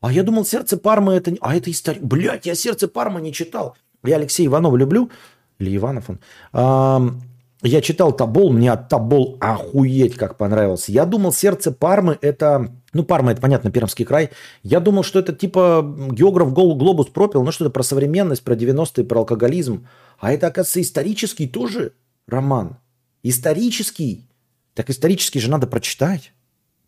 [0.01, 1.37] А я думал, сердце Пармы это...
[1.41, 2.01] А это история...
[2.01, 3.77] Блять, я сердце Пармы не читал.
[4.03, 5.11] Я Алексея Иванова люблю.
[5.59, 6.19] Или Иванов он.
[6.53, 7.23] Ам,
[7.63, 10.93] я читал Табол, мне от Табол охуеть как понравился.
[10.93, 12.73] Я думал, сердце Пармы это...
[12.93, 14.31] Ну, Парма это, понятно, Пермский край.
[14.63, 19.05] Я думал, что это типа географ Гол- Глобус пропил, ну, что-то про современность, про 90-е,
[19.05, 19.87] про алкоголизм.
[20.19, 21.93] А это, оказывается, исторический тоже
[22.27, 22.79] роман.
[23.23, 24.29] Исторический.
[24.75, 26.33] Так исторический же надо прочитать.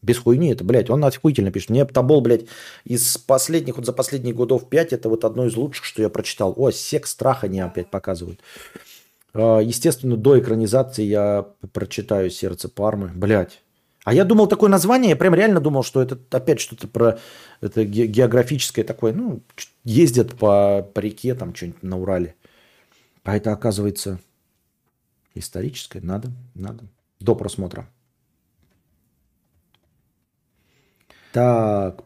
[0.01, 1.70] Без хуйни это, блядь, он охуительно пишет.
[1.70, 2.47] Мне Табол, блядь,
[2.84, 6.55] из последних, вот за последние годов 5, это вот одно из лучших, что я прочитал.
[6.57, 8.41] О, секс страха не опять показывают.
[9.35, 13.11] А, Естественно, до экранизации я прочитаю «Сердце Пармы».
[13.15, 13.62] Блядь.
[14.05, 17.19] А я думал, такое название, я прям реально думал, что это опять что-то про
[17.61, 19.43] это ге- географическое такое, ну,
[19.85, 22.35] ездят по, по реке, там что-нибудь на Урале.
[23.23, 24.19] А это, оказывается,
[25.35, 26.01] историческое.
[26.01, 26.85] Надо, надо.
[27.20, 27.89] До просмотра.
[31.33, 32.02] Так.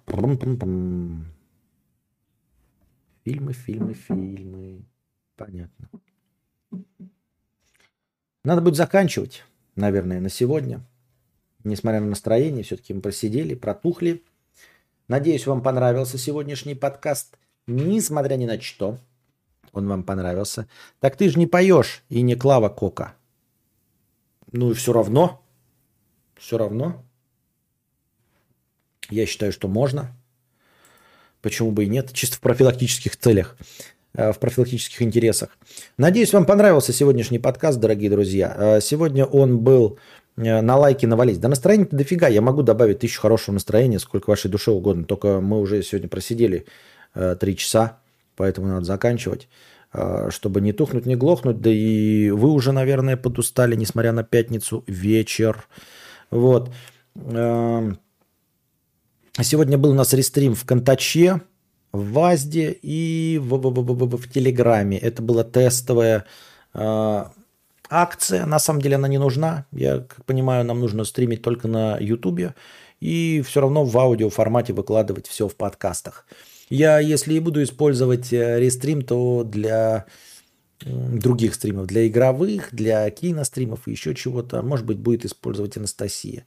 [3.25, 4.85] Фильмы, фильмы, фильмы.
[5.37, 5.89] Понятно.
[8.47, 9.43] Надо будет заканчивать,
[9.75, 10.81] наверное, на сегодня.
[11.65, 14.23] Несмотря на настроение, все-таки мы просидели, протухли.
[15.09, 17.39] Надеюсь, вам понравился сегодняшний подкаст.
[17.67, 19.01] Несмотря ни на что,
[19.73, 20.69] он вам понравился.
[21.01, 23.17] Так ты же не поешь и не Клава Кока.
[24.53, 25.43] Ну и все равно.
[26.37, 27.05] Все равно.
[29.11, 30.17] Я считаю, что можно.
[31.43, 32.13] Почему бы и нет?
[32.13, 33.57] Чисто в профилактических целях,
[34.17, 35.51] в профилактических интересах.
[35.99, 38.55] Надеюсь, вам понравился сегодняшний подкаст, дорогие друзья.
[38.59, 39.99] Э, Сегодня он был
[40.37, 41.39] э, на лайки навались.
[41.39, 42.29] Да настроение дофига.
[42.29, 45.05] Я могу добавить тысячу хорошего настроения, сколько вашей душе угодно.
[45.05, 46.65] Только мы уже сегодня просидели
[47.15, 47.99] э, три часа,
[48.37, 49.49] поэтому надо заканчивать.
[49.93, 51.61] Э, Чтобы не тухнуть, не глохнуть.
[51.61, 55.69] Да и вы уже, наверное, подустали, несмотря на пятницу вечер.
[56.31, 56.71] Вот.
[57.15, 57.99] Эм,
[59.43, 61.43] Сегодня был у нас рестрим в Контаче,
[61.97, 64.99] в Вазде и в, в- в- в- в Телеграме.
[64.99, 66.25] Это была тестовая
[66.75, 67.25] э,
[67.91, 68.47] акция.
[68.47, 69.67] На самом деле она не нужна.
[69.73, 72.55] Я, как понимаю, нам нужно стримить только на Ютубе
[73.01, 76.27] и все равно в аудиоформате выкладывать все в подкастах.
[76.71, 80.07] Я, если и буду использовать э, рестрим, то для
[80.85, 84.63] других стримов, для игровых, для киностримов и еще чего-то.
[84.63, 86.45] Может быть, будет использовать Анастасия.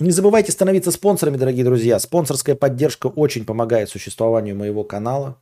[0.00, 1.98] Не забывайте становиться спонсорами, дорогие друзья.
[1.98, 5.36] Спонсорская поддержка очень помогает существованию моего канала.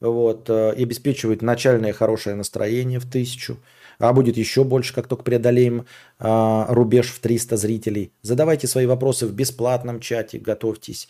[0.00, 3.56] Вот, э, и обеспечивает начальное хорошее настроение в тысячу.
[4.00, 5.86] А будет еще больше, как только преодолеем
[6.18, 8.12] а, рубеж в 300 зрителей.
[8.22, 11.08] Задавайте свои вопросы в бесплатном чате, готовьтесь.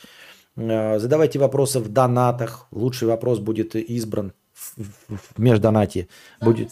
[0.57, 2.69] Э, задавайте вопросы в донатах.
[2.71, 6.09] Лучший вопрос будет избран в, в- в междонате.
[6.43, 6.71] Будет...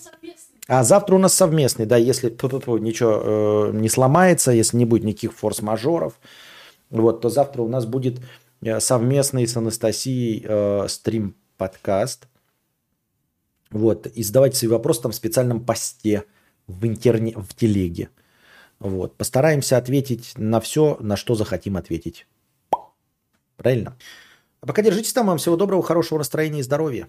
[0.72, 5.34] А завтра у нас совместный, да, если ничего э, не сломается, если не будет никаких
[5.34, 6.18] форс-мажоров,
[6.88, 8.20] вот, то завтра у нас будет
[8.62, 12.26] э, совместный с Анастасией э, стрим-подкаст.
[13.70, 16.24] Вот, и задавайте свои вопросы там в специальном посте
[16.66, 17.34] в, интерне...
[17.36, 18.08] в телеге.
[18.78, 22.26] Вот, постараемся ответить на все, на что захотим ответить.
[23.58, 23.98] Правильно?
[24.62, 27.08] А пока держитесь там, вам всего доброго, хорошего настроения и здоровья.